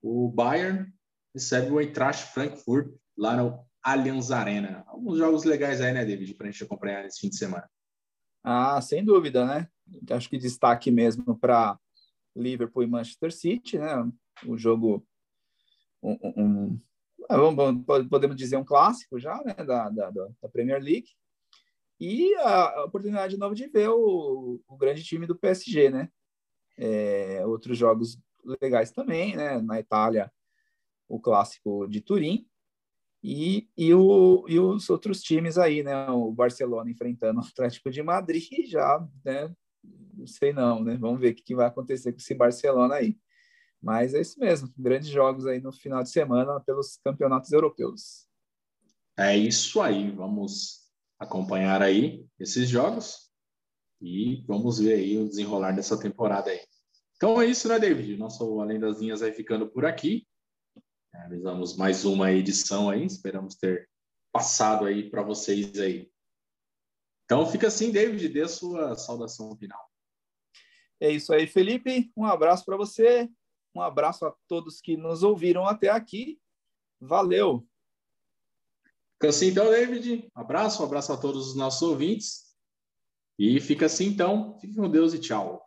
o 0.02 0.30
Bayern 0.30 0.92
recebe 1.34 1.72
o 1.72 1.82
Eintracht 1.82 2.32
Frankfurt 2.32 2.96
lá 3.18 3.36
no 3.36 3.68
Allianz 3.84 4.32
Arena. 4.32 4.84
Alguns 4.88 5.18
jogos 5.18 5.44
legais 5.44 5.82
aí, 5.82 5.94
né, 5.94 6.06
David, 6.06 6.34
para 6.36 6.48
a 6.48 6.52
gente 6.52 6.64
acompanhar 6.64 7.04
nesse 7.04 7.20
fim 7.20 7.30
de 7.30 7.38
semana. 7.38 7.70
Ah, 8.44 8.80
sem 8.82 9.04
dúvida, 9.04 9.46
né? 9.46 9.68
Acho 10.10 10.30
que 10.30 10.38
destaque 10.38 10.90
mesmo 10.90 11.38
para 11.38 11.78
Liverpool 12.38 12.84
e 12.84 12.88
Manchester 12.88 13.32
City, 13.32 13.78
né? 13.78 14.10
O 14.46 14.58
jogo, 14.58 15.06
um, 16.02 16.18
um, 16.24 16.82
um, 17.30 17.84
podemos 18.10 18.36
dizer 18.36 18.58
um 18.58 18.64
clássico 18.64 19.20
já, 19.20 19.42
né? 19.44 19.54
Da, 19.54 19.90
da, 19.90 20.12
da 20.12 20.50
Premier 20.52 20.82
League. 20.82 21.10
E 22.00 22.36
a 22.36 22.84
oportunidade 22.86 23.34
de 23.34 23.40
novo 23.40 23.56
de 23.56 23.68
ver 23.68 23.90
o, 23.90 24.62
o 24.68 24.78
grande 24.78 25.04
time 25.04 25.26
do 25.26 25.36
PSG, 25.36 25.90
né? 25.90 26.10
É, 26.78 27.44
outros 27.46 27.78
jogos 27.78 28.20
legais 28.62 28.92
também, 28.92 29.36
né? 29.36 29.60
Na 29.62 29.80
Itália, 29.80 30.32
o 31.08 31.20
clássico 31.20 31.88
de 31.88 32.02
Turim. 32.02 32.48
E, 33.24 33.68
e, 33.76 33.94
o, 33.96 34.46
e 34.48 34.60
os 34.60 34.90
outros 34.90 35.22
times 35.22 35.58
aí, 35.58 35.82
né? 35.82 36.08
O 36.10 36.32
Barcelona 36.32 36.90
enfrentando 36.90 37.40
o 37.40 37.44
Atlético 37.44 37.90
de 37.90 38.04
Madrid 38.04 38.68
já, 38.68 39.06
né? 39.26 39.54
Não 40.14 40.28
sei 40.28 40.52
não, 40.52 40.84
né? 40.84 40.98
Vamos 40.98 41.20
ver 41.20 41.32
o 41.32 41.36
que 41.36 41.56
vai 41.56 41.68
acontecer 41.68 42.12
com 42.12 42.18
esse 42.18 42.34
Barcelona 42.34 42.96
aí. 42.96 43.18
Mas 43.82 44.14
é 44.14 44.22
isso 44.22 44.40
mesmo, 44.40 44.74
grandes 44.78 45.10
jogos 45.10 45.46
aí 45.46 45.62
no 45.62 45.72
final 45.72 46.02
de 46.02 46.10
semana 46.10 46.60
pelos 46.60 46.98
campeonatos 46.98 47.52
europeus. 47.52 48.28
É 49.16 49.36
isso 49.38 49.82
aí, 49.82 50.12
vamos 50.12 50.88
acompanhar 51.20 51.82
aí 51.82 52.26
esses 52.40 52.70
jogos 52.70 53.32
e 54.02 54.44
vamos 54.48 54.80
ver 54.80 54.94
aí 54.94 55.18
o 55.18 55.28
desenrolar 55.28 55.72
dessa 55.72 56.00
temporada 56.00 56.52
aí. 56.52 56.60
Então 57.16 57.42
é 57.42 57.48
isso, 57.48 57.68
né, 57.68 57.80
David? 57.80 58.18
Nosso 58.18 58.60
Além 58.62 58.80
das 58.80 59.00
Linhas 59.00 59.22
vai 59.22 59.32
ficando 59.32 59.68
por 59.68 59.86
aqui. 59.86 60.28
Realizamos 61.14 61.76
mais 61.76 62.06
uma 62.06 62.32
edição 62.32 62.90
aí, 62.90 63.04
esperamos 63.04 63.56
ter 63.56 63.90
passado 64.32 64.86
aí 64.86 65.10
para 65.10 65.24
vocês 65.24 65.80
aí. 65.80 66.12
Então 67.28 67.46
fica 67.46 67.68
assim, 67.68 67.92
David, 67.92 68.30
dê 68.30 68.48
sua 68.48 68.96
saudação 68.96 69.54
final. 69.58 69.86
É 70.98 71.12
isso 71.12 71.34
aí, 71.34 71.46
Felipe. 71.46 72.10
Um 72.16 72.24
abraço 72.24 72.64
para 72.64 72.78
você. 72.78 73.30
Um 73.76 73.82
abraço 73.82 74.26
a 74.26 74.34
todos 74.48 74.80
que 74.80 74.96
nos 74.96 75.24
ouviram 75.24 75.66
até 75.66 75.90
aqui. 75.90 76.40
Valeu! 77.02 77.68
Fica 79.16 79.28
assim 79.28 79.48
então, 79.48 79.66
David. 79.66 80.32
Um 80.34 80.40
abraço, 80.40 80.82
um 80.82 80.86
abraço 80.86 81.12
a 81.12 81.18
todos 81.18 81.50
os 81.50 81.56
nossos 81.56 81.82
ouvintes. 81.82 82.56
E 83.38 83.60
fica 83.60 83.88
assim 83.88 84.06
então. 84.06 84.58
Fique 84.60 84.76
com 84.76 84.90
Deus 84.90 85.14
e 85.14 85.20
tchau. 85.20 85.67